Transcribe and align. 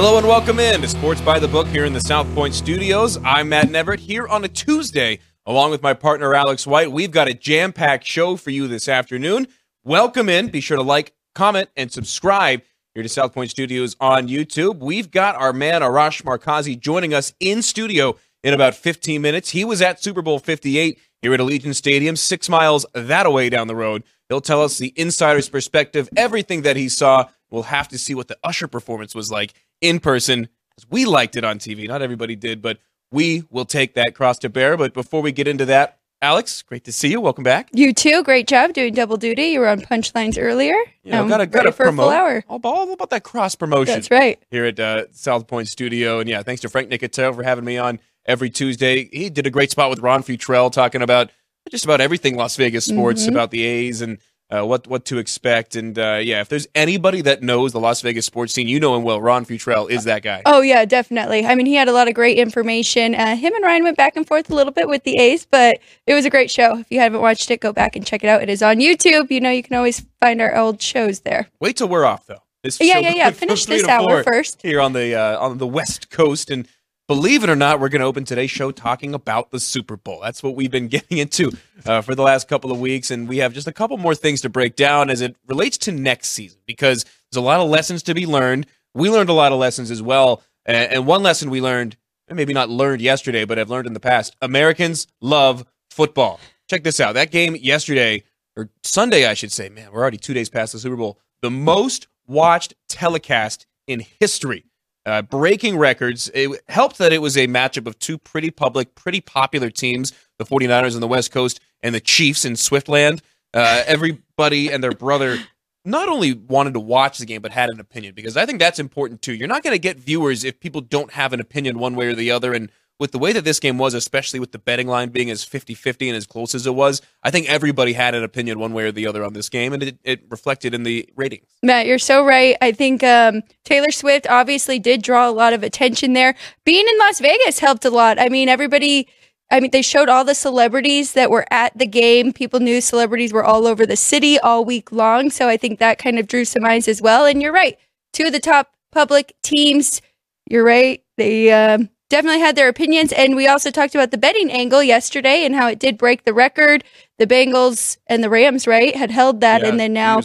Hello 0.00 0.16
and 0.16 0.28
welcome 0.28 0.60
in 0.60 0.80
to 0.80 0.86
Sports 0.86 1.20
by 1.20 1.40
the 1.40 1.48
Book 1.48 1.66
here 1.66 1.84
in 1.84 1.92
the 1.92 2.00
South 2.00 2.32
Point 2.32 2.54
studios. 2.54 3.18
I'm 3.24 3.48
Matt 3.48 3.66
Neverett 3.66 3.98
here 3.98 4.28
on 4.28 4.44
a 4.44 4.48
Tuesday, 4.48 5.18
along 5.44 5.72
with 5.72 5.82
my 5.82 5.92
partner 5.92 6.36
Alex 6.36 6.68
White. 6.68 6.92
We've 6.92 7.10
got 7.10 7.26
a 7.26 7.34
jam 7.34 7.72
packed 7.72 8.06
show 8.06 8.36
for 8.36 8.50
you 8.50 8.68
this 8.68 8.88
afternoon. 8.88 9.48
Welcome 9.82 10.28
in. 10.28 10.50
Be 10.50 10.60
sure 10.60 10.76
to 10.76 10.84
like, 10.84 11.14
comment, 11.34 11.70
and 11.76 11.90
subscribe 11.90 12.62
here 12.94 13.02
to 13.02 13.08
South 13.08 13.34
Point 13.34 13.50
Studios 13.50 13.96
on 13.98 14.28
YouTube. 14.28 14.78
We've 14.78 15.10
got 15.10 15.34
our 15.34 15.52
man 15.52 15.82
Arash 15.82 16.22
Markazi 16.22 16.78
joining 16.78 17.12
us 17.12 17.34
in 17.40 17.60
studio 17.60 18.16
in 18.44 18.54
about 18.54 18.76
15 18.76 19.20
minutes. 19.20 19.50
He 19.50 19.64
was 19.64 19.82
at 19.82 20.00
Super 20.00 20.22
Bowl 20.22 20.38
58 20.38 20.96
here 21.22 21.34
at 21.34 21.40
Allegiant 21.40 21.74
Stadium, 21.74 22.14
six 22.14 22.48
miles 22.48 22.86
that 22.94 23.26
away 23.26 23.50
down 23.50 23.66
the 23.66 23.74
road. 23.74 24.04
He'll 24.28 24.40
tell 24.40 24.62
us 24.62 24.78
the 24.78 24.92
insider's 24.94 25.48
perspective, 25.48 26.08
everything 26.16 26.62
that 26.62 26.76
he 26.76 26.88
saw. 26.88 27.24
We'll 27.50 27.64
have 27.64 27.88
to 27.88 27.98
see 27.98 28.14
what 28.14 28.28
the 28.28 28.38
Usher 28.44 28.68
performance 28.68 29.14
was 29.14 29.32
like 29.32 29.54
in 29.80 30.00
person, 30.00 30.48
as 30.76 30.86
we 30.90 31.04
liked 31.04 31.36
it 31.36 31.44
on 31.44 31.58
TV. 31.58 31.86
Not 31.88 32.02
everybody 32.02 32.36
did, 32.36 32.60
but 32.62 32.78
we 33.10 33.44
will 33.50 33.64
take 33.64 33.94
that 33.94 34.14
cross 34.14 34.38
to 34.40 34.48
bear. 34.48 34.76
But 34.76 34.92
before 34.94 35.22
we 35.22 35.32
get 35.32 35.48
into 35.48 35.64
that, 35.66 35.98
Alex, 36.20 36.62
great 36.62 36.82
to 36.84 36.92
see 36.92 37.08
you. 37.10 37.20
Welcome 37.20 37.44
back. 37.44 37.68
You 37.72 37.92
too. 37.94 38.24
Great 38.24 38.48
job 38.48 38.72
doing 38.72 38.92
double 38.92 39.16
duty. 39.16 39.44
You 39.46 39.60
were 39.60 39.68
on 39.68 39.80
punchlines 39.80 40.36
earlier. 40.36 40.74
You 41.04 41.12
know, 41.12 41.22
Um, 41.22 41.28
gotta, 41.28 41.46
gotta 41.46 41.70
for 41.70 41.84
a 41.84 41.86
promote 41.86 42.12
hour. 42.12 42.44
All, 42.48 42.60
all 42.64 42.92
about 42.92 43.10
that 43.10 43.22
cross 43.22 43.54
promotion. 43.54 43.94
That's 43.94 44.10
right. 44.10 44.42
here 44.50 44.64
at 44.64 44.80
uh, 44.80 45.04
South 45.12 45.46
Point 45.46 45.68
Studio. 45.68 46.18
And 46.18 46.28
yeah, 46.28 46.42
thanks 46.42 46.60
to 46.62 46.68
Frank 46.68 46.90
Nicotero 46.90 47.34
for 47.36 47.44
having 47.44 47.64
me 47.64 47.78
on 47.78 48.00
every 48.26 48.50
Tuesday. 48.50 49.08
He 49.12 49.30
did 49.30 49.46
a 49.46 49.50
great 49.50 49.70
spot 49.70 49.90
with 49.90 50.00
Ron 50.00 50.24
Futrell 50.24 50.72
talking 50.72 51.02
about 51.02 51.30
just 51.70 51.84
about 51.84 52.00
everything 52.00 52.34
Las 52.36 52.56
Vegas 52.56 52.86
sports, 52.86 53.22
Mm-hmm. 53.22 53.32
about 53.36 53.52
the 53.52 53.62
A's 53.64 54.00
and 54.02 54.18
uh, 54.50 54.64
what 54.64 54.86
what 54.86 55.04
to 55.06 55.18
expect. 55.18 55.76
And 55.76 55.98
uh, 55.98 56.20
yeah, 56.22 56.40
if 56.40 56.48
there's 56.48 56.66
anybody 56.74 57.20
that 57.22 57.42
knows 57.42 57.72
the 57.72 57.80
Las 57.80 58.00
Vegas 58.00 58.26
sports 58.26 58.54
scene, 58.54 58.68
you 58.68 58.80
know 58.80 58.96
him 58.96 59.02
well. 59.02 59.20
Ron 59.20 59.44
Futrell 59.44 59.90
is 59.90 60.04
that 60.04 60.22
guy. 60.22 60.42
Oh 60.46 60.60
yeah, 60.60 60.84
definitely. 60.84 61.46
I 61.46 61.54
mean, 61.54 61.66
he 61.66 61.74
had 61.74 61.88
a 61.88 61.92
lot 61.92 62.08
of 62.08 62.14
great 62.14 62.38
information. 62.38 63.14
Uh, 63.14 63.36
him 63.36 63.54
and 63.54 63.64
Ryan 63.64 63.84
went 63.84 63.96
back 63.96 64.16
and 64.16 64.26
forth 64.26 64.50
a 64.50 64.54
little 64.54 64.72
bit 64.72 64.88
with 64.88 65.04
the 65.04 65.18
A's, 65.18 65.46
but 65.46 65.78
it 66.06 66.14
was 66.14 66.24
a 66.24 66.30
great 66.30 66.50
show. 66.50 66.78
If 66.78 66.90
you 66.90 67.00
haven't 67.00 67.20
watched 67.20 67.50
it, 67.50 67.60
go 67.60 67.72
back 67.72 67.96
and 67.96 68.06
check 68.06 68.24
it 68.24 68.28
out. 68.28 68.42
It 68.42 68.48
is 68.48 68.62
on 68.62 68.76
YouTube. 68.76 69.30
You 69.30 69.40
know, 69.40 69.50
you 69.50 69.62
can 69.62 69.76
always 69.76 70.04
find 70.20 70.40
our 70.40 70.56
old 70.56 70.80
shows 70.80 71.20
there. 71.20 71.48
Wait 71.60 71.76
till 71.76 71.88
we're 71.88 72.04
off 72.04 72.26
though. 72.26 72.42
This 72.62 72.80
Yeah, 72.80 72.98
yeah, 72.98 73.12
yeah. 73.14 73.30
Finish 73.30 73.66
this 73.66 73.86
hour 73.86 74.22
first 74.22 74.62
here 74.62 74.80
on 74.80 74.92
the 74.92 75.14
uh, 75.14 75.38
on 75.38 75.58
the 75.58 75.66
West 75.66 76.10
Coast. 76.10 76.50
And 76.50 76.66
believe 77.08 77.42
it 77.42 77.50
or 77.50 77.56
not, 77.56 77.80
we're 77.80 77.88
going 77.88 78.00
to 78.00 78.06
open 78.06 78.24
today's 78.24 78.50
show 78.50 78.70
talking 78.70 79.14
about 79.14 79.50
the 79.50 79.58
Super 79.58 79.96
Bowl. 79.96 80.20
That's 80.22 80.42
what 80.42 80.54
we've 80.54 80.70
been 80.70 80.88
getting 80.88 81.18
into 81.18 81.50
uh, 81.84 82.02
for 82.02 82.14
the 82.14 82.22
last 82.22 82.46
couple 82.46 82.70
of 82.70 82.78
weeks, 82.78 83.10
and 83.10 83.26
we 83.28 83.38
have 83.38 83.52
just 83.52 83.66
a 83.66 83.72
couple 83.72 83.96
more 83.96 84.14
things 84.14 84.42
to 84.42 84.48
break 84.48 84.76
down 84.76 85.10
as 85.10 85.20
it 85.20 85.34
relates 85.48 85.78
to 85.78 85.92
next 85.92 86.28
season 86.28 86.60
because 86.66 87.04
there's 87.04 87.42
a 87.42 87.44
lot 87.44 87.58
of 87.58 87.68
lessons 87.68 88.04
to 88.04 88.14
be 88.14 88.26
learned. 88.26 88.66
We 88.94 89.10
learned 89.10 89.30
a 89.30 89.34
lot 89.34 89.50
of 89.50 89.58
lessons 89.58 89.90
as 89.90 90.02
well, 90.02 90.42
and, 90.64 91.06
one 91.06 91.22
lesson 91.22 91.50
we 91.50 91.60
learned, 91.60 91.96
and 92.28 92.36
maybe 92.36 92.52
not 92.52 92.68
learned 92.68 93.00
yesterday, 93.00 93.44
but 93.44 93.58
I've 93.58 93.70
learned 93.70 93.86
in 93.86 93.94
the 93.94 94.00
past: 94.00 94.36
Americans 94.40 95.06
love 95.20 95.64
football. 95.90 96.38
Check 96.68 96.84
this 96.84 97.00
out. 97.00 97.14
That 97.14 97.30
game 97.30 97.56
yesterday 97.56 98.22
or 98.56 98.68
Sunday, 98.82 99.26
I 99.26 99.34
should 99.34 99.52
say. 99.52 99.70
Man, 99.70 99.90
we're 99.92 100.00
already 100.00 100.18
two 100.18 100.34
days 100.34 100.50
past 100.50 100.72
the 100.72 100.78
Super 100.78 100.96
Bowl. 100.96 101.18
The 101.40 101.50
most 101.50 102.08
watched 102.26 102.74
telecast 102.88 103.66
in 103.86 104.04
history, 104.20 104.64
uh, 105.08 105.22
breaking 105.22 105.78
records. 105.78 106.30
It 106.34 106.60
helped 106.68 106.98
that 106.98 107.12
it 107.12 107.22
was 107.22 107.36
a 107.36 107.46
matchup 107.46 107.86
of 107.86 107.98
two 107.98 108.18
pretty 108.18 108.50
public, 108.50 108.94
pretty 108.94 109.20
popular 109.20 109.70
teams 109.70 110.12
the 110.38 110.44
49ers 110.44 110.94
on 110.94 111.00
the 111.00 111.08
West 111.08 111.32
Coast 111.32 111.60
and 111.82 111.94
the 111.94 112.00
Chiefs 112.00 112.44
in 112.44 112.56
Swiftland. 112.56 113.22
Uh, 113.54 113.82
everybody 113.86 114.70
and 114.70 114.84
their 114.84 114.92
brother 114.92 115.38
not 115.84 116.08
only 116.08 116.34
wanted 116.34 116.74
to 116.74 116.80
watch 116.80 117.18
the 117.18 117.26
game, 117.26 117.40
but 117.40 117.50
had 117.50 117.70
an 117.70 117.80
opinion 117.80 118.14
because 118.14 118.36
I 118.36 118.46
think 118.46 118.58
that's 118.58 118.78
important 118.78 119.22
too. 119.22 119.34
You're 119.34 119.48
not 119.48 119.62
going 119.62 119.74
to 119.74 119.80
get 119.80 119.98
viewers 119.98 120.44
if 120.44 120.60
people 120.60 120.80
don't 120.80 121.12
have 121.12 121.32
an 121.32 121.40
opinion 121.40 121.78
one 121.78 121.96
way 121.96 122.08
or 122.08 122.14
the 122.14 122.30
other. 122.30 122.52
And 122.52 122.70
with 122.98 123.12
the 123.12 123.18
way 123.18 123.32
that 123.32 123.44
this 123.44 123.60
game 123.60 123.78
was, 123.78 123.94
especially 123.94 124.40
with 124.40 124.52
the 124.52 124.58
betting 124.58 124.88
line 124.88 125.10
being 125.10 125.30
as 125.30 125.44
50 125.44 125.74
50 125.74 126.08
and 126.08 126.16
as 126.16 126.26
close 126.26 126.54
as 126.54 126.66
it 126.66 126.74
was, 126.74 127.00
I 127.22 127.30
think 127.30 127.48
everybody 127.48 127.92
had 127.92 128.14
an 128.14 128.24
opinion 128.24 128.58
one 128.58 128.72
way 128.72 128.84
or 128.84 128.92
the 128.92 129.06
other 129.06 129.24
on 129.24 129.32
this 129.32 129.48
game, 129.48 129.72
and 129.72 129.82
it, 129.82 129.98
it 130.02 130.22
reflected 130.30 130.74
in 130.74 130.82
the 130.82 131.08
ratings. 131.16 131.46
Matt, 131.62 131.86
you're 131.86 131.98
so 131.98 132.24
right. 132.24 132.56
I 132.60 132.72
think 132.72 133.02
um, 133.04 133.42
Taylor 133.64 133.90
Swift 133.90 134.26
obviously 134.28 134.78
did 134.78 135.02
draw 135.02 135.28
a 135.28 135.32
lot 135.32 135.52
of 135.52 135.62
attention 135.62 136.12
there. 136.12 136.34
Being 136.64 136.86
in 136.88 136.98
Las 136.98 137.20
Vegas 137.20 137.60
helped 137.60 137.84
a 137.84 137.90
lot. 137.90 138.18
I 138.18 138.28
mean, 138.28 138.48
everybody. 138.48 139.08
I 139.50 139.60
mean, 139.60 139.70
they 139.70 139.80
showed 139.80 140.10
all 140.10 140.26
the 140.26 140.34
celebrities 140.34 141.14
that 141.14 141.30
were 141.30 141.46
at 141.50 141.76
the 141.78 141.86
game. 141.86 142.34
People 142.34 142.60
knew 142.60 142.82
celebrities 142.82 143.32
were 143.32 143.44
all 143.44 143.66
over 143.66 143.86
the 143.86 143.96
city 143.96 144.38
all 144.38 144.62
week 144.62 144.92
long. 144.92 145.30
So 145.30 145.48
I 145.48 145.56
think 145.56 145.78
that 145.78 145.96
kind 145.96 146.18
of 146.18 146.26
drew 146.26 146.44
some 146.44 146.66
eyes 146.66 146.86
as 146.86 147.00
well. 147.00 147.24
And 147.24 147.40
you're 147.40 147.52
right. 147.52 147.78
Two 148.12 148.26
of 148.26 148.32
the 148.32 148.40
top 148.40 148.74
public 148.92 149.34
teams, 149.42 150.02
you're 150.50 150.64
right. 150.64 151.02
They 151.16 151.50
um, 151.50 151.88
definitely 152.08 152.40
had 152.40 152.56
their 152.56 152.68
opinions. 152.68 153.12
And 153.12 153.36
we 153.36 153.46
also 153.46 153.70
talked 153.70 153.94
about 153.94 154.10
the 154.10 154.18
betting 154.18 154.50
angle 154.50 154.82
yesterday 154.82 155.44
and 155.44 155.54
how 155.54 155.68
it 155.68 155.78
did 155.78 155.98
break 155.98 156.24
the 156.24 156.34
record. 156.34 156.84
The 157.18 157.26
Bengals 157.26 157.98
and 158.06 158.22
the 158.22 158.30
Rams, 158.30 158.66
right, 158.66 158.94
had 158.94 159.10
held 159.10 159.40
that. 159.40 159.62
Yeah, 159.62 159.68
and 159.68 159.80
then 159.80 159.92
now. 159.92 160.20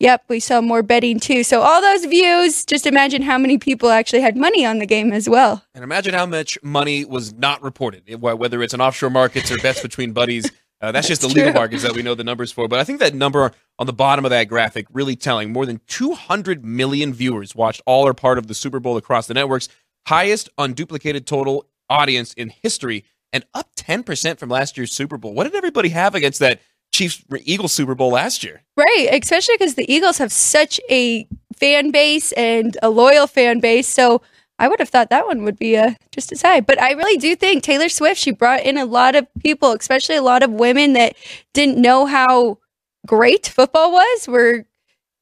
Yep, 0.00 0.24
we 0.28 0.40
saw 0.40 0.60
more 0.60 0.82
betting 0.82 1.20
too. 1.20 1.44
So 1.44 1.62
all 1.62 1.80
those 1.80 2.04
views, 2.04 2.64
just 2.64 2.84
imagine 2.84 3.22
how 3.22 3.38
many 3.38 3.58
people 3.58 3.90
actually 3.90 4.22
had 4.22 4.36
money 4.36 4.66
on 4.66 4.78
the 4.78 4.86
game 4.86 5.12
as 5.12 5.28
well. 5.28 5.64
And 5.72 5.84
imagine 5.84 6.14
how 6.14 6.26
much 6.26 6.58
money 6.62 7.04
was 7.04 7.32
not 7.32 7.62
reported, 7.62 8.20
whether 8.20 8.62
it's 8.62 8.74
in 8.74 8.80
offshore 8.80 9.10
markets 9.10 9.52
or 9.52 9.56
bets 9.58 9.80
between 9.80 10.12
buddies. 10.12 10.50
Uh, 10.80 10.92
that's 10.92 11.08
just 11.08 11.22
the 11.22 11.28
That's 11.28 11.36
legal 11.36 11.52
markets 11.54 11.82
that 11.84 11.94
we 11.94 12.02
know 12.02 12.14
the 12.14 12.24
numbers 12.24 12.52
for. 12.52 12.68
But 12.68 12.80
I 12.80 12.84
think 12.84 12.98
that 12.98 13.14
number 13.14 13.52
on 13.78 13.86
the 13.86 13.92
bottom 13.92 14.26
of 14.26 14.30
that 14.30 14.44
graphic 14.44 14.86
really 14.92 15.16
telling. 15.16 15.52
More 15.52 15.64
than 15.64 15.80
200 15.86 16.64
million 16.64 17.14
viewers 17.14 17.54
watched 17.54 17.80
all 17.86 18.06
or 18.06 18.12
part 18.12 18.36
of 18.36 18.48
the 18.48 18.54
Super 18.54 18.80
Bowl 18.80 18.98
across 18.98 19.26
the 19.26 19.32
networks, 19.32 19.68
highest 20.06 20.48
unduplicated 20.56 21.26
total 21.26 21.66
audience 21.88 22.32
in 22.34 22.50
history, 22.50 23.04
and 23.32 23.44
up 23.54 23.74
10% 23.76 24.38
from 24.38 24.48
last 24.48 24.76
year's 24.76 24.92
Super 24.92 25.18
Bowl. 25.18 25.34
What 25.34 25.44
did 25.44 25.54
everybody 25.54 25.88
have 25.90 26.14
against 26.14 26.38
that 26.38 26.60
Chiefs 26.92 27.24
Eagles 27.44 27.72
Super 27.72 27.94
Bowl 27.94 28.10
last 28.10 28.44
year? 28.44 28.62
Right, 28.76 29.08
especially 29.10 29.56
because 29.56 29.74
the 29.74 29.92
Eagles 29.92 30.18
have 30.18 30.32
such 30.32 30.80
a 30.88 31.26
fan 31.56 31.90
base 31.90 32.32
and 32.32 32.76
a 32.82 32.90
loyal 32.90 33.26
fan 33.26 33.60
base. 33.60 33.88
So 33.88 34.22
I 34.58 34.68
would 34.68 34.78
have 34.78 34.88
thought 34.88 35.10
that 35.10 35.26
one 35.26 35.42
would 35.44 35.58
be 35.58 35.76
uh, 35.76 35.94
just 36.12 36.30
as 36.30 36.42
high. 36.42 36.60
But 36.60 36.80
I 36.80 36.92
really 36.92 37.18
do 37.18 37.34
think 37.34 37.62
Taylor 37.62 37.88
Swift, 37.88 38.20
she 38.20 38.30
brought 38.30 38.62
in 38.62 38.78
a 38.78 38.84
lot 38.84 39.16
of 39.16 39.26
people, 39.42 39.72
especially 39.72 40.16
a 40.16 40.22
lot 40.22 40.42
of 40.42 40.52
women 40.52 40.92
that 40.92 41.16
didn't 41.52 41.78
know 41.78 42.06
how 42.06 42.58
great 43.06 43.48
football 43.48 43.90
was, 43.90 44.28
were 44.28 44.64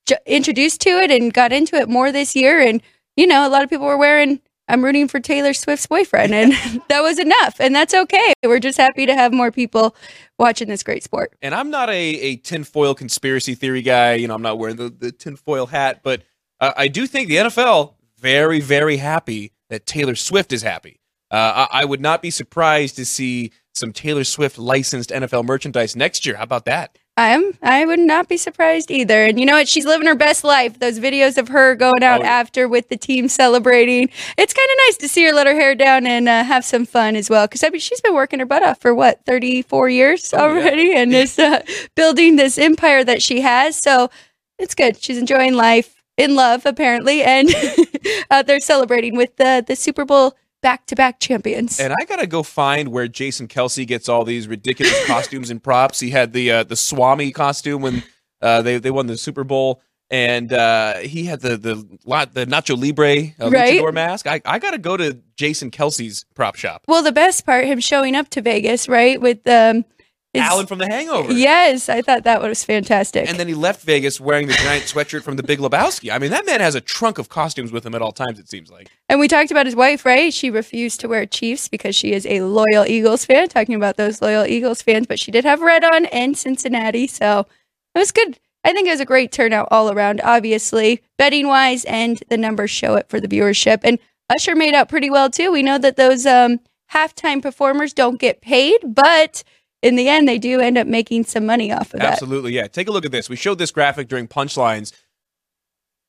j- 0.07 0.19
introduced 0.27 0.83
to 0.83 0.91
it 0.91 1.11
and 1.11 1.33
got 1.33 1.53
into 1.53 1.77
it 1.77 1.89
more 1.89 2.13
this 2.13 2.37
year. 2.37 2.61
And, 2.61 2.83
you 3.17 3.27
know, 3.27 3.47
a 3.47 3.49
lot 3.49 3.63
of 3.63 3.71
people 3.71 3.87
were 3.87 3.97
wearing, 3.97 4.41
I'm 4.73 4.83
rooting 4.83 5.07
for 5.07 5.21
Taylor 5.21 5.53
Swift's 5.53 5.87
boyfriend. 5.87 6.35
And 6.35 6.53
that 6.89 7.03
was 7.03 7.19
enough. 7.19 7.61
And 7.61 7.75
that's 7.75 7.93
okay. 7.93 8.33
We're 8.43 8.59
just 8.59 8.79
happy 8.79 9.05
to 9.05 9.15
have 9.15 9.33
more 9.33 9.53
people 9.53 9.95
watching 10.39 10.69
this 10.69 10.83
great 10.83 11.05
sport. 11.05 11.35
and 11.43 11.55
I'm 11.55 11.71
not 11.71 11.91
a, 11.91 11.93
a 11.93 12.37
tinfoil 12.37 12.95
conspiracy 12.95 13.55
theory 13.55 13.83
guy. 13.83 14.15
You 14.15 14.29
know, 14.29 14.35
I'm 14.35 14.43
not 14.43 14.59
wearing 14.59 14.77
the, 14.77 14.89
the 14.89 15.13
tinfoil 15.13 15.67
hat, 15.67 16.01
but 16.03 16.23
uh, 16.59 16.73
I 16.77 16.89
do 16.89 17.07
think 17.07 17.29
the 17.29 17.37
NFL 17.37 17.95
very, 18.19 18.61
very 18.61 18.97
happy 18.97 19.53
that 19.69 19.85
Taylor 19.85 20.15
Swift 20.15 20.53
is 20.53 20.63
happy. 20.63 21.01
Uh, 21.31 21.67
I, 21.71 21.83
I 21.83 21.85
would 21.85 22.01
not 22.01 22.23
be 22.23 22.31
surprised 22.31 22.97
to 22.97 23.05
see 23.05 23.53
some 23.75 23.93
Taylor 23.93 24.25
Swift 24.25 24.59
licensed 24.59 25.11
NFL 25.11 25.45
merchandise 25.45 25.95
next 25.97 26.25
year. 26.25 26.37
How 26.37 26.45
about 26.45 26.65
that? 26.65 26.97
I'm 27.17 27.53
I 27.63 27.85
would 27.85 27.99
not 27.99 28.29
be 28.29 28.39
surprised 28.39 28.91
either. 28.91 29.25
And 29.25 29.39
you 29.39 29.45
know 29.45 29.53
what? 29.55 29.69
She's 29.69 29.85
living 29.85 30.07
her 30.07 30.15
best 30.15 30.45
life. 30.45 30.79
Those 30.79 30.99
videos 30.99 31.37
of 31.37 31.49
her 31.49 31.75
going 31.75 32.03
out 32.03 32.23
Oh, 32.23 32.25
after 32.25 32.67
with 32.69 32.89
the 32.89 32.97
team 32.97 33.29
celebrating. 33.29 34.09
It's 34.39 34.55
kind 34.55 34.69
of 34.71 34.77
nice 34.87 34.97
to 34.99 35.09
see 35.09 35.25
her 35.27 35.33
let 35.33 35.47
her 35.47 35.55
hair 35.55 35.75
down 35.75 36.07
and 36.07 36.27
uh, 36.29 36.43
have 36.43 36.65
some 36.65 36.87
fun 36.87 37.15
as 37.15 37.29
well. 37.29 37.47
Because 37.47 37.63
I 37.65 37.69
mean, 37.69 37.81
she's 37.81 38.01
been 38.01 38.15
working 38.15 38.39
her 38.39 38.47
butt 38.47 38.63
off 38.63 38.81
for 38.81 38.95
what 38.95 39.25
34 39.27 39.91
years 39.91 40.33
Oh, 40.33 40.39
yeah. 40.39 40.43
already, 40.45 40.95
and 40.95 41.13
is 41.15 41.39
uh, 41.39 41.63
building 41.95 42.37
this 42.37 42.57
empire 42.57 43.05
that 43.05 43.21
she 43.23 43.43
has. 43.43 43.77
So 43.77 44.11
it's 44.59 44.75
good. 44.75 44.97
She's 45.03 45.19
enjoying 45.19 45.53
life, 45.55 46.03
in 46.17 46.35
love 46.35 46.65
apparently, 46.67 47.23
and 47.23 47.51
uh, 48.31 48.43
they're 48.43 48.61
celebrating 48.61 49.17
with 49.17 49.37
the 49.37 49.63
the 49.67 49.77
Super 49.77 50.05
Bowl 50.07 50.35
back 50.63 50.87
to 50.87 50.97
back 50.97 51.21
champions. 51.21 51.79
And 51.79 51.93
I 51.93 52.05
gotta 52.07 52.27
go 52.27 52.43
find 52.43 52.89
where 52.89 53.09
Jason 53.09 53.49
Kelce 53.49 53.87
gets 53.87 54.09
all 54.09 54.25
these 54.25 54.49
ridiculous 54.49 55.07
costumes 55.07 55.51
and 55.51 55.63
props. 55.63 56.01
He 56.01 56.11
had 56.11 56.33
the 56.33 56.51
uh, 56.51 56.63
the 56.65 56.77
Swami 56.77 57.31
costume 57.33 57.83
when 57.83 58.03
uh, 58.41 58.63
they 58.63 58.79
they 58.79 58.91
won 58.91 59.07
the 59.07 59.17
Super 59.19 59.45
Bowl, 59.45 59.83
and 60.11 60.53
uh, 60.53 60.95
he 60.99 61.25
had 61.25 61.41
the 61.41 61.57
the 61.57 61.99
lot 62.05 62.33
the 62.35 62.47
Nacho 62.47 62.81
Libre 62.81 63.35
uh, 63.41 63.51
Right. 63.51 63.79
luchador 63.81 63.93
mask. 63.93 64.27
I, 64.27 64.41
I 64.45 64.59
gotta 64.59 64.79
go 64.79 64.97
to 64.97 65.19
Jason 65.37 65.71
Kelce's 65.71 66.25
prop 66.35 66.57
shop. 66.57 66.85
well, 66.89 67.03
the 67.03 67.13
best 67.13 67.45
part, 67.45 67.67
him 67.67 67.81
showing 67.81 68.15
up 68.17 68.29
to 68.31 68.41
Vegas, 68.41 68.89
right, 68.89 69.21
with 69.21 69.47
um, 69.49 69.85
his- 70.33 70.43
Alan 70.43 70.67
from 70.67 70.79
The 70.79 70.87
Hangover. 70.87 71.33
Yes, 71.33 71.89
I 71.89 72.01
thought 72.03 72.25
that 72.25 72.41
was 72.41 72.65
fantastic. 72.65 73.29
And 73.29 73.39
then 73.39 73.49
he 73.49 73.55
left 73.55 73.83
Vegas 73.83 74.21
wearing 74.21 74.47
the 74.47 74.55
giant 74.55 74.85
sweatshirt 74.85 75.23
from 75.23 75.37
the 75.37 75.43
Big 75.43 75.59
Lebowski. 75.59 76.11
I 76.11 76.19
mean, 76.19 76.31
that 76.31 76.47
man 76.47 76.61
has 76.61 76.75
a 76.75 76.81
trunk 76.81 77.19
of 77.19 77.29
costumes 77.29 77.71
with 77.71 77.85
him 77.85 77.95
at 77.95 78.01
all 78.03 78.13
times. 78.13 78.39
It 78.39 78.49
seems 78.49 78.71
like. 78.71 78.89
And 79.09 79.21
we 79.21 79.29
talked 79.29 79.51
about 79.51 79.67
his 79.67 79.77
wife, 79.77 80.07
right? 80.07 80.33
She 80.33 80.51
refused 80.51 81.01
to 81.01 81.09
wear 81.09 81.27
Chiefs 81.27 81.69
because 81.69 81.95
she 81.95 82.13
is 82.13 82.25
a 82.27 82.41
loyal 82.43 82.87
Eagles 82.87 83.25
fan, 83.27 83.49
talking 83.49 83.75
about 83.75 83.97
those 83.97 84.23
loyal 84.23 84.47
Eagles 84.47 84.81
fans, 84.81 85.07
but 85.07 85.19
she 85.19 85.31
did 85.31 85.45
have 85.45 85.61
red 85.61 85.85
on 85.85 86.07
and 86.07 86.37
Cincinnati. 86.37 87.07
So 87.07 87.47
it 87.95 87.99
was 87.99 88.11
good. 88.11 88.39
I 88.65 88.73
think 88.73 88.87
it 88.87 88.93
was 88.93 89.01
a 89.01 89.05
great 89.05 89.33
turnout 89.33 89.69
all 89.71 89.91
around, 89.91 90.21
obviously, 90.23 91.03
betting 91.19 91.49
wise, 91.49 91.85
and 91.85 92.23
the 92.29 92.37
numbers 92.37 92.71
show 92.71 92.95
it 92.95 93.09
for 93.09 93.21
the 93.21 93.29
viewership. 93.29 93.81
And 93.83 93.99
Usher 94.31 94.55
made 94.55 94.73
out 94.73 94.89
pretty 94.89 95.11
well 95.11 95.29
too. 95.29 95.51
We 95.53 95.63
know 95.63 95.79
that 95.79 95.97
those 95.97 96.25
um, 96.25 96.61
halftime 96.93 97.43
performers 97.43 97.93
don't 97.93 98.21
get 98.21 98.41
paid, 98.41 98.79
but 98.85 99.43
in 99.83 99.97
the 99.97 100.09
end, 100.09 100.29
they 100.29 100.39
do 100.39 100.61
end 100.61 100.79
up 100.79 100.87
making 100.87 101.25
some 101.25 101.45
money 101.45 101.73
off 101.73 101.93
of 101.93 102.01
that. 102.01 102.13
Absolutely, 102.13 102.53
yeah. 102.53 102.69
Take 102.69 102.89
a 102.89 102.93
look 102.93 103.05
at 103.05 103.13
this. 103.13 103.29
We 103.29 103.37
showed 103.37 103.59
this 103.59 103.71
graphic 103.71 104.09
during 104.09 104.29
punchlines. 104.29 104.93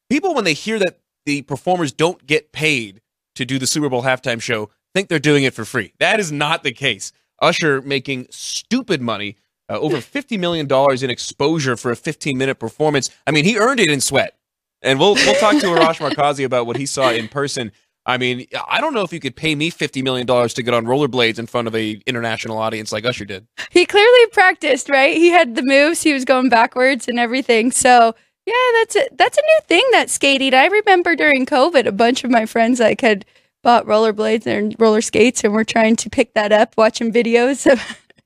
People, 0.09 0.35
when 0.35 0.43
they 0.43 0.53
hear 0.53 0.79
that 0.79 0.99
the 1.25 1.41
performers 1.41 1.91
don't 1.91 2.25
get 2.25 2.51
paid 2.51 3.01
to 3.35 3.45
do 3.45 3.57
the 3.57 3.67
Super 3.67 3.89
Bowl 3.89 4.03
halftime 4.03 4.41
show, 4.41 4.69
think 4.93 5.09
they're 5.09 5.19
doing 5.19 5.43
it 5.43 5.53
for 5.53 5.65
free. 5.65 5.93
That 5.99 6.19
is 6.19 6.31
not 6.31 6.63
the 6.63 6.71
case. 6.71 7.11
Usher 7.41 7.81
making 7.81 8.27
stupid 8.29 9.01
money, 9.01 9.37
uh, 9.69 9.79
over 9.79 9.97
$50 9.97 10.39
million 10.39 10.67
in 11.03 11.09
exposure 11.09 11.75
for 11.75 11.91
a 11.91 11.95
15 11.95 12.37
minute 12.37 12.59
performance. 12.59 13.09
I 13.25 13.31
mean, 13.31 13.45
he 13.45 13.57
earned 13.57 13.79
it 13.79 13.89
in 13.89 14.01
sweat. 14.01 14.37
And 14.81 14.99
we'll, 14.99 15.15
we'll 15.15 15.35
talk 15.35 15.53
to 15.61 15.67
Arash 15.67 15.97
Markazi 15.97 16.43
about 16.43 16.67
what 16.67 16.77
he 16.77 16.85
saw 16.85 17.09
in 17.09 17.27
person. 17.29 17.71
I 18.05 18.17
mean, 18.17 18.45
I 18.67 18.81
don't 18.81 18.93
know 18.93 19.03
if 19.03 19.13
you 19.13 19.19
could 19.19 19.35
pay 19.35 19.55
me 19.55 19.71
$50 19.71 20.03
million 20.03 20.27
to 20.27 20.63
get 20.63 20.73
on 20.73 20.85
rollerblades 20.85 21.39
in 21.39 21.45
front 21.45 21.67
of 21.67 21.75
a 21.75 22.01
international 22.05 22.57
audience 22.57 22.91
like 22.91 23.05
Usher 23.05 23.25
did. 23.25 23.47
He 23.71 23.85
clearly 23.85 24.27
practiced, 24.31 24.89
right? 24.89 25.15
He 25.15 25.29
had 25.29 25.55
the 25.55 25.63
moves, 25.63 26.03
he 26.03 26.13
was 26.13 26.25
going 26.25 26.49
backwards 26.49 27.07
and 27.07 27.17
everything. 27.17 27.71
So, 27.71 28.13
yeah, 28.45 28.53
that's 28.73 28.95
a, 28.97 29.07
that's 29.13 29.37
a 29.37 29.41
new 29.41 29.59
thing 29.67 29.87
that 29.93 30.09
skating. 30.09 30.53
I 30.53 30.65
remember 30.65 31.15
during 31.15 31.45
COVID, 31.45 31.85
a 31.85 31.93
bunch 31.93 32.25
of 32.25 32.31
my 32.31 32.45
friends 32.45 32.81
like 32.81 32.99
had 32.99 33.25
bought 33.61 33.85
rollerblades 33.85 34.45
and 34.45 34.75
roller 34.77 35.01
skates 35.01 35.43
and 35.43 35.53
we're 35.53 35.63
trying 35.63 35.95
to 35.95 36.09
pick 36.09 36.33
that 36.33 36.51
up, 36.51 36.73
watching 36.77 37.11
videos 37.11 37.71
of 37.71 37.81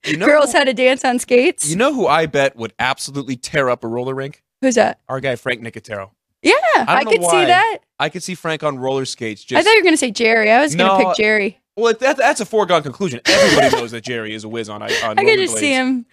you 0.05 0.17
know 0.17 0.25
girls 0.25 0.51
who, 0.51 0.57
how 0.57 0.63
to 0.63 0.73
dance 0.73 1.05
on 1.05 1.19
skates. 1.19 1.69
You 1.69 1.75
know 1.75 1.93
who 1.93 2.07
I 2.07 2.25
bet 2.25 2.55
would 2.55 2.73
absolutely 2.79 3.35
tear 3.35 3.69
up 3.69 3.83
a 3.83 3.87
roller 3.87 4.15
rink? 4.15 4.43
Who's 4.61 4.75
that? 4.75 4.99
Our 5.07 5.19
guy 5.19 5.35
Frank 5.35 5.61
Nicotero. 5.61 6.09
Yeah, 6.41 6.53
I, 6.75 6.97
I 6.97 7.03
could 7.03 7.21
why. 7.21 7.31
see 7.31 7.45
that. 7.47 7.79
I 7.99 8.09
could 8.09 8.23
see 8.23 8.35
Frank 8.35 8.63
on 8.63 8.77
roller 8.77 9.05
skates. 9.05 9.43
Just, 9.43 9.59
I 9.59 9.63
thought 9.63 9.71
you 9.71 9.79
were 9.79 9.83
going 9.83 9.93
to 9.93 9.97
say 9.97 10.11
Jerry. 10.11 10.51
I 10.51 10.61
was 10.61 10.75
no, 10.75 10.87
going 10.87 11.01
to 11.01 11.07
pick 11.07 11.17
Jerry. 11.17 11.59
Well, 11.75 11.93
that, 11.99 12.17
that's 12.17 12.39
a 12.41 12.45
foregone 12.45 12.83
conclusion. 12.83 13.21
Everybody 13.25 13.75
knows 13.75 13.91
that 13.91 14.03
Jerry 14.03 14.33
is 14.33 14.43
a 14.43 14.49
whiz 14.49 14.69
on. 14.69 14.81
on 14.81 14.89
I 15.03 15.23
could 15.23 15.37
just 15.37 15.57
see 15.57 15.71
him 15.71 16.05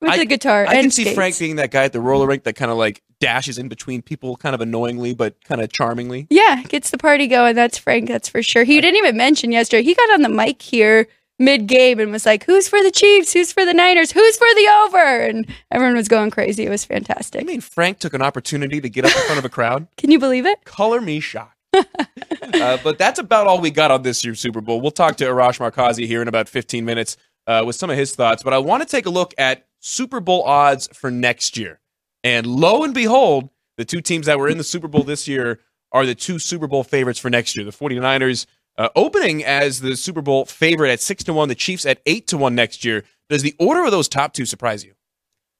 with 0.00 0.10
I, 0.10 0.18
the 0.18 0.26
guitar. 0.26 0.66
I 0.66 0.80
can 0.80 0.90
see 0.90 1.14
Frank 1.14 1.38
being 1.38 1.56
that 1.56 1.70
guy 1.70 1.84
at 1.84 1.92
the 1.92 2.00
roller 2.00 2.26
rink 2.26 2.44
that 2.44 2.54
kind 2.54 2.70
of 2.70 2.76
like 2.76 3.02
dashes 3.20 3.58
in 3.58 3.68
between 3.68 4.02
people, 4.02 4.36
kind 4.36 4.54
of 4.54 4.60
annoyingly 4.60 5.14
but 5.14 5.42
kind 5.44 5.60
of 5.60 5.70
charmingly. 5.72 6.26
Yeah, 6.30 6.62
gets 6.62 6.90
the 6.90 6.98
party 6.98 7.26
going. 7.26 7.54
That's 7.54 7.78
Frank. 7.78 8.08
That's 8.08 8.28
for 8.28 8.42
sure. 8.42 8.64
He 8.64 8.80
didn't 8.80 8.96
even 8.96 9.16
mention 9.16 9.52
yesterday. 9.52 9.82
He 9.82 9.94
got 9.94 10.10
on 10.10 10.22
the 10.22 10.28
mic 10.28 10.62
here 10.62 11.06
mid 11.40 11.66
game 11.66 11.98
and 11.98 12.12
was 12.12 12.26
like, 12.26 12.44
"Who's 12.44 12.68
for 12.68 12.80
the 12.82 12.92
Chiefs? 12.92 13.32
Who's 13.32 13.52
for 13.52 13.64
the 13.64 13.74
Niners? 13.74 14.12
Who's 14.12 14.36
for 14.36 14.46
the 14.54 14.68
over?" 14.84 14.98
And 14.98 15.46
everyone 15.72 15.96
was 15.96 16.06
going 16.06 16.30
crazy. 16.30 16.66
It 16.66 16.70
was 16.70 16.84
fantastic. 16.84 17.42
I 17.42 17.44
mean, 17.44 17.60
Frank 17.60 17.98
took 17.98 18.14
an 18.14 18.22
opportunity 18.22 18.80
to 18.80 18.88
get 18.88 19.04
up 19.04 19.16
in 19.16 19.22
front 19.22 19.38
of 19.38 19.44
a 19.44 19.48
crowd. 19.48 19.88
Can 19.96 20.12
you 20.12 20.18
believe 20.20 20.46
it? 20.46 20.64
Color 20.64 21.00
me 21.00 21.18
shocked. 21.18 21.56
uh, 21.74 22.78
but 22.84 22.98
that's 22.98 23.18
about 23.18 23.46
all 23.46 23.60
we 23.60 23.70
got 23.70 23.90
on 23.90 24.02
this 24.02 24.24
year's 24.24 24.38
Super 24.38 24.60
Bowl. 24.60 24.80
We'll 24.80 24.90
talk 24.90 25.16
to 25.16 25.24
Arash 25.24 25.58
Markazi 25.58 26.06
here 26.06 26.22
in 26.22 26.28
about 26.28 26.48
15 26.48 26.84
minutes 26.84 27.16
uh, 27.46 27.62
with 27.66 27.76
some 27.76 27.90
of 27.90 27.96
his 27.96 28.14
thoughts. 28.14 28.42
But 28.42 28.52
I 28.52 28.58
want 28.58 28.82
to 28.82 28.88
take 28.88 29.06
a 29.06 29.10
look 29.10 29.34
at 29.38 29.66
Super 29.80 30.20
Bowl 30.20 30.42
odds 30.42 30.88
for 30.92 31.10
next 31.10 31.56
year. 31.56 31.80
And 32.22 32.46
lo 32.46 32.84
and 32.84 32.92
behold, 32.92 33.50
the 33.78 33.84
two 33.84 34.00
teams 34.00 34.26
that 34.26 34.38
were 34.38 34.48
in 34.48 34.58
the 34.58 34.64
Super 34.64 34.88
Bowl 34.88 35.04
this 35.04 35.26
year 35.26 35.60
are 35.92 36.06
the 36.06 36.14
two 36.14 36.38
Super 36.38 36.66
Bowl 36.66 36.84
favorites 36.84 37.18
for 37.18 37.30
next 37.30 37.56
year. 37.56 37.64
The 37.64 37.72
49ers 37.72 38.46
uh, 38.80 38.88
opening 38.96 39.44
as 39.44 39.82
the 39.82 39.94
Super 39.94 40.22
Bowl 40.22 40.46
favorite 40.46 40.90
at 40.90 41.00
6 41.00 41.24
to 41.24 41.34
1, 41.34 41.50
the 41.50 41.54
Chiefs 41.54 41.84
at 41.84 42.00
8 42.06 42.26
to 42.28 42.38
1 42.38 42.54
next 42.54 42.82
year. 42.82 43.04
Does 43.28 43.42
the 43.42 43.54
order 43.58 43.84
of 43.84 43.90
those 43.90 44.08
top 44.08 44.32
two 44.32 44.46
surprise 44.46 44.82
you? 44.84 44.94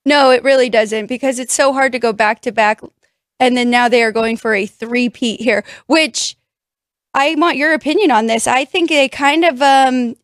No, 0.06 0.30
it 0.30 0.42
really 0.42 0.70
doesn't 0.70 1.06
because 1.06 1.38
it's 1.38 1.52
so 1.52 1.74
hard 1.74 1.92
to 1.92 1.98
go 1.98 2.14
back 2.14 2.40
to 2.42 2.50
back. 2.50 2.80
And 3.38 3.58
then 3.58 3.68
now 3.68 3.90
they 3.90 4.02
are 4.02 4.10
going 4.10 4.38
for 4.38 4.54
a 4.54 4.64
three-peat 4.64 5.38
here, 5.38 5.64
which 5.86 6.34
I 7.12 7.34
want 7.36 7.58
your 7.58 7.74
opinion 7.74 8.10
on 8.10 8.26
this. 8.26 8.46
I 8.46 8.64
think 8.64 8.88
they 8.88 9.10
kind 9.10 9.44
of 9.44 9.60
um, 9.60 10.16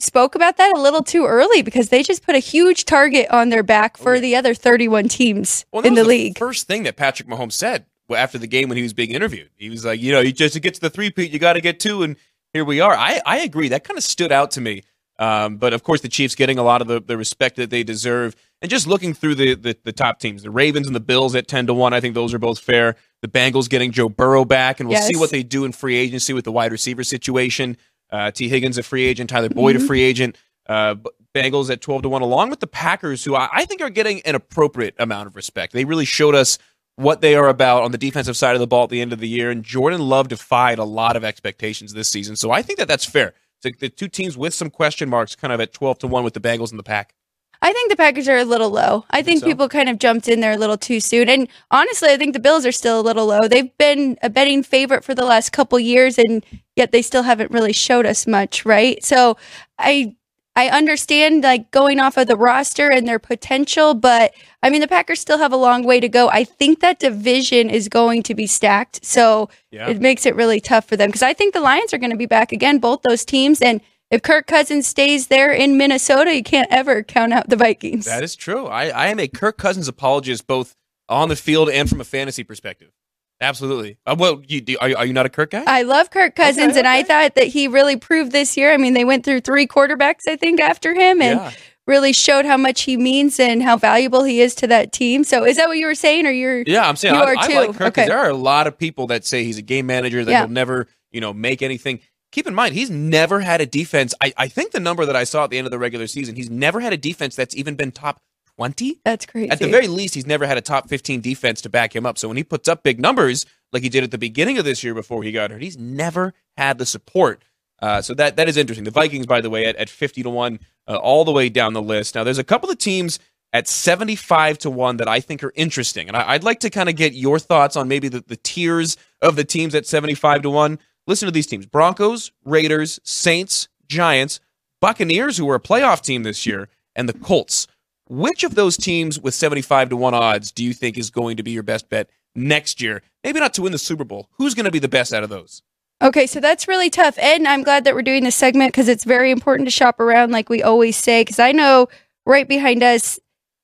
spoke 0.00 0.34
about 0.34 0.56
that 0.56 0.76
a 0.76 0.80
little 0.80 1.04
too 1.04 1.26
early 1.26 1.62
because 1.62 1.90
they 1.90 2.02
just 2.02 2.26
put 2.26 2.34
a 2.34 2.40
huge 2.40 2.86
target 2.86 3.30
on 3.30 3.50
their 3.50 3.62
back 3.62 3.96
for 3.96 4.12
oh, 4.12 4.14
yeah. 4.16 4.20
the 4.20 4.36
other 4.36 4.52
31 4.52 5.06
teams 5.06 5.64
well, 5.72 5.86
in 5.86 5.94
the, 5.94 6.02
the 6.02 6.08
league. 6.08 6.38
First 6.38 6.66
thing 6.66 6.82
that 6.82 6.96
Patrick 6.96 7.28
Mahomes 7.28 7.52
said 7.52 7.86
after 8.10 8.38
the 8.38 8.46
game 8.46 8.68
when 8.68 8.76
he 8.76 8.82
was 8.82 8.92
being 8.92 9.10
interviewed, 9.10 9.50
he 9.56 9.70
was 9.70 9.84
like, 9.84 10.00
you 10.00 10.12
know, 10.12 10.20
you 10.20 10.32
just 10.32 10.54
to 10.54 10.60
get 10.60 10.74
to 10.74 10.80
the 10.80 10.90
three 10.90 11.10
peat, 11.10 11.32
you 11.32 11.38
got 11.38 11.54
to 11.54 11.60
get 11.60 11.80
two, 11.80 12.02
and 12.02 12.16
here 12.52 12.64
we 12.64 12.80
are. 12.80 12.94
I 12.94 13.20
I 13.26 13.38
agree. 13.38 13.68
That 13.68 13.84
kind 13.84 13.98
of 13.98 14.04
stood 14.04 14.32
out 14.32 14.50
to 14.52 14.60
me. 14.60 14.82
Um, 15.18 15.56
but 15.56 15.72
of 15.72 15.82
course, 15.82 16.02
the 16.02 16.08
Chiefs 16.08 16.34
getting 16.34 16.58
a 16.58 16.62
lot 16.62 16.82
of 16.82 16.88
the, 16.88 17.00
the 17.00 17.16
respect 17.16 17.56
that 17.56 17.70
they 17.70 17.82
deserve, 17.82 18.36
and 18.60 18.70
just 18.70 18.86
looking 18.86 19.14
through 19.14 19.36
the, 19.36 19.54
the 19.54 19.76
the 19.82 19.92
top 19.92 20.20
teams, 20.20 20.42
the 20.42 20.50
Ravens 20.50 20.86
and 20.86 20.94
the 20.94 21.00
Bills 21.00 21.34
at 21.34 21.48
ten 21.48 21.66
to 21.66 21.74
one. 21.74 21.92
I 21.92 22.00
think 22.00 22.14
those 22.14 22.34
are 22.34 22.38
both 22.38 22.58
fair. 22.58 22.96
The 23.22 23.28
Bengals 23.28 23.68
getting 23.68 23.92
Joe 23.92 24.08
Burrow 24.08 24.44
back, 24.44 24.78
and 24.78 24.88
we'll 24.88 24.98
yes. 24.98 25.08
see 25.08 25.16
what 25.16 25.30
they 25.30 25.42
do 25.42 25.64
in 25.64 25.72
free 25.72 25.96
agency 25.96 26.32
with 26.32 26.44
the 26.44 26.52
wide 26.52 26.72
receiver 26.72 27.02
situation. 27.02 27.76
Uh, 28.10 28.30
Tee 28.30 28.48
Higgins 28.48 28.78
a 28.78 28.82
free 28.82 29.04
agent, 29.04 29.30
Tyler 29.30 29.48
Boyd 29.48 29.76
mm-hmm. 29.76 29.84
a 29.84 29.86
free 29.86 30.02
agent. 30.02 30.36
Uh, 30.68 30.96
Bengals 31.34 31.70
at 31.70 31.80
12 31.80 32.02
to 32.02 32.08
1, 32.08 32.22
along 32.22 32.50
with 32.50 32.60
the 32.60 32.66
Packers, 32.66 33.22
who 33.24 33.34
I, 33.34 33.48
I 33.52 33.64
think 33.66 33.82
are 33.82 33.90
getting 33.90 34.22
an 34.22 34.34
appropriate 34.34 34.94
amount 34.98 35.26
of 35.26 35.36
respect. 35.36 35.74
They 35.74 35.84
really 35.84 36.06
showed 36.06 36.34
us 36.34 36.58
what 36.96 37.20
they 37.20 37.34
are 37.34 37.48
about 37.48 37.82
on 37.82 37.92
the 37.92 37.98
defensive 37.98 38.36
side 38.36 38.54
of 38.54 38.60
the 38.60 38.66
ball 38.66 38.84
at 38.84 38.90
the 38.90 39.00
end 39.00 39.12
of 39.12 39.20
the 39.20 39.28
year. 39.28 39.50
And 39.50 39.62
Jordan 39.62 40.00
Love 40.00 40.28
defied 40.28 40.78
a 40.78 40.84
lot 40.84 41.16
of 41.16 41.24
expectations 41.24 41.92
this 41.92 42.08
season. 42.08 42.36
So 42.36 42.50
I 42.50 42.62
think 42.62 42.78
that 42.78 42.88
that's 42.88 43.04
fair. 43.04 43.34
So 43.60 43.70
the 43.78 43.88
two 43.88 44.08
teams 44.08 44.36
with 44.36 44.54
some 44.54 44.70
question 44.70 45.08
marks 45.08 45.34
kind 45.34 45.52
of 45.52 45.60
at 45.60 45.72
12 45.72 46.00
to 46.00 46.06
1 46.06 46.24
with 46.24 46.34
the 46.34 46.40
Bengals 46.40 46.70
in 46.70 46.76
the 46.76 46.82
Pack. 46.82 47.14
I 47.62 47.72
think 47.72 47.90
the 47.90 47.96
Packers 47.96 48.28
are 48.28 48.36
a 48.36 48.44
little 48.44 48.70
low. 48.70 49.04
I 49.10 49.16
think, 49.16 49.26
think 49.26 49.40
so? 49.40 49.46
people 49.46 49.68
kind 49.68 49.88
of 49.88 49.98
jumped 49.98 50.28
in 50.28 50.40
there 50.40 50.52
a 50.52 50.58
little 50.58 50.76
too 50.76 51.00
soon. 51.00 51.28
And 51.28 51.48
honestly, 51.70 52.10
I 52.10 52.16
think 52.16 52.34
the 52.34 52.40
Bills 52.40 52.66
are 52.66 52.72
still 52.72 53.00
a 53.00 53.02
little 53.02 53.26
low. 53.26 53.48
They've 53.48 53.76
been 53.78 54.18
a 54.22 54.28
betting 54.28 54.62
favorite 54.62 55.04
for 55.04 55.14
the 55.14 55.24
last 55.24 55.50
couple 55.52 55.78
years, 55.78 56.18
and 56.18 56.44
yet 56.76 56.92
they 56.92 57.02
still 57.02 57.22
haven't 57.22 57.50
really 57.50 57.72
showed 57.72 58.04
us 58.04 58.26
much, 58.26 58.66
right? 58.66 59.02
So 59.02 59.38
I 59.78 60.16
I 60.56 60.68
understand 60.70 61.42
like 61.42 61.70
going 61.70 62.00
off 62.00 62.16
of 62.16 62.26
the 62.26 62.36
roster 62.36 62.90
and 62.90 63.06
their 63.06 63.18
potential, 63.18 63.94
but 63.94 64.32
I 64.62 64.70
mean 64.70 64.80
the 64.80 64.88
Packers 64.88 65.20
still 65.20 65.38
have 65.38 65.52
a 65.52 65.56
long 65.56 65.84
way 65.84 66.00
to 66.00 66.08
go. 66.08 66.28
I 66.28 66.44
think 66.44 66.80
that 66.80 66.98
division 66.98 67.70
is 67.70 67.88
going 67.88 68.22
to 68.24 68.34
be 68.34 68.46
stacked, 68.46 69.04
so 69.04 69.50
yeah. 69.70 69.88
it 69.88 70.00
makes 70.00 70.24
it 70.26 70.34
really 70.34 70.60
tough 70.60 70.88
for 70.88 70.96
them 70.96 71.08
because 71.08 71.22
I 71.22 71.34
think 71.34 71.54
the 71.54 71.60
Lions 71.60 71.92
are 71.92 71.98
going 71.98 72.10
to 72.10 72.16
be 72.16 72.26
back 72.26 72.52
again, 72.52 72.78
both 72.78 73.02
those 73.02 73.24
teams, 73.24 73.60
and 73.60 73.80
if 74.10 74.22
Kirk 74.22 74.46
Cousins 74.46 74.86
stays 74.86 75.26
there 75.26 75.52
in 75.52 75.76
Minnesota, 75.76 76.34
you 76.34 76.42
can't 76.42 76.68
ever 76.70 77.02
count 77.02 77.32
out 77.32 77.48
the 77.48 77.56
Vikings. 77.56 78.04
That 78.04 78.22
is 78.22 78.36
true. 78.36 78.66
I, 78.66 78.88
I 78.88 79.06
am 79.08 79.18
a 79.18 79.26
Kirk 79.26 79.58
Cousins 79.58 79.88
apologist, 79.88 80.46
both 80.46 80.76
on 81.08 81.28
the 81.28 81.36
field 81.36 81.68
and 81.68 81.88
from 81.88 82.00
a 82.00 82.04
fantasy 82.04 82.44
perspective. 82.44 82.92
Absolutely. 83.40 83.98
Uh, 84.06 84.16
well, 84.18 84.42
you, 84.46 84.78
are, 84.80 84.96
are 84.96 85.06
you 85.06 85.12
not 85.12 85.26
a 85.26 85.28
Kirk 85.28 85.50
guy? 85.50 85.64
I 85.66 85.82
love 85.82 86.10
Kirk 86.10 86.34
Cousins, 86.34 86.70
okay, 86.70 86.78
and 86.78 86.88
I 86.88 87.02
thought 87.02 87.34
that 87.34 87.48
he 87.48 87.68
really 87.68 87.96
proved 87.96 88.32
this 88.32 88.56
year. 88.56 88.72
I 88.72 88.78
mean, 88.78 88.94
they 88.94 89.04
went 89.04 89.24
through 89.24 89.40
three 89.40 89.66
quarterbacks, 89.66 90.26
I 90.26 90.36
think, 90.36 90.58
after 90.58 90.94
him, 90.94 91.20
and 91.20 91.38
yeah. 91.40 91.52
really 91.86 92.14
showed 92.14 92.46
how 92.46 92.56
much 92.56 92.82
he 92.82 92.96
means 92.96 93.38
and 93.38 93.62
how 93.62 93.76
valuable 93.76 94.24
he 94.24 94.40
is 94.40 94.54
to 94.56 94.66
that 94.68 94.92
team. 94.92 95.22
So, 95.22 95.44
is 95.44 95.58
that 95.58 95.68
what 95.68 95.76
you 95.76 95.86
were 95.86 95.94
saying, 95.94 96.26
or 96.26 96.30
you're? 96.30 96.62
Yeah, 96.62 96.88
I'm 96.88 96.96
saying 96.96 97.14
you 97.14 97.20
I, 97.20 97.24
are 97.24 97.36
I 97.36 97.46
too. 97.46 97.54
like 97.54 97.76
Kirk. 97.76 97.88
Okay. 97.88 98.06
There 98.06 98.18
are 98.18 98.30
a 98.30 98.36
lot 98.36 98.66
of 98.66 98.78
people 98.78 99.08
that 99.08 99.26
say 99.26 99.44
he's 99.44 99.58
a 99.58 99.62
game 99.62 99.86
manager 99.86 100.24
that 100.24 100.30
yeah. 100.30 100.42
will 100.42 100.50
never, 100.50 100.88
you 101.10 101.20
know, 101.20 101.34
make 101.34 101.60
anything. 101.60 102.00
Keep 102.32 102.46
in 102.46 102.54
mind, 102.54 102.74
he's 102.74 102.90
never 102.90 103.40
had 103.40 103.60
a 103.60 103.66
defense. 103.66 104.14
I, 104.20 104.32
I 104.36 104.48
think 104.48 104.72
the 104.72 104.80
number 104.80 105.06
that 105.06 105.16
I 105.16 105.24
saw 105.24 105.44
at 105.44 105.50
the 105.50 105.58
end 105.58 105.66
of 105.66 105.70
the 105.70 105.78
regular 105.78 106.06
season, 106.06 106.36
he's 106.36 106.50
never 106.50 106.80
had 106.80 106.92
a 106.92 106.96
defense 106.96 107.36
that's 107.36 107.54
even 107.54 107.76
been 107.76 107.92
top 107.92 108.20
20. 108.56 109.00
That's 109.04 109.26
crazy. 109.26 109.50
At 109.50 109.58
the 109.58 109.68
very 109.68 109.86
least, 109.86 110.14
he's 110.14 110.26
never 110.26 110.46
had 110.46 110.56
a 110.56 110.62
top 110.62 110.88
15 110.88 111.20
defense 111.20 111.60
to 111.62 111.68
back 111.68 111.94
him 111.94 112.06
up. 112.06 112.18
So 112.18 112.28
when 112.28 112.36
he 112.36 112.44
puts 112.44 112.68
up 112.68 112.82
big 112.82 113.00
numbers 113.00 113.46
like 113.72 113.82
he 113.82 113.88
did 113.88 114.04
at 114.04 114.10
the 114.10 114.18
beginning 114.18 114.58
of 114.58 114.64
this 114.64 114.82
year 114.82 114.94
before 114.94 115.22
he 115.22 115.32
got 115.32 115.50
hurt, 115.50 115.62
he's 115.62 115.78
never 115.78 116.34
had 116.56 116.78
the 116.78 116.86
support. 116.86 117.42
Uh, 117.80 118.00
so 118.00 118.14
that 118.14 118.36
that 118.36 118.48
is 118.48 118.56
interesting. 118.56 118.84
The 118.84 118.90
Vikings, 118.90 119.26
by 119.26 119.40
the 119.40 119.50
way, 119.50 119.66
at, 119.66 119.76
at 119.76 119.90
50 119.90 120.22
to 120.22 120.30
1, 120.30 120.58
uh, 120.88 120.96
all 120.96 121.24
the 121.24 121.32
way 121.32 121.48
down 121.48 121.74
the 121.74 121.82
list. 121.82 122.14
Now, 122.14 122.24
there's 122.24 122.38
a 122.38 122.44
couple 122.44 122.70
of 122.70 122.78
teams 122.78 123.18
at 123.52 123.68
75 123.68 124.58
to 124.58 124.70
1 124.70 124.96
that 124.98 125.08
I 125.08 125.20
think 125.20 125.42
are 125.44 125.52
interesting. 125.54 126.08
And 126.08 126.16
I, 126.16 126.34
would 126.34 126.44
like 126.44 126.60
to 126.60 126.70
kind 126.70 126.88
of 126.88 126.96
get 126.96 127.12
your 127.12 127.38
thoughts 127.38 127.76
on 127.76 127.88
maybe 127.88 128.08
the, 128.08 128.20
the 128.26 128.36
tiers 128.36 128.96
of 129.22 129.36
the 129.36 129.44
teams 129.44 129.74
at 129.74 129.86
75 129.86 130.42
to 130.42 130.50
1. 130.50 130.78
Listen 131.06 131.26
to 131.26 131.32
these 131.32 131.46
teams 131.46 131.66
Broncos, 131.66 132.32
Raiders, 132.44 132.98
Saints, 133.04 133.68
Giants, 133.86 134.40
Buccaneers, 134.80 135.38
who 135.38 135.46
were 135.46 135.54
a 135.54 135.60
playoff 135.60 136.02
team 136.02 136.22
this 136.22 136.46
year, 136.46 136.68
and 136.94 137.08
the 137.08 137.12
Colts. 137.12 137.66
Which 138.08 138.44
of 138.44 138.54
those 138.54 138.76
teams 138.76 139.18
with 139.18 139.34
75 139.34 139.88
to 139.88 139.96
1 139.96 140.14
odds 140.14 140.52
do 140.52 140.64
you 140.64 140.72
think 140.72 140.96
is 140.96 141.10
going 141.10 141.36
to 141.38 141.42
be 141.42 141.50
your 141.50 141.64
best 141.64 141.88
bet 141.88 142.08
next 142.36 142.80
year? 142.80 143.02
Maybe 143.24 143.40
not 143.40 143.54
to 143.54 143.62
win 143.62 143.72
the 143.72 143.78
Super 143.78 144.04
Bowl. 144.04 144.28
Who's 144.38 144.54
going 144.54 144.66
to 144.66 144.70
be 144.70 144.78
the 144.78 144.88
best 144.88 145.12
out 145.12 145.24
of 145.24 145.30
those? 145.30 145.62
Okay, 146.00 146.26
so 146.26 146.38
that's 146.38 146.68
really 146.68 146.90
tough. 146.90 147.18
And 147.18 147.48
I'm 147.48 147.64
glad 147.64 147.84
that 147.84 147.94
we're 147.94 148.02
doing 148.02 148.22
this 148.22 148.36
segment 148.36 148.72
because 148.72 148.88
it's 148.88 149.04
very 149.04 149.30
important 149.30 149.66
to 149.66 149.72
shop 149.72 149.98
around, 149.98 150.30
like 150.30 150.48
we 150.48 150.62
always 150.62 150.96
say. 150.96 151.22
Because 151.22 151.40
I 151.40 151.50
know 151.52 151.88
right 152.24 152.46
behind 152.46 152.82
us, 152.82 153.18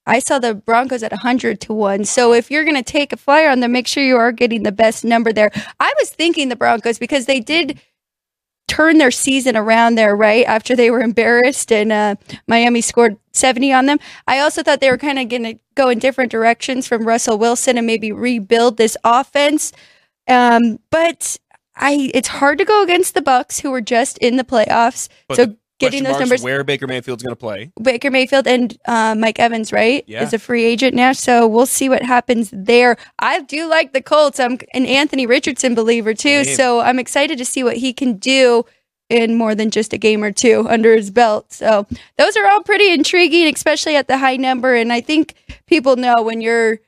I 0.07 0.19
saw 0.19 0.41
the 0.41 0.55
Broncos 0.55 1.05
at 1.05 1.13
100 1.13 1.61
to 1.61 1.73
1. 1.73 2.05
So 2.07 2.33
if 2.33 2.51
you're 2.51 2.65
going 2.65 2.75
to 2.75 2.83
take 2.83 3.13
a 3.13 3.17
flyer 3.17 3.49
on 3.49 3.61
them, 3.61 3.71
make 3.71 3.87
sure 3.87 4.03
you 4.03 4.17
are 4.17 4.33
getting 4.33 4.65
the 4.65 4.73
best 4.73 5.05
number 5.05 5.33
there. 5.33 5.53
I 5.79 5.93
was 6.01 6.11
thinking 6.11 6.49
the 6.49 6.57
Broncos 6.57 6.99
because 6.99 7.27
they 7.27 7.39
did 7.39 7.81
turn 8.73 8.97
their 8.97 9.11
season 9.11 9.55
around 9.55 9.97
there, 9.97 10.17
right? 10.17 10.47
After 10.47 10.75
they 10.75 10.91
were 10.91 11.03
embarrassed 11.03 11.71
and 11.71 11.93
uh, 11.93 12.15
Miami 12.49 12.81
scored 12.81 13.19
70 13.33 13.71
on 13.71 13.85
them. 13.85 13.99
I 14.27 14.39
also 14.39 14.63
thought 14.63 14.81
they 14.81 14.91
were 14.91 14.97
kind 14.97 15.19
of 15.19 15.29
going 15.29 15.43
to 15.43 15.59
go 15.75 15.91
in 15.91 15.99
different 15.99 16.33
directions 16.33 16.89
from 16.89 17.07
Russell 17.07 17.37
Wilson 17.37 17.77
and 17.77 17.87
maybe 17.87 18.13
rebuild 18.13 18.79
this 18.79 18.97
offense. 19.05 19.73
Um, 20.27 20.79
but 20.91 21.37
I 21.77 22.11
it's 22.15 22.29
hard 22.29 22.57
to 22.59 22.65
go 22.65 22.83
against 22.83 23.13
the 23.13 23.21
Bucks 23.21 23.61
who 23.61 23.71
were 23.71 23.83
just 23.83 24.17
in 24.19 24.37
the 24.37 24.45
playoffs. 24.45 25.11
But 25.29 25.37
so 25.37 25.57
getting 25.83 26.05
those 26.05 26.19
numbers 26.19 26.43
where 26.43 26.65
Baker 26.65 26.87
Mayfield's 26.87 27.23
going 27.23 27.33
to 27.33 27.37
play. 27.37 27.73
Baker 27.83 28.11
Mayfield 28.11 28.47
and 28.47 28.77
uh, 28.87 29.15
Mike 29.17 29.39
Evans, 29.39 29.73
right? 29.73 30.05
Yeah. 30.07 30.23
Is 30.23 30.33
a 30.33 30.39
free 30.39 30.65
agent 30.65 30.95
now. 30.95 31.13
So 31.13 31.47
we'll 31.47 31.67
see 31.67 31.89
what 31.89 32.03
happens 32.03 32.51
there. 32.53 32.97
I 33.19 33.41
do 33.41 33.69
like 33.69 33.93
the 33.93 34.03
Colts. 34.03 34.41
I'm 34.41 34.59
an 34.75 34.87
Anthony 34.87 35.27
Richardson 35.27 35.75
believer 35.75 36.15
too. 36.15 36.45
Same. 36.45 36.57
So 36.57 36.81
I'm 36.81 36.99
excited 36.99 37.39
to 37.39 37.45
see 37.45 37.63
what 37.63 37.77
he 37.77 37.93
can 37.93 38.15
do 38.15 38.65
in 39.09 39.37
more 39.37 39.55
than 39.55 39.71
just 39.71 39.93
a 39.93 39.99
game 39.99 40.25
or 40.25 40.33
two 40.33 40.67
under 40.69 40.97
his 40.97 41.11
belt. 41.11 41.53
So 41.53 41.87
those 42.17 42.37
are 42.37 42.49
all 42.49 42.63
pretty 42.63 42.91
intriguing, 42.91 43.53
especially 43.55 43.95
at 43.95 44.09
the 44.09 44.17
high 44.17 44.37
number. 44.37 44.75
And 44.75 44.91
I 44.91 45.03
think 45.03 45.35
people 45.67 45.97
know 45.97 46.23
when 46.23 46.41
you're 46.41 46.81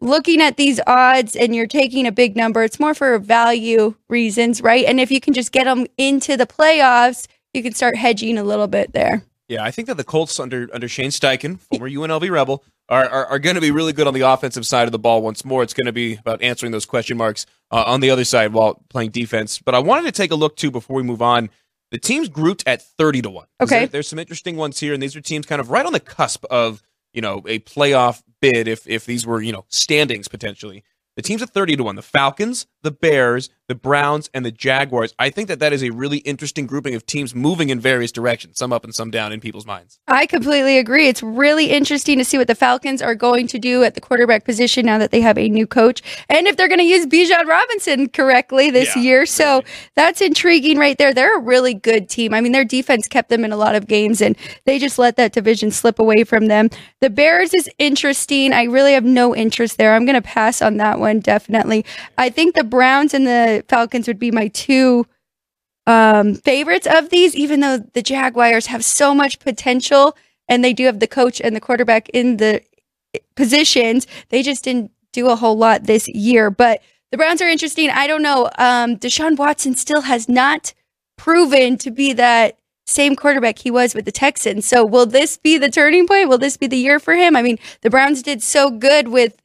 looking 0.00 0.42
at 0.42 0.56
these 0.56 0.80
odds 0.86 1.36
and 1.36 1.54
you're 1.54 1.68
taking 1.68 2.06
a 2.06 2.12
big 2.12 2.36
number, 2.36 2.64
it's 2.64 2.80
more 2.80 2.92
for 2.92 3.18
value 3.20 3.94
reasons, 4.08 4.62
right? 4.62 4.84
And 4.84 4.98
if 4.98 5.12
you 5.12 5.20
can 5.20 5.32
just 5.32 5.52
get 5.52 5.64
them 5.64 5.86
into 5.96 6.36
the 6.36 6.46
playoffs, 6.46 7.26
you 7.54 7.62
can 7.62 7.72
start 7.72 7.96
hedging 7.96 8.36
a 8.38 8.42
little 8.44 8.66
bit 8.66 8.92
there. 8.92 9.24
Yeah, 9.48 9.62
I 9.62 9.70
think 9.70 9.88
that 9.88 9.96
the 9.96 10.04
Colts 10.04 10.40
under 10.40 10.68
under 10.72 10.88
Shane 10.88 11.10
Steichen, 11.10 11.60
former 11.60 11.88
UNLV 11.88 12.30
Rebel, 12.30 12.64
are 12.88 13.06
are, 13.08 13.26
are 13.26 13.38
going 13.38 13.56
to 13.56 13.60
be 13.60 13.70
really 13.70 13.92
good 13.92 14.06
on 14.06 14.14
the 14.14 14.22
offensive 14.22 14.66
side 14.66 14.86
of 14.88 14.92
the 14.92 14.98
ball. 14.98 15.20
Once 15.22 15.44
more, 15.44 15.62
it's 15.62 15.74
going 15.74 15.86
to 15.86 15.92
be 15.92 16.14
about 16.14 16.40
answering 16.42 16.72
those 16.72 16.86
question 16.86 17.16
marks 17.18 17.44
uh, 17.70 17.84
on 17.86 18.00
the 18.00 18.10
other 18.10 18.24
side 18.24 18.52
while 18.54 18.82
playing 18.88 19.10
defense. 19.10 19.58
But 19.58 19.74
I 19.74 19.80
wanted 19.80 20.04
to 20.06 20.12
take 20.12 20.30
a 20.30 20.34
look 20.34 20.56
too 20.56 20.70
before 20.70 20.96
we 20.96 21.02
move 21.02 21.20
on. 21.20 21.50
The 21.90 21.98
teams 21.98 22.28
grouped 22.30 22.64
at 22.66 22.80
thirty 22.82 23.20
to 23.22 23.28
one. 23.30 23.46
Okay. 23.60 23.80
there- 23.80 23.86
there's 23.88 24.08
some 24.08 24.18
interesting 24.18 24.56
ones 24.56 24.80
here, 24.80 24.94
and 24.94 25.02
these 25.02 25.14
are 25.14 25.20
teams 25.20 25.44
kind 25.46 25.60
of 25.60 25.70
right 25.70 25.84
on 25.84 25.92
the 25.92 26.00
cusp 26.00 26.44
of 26.46 26.82
you 27.12 27.20
know 27.20 27.42
a 27.46 27.58
playoff 27.60 28.22
bid. 28.40 28.66
If 28.66 28.88
if 28.88 29.04
these 29.04 29.26
were 29.26 29.42
you 29.42 29.52
know 29.52 29.66
standings 29.68 30.26
potentially, 30.26 30.84
the 31.16 31.22
teams 31.22 31.42
at 31.42 31.50
thirty 31.50 31.76
to 31.76 31.84
one: 31.84 31.96
the 31.96 32.02
Falcons, 32.02 32.66
the 32.82 32.90
Bears, 32.90 33.50
the 33.68 33.74
Browns, 33.74 34.28
and 34.34 34.44
the 34.44 34.52
Jaguars. 34.52 35.14
I 35.18 35.30
think 35.30 35.48
that 35.48 35.58
that 35.60 35.72
is 35.72 35.82
a 35.82 35.90
really 35.90 36.18
interesting 36.18 36.66
grouping 36.66 36.94
of 36.94 37.06
teams 37.06 37.34
moving 37.34 37.70
in 37.70 37.80
various 37.80 38.12
directions, 38.12 38.58
some 38.58 38.72
up 38.72 38.84
and 38.84 38.94
some 38.94 39.10
down 39.10 39.32
in 39.32 39.40
people's 39.40 39.66
minds. 39.66 39.98
I 40.06 40.26
completely 40.26 40.78
agree. 40.78 41.08
It's 41.08 41.22
really 41.22 41.66
interesting 41.70 42.18
to 42.18 42.24
see 42.24 42.38
what 42.38 42.46
the 42.46 42.54
Falcons 42.54 43.00
are 43.00 43.14
going 43.14 43.46
to 43.48 43.58
do 43.58 43.84
at 43.84 43.94
the 43.94 44.00
quarterback 44.00 44.44
position 44.44 44.86
now 44.86 44.98
that 44.98 45.10
they 45.10 45.20
have 45.20 45.38
a 45.38 45.48
new 45.48 45.66
coach 45.66 46.02
and 46.28 46.46
if 46.46 46.56
they're 46.56 46.68
going 46.68 46.78
to 46.78 46.84
use 46.84 47.06
Bijan 47.06 47.46
Robinson 47.46 48.08
correctly 48.08 48.70
this 48.70 48.94
Yeah, 48.96 49.02
year. 49.02 49.26
So 49.26 49.56
right. 49.56 49.66
that's 49.94 50.20
intriguing 50.20 50.78
right 50.78 50.98
there. 50.98 51.14
They're 51.14 51.38
a 51.38 51.42
really 51.42 51.74
good 51.74 52.08
team. 52.08 52.34
I 52.34 52.40
mean, 52.40 52.52
their 52.52 52.64
defense 52.64 53.06
kept 53.08 53.28
them 53.28 53.44
in 53.44 53.52
a 53.52 53.56
lot 53.56 53.74
of 53.74 53.86
games 53.86 54.20
and 54.20 54.36
they 54.64 54.78
just 54.78 54.98
let 54.98 55.16
that 55.16 55.32
division 55.32 55.70
slip 55.70 55.98
away 55.98 56.24
from 56.24 56.46
them. 56.46 56.70
The 57.00 57.10
Bears 57.10 57.54
is 57.54 57.68
interesting. 57.78 58.52
I 58.52 58.64
really 58.64 58.92
have 58.92 59.04
no 59.04 59.34
interest 59.34 59.78
there. 59.78 59.94
I'm 59.94 60.04
going 60.04 60.20
to 60.20 60.22
pass 60.22 60.60
on 60.62 60.76
that 60.78 60.98
one, 60.98 61.03
definitely. 61.12 61.84
I 62.18 62.30
think 62.30 62.54
the 62.54 62.64
Browns 62.64 63.14
and 63.14 63.26
the 63.26 63.64
Falcons 63.68 64.06
would 64.06 64.18
be 64.18 64.30
my 64.30 64.48
two 64.48 65.06
um, 65.86 66.34
favorites 66.34 66.86
of 66.90 67.10
these, 67.10 67.34
even 67.34 67.60
though 67.60 67.78
the 67.78 68.02
Jaguars 68.02 68.66
have 68.66 68.84
so 68.84 69.14
much 69.14 69.38
potential 69.38 70.16
and 70.48 70.64
they 70.64 70.72
do 70.72 70.84
have 70.86 71.00
the 71.00 71.06
coach 71.06 71.40
and 71.40 71.54
the 71.54 71.60
quarterback 71.60 72.08
in 72.10 72.38
the 72.38 72.62
positions. 73.34 74.06
They 74.28 74.42
just 74.42 74.64
didn't 74.64 74.90
do 75.12 75.28
a 75.28 75.36
whole 75.36 75.56
lot 75.56 75.84
this 75.84 76.08
year. 76.08 76.50
But 76.50 76.82
the 77.10 77.16
Browns 77.16 77.40
are 77.40 77.48
interesting. 77.48 77.90
I 77.90 78.06
don't 78.06 78.22
know. 78.22 78.50
Um, 78.58 78.96
Deshaun 78.96 79.36
Watson 79.36 79.74
still 79.76 80.02
has 80.02 80.28
not 80.28 80.74
proven 81.16 81.78
to 81.78 81.90
be 81.90 82.12
that 82.14 82.58
same 82.86 83.16
quarterback 83.16 83.58
he 83.58 83.70
was 83.70 83.94
with 83.94 84.04
the 84.04 84.12
Texans. 84.12 84.66
So 84.66 84.84
will 84.84 85.06
this 85.06 85.38
be 85.38 85.56
the 85.56 85.70
turning 85.70 86.06
point? 86.06 86.28
Will 86.28 86.38
this 86.38 86.56
be 86.56 86.66
the 86.66 86.76
year 86.76 86.98
for 86.98 87.14
him? 87.14 87.36
I 87.36 87.42
mean, 87.42 87.58
the 87.80 87.90
Browns 87.90 88.22
did 88.22 88.42
so 88.42 88.70
good 88.70 89.08
with 89.08 89.40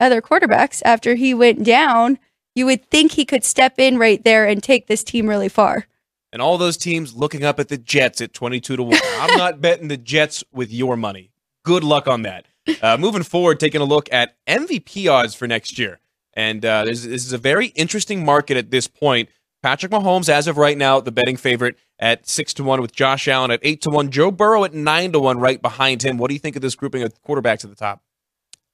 other 0.00 0.20
quarterbacks 0.22 0.82
after 0.84 1.14
he 1.14 1.34
went 1.34 1.64
down. 1.64 2.18
You 2.54 2.66
would 2.66 2.84
think 2.90 3.12
he 3.12 3.24
could 3.24 3.44
step 3.44 3.78
in 3.78 3.98
right 3.98 4.22
there 4.24 4.46
and 4.46 4.62
take 4.62 4.86
this 4.86 5.04
team 5.04 5.28
really 5.28 5.48
far. 5.48 5.86
and 6.32 6.40
all 6.40 6.58
those 6.58 6.76
teams 6.76 7.14
looking 7.14 7.44
up 7.44 7.58
at 7.60 7.68
the 7.68 7.78
Jets 7.78 8.20
at 8.20 8.32
22 8.32 8.76
to 8.76 8.82
1. 8.82 8.98
I'm 9.18 9.36
not 9.36 9.60
betting 9.62 9.88
the 9.88 9.96
Jets 9.96 10.44
with 10.52 10.72
your 10.72 10.96
money. 10.96 11.30
Good 11.64 11.84
luck 11.84 12.06
on 12.06 12.22
that. 12.22 12.46
Uh, 12.82 12.96
moving 12.96 13.22
forward, 13.24 13.58
taking 13.58 13.80
a 13.80 13.84
look 13.84 14.08
at 14.12 14.36
MVP 14.46 15.10
odds 15.10 15.34
for 15.34 15.46
next 15.48 15.78
year. 15.78 15.98
And 16.34 16.64
uh, 16.64 16.84
this, 16.84 17.04
this 17.04 17.26
is 17.26 17.32
a 17.32 17.38
very 17.38 17.66
interesting 17.68 18.24
market 18.24 18.56
at 18.56 18.70
this 18.70 18.86
point. 18.86 19.28
Patrick 19.62 19.92
Mahomes, 19.92 20.28
as 20.28 20.46
of 20.46 20.56
right 20.56 20.78
now, 20.78 21.00
the 21.00 21.12
betting 21.12 21.36
favorite 21.36 21.76
at 21.98 22.28
6 22.28 22.54
to 22.54 22.64
1, 22.64 22.80
with 22.80 22.92
Josh 22.92 23.26
Allen 23.28 23.50
at 23.50 23.60
8 23.62 23.80
to 23.82 23.90
1, 23.90 24.10
Joe 24.10 24.30
Burrow 24.30 24.64
at 24.64 24.72
9 24.72 25.12
to 25.12 25.20
1, 25.20 25.38
right 25.38 25.60
behind 25.60 26.02
him. 26.02 26.16
What 26.16 26.28
do 26.28 26.34
you 26.34 26.40
think 26.40 26.56
of 26.56 26.62
this 26.62 26.74
grouping 26.74 27.02
of 27.02 27.12
quarterbacks 27.22 27.64
at 27.64 27.70
the 27.70 27.76
top? 27.76 28.02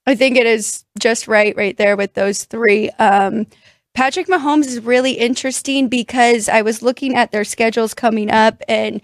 I 0.06 0.14
think 0.14 0.36
it 0.36 0.46
is 0.46 0.84
just 0.98 1.26
right, 1.26 1.56
right 1.56 1.76
there 1.76 1.96
with 1.96 2.14
those 2.14 2.44
three. 2.44 2.90
Um, 2.90 3.46
Patrick 3.94 4.28
Mahomes 4.28 4.66
is 4.66 4.80
really 4.80 5.12
interesting 5.12 5.88
because 5.88 6.48
I 6.48 6.62
was 6.62 6.82
looking 6.82 7.16
at 7.16 7.32
their 7.32 7.44
schedules 7.44 7.94
coming 7.94 8.30
up, 8.30 8.62
and 8.68 9.00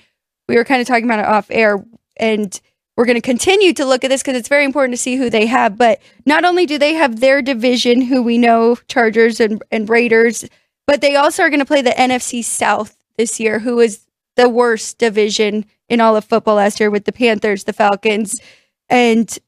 we 0.49 0.56
were 0.56 0.64
kind 0.64 0.80
of 0.80 0.87
talking 0.87 1.04
about 1.04 1.18
it 1.18 1.26
off 1.26 1.47
air, 1.50 1.85
and 2.18 2.61
we're 2.97 3.06
going 3.06 3.16
to 3.16 3.23
continue 3.23 3.73
to 3.73 3.87
look 3.87 4.04
at 4.04 4.09
this 4.09 4.23
because 4.23 4.37
it's 4.37 4.49
very 4.49 4.64
important 4.64 4.92
to 4.92 5.02
see 5.02 5.16
who 5.16 5.30
they 5.30 5.47
have. 5.47 5.78
But 5.78 6.00
not 6.26 6.44
only 6.44 6.66
do 6.66 6.78
they 6.78 6.92
have 6.92 7.21
their 7.21 7.42
division, 7.42 8.02
who 8.02 8.23
we 8.23 8.38
know 8.38 8.76
Chargers 8.87 9.40
and, 9.40 9.62
and 9.73 9.88
Raiders, 9.88 10.44
but 10.87 11.00
they 11.00 11.16
also 11.16 11.42
are 11.42 11.50
going 11.50 11.61
to 11.61 11.66
play 11.66 11.82
the 11.82 11.90
NFC 11.90 12.44
South 12.44 12.97
this 13.16 13.40
year, 13.40 13.61
who 13.61 13.80
is 13.80 14.06
the 14.37 14.49
worst 14.49 14.99
division 14.99 15.64
in 15.88 16.00
all 16.00 16.16
of 16.16 16.25
football 16.25 16.56
last 16.56 16.80
year 16.80 16.90
with 16.90 17.06
the 17.06 17.12
Panthers, 17.12 17.64
the 17.64 17.73
Falcons, 17.73 18.40
and 18.88 19.38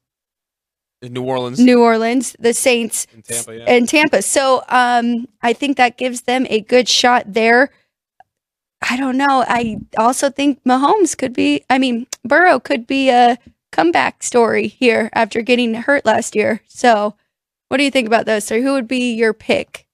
In 1.05 1.13
New 1.13 1.23
Orleans 1.23 1.59
New 1.59 1.81
Orleans, 1.81 2.35
the 2.39 2.53
Saints, 2.53 3.07
and 3.13 3.23
Tampa, 3.23 3.57
yeah. 3.57 3.63
and 3.67 3.87
Tampa. 3.87 4.21
So 4.21 4.63
um, 4.69 5.27
I 5.41 5.53
think 5.53 5.77
that 5.77 5.97
gives 5.97 6.21
them 6.21 6.45
a 6.49 6.61
good 6.61 6.89
shot 6.89 7.23
there. 7.27 7.69
I 8.87 8.97
don't 8.97 9.17
know. 9.17 9.43
I 9.47 9.77
also 9.97 10.29
think 10.29 10.63
Mahomes 10.63 11.17
could 11.17 11.33
be, 11.33 11.63
I 11.69 11.77
mean, 11.77 12.07
Burrow 12.23 12.59
could 12.59 12.85
be 12.85 13.09
a 13.09 13.37
comeback 13.71 14.23
story 14.23 14.67
here 14.67 15.09
after 15.13 15.41
getting 15.41 15.73
hurt 15.73 16.05
last 16.05 16.35
year. 16.35 16.61
So 16.67 17.15
what 17.69 17.77
do 17.77 17.83
you 17.83 17.91
think 17.91 18.07
about 18.07 18.25
those 18.25 18.45
three? 18.45 18.61
Who 18.61 18.73
would 18.73 18.87
be 18.87 19.13
your 19.13 19.33
pick? 19.33 19.85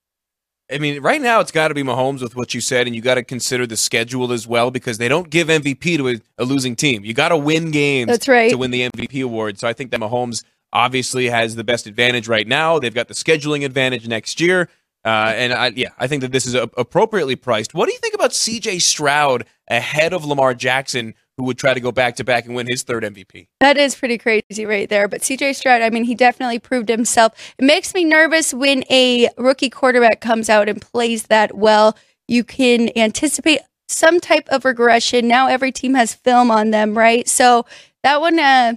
I 0.71 0.77
mean, 0.77 1.01
right 1.01 1.21
now 1.21 1.41
it's 1.41 1.51
got 1.51 1.67
to 1.67 1.73
be 1.73 1.83
Mahomes 1.83 2.21
with 2.21 2.35
what 2.35 2.53
you 2.53 2.61
said, 2.61 2.87
and 2.87 2.95
you 2.95 3.01
got 3.01 3.15
to 3.15 3.23
consider 3.23 3.67
the 3.67 3.75
schedule 3.75 4.31
as 4.31 4.47
well 4.47 4.71
because 4.71 4.97
they 4.97 5.09
don't 5.09 5.29
give 5.29 5.47
MVP 5.49 5.97
to 5.97 6.09
a, 6.09 6.21
a 6.37 6.45
losing 6.45 6.75
team. 6.75 7.03
You 7.03 7.13
got 7.13 7.29
to 7.29 7.37
win 7.37 7.71
games 7.71 8.07
That's 8.07 8.27
right. 8.27 8.49
to 8.49 8.57
win 8.57 8.71
the 8.71 8.89
MVP 8.89 9.23
award. 9.23 9.59
So 9.59 9.67
I 9.67 9.73
think 9.73 9.91
that 9.91 9.99
Mahomes 9.99 10.43
obviously 10.73 11.29
has 11.29 11.55
the 11.55 11.63
best 11.63 11.87
advantage 11.87 12.27
right 12.27 12.47
now. 12.47 12.79
They've 12.79 12.93
got 12.93 13.07
the 13.07 13.13
scheduling 13.13 13.65
advantage 13.65 14.07
next 14.07 14.39
year. 14.39 14.69
Uh, 15.03 15.33
and 15.35 15.53
I, 15.53 15.67
yeah, 15.75 15.89
I 15.97 16.07
think 16.07 16.21
that 16.21 16.31
this 16.31 16.45
is 16.45 16.53
a, 16.53 16.69
appropriately 16.77 17.35
priced. 17.35 17.73
What 17.73 17.87
do 17.87 17.93
you 17.93 17.99
think 17.99 18.13
about 18.13 18.33
C.J. 18.33 18.79
Stroud 18.79 19.45
ahead 19.67 20.13
of 20.13 20.25
Lamar 20.25 20.53
Jackson, 20.53 21.15
who 21.37 21.45
would 21.45 21.57
try 21.57 21.73
to 21.73 21.79
go 21.79 21.91
back 21.91 22.17
to 22.17 22.23
back 22.23 22.45
and 22.45 22.53
win 22.53 22.67
his 22.69 22.83
third 22.83 23.03
MVP? 23.03 23.47
That 23.59 23.77
is 23.77 23.95
pretty 23.95 24.19
crazy 24.19 24.65
right 24.65 24.87
there. 24.87 25.07
But 25.07 25.21
CJ 25.21 25.55
Stroud, 25.55 25.81
I 25.81 25.89
mean, 25.89 26.03
he 26.03 26.13
definitely 26.13 26.59
proved 26.59 26.87
himself. 26.87 27.33
It 27.57 27.65
makes 27.65 27.95
me 27.95 28.05
nervous 28.05 28.53
when 28.53 28.83
a 28.91 29.29
rookie 29.37 29.71
quarterback 29.71 30.21
comes 30.21 30.49
out 30.49 30.69
and 30.69 30.79
plays 30.79 31.23
that 31.23 31.55
well. 31.57 31.97
You 32.27 32.43
can 32.43 32.95
anticipate 32.95 33.61
some 33.87 34.19
type 34.19 34.47
of 34.49 34.65
regression. 34.65 35.27
Now 35.27 35.47
every 35.47 35.71
team 35.71 35.95
has 35.95 36.13
film 36.13 36.51
on 36.51 36.69
them, 36.69 36.95
right? 36.95 37.27
So 37.27 37.65
that 38.03 38.21
one, 38.21 38.37
uh, 38.37 38.75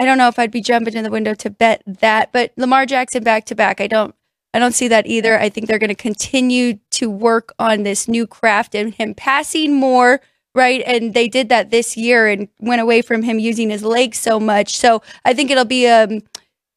I 0.00 0.06
don't 0.06 0.16
know 0.16 0.28
if 0.28 0.38
I'd 0.38 0.50
be 0.50 0.62
jumping 0.62 0.94
in 0.94 1.04
the 1.04 1.10
window 1.10 1.34
to 1.34 1.50
bet 1.50 1.82
that. 1.86 2.32
But 2.32 2.54
Lamar 2.56 2.86
Jackson 2.86 3.22
back 3.22 3.44
to 3.46 3.54
back, 3.54 3.82
I 3.82 3.86
don't. 3.86 4.14
I 4.52 4.58
don't 4.58 4.72
see 4.72 4.88
that 4.88 5.06
either. 5.06 5.38
I 5.38 5.48
think 5.48 5.68
they're 5.68 5.78
going 5.78 5.90
to 5.90 5.94
continue 5.94 6.80
to 6.92 7.08
work 7.08 7.52
on 7.60 7.84
this 7.84 8.08
new 8.08 8.26
craft 8.26 8.74
and 8.74 8.92
him 8.92 9.14
passing 9.14 9.74
more, 9.74 10.20
right? 10.56 10.82
And 10.84 11.14
they 11.14 11.28
did 11.28 11.50
that 11.50 11.70
this 11.70 11.96
year 11.96 12.26
and 12.26 12.48
went 12.58 12.80
away 12.80 13.00
from 13.00 13.22
him 13.22 13.38
using 13.38 13.70
his 13.70 13.84
legs 13.84 14.18
so 14.18 14.40
much. 14.40 14.76
So 14.76 15.02
I 15.24 15.34
think 15.34 15.52
it'll 15.52 15.64
be 15.64 15.86
um, 15.86 16.22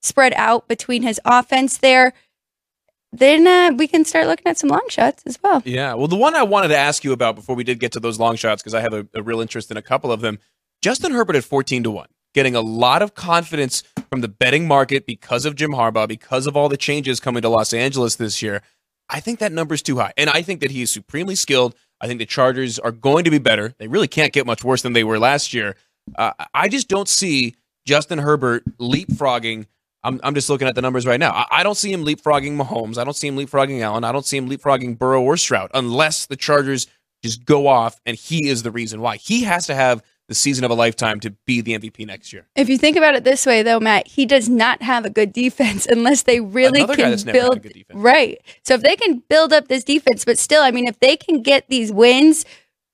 spread 0.04 0.34
out 0.36 0.68
between 0.68 1.02
his 1.02 1.20
offense 1.26 1.78
there. 1.78 2.14
Then 3.12 3.48
uh, 3.48 3.76
we 3.76 3.88
can 3.88 4.06
start 4.06 4.28
looking 4.28 4.48
at 4.48 4.60
some 4.60 4.70
long 4.70 4.86
shots 4.90 5.24
as 5.26 5.40
well. 5.42 5.64
Yeah. 5.66 5.96
Well, 5.96 6.08
the 6.08 6.16
one 6.16 6.36
I 6.36 6.44
wanted 6.44 6.68
to 6.68 6.78
ask 6.78 7.04
you 7.04 7.14
about 7.14 7.36
before 7.36 7.56
we 7.56 7.64
did 7.64 7.80
get 7.80 7.94
to 7.94 8.00
those 8.00 8.20
long 8.20 8.36
shots, 8.36 8.62
because 8.62 8.76
I 8.76 8.82
have 8.82 8.94
a, 8.94 9.08
a 9.16 9.24
real 9.24 9.40
interest 9.40 9.72
in 9.72 9.78
a 9.78 9.82
couple 9.82 10.12
of 10.12 10.22
them. 10.22 10.38
Justin 10.84 11.14
Herbert 11.14 11.38
at 11.38 11.44
14 11.44 11.84
to 11.84 11.92
1, 11.92 12.08
getting 12.34 12.56
a 12.56 12.62
lot 12.62 13.02
of 13.02 13.16
confidence 13.16 13.84
from 14.10 14.22
the 14.22 14.28
betting 14.28 14.68
market 14.68 15.06
because 15.06 15.46
of 15.46 15.56
Jim 15.56 15.72
Harbaugh, 15.72 16.08
because 16.08 16.48
of 16.48 16.58
all 16.58 16.70
the 16.70 16.78
changes 16.78 17.20
coming 17.20 17.42
to 17.42 17.50
Los 17.50 17.74
Angeles 17.74 18.16
this 18.16 18.42
year. 18.42 18.62
I 19.10 19.20
think 19.20 19.40
that 19.40 19.52
number's 19.52 19.82
too 19.82 19.98
high. 19.98 20.14
And 20.18 20.30
I 20.30 20.42
think 20.42 20.62
that 20.62 20.72
he 20.72 20.82
is 20.82 20.92
supremely 20.92 21.36
skilled. 21.36 21.76
I 22.02 22.08
think 22.08 22.20
the 22.20 22.26
Chargers 22.26 22.80
are 22.80 22.92
going 22.92 23.24
to 23.26 23.32
be 23.32 23.38
better. 23.38 23.74
They 23.78 23.88
really 23.88 24.08
can't 24.08 24.34
get 24.34 24.46
much 24.46 24.64
worse 24.64 24.82
than 24.82 24.94
they 24.94 25.04
were 25.04 25.20
last 25.20 25.54
year. 25.54 25.76
Uh, 26.16 26.32
I 26.54 26.68
just 26.68 26.88
don't 26.88 27.08
see 27.08 27.56
Justin 27.86 28.20
Herbert 28.20 28.64
leapfrogging. 28.78 29.68
I'm, 30.04 30.20
I'm 30.24 30.36
just 30.36 30.50
looking 30.50 30.68
at 30.68 30.76
the 30.76 30.82
numbers 30.82 31.06
right 31.06 31.20
now. 31.20 31.32
I, 31.32 31.46
I 31.52 31.64
don't 31.64 31.78
see 31.78 31.92
him 31.92 32.04
leapfrogging 32.04 32.58
Mahomes. 32.58 32.98
I 32.98 33.04
don't 33.04 33.16
see 33.16 33.28
him 33.28 33.38
leapfrogging 33.38 33.82
Allen. 33.82 34.04
I 34.04 34.12
don't 34.12 34.26
see 34.26 34.38
him 34.38 34.50
leapfrogging 34.50 34.98
Burrow 34.98 35.22
or 35.22 35.38
Stroud 35.38 35.72
unless 35.74 36.26
the 36.26 36.36
Chargers 36.36 36.88
just 37.24 37.46
go 37.46 37.68
off, 37.68 38.02
and 38.06 38.18
he 38.18 38.50
is 38.50 38.64
the 38.64 38.72
reason 38.72 39.00
why. 39.00 39.16
He 39.16 39.44
has 39.44 39.66
to 39.68 39.76
have 39.76 40.04
the 40.30 40.36
season 40.36 40.64
of 40.64 40.72
a 40.72 40.74
lifetime 40.74 41.20
to 41.20 41.32
be 41.46 41.60
the 41.62 41.78
MVP 41.78 42.06
next 42.08 42.32
year. 42.32 42.48
If 42.56 42.70
you 42.70 42.78
think 42.78 42.96
about 42.96 43.16
it 43.16 43.24
this 43.26 43.46
way, 43.46 43.62
though, 43.62 43.80
Matt, 43.80 44.08
he 44.08 44.26
does 44.26 44.48
not 44.48 44.82
have 44.82 45.06
a 45.06 45.10
good 45.10 45.34
defense 45.34 45.86
unless 45.90 46.24
they 46.24 46.40
really 46.40 46.80
Another 46.82 46.96
can 46.96 47.10
that's 47.12 47.26
never 47.26 47.38
had 47.38 47.46
a 47.46 47.50
build. 47.50 47.64
good 47.64 47.74
defense. 47.74 48.00
Right. 48.00 48.42
So 48.64 48.74
if 48.76 48.82
they 48.82 48.96
can 48.96 49.24
build 49.30 49.52
up 49.54 49.68
this 49.68 49.84
defense, 49.84 50.24
but 50.26 50.38
still, 50.40 50.62
I 50.64 50.72
mean, 50.72 50.88
if 50.88 51.00
they 51.00 51.18
can 51.18 51.42
get 51.42 51.68
these 51.68 51.92
wins, 51.92 52.46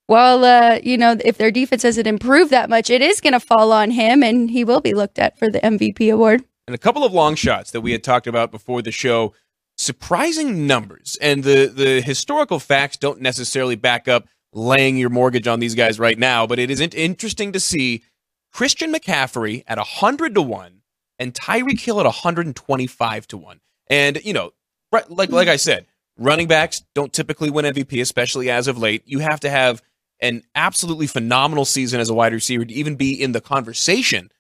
well, 0.08 0.44
uh, 0.44 0.80
you 0.84 0.98
know, 0.98 1.18
if 1.24 1.38
their 1.38 1.52
defense 1.52 1.84
doesn't 1.84 2.08
improve 2.08 2.50
that 2.50 2.68
much, 2.68 2.90
it 2.90 3.02
is 3.04 3.22
going 3.22 3.34
to 3.34 3.40
fall 3.40 3.72
on 3.72 3.92
him, 3.92 4.24
and 4.24 4.50
he 4.50 4.64
will 4.64 4.82
be 4.82 4.94
looked 4.96 5.20
at 5.20 5.38
for 5.38 5.50
the 5.52 5.60
MVP 5.60 6.12
award. 6.12 6.44
and 6.66 6.74
a 6.74 6.80
couple 6.80 7.04
of 7.04 7.14
long 7.14 7.36
shots 7.36 7.70
that 7.72 7.82
we 7.82 7.92
had 7.92 8.04
talked 8.04 8.26
about 8.26 8.50
before 8.50 8.82
the 8.82 8.92
show. 8.92 9.34
Surprising 9.78 10.68
numbers, 10.68 11.18
and 11.22 11.44
the 11.46 11.72
the 11.74 12.02
historical 12.02 12.60
facts 12.60 12.98
don't 12.98 13.22
necessarily 13.22 13.76
back 13.78 14.08
up 14.10 14.28
laying 14.54 14.98
your 14.98 15.10
mortgage 15.10 15.48
on 15.48 15.60
these 15.60 15.76
guys 15.76 16.00
right 16.00 16.18
now. 16.18 16.48
But 16.48 16.60
it 16.60 16.70
is 16.72 16.80
in- 16.80 16.90
interesting 16.92 17.52
to 17.54 17.60
see 17.60 18.04
Christian 18.52 18.94
McCaffrey 18.94 19.64
at 19.68 19.78
hundred 19.78 20.36
to 20.36 20.42
one 20.42 20.82
and 21.18 21.34
Tyreek 21.34 21.80
Hill 21.80 22.00
at 22.00 22.06
one 22.06 22.14
hundred 22.14 22.46
and 22.46 22.56
twenty 22.56 22.88
five 22.88 23.28
to 23.28 23.38
one. 23.38 23.60
And 23.88 24.24
you 24.24 24.34
know, 24.34 24.52
like 24.92 25.32
like 25.32 25.48
I 25.48 25.56
said, 25.56 25.86
running 26.18 26.48
backs 26.48 26.84
don't 26.94 27.14
typically 27.14 27.50
win 27.50 27.66
MVP, 27.66 28.02
especially 28.02 28.50
as 28.50 28.68
of 28.68 28.78
late. 28.78 29.04
You 29.06 29.20
have 29.20 29.40
to 29.42 29.50
have 29.50 29.82
an 30.22 30.44
absolutely 30.56 31.08
phenomenal 31.08 31.66
season 31.66 32.00
as 32.00 32.10
a 32.10 32.14
wide 32.14 32.34
receiver 32.34 32.66
to 32.66 32.74
even 32.74 32.96
be 32.96 33.22
in 33.22 33.32
the 33.32 33.42
conversation. 33.42 34.32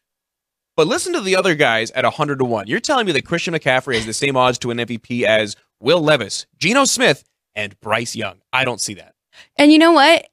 But 0.75 0.87
listen 0.87 1.13
to 1.13 1.21
the 1.21 1.35
other 1.35 1.55
guys 1.55 1.91
at 1.91 2.03
100 2.05 2.39
to 2.39 2.45
1. 2.45 2.67
You're 2.67 2.79
telling 2.79 3.05
me 3.05 3.11
that 3.13 3.25
Christian 3.25 3.53
McCaffrey 3.53 3.95
has 3.95 4.05
the 4.05 4.13
same 4.13 4.37
odds 4.37 4.57
to 4.59 4.71
an 4.71 4.77
MVP 4.77 5.23
as 5.23 5.55
Will 5.81 6.01
Levis, 6.01 6.45
Geno 6.57 6.85
Smith, 6.85 7.23
and 7.55 7.79
Bryce 7.81 8.15
Young. 8.15 8.41
I 8.53 8.63
don't 8.65 8.79
see 8.79 8.93
that. 8.95 9.13
And 9.58 9.72
you 9.72 9.79
know 9.79 9.91
what? 9.91 10.27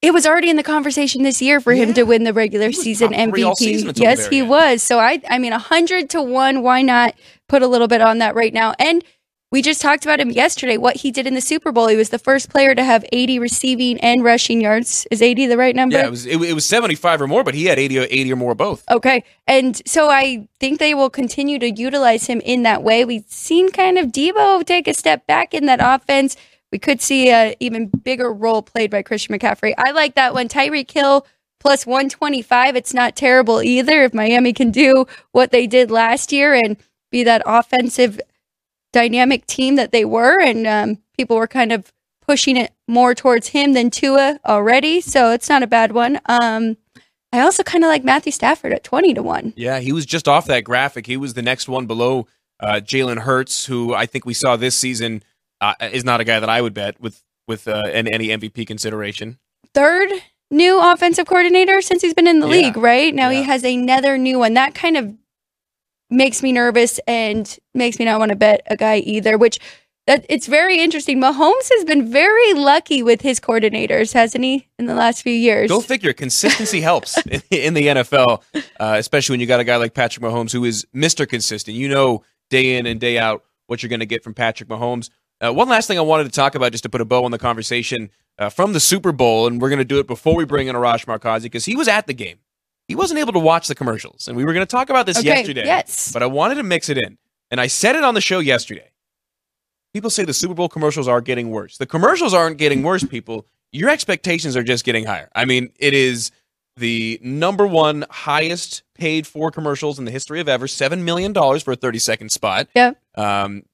It 0.00 0.14
was 0.14 0.26
already 0.26 0.48
in 0.48 0.56
the 0.56 0.62
conversation 0.62 1.24
this 1.24 1.42
year 1.42 1.60
for 1.60 1.74
him 1.74 1.92
to 1.94 2.04
win 2.04 2.22
the 2.22 2.32
regular 2.32 2.70
season 2.70 3.10
top 3.10 3.30
three 3.30 3.42
all 3.42 3.54
MVP. 3.54 3.56
season 3.56 3.92
yes, 3.96 4.28
he 4.28 4.40
end. 4.40 4.48
was. 4.48 4.82
So 4.82 5.00
I, 5.00 5.20
I 5.28 5.38
mean, 5.38 5.52
a 5.52 5.58
hundred 5.58 6.10
to 6.10 6.22
one. 6.22 6.62
Why 6.62 6.82
not 6.82 7.14
put 7.48 7.62
a 7.62 7.66
little 7.66 7.88
bit 7.88 8.00
on 8.00 8.18
that 8.18 8.36
right 8.36 8.54
now? 8.54 8.74
And 8.78 9.02
we 9.50 9.62
just 9.62 9.80
talked 9.80 10.04
about 10.04 10.20
him 10.20 10.30
yesterday. 10.30 10.76
What 10.76 10.96
he 10.96 11.10
did 11.10 11.26
in 11.26 11.34
the 11.34 11.40
Super 11.40 11.72
Bowl. 11.72 11.88
He 11.88 11.96
was 11.96 12.10
the 12.10 12.18
first 12.18 12.50
player 12.50 12.74
to 12.74 12.84
have 12.84 13.04
80 13.12 13.38
receiving 13.38 13.98
and 14.00 14.22
rushing 14.22 14.60
yards. 14.60 15.06
Is 15.10 15.22
80 15.22 15.46
the 15.46 15.56
right 15.56 15.74
number? 15.74 15.96
Yeah, 15.96 16.06
it 16.06 16.10
was 16.10 16.26
it, 16.26 16.40
it 16.42 16.52
was 16.52 16.66
75 16.66 17.22
or 17.22 17.26
more, 17.26 17.42
but 17.42 17.54
he 17.54 17.64
had 17.64 17.78
80 17.78 17.98
or 17.98 18.06
80 18.10 18.32
or 18.32 18.36
more 18.36 18.54
both. 18.54 18.84
Okay. 18.90 19.24
And 19.46 19.80
so 19.86 20.10
I 20.10 20.46
think 20.60 20.78
they 20.78 20.94
will 20.94 21.08
continue 21.08 21.58
to 21.60 21.70
utilize 21.70 22.26
him 22.26 22.40
in 22.42 22.62
that 22.64 22.82
way. 22.82 23.04
We've 23.04 23.24
seen 23.26 23.70
kind 23.70 23.96
of 23.96 24.08
Deebo 24.08 24.64
take 24.66 24.86
a 24.86 24.94
step 24.94 25.26
back 25.26 25.54
in 25.54 25.64
that 25.66 25.80
offense. 25.82 26.36
We 26.72 26.78
could 26.78 27.00
see 27.00 27.30
a 27.30 27.56
even 27.60 27.86
bigger 27.86 28.32
role 28.32 28.62
played 28.62 28.90
by 28.90 29.02
Christian 29.02 29.38
McCaffrey. 29.38 29.74
I 29.78 29.92
like 29.92 30.14
that 30.16 30.34
one. 30.34 30.48
Tyreek 30.48 30.90
Hill 30.90 31.26
plus 31.60 31.86
125. 31.86 32.76
It's 32.76 32.94
not 32.94 33.16
terrible 33.16 33.62
either 33.62 34.02
if 34.02 34.14
Miami 34.14 34.52
can 34.52 34.70
do 34.70 35.06
what 35.32 35.50
they 35.50 35.66
did 35.66 35.90
last 35.90 36.32
year 36.32 36.54
and 36.54 36.76
be 37.10 37.24
that 37.24 37.42
offensive 37.46 38.20
dynamic 38.92 39.46
team 39.46 39.76
that 39.76 39.92
they 39.92 40.04
were. 40.04 40.40
And 40.40 40.66
um, 40.66 40.98
people 41.16 41.36
were 41.36 41.46
kind 41.46 41.72
of 41.72 41.92
pushing 42.26 42.56
it 42.56 42.72
more 42.86 43.14
towards 43.14 43.48
him 43.48 43.72
than 43.72 43.90
Tua 43.90 44.38
already. 44.44 45.00
So 45.00 45.32
it's 45.32 45.48
not 45.48 45.62
a 45.62 45.66
bad 45.66 45.92
one. 45.92 46.20
Um, 46.26 46.76
I 47.32 47.40
also 47.40 47.62
kind 47.62 47.84
of 47.84 47.88
like 47.88 48.04
Matthew 48.04 48.32
Stafford 48.32 48.72
at 48.72 48.84
20 48.84 49.14
to 49.14 49.22
1. 49.22 49.54
Yeah, 49.56 49.80
he 49.80 49.92
was 49.92 50.06
just 50.06 50.28
off 50.28 50.46
that 50.46 50.64
graphic. 50.64 51.06
He 51.06 51.16
was 51.16 51.34
the 51.34 51.42
next 51.42 51.68
one 51.68 51.86
below 51.86 52.26
uh, 52.60 52.80
Jalen 52.82 53.20
Hurts, 53.20 53.66
who 53.66 53.94
I 53.94 54.06
think 54.06 54.24
we 54.24 54.34
saw 54.34 54.56
this 54.56 54.74
season 54.74 55.22
uh, 55.60 55.74
is 55.92 56.04
not 56.04 56.20
a 56.20 56.24
guy 56.24 56.40
that 56.40 56.48
I 56.48 56.60
would 56.60 56.74
bet 56.74 57.00
with 57.00 57.22
with 57.46 57.66
uh, 57.66 57.82
any, 57.90 58.12
any 58.12 58.28
MVP 58.28 58.66
consideration. 58.66 59.38
Third 59.74 60.10
new 60.50 60.78
offensive 60.80 61.26
coordinator 61.26 61.80
since 61.80 62.02
he's 62.02 62.14
been 62.14 62.26
in 62.26 62.40
the 62.40 62.46
Yeah. 62.46 62.52
league, 62.52 62.76
right? 62.76 63.14
Now 63.14 63.30
Yeah. 63.30 63.38
he 63.38 63.44
has 63.44 63.64
another 63.64 64.18
new 64.18 64.38
one. 64.38 64.54
That 64.54 64.74
kind 64.74 64.96
of 64.96 65.14
makes 66.10 66.42
me 66.42 66.52
nervous 66.52 66.98
and 67.06 67.58
makes 67.74 67.98
me 67.98 68.04
not 68.04 68.18
want 68.18 68.30
to 68.30 68.36
bet 68.36 68.62
a 68.66 68.76
guy 68.76 68.98
either, 68.98 69.36
which 69.38 69.58
that 70.06 70.24
it's 70.30 70.46
very 70.46 70.80
interesting. 70.80 71.20
Mahomes 71.20 71.68
has 71.76 71.84
been 71.84 72.10
very 72.10 72.54
lucky 72.54 73.02
with 73.02 73.20
his 73.20 73.38
coordinators, 73.40 74.14
hasn't 74.14 74.42
he, 74.42 74.66
in 74.78 74.86
the 74.86 74.94
last 74.94 75.22
few 75.22 75.34
years? 75.34 75.68
Go 75.70 75.82
figure. 75.82 76.14
Consistency 76.14 76.80
helps 76.80 77.18
in, 77.26 77.42
in 77.50 77.74
the 77.74 77.88
NFL, 77.88 78.42
uh, 78.80 78.94
especially 78.98 79.34
when 79.34 79.40
you 79.40 79.46
got 79.46 79.60
a 79.60 79.64
guy 79.64 79.76
like 79.76 79.92
Patrick 79.92 80.24
Mahomes 80.24 80.50
who 80.52 80.64
is 80.64 80.86
Mr. 80.94 81.28
Consistent. 81.28 81.76
You 81.76 81.88
know, 81.90 82.24
day 82.48 82.76
in 82.78 82.86
and 82.86 82.98
day 82.98 83.18
out 83.18 83.44
what 83.66 83.82
you're 83.82 83.90
going 83.90 84.00
to 84.00 84.06
get 84.06 84.24
from 84.24 84.32
Patrick 84.32 84.70
Mahomes. 84.70 85.10
Uh, 85.40 85.52
one 85.52 85.68
last 85.68 85.86
thing 85.86 85.98
I 85.98 86.02
wanted 86.02 86.24
to 86.24 86.30
talk 86.30 86.54
about, 86.54 86.72
just 86.72 86.82
to 86.82 86.88
put 86.88 87.00
a 87.00 87.04
bow 87.04 87.24
on 87.24 87.30
the 87.30 87.38
conversation 87.38 88.10
uh, 88.38 88.48
from 88.48 88.72
the 88.72 88.80
Super 88.80 89.12
Bowl, 89.12 89.46
and 89.46 89.60
we're 89.60 89.68
going 89.68 89.78
to 89.78 89.84
do 89.84 89.98
it 90.00 90.06
before 90.06 90.34
we 90.34 90.44
bring 90.44 90.68
in 90.68 90.74
Arash 90.76 91.06
Markazi 91.06 91.42
because 91.42 91.64
he 91.64 91.76
was 91.76 91.88
at 91.88 92.06
the 92.06 92.14
game. 92.14 92.38
He 92.88 92.94
wasn't 92.94 93.20
able 93.20 93.32
to 93.34 93.38
watch 93.38 93.68
the 93.68 93.74
commercials, 93.74 94.28
and 94.28 94.36
we 94.36 94.44
were 94.44 94.52
going 94.52 94.66
to 94.66 94.70
talk 94.70 94.90
about 94.90 95.06
this 95.06 95.18
Okay, 95.18 95.28
yesterday. 95.28 95.64
yes. 95.64 96.12
but 96.12 96.22
I 96.22 96.26
wanted 96.26 96.56
to 96.56 96.62
mix 96.62 96.88
it 96.88 96.98
in, 96.98 97.18
and 97.50 97.60
I 97.60 97.66
said 97.66 97.94
it 97.96 98.02
on 98.04 98.14
the 98.14 98.20
show 98.20 98.38
yesterday. 98.38 98.90
People 99.94 100.10
say 100.10 100.24
the 100.24 100.34
Super 100.34 100.54
Bowl 100.54 100.68
commercials 100.68 101.06
are 101.08 101.20
getting 101.20 101.50
worse. 101.50 101.78
The 101.78 101.86
commercials 101.86 102.34
aren't 102.34 102.58
getting 102.58 102.82
worse, 102.82 103.04
people. 103.04 103.46
Your 103.72 103.90
expectations 103.90 104.56
are 104.56 104.62
just 104.62 104.84
getting 104.84 105.04
higher. 105.04 105.28
I 105.34 105.44
mean, 105.44 105.70
it 105.78 105.92
is 105.94 106.30
the 106.76 107.18
number 107.22 107.66
one 107.66 108.04
highest 108.10 108.82
paid 108.94 109.26
for 109.26 109.50
commercials 109.50 109.98
in 109.98 110.04
the 110.04 110.10
history 110.10 110.40
of 110.40 110.48
ever, 110.48 110.66
$7 110.66 111.00
million 111.02 111.34
for 111.34 111.72
a 111.72 111.76
30 111.76 111.98
second 111.98 112.28
spot. 112.30 112.68
Yeah. 112.74 112.92
Um, 113.14 113.64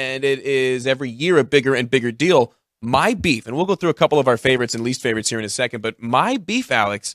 and 0.00 0.24
it 0.24 0.40
is 0.40 0.86
every 0.86 1.10
year 1.10 1.38
a 1.38 1.44
bigger 1.44 1.74
and 1.74 1.90
bigger 1.90 2.10
deal. 2.10 2.54
My 2.82 3.12
beef, 3.12 3.46
and 3.46 3.54
we'll 3.54 3.66
go 3.66 3.74
through 3.74 3.90
a 3.90 3.94
couple 3.94 4.18
of 4.18 4.26
our 4.26 4.38
favorites 4.38 4.74
and 4.74 4.82
least 4.82 5.02
favorites 5.02 5.28
here 5.28 5.38
in 5.38 5.44
a 5.44 5.50
second, 5.50 5.82
but 5.82 6.00
my 6.02 6.38
beef, 6.38 6.72
Alex, 6.72 7.14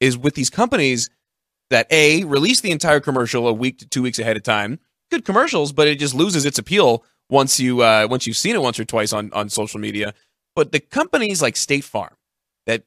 is 0.00 0.18
with 0.18 0.34
these 0.34 0.50
companies 0.50 1.08
that 1.70 1.86
A, 1.90 2.24
release 2.24 2.60
the 2.60 2.70
entire 2.70 3.00
commercial 3.00 3.48
a 3.48 3.52
week 3.52 3.78
to 3.78 3.88
two 3.88 4.02
weeks 4.02 4.18
ahead 4.18 4.36
of 4.36 4.42
time. 4.42 4.78
Good 5.10 5.24
commercials, 5.24 5.72
but 5.72 5.88
it 5.88 5.98
just 5.98 6.14
loses 6.14 6.44
its 6.44 6.58
appeal 6.58 7.04
once 7.30 7.58
you 7.58 7.80
uh, 7.80 8.06
once 8.10 8.26
you've 8.26 8.36
seen 8.36 8.54
it 8.54 8.60
once 8.62 8.78
or 8.78 8.84
twice 8.84 9.14
on, 9.14 9.32
on 9.32 9.48
social 9.48 9.80
media. 9.80 10.12
But 10.54 10.72
the 10.72 10.80
companies 10.80 11.40
like 11.40 11.56
State 11.56 11.84
Farm 11.84 12.14
that 12.66 12.82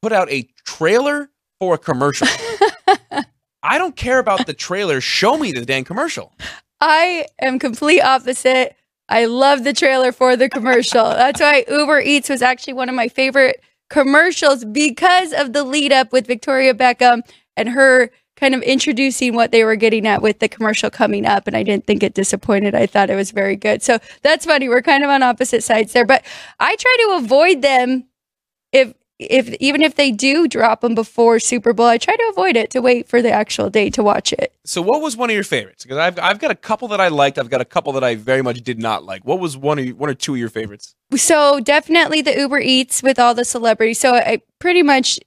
put 0.00 0.12
out 0.12 0.30
a 0.30 0.48
trailer 0.64 1.28
for 1.60 1.74
a 1.74 1.78
commercial. 1.78 2.28
I 3.62 3.78
don't 3.78 3.96
care 3.96 4.20
about 4.20 4.46
the 4.46 4.54
trailer. 4.54 5.00
Show 5.00 5.36
me 5.36 5.52
the 5.52 5.66
dang 5.66 5.84
commercial. 5.84 6.32
I 6.80 7.26
am 7.40 7.58
complete 7.58 8.00
opposite. 8.00 8.76
I 9.08 9.26
love 9.26 9.64
the 9.64 9.72
trailer 9.72 10.12
for 10.12 10.36
the 10.36 10.48
commercial. 10.48 11.04
That's 11.04 11.40
why 11.40 11.64
Uber 11.68 12.00
Eats 12.00 12.28
was 12.28 12.42
actually 12.42 12.74
one 12.74 12.88
of 12.88 12.94
my 12.94 13.08
favorite 13.08 13.62
commercials 13.88 14.64
because 14.64 15.32
of 15.32 15.52
the 15.52 15.64
lead 15.64 15.92
up 15.92 16.12
with 16.12 16.26
Victoria 16.26 16.74
Beckham 16.74 17.22
and 17.56 17.68
her 17.68 18.10
kind 18.36 18.54
of 18.54 18.62
introducing 18.62 19.34
what 19.34 19.50
they 19.50 19.64
were 19.64 19.76
getting 19.76 20.06
at 20.06 20.20
with 20.20 20.40
the 20.40 20.48
commercial 20.48 20.90
coming 20.90 21.24
up. 21.24 21.46
And 21.46 21.56
I 21.56 21.62
didn't 21.62 21.86
think 21.86 22.02
it 22.02 22.14
disappointed. 22.14 22.74
I 22.74 22.86
thought 22.86 23.10
it 23.10 23.16
was 23.16 23.30
very 23.30 23.56
good. 23.56 23.82
So 23.82 23.98
that's 24.22 24.44
funny. 24.44 24.68
We're 24.68 24.82
kind 24.82 25.04
of 25.04 25.10
on 25.10 25.22
opposite 25.22 25.62
sides 25.62 25.92
there, 25.92 26.04
but 26.04 26.24
I 26.60 26.76
try 26.76 26.96
to 27.06 27.24
avoid 27.24 27.62
them 27.62 28.04
if 28.72 28.92
if 29.18 29.48
even 29.60 29.80
if 29.82 29.94
they 29.94 30.10
do 30.10 30.46
drop 30.46 30.82
them 30.82 30.94
before 30.94 31.38
Super 31.38 31.72
Bowl, 31.72 31.86
I 31.86 31.96
try 31.98 32.14
to 32.14 32.28
avoid 32.32 32.56
it 32.56 32.70
to 32.70 32.80
wait 32.82 33.08
for 33.08 33.22
the 33.22 33.30
actual 33.30 33.70
day 33.70 33.88
to 33.90 34.02
watch 34.02 34.32
it. 34.32 34.52
So, 34.64 34.82
what 34.82 35.00
was 35.00 35.16
one 35.16 35.30
of 35.30 35.34
your 35.34 35.44
favorites? 35.44 35.84
Because 35.84 35.98
I've 35.98 36.18
I've 36.18 36.38
got 36.38 36.50
a 36.50 36.54
couple 36.54 36.88
that 36.88 37.00
I 37.00 37.08
liked. 37.08 37.38
I've 37.38 37.48
got 37.50 37.60
a 37.60 37.64
couple 37.64 37.92
that 37.94 38.04
I 38.04 38.14
very 38.14 38.42
much 38.42 38.60
did 38.62 38.78
not 38.78 39.04
like. 39.04 39.24
What 39.24 39.40
was 39.40 39.56
one 39.56 39.78
of 39.78 39.86
one 39.98 40.10
or 40.10 40.14
two 40.14 40.34
of 40.34 40.38
your 40.38 40.50
favorites? 40.50 40.94
So 41.14 41.60
definitely 41.60 42.20
the 42.22 42.36
Uber 42.38 42.58
Eats 42.60 43.02
with 43.02 43.18
all 43.18 43.34
the 43.34 43.44
celebrities. 43.44 43.98
So 43.98 44.14
I 44.14 44.42
pretty 44.58 44.82
much 44.82 45.18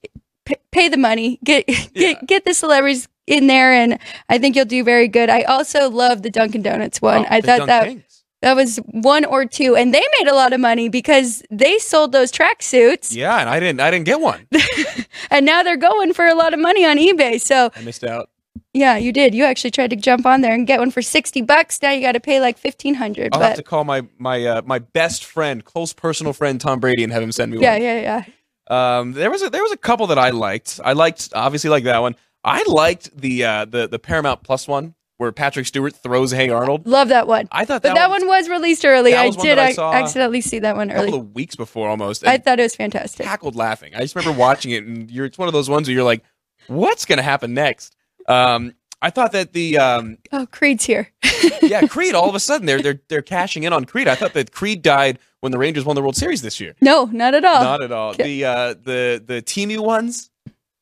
p- 0.44 0.56
pay 0.70 0.88
the 0.88 0.96
money, 0.96 1.40
get 1.42 1.66
get 1.66 1.90
Yeah. 1.94 2.20
get 2.26 2.44
the 2.44 2.54
celebrities 2.54 3.08
in 3.26 3.46
there, 3.46 3.72
and 3.72 3.98
I 4.28 4.38
think 4.38 4.56
you'll 4.56 4.64
do 4.64 4.82
very 4.84 5.08
good. 5.08 5.30
I 5.30 5.42
also 5.42 5.88
love 5.90 6.22
the 6.22 6.30
Dunkin' 6.30 6.62
Donuts 6.62 7.00
one. 7.00 7.22
Oh, 7.22 7.26
I 7.30 7.40
thought 7.40 7.66
that. 7.66 7.96
That 8.42 8.56
was 8.56 8.76
one 8.86 9.24
or 9.24 9.44
two, 9.44 9.76
and 9.76 9.92
they 9.92 10.04
made 10.18 10.28
a 10.28 10.34
lot 10.34 10.52
of 10.52 10.60
money 10.60 10.88
because 10.88 11.42
they 11.50 11.78
sold 11.78 12.12
those 12.12 12.32
tracksuits, 12.32 13.14
Yeah, 13.14 13.36
and 13.38 13.48
I 13.48 13.60
didn't 13.60 13.80
I 13.80 13.90
didn't 13.90 14.06
get 14.06 14.20
one. 14.20 14.46
and 15.30 15.44
now 15.44 15.62
they're 15.62 15.76
going 15.76 16.12
for 16.14 16.26
a 16.26 16.34
lot 16.34 16.54
of 16.54 16.60
money 16.60 16.84
on 16.84 16.96
eBay. 16.96 17.40
So 17.40 17.70
I 17.76 17.82
missed 17.82 18.04
out. 18.04 18.30
yeah, 18.72 18.96
you 18.96 19.12
did. 19.12 19.34
You 19.34 19.44
actually 19.44 19.72
tried 19.72 19.90
to 19.90 19.96
jump 19.96 20.24
on 20.24 20.40
there 20.40 20.54
and 20.54 20.66
get 20.66 20.78
one 20.78 20.90
for 20.90 21.02
sixty 21.02 21.42
bucks. 21.42 21.82
Now 21.82 21.90
you 21.90 22.00
got 22.00 22.12
to 22.12 22.20
pay 22.20 22.40
like 22.40 22.56
fifteen 22.56 22.94
hundred. 22.94 23.34
I'll 23.34 23.40
have 23.40 23.56
to 23.56 23.62
call 23.62 23.84
my 23.84 24.06
my 24.18 24.44
uh, 24.44 24.62
my 24.64 24.78
best 24.78 25.24
friend, 25.24 25.64
close 25.64 25.92
personal 25.92 26.32
friend 26.32 26.60
Tom 26.60 26.80
Brady, 26.80 27.04
and 27.04 27.12
have 27.12 27.22
him 27.22 27.32
send 27.32 27.52
me 27.52 27.58
yeah, 27.58 27.74
one. 27.74 27.82
Yeah, 27.82 28.00
yeah, 28.00 28.24
yeah. 28.24 28.98
Um, 28.98 29.12
there 29.12 29.30
was 29.30 29.42
a 29.42 29.50
there 29.50 29.62
was 29.62 29.72
a 29.72 29.76
couple 29.76 30.06
that 30.08 30.18
I 30.18 30.30
liked. 30.30 30.80
I 30.82 30.94
liked 30.94 31.30
obviously 31.34 31.68
like 31.68 31.84
that 31.84 31.98
one. 31.98 32.16
I 32.42 32.64
liked 32.66 33.14
the 33.14 33.44
uh, 33.44 33.64
the 33.66 33.86
the 33.86 33.98
Paramount 33.98 34.42
Plus 34.44 34.66
one 34.66 34.94
where 35.20 35.32
Patrick 35.32 35.66
Stewart 35.66 35.94
throws 35.94 36.30
Hey 36.30 36.48
Arnold. 36.48 36.86
Love 36.86 37.08
that 37.08 37.26
one. 37.26 37.46
I 37.52 37.66
thought 37.66 37.82
But 37.82 37.88
that, 37.90 37.94
that, 37.96 38.08
one 38.08 38.26
was 38.26 38.48
released 38.48 38.86
early. 38.86 39.10
that 39.10 39.20
I 39.20 39.28
did 39.28 39.58
that 39.58 39.78
I 39.78 39.92
accidentally 40.00 40.40
see 40.40 40.60
that 40.60 40.76
one 40.76 40.90
early. 40.90 41.02
a 41.02 41.04
couple 41.08 41.20
of 41.20 41.34
weeks 41.34 41.56
before 41.56 41.90
almost. 41.90 42.26
I 42.26 42.38
thought 42.38 42.58
it 42.58 42.62
was 42.62 42.74
fantastic. 42.74 43.26
cackled 43.26 43.54
laughing. 43.54 43.94
I 43.94 43.98
just 44.00 44.16
remember 44.16 44.38
watching 44.38 44.70
it, 44.70 44.82
and 44.84 45.10
you're 45.10 45.26
it's 45.26 45.36
one 45.36 45.46
of 45.46 45.52
those 45.52 45.68
ones 45.68 45.88
where 45.88 45.94
you're 45.94 46.04
like, 46.04 46.22
"What's 46.68 47.04
going 47.04 47.18
to 47.18 47.22
happen 47.22 47.52
next?" 47.52 47.94
Um, 48.28 48.72
I 49.02 49.10
thought 49.10 49.32
that 49.32 49.52
the 49.52 49.76
um, 49.76 50.16
Oh, 50.32 50.46
Creed's 50.46 50.84
here. 50.86 51.10
yeah 51.60 51.86
Creed 51.86 52.14
all 52.14 52.28
of 52.30 52.34
a 52.34 52.40
sudden 52.40 52.66
they're 52.66 52.80
they're 52.80 53.00
they're 53.08 53.20
cashing 53.20 53.64
in 53.64 53.74
on 53.74 53.84
Creed. 53.84 54.08
I 54.08 54.14
thought 54.14 54.32
that 54.32 54.52
Creed 54.52 54.80
died 54.80 55.18
when 55.40 55.52
the 55.52 55.58
Rangers 55.58 55.84
won 55.84 55.96
the 55.96 56.00
World 56.02 56.16
Series 56.16 56.40
this 56.40 56.58
year. 56.60 56.74
No, 56.80 57.04
not 57.12 57.34
at 57.34 57.44
all. 57.44 57.62
Not 57.62 57.82
at 57.82 57.92
all. 57.92 58.14
The 58.14 58.44
uh, 58.46 58.74
the 58.82 59.22
the 59.22 59.42
Temu 59.42 59.80
ones, 59.80 60.30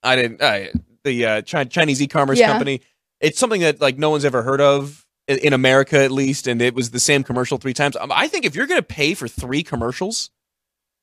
I 0.04 0.14
didn't. 0.14 0.40
I, 0.40 0.70
the 1.02 1.26
uh, 1.26 1.42
Chinese 1.42 2.00
e-commerce 2.00 2.38
Yeah. 2.38 2.52
company. 2.52 2.82
It's 3.20 3.38
something 3.38 3.60
that 3.62 3.80
like 3.80 3.98
no 3.98 4.10
one's 4.10 4.24
ever 4.24 4.42
heard 4.42 4.60
of 4.60 5.04
in 5.26 5.52
America, 5.52 6.02
at 6.02 6.10
least, 6.10 6.46
and 6.46 6.62
it 6.62 6.74
was 6.74 6.90
the 6.90 7.00
same 7.00 7.22
commercial 7.22 7.58
three 7.58 7.74
times. 7.74 7.96
Um, 7.96 8.10
I 8.14 8.28
think 8.28 8.44
if 8.44 8.54
you're 8.54 8.66
going 8.66 8.80
to 8.80 8.86
pay 8.86 9.14
for 9.14 9.28
three 9.28 9.62
commercials, 9.62 10.30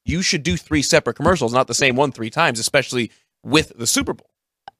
you 0.05 0.21
should 0.21 0.43
do 0.43 0.57
three 0.57 0.81
separate 0.81 1.15
commercials, 1.15 1.53
not 1.53 1.67
the 1.67 1.73
same 1.73 1.95
one 1.95 2.11
three 2.11 2.29
times, 2.29 2.59
especially 2.59 3.11
with 3.43 3.73
the 3.77 3.85
Super 3.87 4.13
Bowl. 4.13 4.29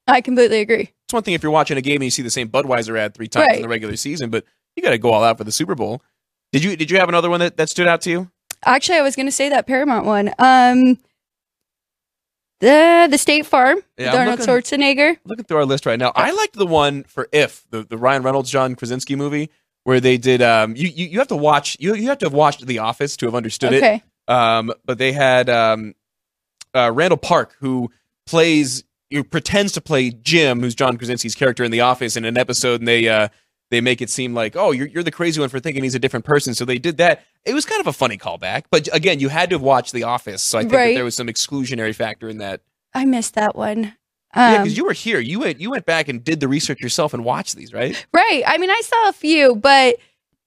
I 0.08 0.21
completely 0.21 0.60
agree. 0.62 0.91
It's 1.06 1.13
one 1.13 1.24
thing 1.24 1.34
if 1.34 1.43
you're 1.43 1.52
watching 1.52 1.78
a 1.78 1.82
game 1.82 1.95
and 1.98 2.04
you 2.06 2.12
see 2.12 2.21
the 2.21 2.30
same 2.32 2.50
Budweiser 2.50 2.98
ad 2.98 3.13
three 3.13 3.28
times 3.28 3.48
Right. 3.48 3.56
in 3.58 3.62
the 3.63 3.67
regular 3.69 3.95
season, 3.95 4.30
but 4.30 4.45
you 4.76 4.84
got 4.84 4.91
to 4.91 4.98
go 4.98 5.12
all 5.12 5.24
out 5.24 5.38
for 5.38 5.43
the 5.43 5.52
Super 5.52 5.76
Bowl. 5.76 6.02
Did 6.52 6.63
you 6.63 6.76
did 6.76 6.89
you 6.91 6.98
have 7.00 7.10
another 7.10 7.30
one 7.30 7.39
that, 7.39 7.58
that 7.58 7.69
stood 7.69 7.88
out 7.88 8.02
to 8.02 8.10
you? 8.12 8.32
Actually, 8.63 8.98
I 9.00 9.02
was 9.02 9.15
going 9.15 9.26
to 9.26 9.32
say 9.32 9.50
that 9.50 9.67
Paramount 9.67 10.06
one. 10.06 10.32
Um, 10.39 10.98
the 12.65 13.08
the 13.12 13.17
State 13.17 13.45
Farm, 13.45 13.80
Yeah, 13.97 14.12
I'm 14.13 14.17
Arnold 14.19 14.39
looking- 14.39 14.54
Schwarzenegger. 14.80 15.17
looking 15.25 15.45
through 15.45 15.58
our 15.58 15.65
list 15.65 15.86
right 15.86 15.99
now. 15.99 16.12
I 16.15 16.32
liked 16.32 16.56
the 16.56 16.65
one 16.65 17.04
for 17.04 17.28
If, 17.32 17.65
the, 17.69 17.84
the 17.84 17.97
Ryan 17.97 18.23
Reynolds, 18.23 18.49
John 18.49 18.75
Krasinski 18.75 19.15
movie, 19.15 19.49
where 19.84 19.99
they 19.99 20.17
did. 20.17 20.41
Um, 20.41 20.75
you, 20.75 20.88
you 20.89 21.06
you 21.08 21.19
have 21.19 21.28
to 21.30 21.36
watch. 21.36 21.78
You 21.80 21.95
you 21.95 22.08
have 22.10 22.17
to 22.19 22.25
have 22.25 22.34
watched 22.34 22.65
The 22.65 22.80
Office 22.80 23.15
to 23.17 23.25
have 23.28 23.36
understood 23.36 23.73
it. 23.73 23.78
Okay. 23.84 24.04
Um, 24.28 24.73
but 24.86 24.97
they 24.97 25.12
had 25.12 25.49
um, 25.49 25.93
uh, 26.73 26.91
Randall 26.93 27.17
Park 27.17 27.56
who 27.60 27.91
plays, 28.25 28.84
who 29.12 29.23
pretends 29.23 29.73
to 29.73 29.82
play 29.82 30.10
Jim, 30.10 30.60
who's 30.62 30.73
John 30.73 30.97
Krasinski's 30.97 31.36
character 31.36 31.63
in 31.63 31.69
The 31.71 31.82
Office, 31.82 32.17
in 32.17 32.25
an 32.25 32.36
episode, 32.38 32.82
and 32.82 32.88
they 32.88 33.08
uh, 33.08 33.28
they 33.71 33.82
make 33.82 34.01
it 34.01 34.10
seem 34.10 34.34
like, 34.34 34.56
oh, 34.56 34.71
you're 34.71 34.88
you're 34.88 35.04
the 35.04 35.12
crazy 35.12 35.39
one 35.39 35.49
for 35.49 35.60
thinking 35.60 35.84
he's 35.84 35.95
a 35.95 35.99
different 35.99 36.25
person. 36.25 36.54
So 36.54 36.65
they 36.65 36.78
did 36.78 36.97
that. 36.97 37.23
It 37.45 37.54
was 37.54 37.65
kind 37.65 37.82
of 37.82 37.88
a 37.88 37.93
funny 37.93 38.17
callback, 38.17 38.63
but 38.71 38.88
again, 38.93 39.19
you 39.19 39.30
had 39.30 39.49
to 39.51 39.58
watch 39.58 39.91
The 39.91 40.04
Office, 40.04 40.41
so 40.41 40.58
I 40.58 40.62
think 40.62 40.73
that 40.73 40.93
there 40.95 41.04
was 41.04 41.15
some 41.15 41.28
exclusionary 41.28 41.93
factor 41.93 42.28
in 42.30 42.38
that. 42.39 42.62
I 42.93 43.06
missed 43.06 43.36
that 43.36 43.56
one. 43.56 43.95
yeah, 44.36 44.58
Um, 44.58 44.63
because 44.63 44.78
you 44.78 44.86
were 44.86 44.93
here. 44.93 45.19
You 45.19 45.39
went 45.41 45.60
you 45.60 45.69
went 45.69 45.86
back 45.86 46.08
and 46.08 46.23
did 46.23 46.39
the 46.39 46.47
research 46.47 46.82
yourself 46.82 47.13
and 47.13 47.23
watched 47.23 47.56
these, 47.56 47.73
right? 47.73 48.06
right. 48.13 48.43
I 48.47 48.58
mean, 48.58 48.69
I 48.69 48.82
saw 48.84 49.10
a 49.10 49.13
few, 49.13 49.56
but 49.56 49.97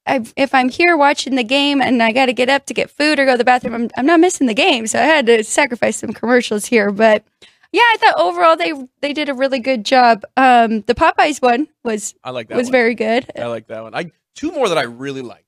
I, 0.07 0.25
if 0.37 0.55
I'm 0.55 0.71
here 0.71 0.97
watching 0.97 1.35
the 1.35 1.45
game 1.45 1.83
and 1.83 2.03
I 2.03 2.13
got 2.13 2.27
to 2.27 2.33
get 2.33 2.49
up 2.49 2.65
to 2.67 2.75
get 2.75 2.89
food 2.91 3.19
or 3.19 3.27
go 3.27 3.33
to 3.33 3.39
the 3.39 3.45
bathroom, 3.45 3.75
I'm, 3.75 3.91
I'm 3.97 4.07
not 4.07 4.21
missing 4.21 4.47
the 4.47 4.55
game. 4.55 4.87
So 4.87 4.99
I 4.99 5.03
had 5.03 5.27
to 5.27 5.45
sacrifice 5.45 5.99
some 5.99 6.15
commercials 6.15 6.65
here. 6.65 6.91
But 6.91 7.25
yeah, 7.73 7.83
I 7.83 7.97
thought 7.99 8.15
overall 8.19 8.57
they 8.57 8.73
they 9.01 9.13
did 9.13 9.29
a 9.29 9.35
really 9.35 9.59
good 9.61 9.85
job. 9.85 10.23
Um, 10.37 10.83
the 10.83 10.95
Popeyes 10.95 11.41
one 11.43 11.69
was 11.85 12.15
I 12.25 12.31
like 12.31 12.49
that. 12.49 12.57
was 12.57 12.67
one. 12.67 12.73
very 12.73 12.95
good. 12.95 13.31
I 13.37 13.47
like 13.47 13.67
that 13.69 13.83
one. 13.83 13.95
I 13.95 14.11
two 14.35 14.53
more 14.53 14.69
that 14.69 14.79
I 14.79 14.83
really 14.85 15.23
liked. 15.23 15.45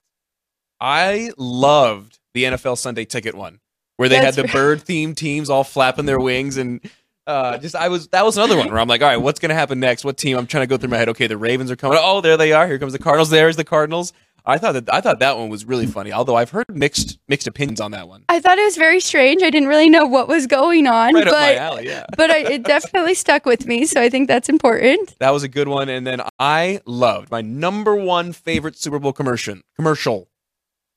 I 0.81 1.31
loved 1.37 2.19
the 2.35 2.45
NFL 2.45 2.79
Sunday 2.79 3.05
Ticket 3.05 3.35
one, 3.35 3.61
where 3.97 4.09
they 4.09 4.17
That's 4.21 4.37
had 4.37 4.45
the 4.45 4.49
right. 4.49 4.53
bird 4.61 4.85
themed 4.85 5.17
teams 5.17 5.51
all 5.51 5.65
flapping 5.65 6.07
their 6.07 6.21
wings 6.21 6.57
and. 6.57 6.81
Uh, 7.27 7.59
just 7.59 7.77
I 7.77 7.89
was 7.91 8.09
that 8.09 8.25
was 8.25 8.37
another 8.37 8.57
one 8.57 8.69
where 8.71 8.79
I'm 8.81 8.89
like, 8.89 9.03
all 9.03 9.09
right, 9.09 9.19
what's 9.19 9.39
gonna 9.39 9.55
happen 9.55 9.79
next? 9.79 10.05
What 10.05 10.17
team? 10.17 10.37
I'm 10.37 10.49
trying 10.49 10.63
to 10.63 10.67
go 10.67 10.77
through 10.77 10.89
my 10.89 10.97
head. 10.97 11.11
Okay, 11.11 11.29
the 11.29 11.37
Ravens 11.37 11.71
are 11.71 11.77
coming. 11.77 11.97
Oh, 12.01 12.21
there 12.21 12.37
they 12.37 12.53
are. 12.53 12.67
Here 12.67 12.77
comes 12.79 12.93
the 12.93 12.99
Cardinals. 12.99 13.31
There's 13.31 13.55
the 13.55 13.63
Cardinals. 13.63 14.13
I 14.45 14.59
thought 14.59 14.73
that 14.73 14.93
I 14.93 15.01
thought 15.01 15.19
that 15.21 15.37
one 15.39 15.49
was 15.49 15.65
really 15.65 15.87
funny. 15.87 16.13
Although 16.13 16.37
I've 16.37 16.51
heard 16.51 16.67
mixed 16.71 17.19
mixed 17.29 17.47
opinions 17.47 17.81
on 17.81 17.91
that 17.93 18.09
one. 18.09 18.25
I 18.29 18.41
thought 18.41 18.59
it 18.59 18.65
was 18.65 18.77
very 18.77 19.01
strange. 19.01 19.43
I 19.43 19.51
didn't 19.51 19.69
really 19.69 19.89
know 19.89 20.07
what 20.07 20.29
was 20.29 20.47
going 20.47 20.87
on, 20.87 21.15
Right 21.15 21.27
up 21.27 21.33
my 21.33 21.53
but 21.53 21.57
alley. 21.57 21.87
Yeah, 21.87 22.07
but 22.17 22.31
I, 22.31 22.39
it 22.39 22.63
definitely 22.65 23.15
stuck 23.15 23.47
with 23.47 23.67
me. 23.67 23.87
So 23.87 24.01
I 24.01 24.09
think 24.09 24.29
that's 24.29 24.49
important. 24.49 25.17
that 25.19 25.31
was 25.31 25.43
a 25.43 25.49
good 25.49 25.69
one. 25.69 25.89
And 25.89 26.07
then 26.07 26.21
I 26.39 26.81
loved 26.87 27.31
my 27.31 27.41
number 27.41 27.95
one 27.95 28.33
favorite 28.33 28.77
Super 28.77 28.99
Bowl 28.99 29.13
commercial. 29.13 29.57
Commercial. 29.77 30.29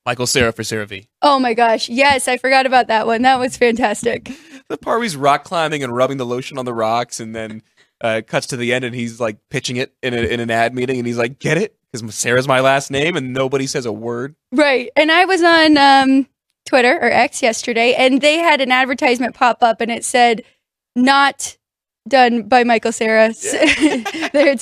Michael 0.05 0.27
Cera 0.27 0.51
for 0.51 0.63
CeraVe. 0.63 1.07
Oh 1.21 1.39
my 1.39 1.53
gosh, 1.53 1.87
yes, 1.87 2.27
I 2.27 2.37
forgot 2.37 2.65
about 2.65 2.87
that 2.87 3.07
one. 3.07 3.21
That 3.21 3.39
was 3.39 3.55
fantastic. 3.55 4.31
the 4.67 4.77
part 4.77 4.97
where 4.97 5.03
he's 5.03 5.15
rock 5.15 5.45
climbing 5.45 5.81
and 5.83 5.95
rubbing 5.95 6.17
the 6.17 6.25
lotion 6.25 6.57
on 6.57 6.65
the 6.65 6.73
rocks, 6.73 7.19
and 7.21 7.33
then 7.33 7.61
uh, 8.01 8.21
cuts 8.27 8.47
to 8.47 8.57
the 8.57 8.73
end, 8.73 8.83
and 8.83 8.93
he's 8.93 9.21
like 9.21 9.37
pitching 9.49 9.77
it 9.77 9.93
in, 10.03 10.13
a, 10.13 10.17
in 10.17 10.41
an 10.41 10.51
ad 10.51 10.75
meeting, 10.75 10.97
and 10.97 11.07
he's 11.07 11.17
like, 11.17 11.39
"Get 11.39 11.57
it? 11.57 11.77
Because 11.93 12.15
Cera's 12.15 12.47
my 12.47 12.59
last 12.59 12.89
name," 12.91 13.15
and 13.15 13.33
nobody 13.33 13.67
says 13.67 13.85
a 13.85 13.91
word. 13.91 14.35
Right, 14.51 14.89
and 14.95 15.11
I 15.11 15.25
was 15.25 15.43
on 15.43 15.77
um, 15.77 16.27
Twitter 16.65 16.97
or 16.97 17.11
X 17.11 17.41
yesterday, 17.41 17.93
and 17.93 18.19
they 18.19 18.37
had 18.37 18.61
an 18.61 18.71
advertisement 18.71 19.35
pop 19.35 19.61
up, 19.61 19.79
and 19.79 19.91
it 19.91 20.03
said, 20.03 20.43
"Not 20.95 21.57
done 22.07 22.43
by 22.43 22.63
Michael 22.63 22.91
Cera." 22.91 23.33
They're 24.33 24.55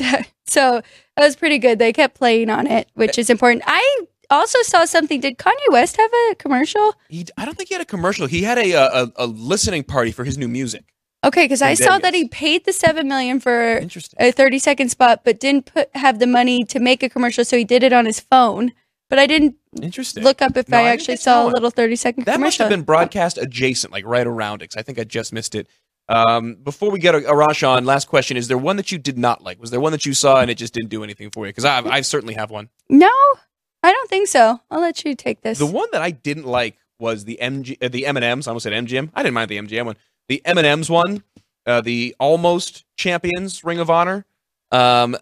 so 0.45 0.81
that 1.15 1.25
was 1.25 1.35
pretty 1.35 1.57
good. 1.57 1.79
They 1.79 1.93
kept 1.93 2.15
playing 2.15 2.49
on 2.49 2.67
it, 2.67 2.89
which 2.95 3.17
is 3.17 3.29
important. 3.29 3.63
I 3.65 4.01
also 4.29 4.61
saw 4.63 4.85
something. 4.85 5.21
Did 5.21 5.37
Kanye 5.37 5.53
West 5.69 5.95
have 5.97 6.11
a 6.31 6.35
commercial? 6.35 6.95
He, 7.09 7.25
I 7.37 7.45
don't 7.45 7.55
think 7.55 7.69
he 7.69 7.75
had 7.75 7.81
a 7.81 7.85
commercial. 7.85 8.27
He 8.27 8.43
had 8.43 8.57
a 8.57 8.73
a, 8.73 9.11
a 9.15 9.25
listening 9.25 9.83
party 9.83 10.11
for 10.11 10.25
his 10.25 10.37
new 10.37 10.49
music. 10.49 10.90
Okay, 11.23 11.43
because 11.45 11.61
I 11.61 11.75
saw 11.75 11.99
that 11.99 12.15
he 12.15 12.27
paid 12.27 12.65
the 12.65 12.73
seven 12.73 13.07
million 13.07 13.39
for 13.39 13.81
a 14.19 14.31
30 14.31 14.59
second 14.59 14.89
spot, 14.89 15.21
but 15.23 15.39
didn't 15.39 15.67
put 15.71 15.89
have 15.95 16.17
the 16.19 16.25
money 16.27 16.63
to 16.65 16.79
make 16.79 17.03
a 17.03 17.09
commercial, 17.09 17.45
so 17.45 17.57
he 17.57 17.63
did 17.63 17.83
it 17.83 17.93
on 17.93 18.05
his 18.05 18.19
phone. 18.19 18.71
But 19.09 19.19
I 19.19 19.27
didn't 19.27 19.55
Interesting. 19.81 20.23
look 20.23 20.41
up 20.41 20.55
if 20.57 20.69
No, 20.69 20.77
I, 20.77 20.81
I 20.83 20.87
actually 20.89 21.17
saw 21.17 21.45
a 21.45 21.49
little 21.49 21.69
30 21.69 21.95
second 21.97 22.25
that 22.25 22.39
must 22.39 22.57
have 22.59 22.69
been 22.69 22.81
broadcast 22.83 23.37
adjacent, 23.37 23.91
like 23.93 24.05
right 24.05 24.25
around 24.25 24.61
it. 24.61 24.69
'cause 24.71 24.77
I 24.77 24.83
think 24.83 24.97
I 24.99 25.03
just 25.03 25.31
missed 25.33 25.53
it. 25.53 25.67
Um, 26.09 26.55
before 26.55 26.89
we 26.89 26.97
get 26.99 27.13
Arash 27.13 27.67
on, 27.67 27.85
last 27.85 28.07
question: 28.07 28.35
Is 28.35 28.47
there 28.47 28.57
one 28.57 28.77
that 28.77 28.91
you 28.91 28.97
did 28.97 29.17
not 29.17 29.43
like? 29.43 29.59
Was 29.61 29.69
there 29.69 29.79
one 29.79 29.91
that 29.91 30.05
you 30.05 30.13
saw 30.13 30.39
and 30.41 30.49
it 30.49 30.55
just 30.55 30.73
didn't 30.73 30.89
do 30.89 31.03
anything 31.03 31.29
for 31.29 31.45
you? 31.45 31.49
Because 31.51 31.65
I, 31.65 31.81
I 31.87 32.01
certainly 32.01 32.33
have 32.33 32.49
one. 32.49 32.69
no, 32.89 33.11
I 33.83 33.91
don't 33.91 34.09
think 34.09 34.27
so. 34.27 34.59
I'll 34.71 34.81
let 34.81 35.05
you 35.05 35.13
take 35.15 35.41
this. 35.41 35.59
The 35.59 35.65
one 35.65 35.87
that 35.91 36.01
I 36.01 36.11
didn't 36.11 36.45
like 36.47 36.77
was 36.99 37.25
the 37.25 37.37
MG, 37.41 37.77
uh, 37.83 37.89
the 37.89 38.05
M 38.07 38.17
and 38.17 38.23
M's. 38.23 38.47
I 38.47 38.51
almost 38.51 38.63
said 38.63 38.73
MGM. 38.73 39.11
I 39.13 39.23
didn't 39.23 39.35
mind 39.35 39.49
the 39.49 39.57
MGM 39.57 39.85
one. 39.85 39.95
The 40.31 40.41
M 40.45 40.57
and 40.57 40.65
M's 40.65 40.89
one, 40.89 41.23
uh, 41.65 41.81
the 41.81 42.15
almost 42.17 42.85
champions 42.95 43.65
Ring 43.65 43.79
of 43.79 43.89
Honor. 43.89 44.25
Um, 44.71 45.17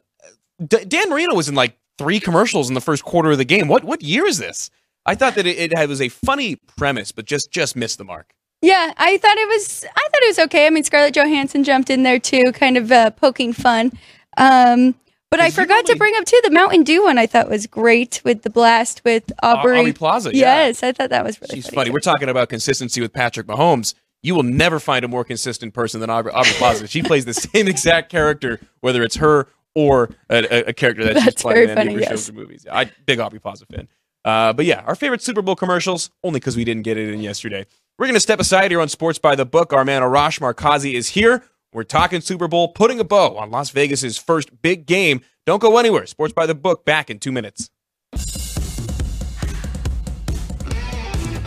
D- 0.64 0.86
Dan 0.86 1.10
Marino 1.10 1.34
was 1.34 1.50
in 1.50 1.56
like 1.56 1.76
three 1.98 2.20
commercials 2.20 2.70
in 2.70 2.76
the 2.76 2.82
first 2.82 3.04
quarter 3.04 3.32
of 3.32 3.40
the 3.40 3.44
game. 3.46 3.68
What 3.68 3.84
what 3.84 4.04
year 4.04 4.28
is 4.28 4.38
this? 4.38 4.70
I 5.08 5.16
thought 5.16 5.34
that 5.34 5.48
it, 5.48 5.72
it 5.74 5.90
was 5.90 6.00
a 6.00 6.10
funny 6.10 6.58
premise, 6.78 7.12
but 7.12 7.26
just 7.26 7.50
just 7.50 7.76
missed 7.76 7.98
the 7.98 8.04
mark. 8.04 8.34
yeah, 8.62 8.94
I 8.98 9.18
thought 9.18 9.38
it 9.38 9.48
was. 9.48 9.84
I 9.84 10.02
thought 10.12 10.22
it 10.22 10.28
was 10.30 10.40
okay. 10.46 10.68
I 10.68 10.70
mean, 10.70 10.84
Scarlett 10.84 11.16
Johansson 11.16 11.64
jumped 11.64 11.90
in 11.90 12.04
there 12.04 12.20
too, 12.20 12.52
kind 12.52 12.78
of 12.78 12.92
uh, 12.92 13.10
poking 13.10 13.52
fun. 13.52 13.92
Um, 14.38 14.94
but 15.32 15.40
I 15.40 15.50
forgot 15.50 15.88
to 15.88 15.96
bring 15.96 16.14
up 16.18 16.26
too 16.26 16.40
the 16.44 16.52
Mountain 16.52 16.84
Dew 16.84 17.04
one. 17.06 17.18
I 17.18 17.26
thought 17.26 17.50
was 17.50 17.66
great 17.66 18.22
with 18.24 18.44
the 18.44 18.52
blast 18.52 19.02
with 19.04 19.32
Aubrey. 19.42 19.80
Aubrey 19.80 19.94
Plaza. 19.94 20.30
yeah. 20.36 20.68
Yes, 20.68 20.84
I 20.84 20.92
thought 20.92 21.10
that 21.10 21.24
was 21.26 21.42
really 21.42 21.56
She's 21.56 21.66
funny. 21.66 21.76
funny. 21.76 21.90
We're 21.90 22.00
talking 22.00 22.30
about 22.30 22.50
consistency 22.50 23.02
with 23.02 23.12
Patrick 23.12 23.48
Mahomes. 23.48 23.96
You 24.22 24.36
will 24.36 24.44
never 24.44 24.80
find 24.80 25.06
a 25.06 25.08
more 25.08 25.24
consistent 25.24 25.74
person 25.74 26.02
than 26.02 26.10
Aubrey, 26.10 26.32
Aubrey 26.32 26.52
Plaza. 26.54 26.88
She 26.88 27.02
plays 27.02 27.26
the 27.26 27.34
same 27.34 27.68
exact 27.68 28.12
character, 28.12 28.60
whether 28.82 29.04
it's 29.04 29.16
her 29.18 29.48
or 29.76 30.10
a, 30.30 30.70
a, 30.70 30.74
character 30.74 31.06
that 31.06 31.16
she's 31.16 31.26
That's 31.26 31.42
playing 31.42 31.70
in 31.70 31.76
funny, 31.76 31.96
yes. 31.96 32.32
movies. 32.32 32.66
I 32.70 32.92
big 33.06 33.20
Aubrey 33.20 33.40
Plaza 33.40 33.66
fan. 33.66 33.88
Uh, 34.26 34.52
but 34.52 34.66
yeah, 34.66 34.82
our 34.82 34.96
favorite 34.96 35.22
Super 35.22 35.42
Bowl 35.42 35.56
commercials, 35.56 36.10
only 36.24 36.40
because 36.40 36.58
we 36.58 36.66
didn't 36.66 36.84
get 36.84 36.98
it 36.98 37.14
in 37.14 37.22
yesterday. 37.22 37.66
We're 37.98 38.08
going 38.08 38.16
to 38.16 38.22
step 38.22 38.40
aside 38.40 38.72
here 38.72 38.82
on 38.82 38.90
Sports 38.90 39.20
by 39.20 39.36
the 39.36 39.46
Book. 39.46 39.74
Our 39.74 39.86
man 39.86 40.02
Arash 40.02 40.40
Markazi 40.40 40.94
is 40.94 41.10
here. 41.10 41.44
We're 41.72 41.84
talking 41.84 42.22
Super 42.22 42.48
Bowl, 42.48 42.70
putting 42.70 43.00
a 43.00 43.04
bow 43.04 43.38
on 43.38 43.52
Las 43.52 43.70
Vegas's 43.70 44.18
first 44.18 44.62
big 44.62 44.86
game. 44.86 45.22
Don't 45.46 45.62
go 45.62 45.78
anywhere. 45.78 46.06
Sports 46.06 46.34
by 46.34 46.46
the 46.46 46.56
Book 46.56 46.84
back 46.84 47.10
in 47.10 47.20
two 47.20 47.32
minutes. 47.32 47.70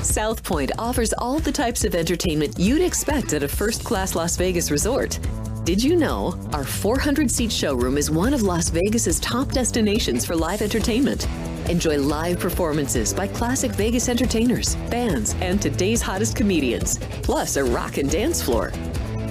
South 0.03 0.43
Point 0.43 0.73
offers 0.79 1.13
all 1.17 1.39
the 1.39 1.53
types 1.53 1.85
of 1.85 1.95
entertainment 1.95 2.59
you'd 2.59 2.83
expect 2.83 3.33
at 3.35 3.45
a 3.45 3.49
first 3.49 3.85
class 3.85 4.15
Las 4.17 4.37
Vegas 4.37 4.71
resort. 4.71 5.19
Did 5.65 5.83
you 5.83 5.95
know 5.95 6.37
our 6.53 6.65
400 6.65 7.31
seat 7.31 7.53
showroom 7.53 7.97
is 7.97 8.11
one 8.11 8.35
of 8.35 8.43
Las 8.43 8.69
Vegas's 8.69 9.21
top 9.21 9.53
destinations 9.53 10.27
for 10.27 10.35
live 10.35 10.61
entertainment? 10.61 11.29
Enjoy 11.69 11.99
live 11.99 12.41
performances 12.41 13.15
by 13.15 13.29
classic 13.29 13.71
Vegas 13.73 14.09
entertainers, 14.09 14.75
bands, 14.91 15.37
and 15.41 15.63
today's 15.63 16.03
hottest 16.03 16.35
comedians, 16.35 16.99
plus 17.23 17.57
a 17.57 17.63
rock 17.63 17.97
and 17.99 18.11
dance 18.11 18.43
floor. 18.43 18.73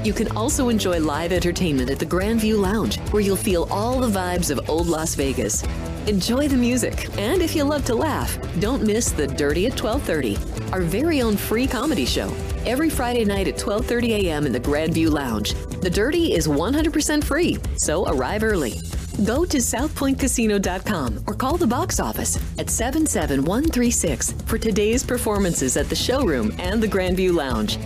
You 0.04 0.14
can 0.14 0.36
also 0.36 0.70
enjoy 0.70 1.00
live 1.00 1.32
entertainment 1.32 1.92
at 1.92 2.00
the 2.00 2.08
Grandview 2.08 2.60
Lounge, 2.60 2.98
where 3.12 3.22
you'll 3.22 3.36
feel 3.36 3.68
all 3.70 4.00
the 4.00 4.08
vibes 4.08 4.50
of 4.50 4.68
old 4.68 4.88
Las 4.88 5.14
Vegas. 5.14 5.64
Enjoy 6.08 6.48
the 6.48 6.58
music, 6.58 7.08
and 7.20 7.40
if 7.40 7.56
you 7.56 7.64
love 7.64 7.86
to 7.86 7.94
laugh, 7.94 8.36
don't 8.60 8.82
miss 8.82 9.12
The 9.12 9.28
Dirty 9.28 9.68
at 9.68 9.74
12:30, 9.74 10.40
our 10.74 10.82
very 10.82 11.22
own 11.22 11.38
free 11.38 11.68
comedy 11.68 12.06
show. 12.06 12.34
Every 12.66 12.90
Friday 12.90 13.26
night 13.26 13.48
at 13.48 13.60
12:30 13.60 14.26
a.m. 14.26 14.48
in 14.48 14.52
the 14.52 14.60
Grandview 14.60 15.12
Lounge. 15.12 15.54
The 15.82 15.90
Dirty 15.92 16.34
is 16.34 16.48
100% 16.48 17.24
free, 17.24 17.60
so 17.78 18.08
arrive 18.08 18.44
early. 18.44 18.82
Go 19.24 19.46
to 19.46 19.58
southpointcasino.com 19.58 21.26
or 21.28 21.36
call 21.36 21.58
the 21.58 21.68
box 21.68 22.00
office 22.00 22.40
at 22.58 22.72
77136 22.72 24.34
for 24.48 24.58
today's 24.58 25.04
performances 25.04 25.78
at 25.78 25.90
the 25.90 25.96
showroom 25.96 26.56
and 26.58 26.82
the 26.82 26.88
Grandview 26.88 27.36
Lounge. 27.36 27.78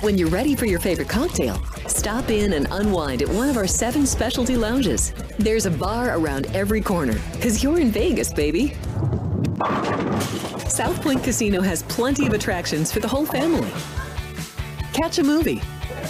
When 0.00 0.18
you're 0.18 0.28
ready 0.28 0.54
for 0.54 0.66
your 0.66 0.80
favorite 0.80 1.08
cocktail, 1.08 1.60
Stop 2.06 2.30
in 2.30 2.52
and 2.52 2.66
unwind 2.70 3.22
at 3.22 3.28
one 3.28 3.48
of 3.48 3.56
our 3.56 3.66
seven 3.66 4.06
specialty 4.06 4.56
lounges. 4.56 5.12
There's 5.38 5.66
a 5.66 5.70
bar 5.70 6.16
around 6.16 6.46
every 6.54 6.80
corner, 6.80 7.18
because 7.32 7.62
you're 7.62 7.80
in 7.80 7.90
Vegas, 7.90 8.32
baby. 8.32 8.74
South 10.68 11.00
Point 11.02 11.24
Casino 11.24 11.62
has 11.62 11.82
plenty 11.84 12.26
of 12.26 12.32
attractions 12.32 12.92
for 12.92 13.00
the 13.00 13.08
whole 13.08 13.24
family. 13.24 13.70
Catch 14.92 15.18
a 15.18 15.22
movie. 15.22 15.62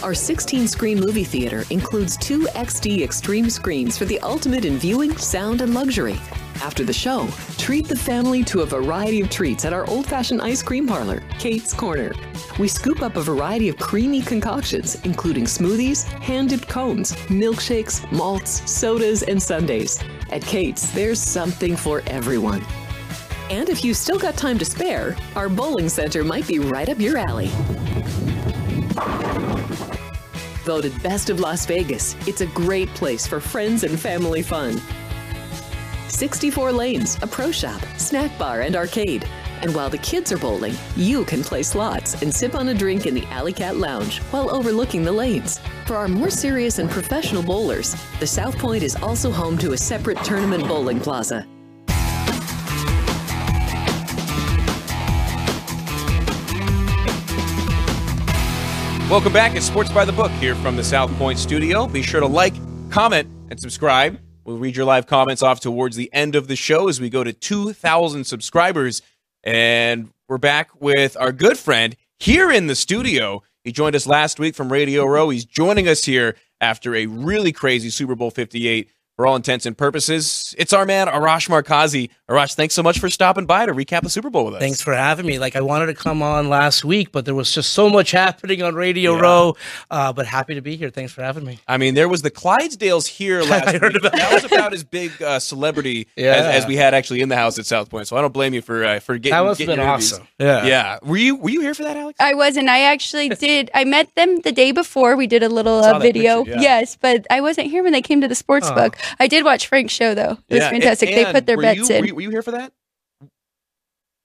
Our 0.03 0.13
16 0.13 0.67
screen 0.69 1.01
movie 1.01 1.25
theater 1.25 1.65
includes 1.71 2.17
two 2.17 2.41
XD 2.49 3.03
Extreme 3.03 3.49
screens 3.49 3.97
for 3.97 4.05
the 4.05 4.19
ultimate 4.21 4.65
in 4.65 4.77
viewing, 4.79 5.17
sound, 5.17 5.61
and 5.61 5.73
luxury. 5.73 6.19
After 6.63 6.85
the 6.85 6.93
show, 6.93 7.29
treat 7.59 7.87
the 7.87 7.97
family 7.97 8.43
to 8.45 8.61
a 8.61 8.67
variety 8.67 9.21
of 9.21 9.31
treats 9.31 9.65
at 9.65 9.73
our 9.73 9.89
old 9.89 10.07
fashioned 10.07 10.41
ice 10.41 10.63
cream 10.63 10.87
parlor, 10.87 11.23
Kate's 11.39 11.73
Corner. 11.73 12.13
We 12.59 12.69
scoop 12.69 13.03
up 13.03 13.17
a 13.17 13.23
variety 13.23 13.69
of 13.69 13.77
creamy 13.77 14.23
concoctions, 14.23 14.97
including 15.05 15.45
smoothies, 15.45 16.05
hand 16.05 16.51
dipped 16.51 16.69
cones, 16.69 17.13
milkshakes, 17.29 18.11
malts, 18.11 18.69
sodas, 18.71 19.23
and 19.23 19.43
sundaes. 19.43 20.03
At 20.31 20.43
Kate's, 20.43 20.91
there's 20.91 21.21
something 21.21 21.77
for 21.77 22.03
everyone. 22.07 22.65
And 23.51 23.69
if 23.69 23.85
you've 23.85 23.97
still 23.97 24.19
got 24.19 24.37
time 24.37 24.59
to 24.59 24.65
spare, 24.65 25.17
our 25.37 25.49
bowling 25.49 25.89
center 25.89 26.25
might 26.25 26.49
be 26.49 26.59
right 26.59 26.89
up 26.89 26.99
your 26.99 27.17
alley. 27.17 27.51
Voted 30.65 31.01
Best 31.01 31.31
of 31.31 31.39
Las 31.39 31.65
Vegas, 31.65 32.17
it's 32.27 32.41
a 32.41 32.47
great 32.47 32.89
place 32.89 33.25
for 33.25 33.39
friends 33.39 33.85
and 33.85 34.01
family 34.01 34.43
fun. 34.43 34.81
64 36.17 36.73
lanes, 36.73 37.19
a 37.21 37.27
pro 37.27 37.53
shop, 37.53 37.83
snack 37.99 38.39
bar, 38.39 38.63
and 38.63 38.75
arcade. 38.75 39.29
And 39.61 39.75
while 39.75 39.91
the 39.91 39.99
kids 39.99 40.33
are 40.33 40.39
bowling, 40.39 40.75
you 40.97 41.27
can 41.27 41.43
play 41.43 41.63
slots 41.63 42.23
and 42.23 42.35
sip 42.35 42.55
on 42.55 42.71
a 42.71 42.75
drink 42.75 43.05
in 43.05 43.13
the 43.13 43.27
Alley 43.27 43.53
Cat 43.53 43.77
Lounge 43.77 44.21
while 44.31 44.49
overlooking 44.51 45.05
the 45.05 45.13
lanes. 45.13 45.61
For 45.85 45.95
our 45.95 46.09
more 46.09 46.31
serious 46.31 46.79
and 46.79 46.89
professional 46.89 47.43
bowlers, 47.43 47.95
the 48.19 48.27
South 48.27 48.57
Point 48.57 48.83
is 48.83 48.97
also 48.97 49.31
home 49.31 49.59
to 49.59 49.73
a 49.73 49.77
separate 49.77 50.17
tournament 50.25 50.67
bowling 50.67 51.01
plaza. 51.01 51.47
Welcome 59.11 59.35
back. 59.35 59.55
It's 59.55 59.67
Sports 59.67 59.93
by 59.93 60.07
the 60.07 60.13
Book 60.13 60.31
here 60.33 60.55
from 60.55 60.77
the 60.77 60.85
South 60.85 61.15
Point 61.19 61.39
studio. 61.39 61.87
Be 61.87 62.01
sure 62.01 62.21
to 62.21 62.27
like, 62.27 62.55
comment, 62.91 63.29
and 63.51 63.61
subscribe. 63.61 64.19
We'll 64.47 64.59
read 64.59 64.77
your 64.77 64.87
live 64.87 65.09
comments 65.09 65.43
off 65.43 65.59
towards 65.59 65.97
the 65.97 66.09
end 66.13 66.37
of 66.37 66.47
the 66.47 66.55
show 66.55 66.89
as 66.89 67.01
we 67.01 67.11
go 67.11 67.25
to 67.25 67.33
2,000 67.33 68.23
subscribers. 68.23 69.03
And 69.43 70.11
we're 70.29 70.39
back 70.39 70.71
with 70.81 71.17
our 71.17 71.33
good 71.33 71.59
friend 71.59 71.97
here 72.21 72.53
in 72.53 72.69
the 72.69 72.77
studio. 72.77 73.43
He 73.65 73.73
joined 73.73 73.97
us 73.97 74.07
last 74.07 74.39
week 74.39 74.55
from 74.55 74.73
Radio 74.73 75.05
Row. 75.05 75.31
He's 75.31 75.45
joining 75.45 75.89
us 75.89 76.05
here 76.05 76.37
after 76.61 76.95
a 76.95 77.07
really 77.07 77.51
crazy 77.51 77.91
Super 77.91 78.15
Bowl 78.15 78.31
58 78.31 78.89
for 79.17 79.27
all 79.27 79.35
intents 79.35 79.65
and 79.65 79.77
purposes, 79.77 80.55
it's 80.59 80.75
our 80.75 80.85
man 80.85 81.09
Arash 81.09 81.49
Markazi. 81.49 82.11
Arash, 82.29 82.55
thanks 82.55 82.75
so 82.75 82.83
much 82.83 82.99
for 82.99 83.09
stopping 83.09 83.47
by 83.47 83.65
to 83.65 83.73
recap 83.73 84.03
the 84.03 84.11
Super 84.11 84.29
Bowl 84.29 84.45
with 84.45 84.55
us. 84.55 84.61
Thanks 84.61 84.83
for 84.83 84.93
having 84.93 85.25
me. 85.25 85.39
Like 85.39 85.57
I 85.57 85.63
wanted 85.63 85.87
to 85.87 85.95
come 85.95 86.23
on 86.23 86.51
last 86.51 86.85
week, 86.85 87.13
but 87.13 87.25
there 87.25 87.35
was 87.35 87.51
just 87.51 87.73
so 87.73 87.89
much 87.89 88.11
happening 88.13 88.63
on 88.63 88.75
Radio 88.75 89.15
yeah. 89.15 89.21
Row. 89.21 89.57
Uh, 89.91 90.13
but 90.13 90.27
happy 90.27 90.55
to 90.55 90.61
be 90.61 90.77
here. 90.77 90.91
Thanks 90.91 91.13
for 91.13 91.23
having 91.23 91.45
me. 91.45 91.59
I 91.67 91.79
mean, 91.79 91.95
there 91.95 92.09
was 92.11 92.21
the 92.21 92.31
Clydesdales 92.31 93.07
here 93.07 93.43
last 93.45 93.73
week. 93.73 93.97
About 93.97 94.13
that 94.13 94.33
was 94.35 94.45
about 94.45 94.75
as 94.75 94.85
big 94.85 95.23
uh, 95.23 95.39
celebrity 95.39 96.09
yeah. 96.15 96.33
as, 96.35 96.65
as, 96.65 96.67
we 96.67 96.77
had 96.77 96.93
actually 96.93 97.23
in 97.23 97.31
the 97.31 97.37
house 97.37 97.59
at 97.59 97.65
South 97.65 97.89
Point. 97.89 98.09
So 98.09 98.17
I 98.17 98.21
don't 98.21 98.35
blame 98.35 98.53
you 98.53 98.61
for 98.61 98.85
uh, 98.85 99.01
for 99.01 99.17
getting. 99.17 99.37
That 99.37 99.45
must 99.45 99.59
getting 99.59 99.77
been 99.77 99.87
awesome. 99.87 100.29
Yeah, 100.39 100.67
yeah. 100.67 100.99
Were 101.03 101.17
you 101.17 101.37
were 101.37 101.51
you 101.51 101.63
here 101.63 101.75
for 101.75 101.85
that, 101.85 101.97
Alex? 101.97 102.21
I 102.21 102.35
wasn't. 102.35 102.69
I 102.69 102.83
actually 102.83 103.31
did. 103.31 103.71
I 103.73 103.85
met 103.85 104.15
them 104.15 104.41
the 104.41 104.53
day 104.53 104.73
before. 104.73 105.17
We 105.17 105.27
did 105.27 105.43
a 105.43 105.49
little 105.49 105.83
uh, 105.83 105.99
video. 106.01 106.45
Picture, 106.45 106.61
yeah. 106.61 106.79
Yes, 106.79 106.97
but 107.01 107.27
I 107.31 107.41
wasn't 107.41 107.69
here 107.69 107.83
when 107.83 107.93
they 107.93 108.03
came 108.03 108.21
to 108.21 108.29
the 108.29 108.35
sports 108.35 108.71
book. 108.71 108.97
I 109.19 109.29
did 109.29 109.45
watch 109.45 109.67
Frank's 109.67 109.93
show 109.93 110.15
though. 110.15 110.39
It 110.49 110.55
was 110.55 110.63
yeah, 110.63 110.71
fantastic. 110.71 111.11
And, 111.11 111.19
and 111.19 111.27
they 111.27 111.33
put 111.33 111.47
their 111.47 111.57
bets 111.57 111.89
you, 111.89 111.95
in. 111.95 112.01
Were 112.01 112.07
you, 112.07 112.15
were 112.15 112.21
you 112.23 112.31
here 112.31 112.43
for 112.43 112.53
that? 112.53 112.73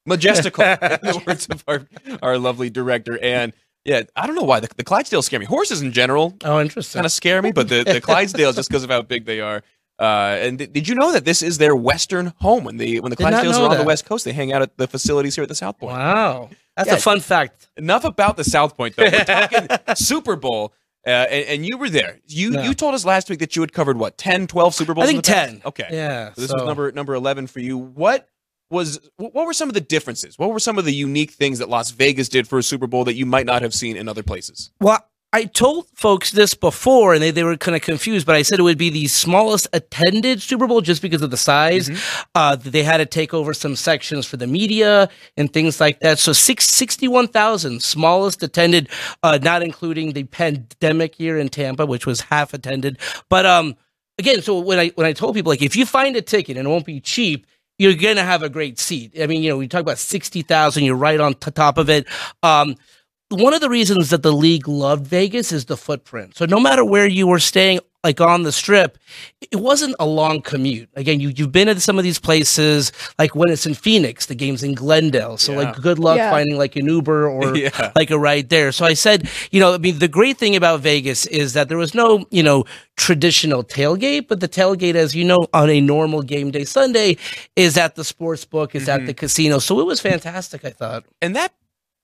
Majestical, 0.05 0.63
in 0.63 0.77
the 0.77 1.23
words 1.25 1.47
of 1.47 1.63
our, 1.67 1.87
our 2.21 2.37
lovely 2.37 2.69
director. 2.69 3.19
And 3.21 3.53
yeah, 3.85 4.03
I 4.15 4.27
don't 4.27 4.35
know 4.35 4.43
why 4.43 4.59
the, 4.59 4.69
the 4.75 4.83
Clydesdales 4.83 5.23
scare 5.23 5.39
me. 5.39 5.45
Horses 5.45 5.81
in 5.81 5.91
general, 5.91 6.35
oh, 6.43 6.59
interesting, 6.59 6.99
kind 6.99 7.05
of 7.05 7.11
scare 7.11 7.41
me. 7.41 7.51
But 7.51 7.69
the 7.69 7.83
the 7.83 8.01
Clydesdales 8.01 8.55
just 8.55 8.69
because 8.69 8.83
of 8.83 8.89
how 8.89 9.01
big 9.01 9.25
they 9.25 9.41
are. 9.41 9.63
Uh, 9.99 10.35
and 10.39 10.57
th- 10.57 10.73
did 10.73 10.87
you 10.87 10.95
know 10.95 11.11
that 11.11 11.25
this 11.25 11.43
is 11.43 11.59
their 11.59 11.75
western 11.75 12.33
home? 12.37 12.63
When 12.63 12.77
the 12.77 12.99
when 12.99 13.11
the 13.11 13.15
Clydesdales 13.15 13.59
are 13.59 13.65
on 13.65 13.71
that. 13.71 13.77
the 13.77 13.85
west 13.85 14.05
coast, 14.05 14.25
they 14.25 14.33
hang 14.33 14.51
out 14.51 14.61
at 14.63 14.77
the 14.77 14.87
facilities 14.87 15.35
here 15.35 15.43
at 15.43 15.49
the 15.49 15.55
South 15.55 15.77
Point. 15.77 15.93
Wow, 15.93 16.49
that's 16.75 16.89
yeah, 16.89 16.95
a 16.95 16.99
fun 16.99 17.19
fact. 17.19 17.69
Enough 17.77 18.05
about 18.05 18.37
the 18.37 18.43
South 18.43 18.75
Point, 18.75 18.95
though. 18.95 19.03
We're 19.03 19.23
talking 19.23 19.67
Super 19.95 20.35
Bowl. 20.35 20.73
Uh, 21.05 21.09
and, 21.09 21.45
and, 21.47 21.65
you 21.65 21.77
were 21.77 21.89
there. 21.89 22.19
You 22.27 22.61
you 22.61 22.75
told 22.75 22.93
us 22.93 23.03
last 23.03 23.27
week 23.27 23.39
that 23.39 23.55
you 23.55 23.63
had 23.63 23.73
covered 23.73 23.97
what 23.97 24.19
10, 24.19 24.45
12 24.45 24.75
Super 24.75 24.93
Bowls. 24.93 25.05
I 25.05 25.11
think 25.11 25.23
ten. 25.23 25.61
Okay, 25.65 25.87
yeah. 25.89 26.31
So 26.33 26.41
this 26.41 26.51
so. 26.51 26.57
was 26.57 26.65
number 26.65 26.91
number 26.91 27.15
eleven 27.15 27.47
for 27.47 27.59
you. 27.59 27.75
What 27.75 28.29
was 28.69 28.99
what 29.17 29.45
were 29.47 29.53
some 29.53 29.67
of 29.67 29.73
the 29.73 29.81
differences? 29.81 30.37
What 30.37 30.51
were 30.51 30.59
some 30.59 30.77
of 30.77 30.85
the 30.85 30.93
unique 30.93 31.31
things 31.31 31.59
that 31.59 31.69
Las 31.69 31.91
Vegas 31.91 32.29
did 32.29 32.47
for 32.47 32.59
a 32.59 32.63
Super 32.63 32.87
Bowl 32.87 33.03
that 33.05 33.15
you 33.15 33.25
might 33.25 33.45
not 33.45 33.63
have 33.63 33.73
seen 33.73 33.97
in 33.97 34.07
other 34.07 34.21
places? 34.21 34.71
Well, 34.79 35.03
I 35.33 35.45
told 35.45 35.87
folks 35.95 36.31
this 36.31 36.53
before 36.53 37.13
and 37.13 37.23
they, 37.23 37.31
they 37.31 37.45
were 37.45 37.55
kind 37.55 37.75
of 37.75 37.81
confused, 37.81 38.25
but 38.25 38.35
I 38.35 38.41
said 38.41 38.59
it 38.59 38.63
would 38.63 38.77
be 38.77 38.89
the 38.89 39.07
smallest 39.07 39.67
attended 39.71 40.41
Super 40.41 40.67
Bowl 40.67 40.81
just 40.81 41.01
because 41.01 41.21
of 41.21 41.31
the 41.31 41.37
size. 41.37 41.89
Mm-hmm. 41.89 42.21
Uh, 42.35 42.55
they 42.57 42.83
had 42.83 42.97
to 42.97 43.05
take 43.05 43.33
over 43.33 43.53
some 43.53 43.77
sections 43.77 44.25
for 44.25 44.35
the 44.35 44.47
media 44.47 45.09
and 45.37 45.51
things 45.51 45.79
like 45.79 46.01
that. 46.01 46.19
So 46.19 46.33
six, 46.33 46.65
61,000 46.65 47.81
smallest 47.81 48.43
attended, 48.43 48.89
uh, 49.23 49.39
not 49.41 49.63
including 49.63 50.11
the 50.11 50.25
pandemic 50.25 51.17
year 51.17 51.37
in 51.37 51.47
Tampa, 51.47 51.85
which 51.85 52.05
was 52.05 52.21
half 52.21 52.53
attended. 52.53 52.99
But, 53.29 53.45
um, 53.45 53.77
again, 54.17 54.41
so 54.41 54.59
when 54.59 54.79
I, 54.79 54.89
when 54.95 55.07
I 55.07 55.13
told 55.13 55.35
people, 55.35 55.51
like, 55.51 55.61
if 55.61 55.77
you 55.77 55.85
find 55.85 56.15
a 56.17 56.21
ticket 56.21 56.57
and 56.57 56.67
it 56.67 56.69
won't 56.69 56.85
be 56.85 56.99
cheap, 56.99 57.47
you're 57.77 57.95
going 57.95 58.17
to 58.17 58.23
have 58.23 58.43
a 58.43 58.49
great 58.49 58.79
seat. 58.79 59.13
I 59.19 59.27
mean, 59.27 59.41
you 59.41 59.49
know, 59.49 59.57
we 59.57 59.67
talk 59.67 59.81
about 59.81 59.97
60,000, 59.97 60.83
you're 60.83 60.95
right 60.95 61.19
on 61.19 61.33
t- 61.35 61.51
top 61.51 61.77
of 61.77 61.89
it. 61.89 62.05
Um, 62.43 62.75
one 63.31 63.53
of 63.53 63.61
the 63.61 63.69
reasons 63.69 64.09
that 64.09 64.23
the 64.23 64.33
league 64.33 64.67
loved 64.67 65.07
Vegas 65.07 65.51
is 65.51 65.65
the 65.65 65.77
footprint. 65.77 66.37
So 66.37 66.45
no 66.45 66.59
matter 66.59 66.83
where 66.83 67.07
you 67.07 67.27
were 67.27 67.39
staying, 67.39 67.79
like 68.03 68.19
on 68.19 68.43
the 68.43 68.51
strip, 68.51 68.97
it 69.51 69.57
wasn't 69.57 69.95
a 69.99 70.05
long 70.05 70.41
commute. 70.41 70.89
Again, 70.95 71.19
you, 71.19 71.31
you've 71.35 71.51
been 71.51 71.69
at 71.69 71.81
some 71.81 71.99
of 71.99 72.03
these 72.03 72.17
places, 72.17 72.91
like 73.19 73.35
when 73.35 73.49
it's 73.49 73.65
in 73.65 73.75
Phoenix, 73.75 74.25
the 74.25 74.33
game's 74.33 74.63
in 74.63 74.73
Glendale. 74.73 75.37
So, 75.37 75.51
yeah. 75.51 75.57
like, 75.59 75.75
good 75.75 75.99
luck 75.99 76.17
yeah. 76.17 76.31
finding 76.31 76.57
like 76.57 76.75
an 76.75 76.87
Uber 76.87 77.29
or 77.29 77.55
yeah. 77.55 77.91
like 77.95 78.09
a 78.09 78.17
ride 78.17 78.49
there. 78.49 78.71
So, 78.71 78.85
I 78.85 78.95
said, 78.95 79.29
you 79.51 79.59
know, 79.59 79.75
I 79.75 79.77
mean, 79.77 79.99
the 79.99 80.07
great 80.07 80.37
thing 80.37 80.55
about 80.55 80.79
Vegas 80.81 81.27
is 81.27 81.53
that 81.53 81.69
there 81.69 81.77
was 81.77 81.93
no, 81.93 82.25
you 82.31 82.41
know, 82.41 82.65
traditional 82.97 83.63
tailgate, 83.63 84.27
but 84.27 84.39
the 84.39 84.49
tailgate, 84.49 84.95
as 84.95 85.13
you 85.13 85.23
know, 85.23 85.47
on 85.53 85.69
a 85.69 85.79
normal 85.79 86.23
game 86.23 86.49
day 86.49 86.65
Sunday 86.65 87.17
is 87.55 87.77
at 87.77 87.95
the 87.95 88.03
sports 88.03 88.45
book, 88.45 88.73
is 88.73 88.83
mm-hmm. 88.83 89.01
at 89.01 89.05
the 89.05 89.13
casino. 89.13 89.59
So, 89.59 89.79
it 89.79 89.85
was 89.85 90.01
fantastic, 90.01 90.65
I 90.65 90.71
thought. 90.71 91.05
And 91.21 91.35
that 91.35 91.53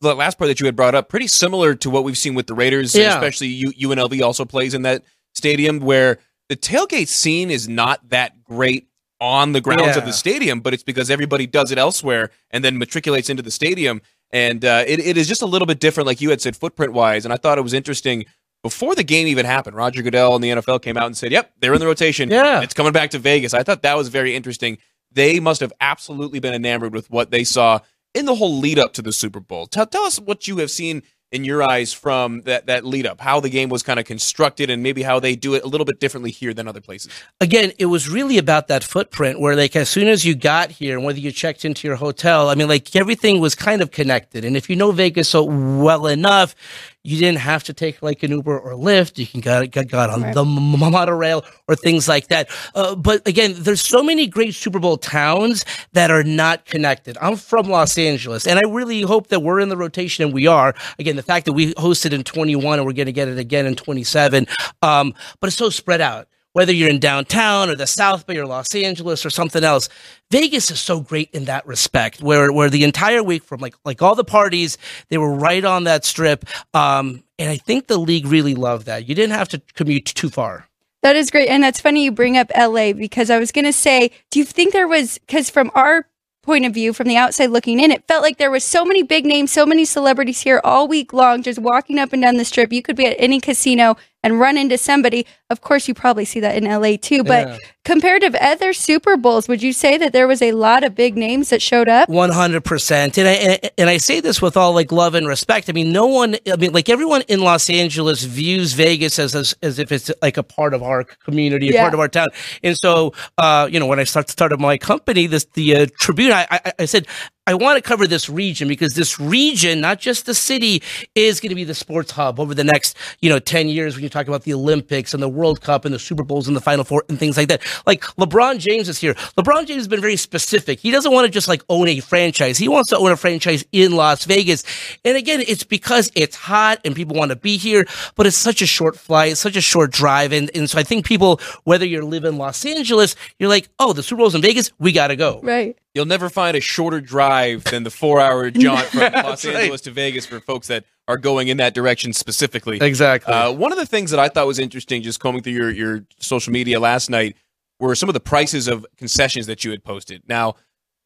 the 0.02 0.16
last 0.16 0.38
part 0.38 0.48
that 0.50 0.60
you 0.60 0.66
had 0.66 0.76
brought 0.76 0.96
up, 0.96 1.10
pretty 1.10 1.28
similar 1.28 1.76
to 1.76 1.90
what 1.90 2.04
we've 2.04 2.18
seen 2.18 2.36
with 2.36 2.48
the 2.48 2.54
Raiders, 2.54 2.96
yeah. 2.96 3.16
especially 3.16 3.48
U- 3.48 3.90
UNLV 3.90 4.22
also 4.22 4.46
plays 4.46 4.74
in 4.74 4.84
that 4.84 5.04
stadium 5.34 5.80
where 5.80 6.20
the 6.50 6.56
tailgate 6.56 7.08
scene 7.08 7.52
is 7.52 7.68
not 7.68 8.10
that 8.10 8.44
great 8.44 8.88
on 9.20 9.52
the 9.52 9.62
grounds 9.62 9.96
yeah. 9.96 9.98
of 9.98 10.06
the 10.06 10.14
stadium, 10.14 10.60
but 10.60 10.74
it's 10.74 10.84
because 10.84 11.10
everybody 11.10 11.48
does 11.48 11.72
it 11.72 11.78
elsewhere 11.78 12.30
and 12.52 12.64
then 12.64 12.78
matriculates 12.78 13.30
into 13.30 13.42
the 13.42 13.52
stadium. 13.52 14.02
And 14.32 14.64
uh, 14.64 14.84
it, 14.86 15.00
it 15.00 15.18
is 15.18 15.28
just 15.28 15.42
a 15.42 15.46
little 15.46 15.66
bit 15.66 15.80
different, 15.80 16.06
like 16.06 16.22
you 16.22 16.30
had 16.30 16.42
said, 16.42 16.56
footprint 16.56 16.94
wise. 16.94 17.26
And 17.26 17.34
I 17.34 17.38
thought 17.38 17.58
it 17.58 17.64
was 17.64 17.74
interesting 17.74 18.26
before 18.64 18.96
the 18.96 19.04
game 19.04 19.28
even 19.28 19.46
happened. 19.46 19.76
Roger 19.76 20.02
Goodell 20.02 20.36
and 20.36 20.44
the 20.44 20.50
NFL 20.50 20.82
came 20.82 20.98
out 20.98 21.06
and 21.06 21.16
said, 21.16 21.32
"Yep, 21.32 21.54
they're 21.60 21.74
in 21.74 21.80
the 21.80 21.86
rotation. 21.86 22.30
Yeah, 22.30 22.62
it's 22.62 22.74
coming 22.74 22.92
back 22.92 23.12
to 23.12 23.20
Vegas." 23.20 23.54
I 23.54 23.64
thought 23.64 23.84
that 23.84 23.96
was 23.96 24.10
very 24.10 24.36
interesting. 24.36 24.78
They 25.12 25.40
must 25.40 25.62
have 25.62 25.72
absolutely 25.80 26.40
been 26.40 26.54
enamored 26.54 26.94
with 26.94 27.10
what 27.10 27.32
they 27.32 27.44
saw 27.44 27.80
in 28.18 28.26
the 28.26 28.36
whole 28.36 28.58
lead 28.58 28.80
up 28.80 28.94
to 28.94 29.02
the 29.02 29.14
Super 29.14 29.40
Bowl. 29.40 29.68
Tell, 29.68 29.86
tell 29.86 30.04
us 30.04 30.20
what 30.20 30.48
you 30.48 30.58
have 30.58 30.72
seen 30.72 31.04
in 31.32 31.44
your 31.44 31.62
eyes 31.62 31.92
from 31.92 32.42
that 32.44 32.68
that 32.68 32.86
lead 32.86 33.06
up 33.06 33.20
how 33.20 33.40
the 33.42 33.50
game 33.50 33.68
was 33.68 33.84
kind 33.84 34.00
of 34.00 34.06
constructed 34.06 34.70
and 34.70 34.82
maybe 34.82 35.04
how 35.04 35.20
they 35.20 35.36
do 35.36 35.56
it 35.56 35.64
a 35.64 35.68
little 35.68 35.84
bit 35.84 36.00
differently 36.00 36.32
here 36.32 36.54
than 36.54 36.70
other 36.70 36.80
places 36.80 37.12
again 37.42 37.74
it 37.78 37.88
was 37.88 38.08
really 38.08 38.38
about 38.38 38.70
that 38.70 38.82
footprint 38.82 39.38
where 39.38 39.54
like 39.54 39.76
as 39.76 39.90
soon 39.90 40.08
as 40.08 40.24
you 40.24 40.34
got 40.34 40.72
here 40.72 40.96
and 40.96 41.06
whether 41.06 41.20
you 41.20 41.30
checked 41.30 41.66
into 41.66 41.86
your 41.86 41.98
hotel 41.98 42.50
i 42.50 42.56
mean 42.56 42.70
like 42.70 42.96
everything 42.96 43.42
was 43.42 43.56
kind 43.56 43.82
of 43.82 43.92
connected 43.92 44.46
and 44.46 44.56
if 44.56 44.70
you 44.70 44.76
know 44.78 44.92
vegas 44.92 45.28
so 45.28 45.44
well 45.44 46.08
enough 46.08 46.56
you 47.04 47.18
didn't 47.18 47.40
have 47.40 47.64
to 47.64 47.74
take 47.74 48.02
like 48.02 48.24
an 48.24 48.32
Uber 48.32 48.60
or 48.60 48.74
Lyft. 48.74 49.18
You 49.18 49.26
can 49.26 49.40
get, 49.40 49.72
get 49.72 49.90
got 49.90 50.10
on 50.10 50.24
right. 50.24 50.36
the 50.36 50.44
monorail 50.44 51.46
or 51.68 51.76
things 51.76 52.08
like 52.08 52.28
that. 52.28 52.50
Uh, 52.76 52.96
but 52.96 53.26
again, 53.28 53.54
there's 53.56 53.82
so 53.82 54.04
many 54.04 54.28
great 54.28 54.56
Super 54.56 54.80
Bowl 54.80 54.98
towns 54.98 55.64
that 55.94 56.12
are 56.12 56.24
not 56.24 56.66
connected. 56.66 57.18
I'm 57.22 57.38
from 57.38 57.70
Los 57.70 57.98
Angeles, 57.98 58.46
and 58.46 58.60
I 58.60 58.64
really 58.64 59.02
hope 59.02 59.28
that 59.28 59.40
we're 59.40 59.60
in 59.60 59.70
the 59.70 59.78
rotation, 59.78 60.26
and 60.26 60.34
we 60.34 60.48
are. 60.48 60.76
Again, 61.00 61.16
the 61.16 61.24
fact 61.24 61.46
that 61.46 61.54
we 61.54 61.74
hosted 61.76 62.12
in 62.12 62.24
21 62.24 62.80
and 62.80 62.86
we're 62.86 62.94
going 62.94 63.06
to 63.06 63.14
get 63.14 63.28
it 63.28 63.38
again 63.38 63.66
in 63.66 63.76
27, 63.76 64.46
um, 64.82 65.14
but 65.40 65.48
it's 65.48 65.56
so 65.56 65.70
spread 65.70 66.02
out 66.02 66.28
whether 66.58 66.74
you're 66.74 66.90
in 66.90 66.98
downtown 66.98 67.70
or 67.70 67.76
the 67.76 67.86
South 67.86 68.26
Bay 68.26 68.36
or 68.36 68.48
Los 68.48 68.74
Angeles 68.74 69.24
or 69.24 69.30
something 69.30 69.64
else. 69.64 69.90
Vegas 70.32 70.72
is 70.72 70.80
so 70.80 71.00
great 71.00 71.30
in 71.30 71.46
that 71.46 71.68
respect, 71.68 72.20
where 72.20 72.52
where 72.52 72.68
the 72.68 72.84
entire 72.84 73.22
week 73.22 73.44
from 73.44 73.62
like 73.62 73.76
like 73.86 74.02
all 74.02 74.16
the 74.16 74.24
parties, 74.24 74.76
they 75.10 75.20
were 75.20 75.32
right 75.32 75.64
on 75.64 75.84
that 75.84 76.04
strip. 76.04 76.46
Um, 76.74 77.24
And 77.38 77.52
I 77.52 77.58
think 77.58 77.86
the 77.86 78.00
league 78.00 78.26
really 78.26 78.56
loved 78.56 78.88
that. 78.88 79.08
You 79.08 79.14
didn't 79.14 79.36
have 79.36 79.50
to 79.50 79.62
commute 79.76 80.06
too 80.06 80.32
far. 80.32 80.68
That 81.04 81.16
is 81.16 81.30
great. 81.30 81.48
And 81.48 81.64
that's 81.64 81.80
funny 81.80 82.04
you 82.04 82.12
bring 82.12 82.40
up 82.40 82.52
LA 82.58 82.92
because 82.92 83.30
I 83.30 83.38
was 83.38 83.52
going 83.52 83.66
to 83.66 83.72
say, 83.72 84.10
do 84.32 84.40
you 84.40 84.46
think 84.46 84.74
there 84.74 84.88
was, 84.88 85.20
because 85.20 85.52
from 85.52 85.70
our 85.76 86.08
point 86.42 86.66
of 86.66 86.74
view, 86.74 86.94
from 86.94 87.08
the 87.08 87.18
outside 87.18 87.52
looking 87.52 87.80
in, 87.80 87.92
it 87.92 88.08
felt 88.08 88.24
like 88.24 88.38
there 88.38 88.50
was 88.50 88.64
so 88.64 88.84
many 88.84 89.04
big 89.04 89.26
names, 89.26 89.52
so 89.52 89.66
many 89.66 89.86
celebrities 89.86 90.42
here 90.42 90.60
all 90.64 90.88
week 90.88 91.14
long, 91.14 91.44
just 91.44 91.60
walking 91.60 92.00
up 92.00 92.14
and 92.14 92.22
down 92.24 92.38
the 92.38 92.46
strip. 92.46 92.74
You 92.74 92.82
could 92.82 92.96
be 92.96 93.06
at 93.06 93.16
any 93.20 93.40
casino 93.40 93.96
and 94.24 94.40
run 94.40 94.58
into 94.58 94.78
somebody. 94.78 95.26
Of 95.50 95.62
course, 95.62 95.88
you 95.88 95.94
probably 95.94 96.26
see 96.26 96.40
that 96.42 96.56
in 96.56 96.66
LA 96.66 96.98
too. 96.98 97.24
But 97.24 97.48
Yeah. 97.48 97.58
compared 97.86 98.22
to 98.24 98.44
other 98.46 98.74
Super 98.74 99.16
Bowls, 99.16 99.48
would 99.48 99.62
you 99.64 99.72
say 99.72 99.98
that 99.98 100.12
there 100.12 100.28
was 100.28 100.42
a 100.42 100.52
lot 100.52 100.84
of 100.84 100.96
big 100.96 101.16
names 101.16 101.50
that 101.50 101.62
showed 101.62 101.88
up? 101.88 102.10
One 102.10 102.32
hundred 102.32 102.66
percent, 102.66 103.18
and 103.18 103.28
I 103.28 103.60
and- 103.78 103.90
I 103.90 103.98
say 103.98 104.20
this 104.20 104.42
with 104.42 104.58
all 104.58 104.74
like 104.74 104.92
love 104.92 105.16
and 105.16 105.28
respect. 105.28 105.70
I 105.70 105.74
mean, 105.74 105.92
no 105.92 106.08
one. 106.08 106.36
I 106.52 106.56
mean, 106.58 106.74
like 106.74 106.90
everyone 106.90 107.22
in 107.30 107.40
Los 107.42 107.70
Angeles 107.70 108.24
views 108.24 108.74
Vegas 108.74 109.18
as 109.20 109.36
as, 109.36 109.56
as 109.62 109.80
if 109.80 109.92
it's 109.92 110.12
like 110.22 110.38
a 110.38 110.44
part 110.44 110.74
of 110.74 110.84
our 110.84 111.04
community, 111.04 111.70
a 111.70 111.74
Yeah. 111.74 111.82
part 111.84 111.94
of 111.94 112.00
our 112.00 112.10
town. 112.10 112.28
And 112.64 112.76
so, 112.78 113.14
uh, 113.38 113.70
you 113.72 113.80
know, 113.80 113.86
when 113.86 114.00
I 114.00 114.04
start, 114.04 114.30
started 114.30 114.60
my 114.60 114.78
company, 114.78 115.28
this 115.28 115.46
the 115.54 115.76
uh, 115.76 115.86
Tribune, 116.00 116.32
I, 116.32 116.48
I, 116.52 116.74
I 116.80 116.86
said. 116.86 117.08
I 117.48 117.54
want 117.54 117.78
to 117.78 117.82
cover 117.82 118.08
this 118.08 118.30
region 118.30 118.68
because 118.68 118.94
this 118.94 119.22
region, 119.22 119.80
not 119.80 120.00
just 120.00 120.26
the 120.26 120.34
city, 120.34 120.84
is 121.16 121.40
going 121.40 121.50
to 121.50 121.56
be 121.56 121.64
the 121.64 121.74
sports 121.74 122.12
hub 122.12 122.42
over 122.42 122.54
the 122.54 122.66
next, 122.66 122.98
you 123.22 123.30
know, 123.30 123.40
10 123.40 123.70
years 123.70 123.96
when 123.96 124.04
you 124.04 124.10
talk 124.10 124.28
about 124.28 124.44
the 124.44 124.54
Olympics 124.54 125.14
and 125.14 125.24
the 125.24 125.30
World 125.30 125.62
Cup 125.62 125.86
and 125.86 125.96
the 125.96 126.00
Super 126.00 126.24
Bowls 126.24 126.50
and 126.50 126.58
the 126.58 126.62
Final 126.62 126.84
Four 126.84 127.06
and 127.08 127.18
things 127.18 127.38
like 127.38 127.48
that. 127.48 127.62
Like 127.86 128.02
LeBron 128.18 128.60
James 128.60 128.90
is 128.90 129.00
here. 129.00 129.14
LeBron 129.38 129.66
James 129.66 129.80
has 129.80 129.88
been 129.88 130.02
very 130.02 130.18
specific. 130.18 130.82
He 130.82 130.92
doesn't 130.92 131.14
want 131.14 131.26
to 131.26 131.32
just 131.32 131.48
like 131.48 131.64
own 131.70 131.88
a 131.88 132.02
franchise. 132.02 132.58
He 132.58 132.68
wants 132.68 132.90
to 132.90 132.98
own 132.98 133.14
a 133.14 133.18
franchise 133.18 133.64
in 133.72 133.94
Las 133.94 134.26
Vegas. 134.26 134.66
And 135.06 135.16
again, 135.16 135.40
it's 135.48 135.64
because 135.64 136.12
it's 136.16 136.36
hot 136.36 136.82
and 136.84 136.98
people 136.98 137.16
want 137.16 137.30
to 137.30 137.38
be 137.38 137.56
here, 137.56 137.88
but 138.18 138.28
it's 138.28 138.36
such 138.36 138.62
a 138.62 138.68
short 138.68 138.98
flight, 138.98 139.32
it's 139.32 139.42
such 139.42 139.56
a 139.56 139.62
short 139.62 139.92
drive. 139.92 140.34
And, 140.34 140.52
and 140.54 140.70
so 140.70 140.78
I 140.80 140.84
think 140.84 141.06
people, 141.06 141.40
whether 141.64 141.86
you 141.86 142.02
live 142.02 142.26
in 142.26 142.38
Los 142.38 142.66
Angeles, 142.66 143.16
you're 143.40 143.48
like, 143.48 143.70
oh, 143.80 143.94
the 143.94 144.04
Super 144.04 144.20
Bowl's 144.20 144.36
in 144.36 144.42
Vegas, 144.42 144.74
we 144.80 144.92
got 144.92 145.08
to 145.08 145.16
go. 145.16 145.40
Right. 145.42 145.78
You'll 145.98 146.06
never 146.06 146.30
find 146.30 146.56
a 146.56 146.60
shorter 146.60 147.02
drive 147.02 147.64
than 147.64 147.82
the 147.82 147.90
four-hour 147.90 148.52
jaunt 148.52 148.86
from 148.86 149.12
Los 149.14 149.44
right. 149.44 149.56
Angeles 149.56 149.82
to 149.82 149.92
Vegas 149.92 150.28
for 150.28 150.40
folks 150.40 150.68
that 150.68 150.86
are 151.08 151.18
going 151.18 151.48
in 151.48 151.58
that 151.58 151.74
direction 151.74 152.14
specifically. 152.14 152.78
Exactly. 152.80 153.34
Uh, 153.34 153.52
one 153.52 153.72
of 153.72 153.80
the 153.80 153.86
things 153.88 154.12
that 154.12 154.20
I 154.20 154.30
thought 154.30 154.46
was 154.46 154.60
interesting, 154.60 155.02
just 155.02 155.20
combing 155.20 155.42
through 155.42 155.54
your, 155.54 155.72
your 155.72 156.06
social 156.20 156.54
media 156.54 156.80
last 156.80 157.10
night, 157.10 157.36
were 157.80 157.96
some 157.96 158.10
of 158.10 158.14
the 158.14 158.20
prices 158.20 158.68
of 158.68 158.86
concessions 158.98 159.48
that 159.48 159.64
you 159.64 159.72
had 159.72 159.84
posted. 159.84 160.22
Now, 160.28 160.54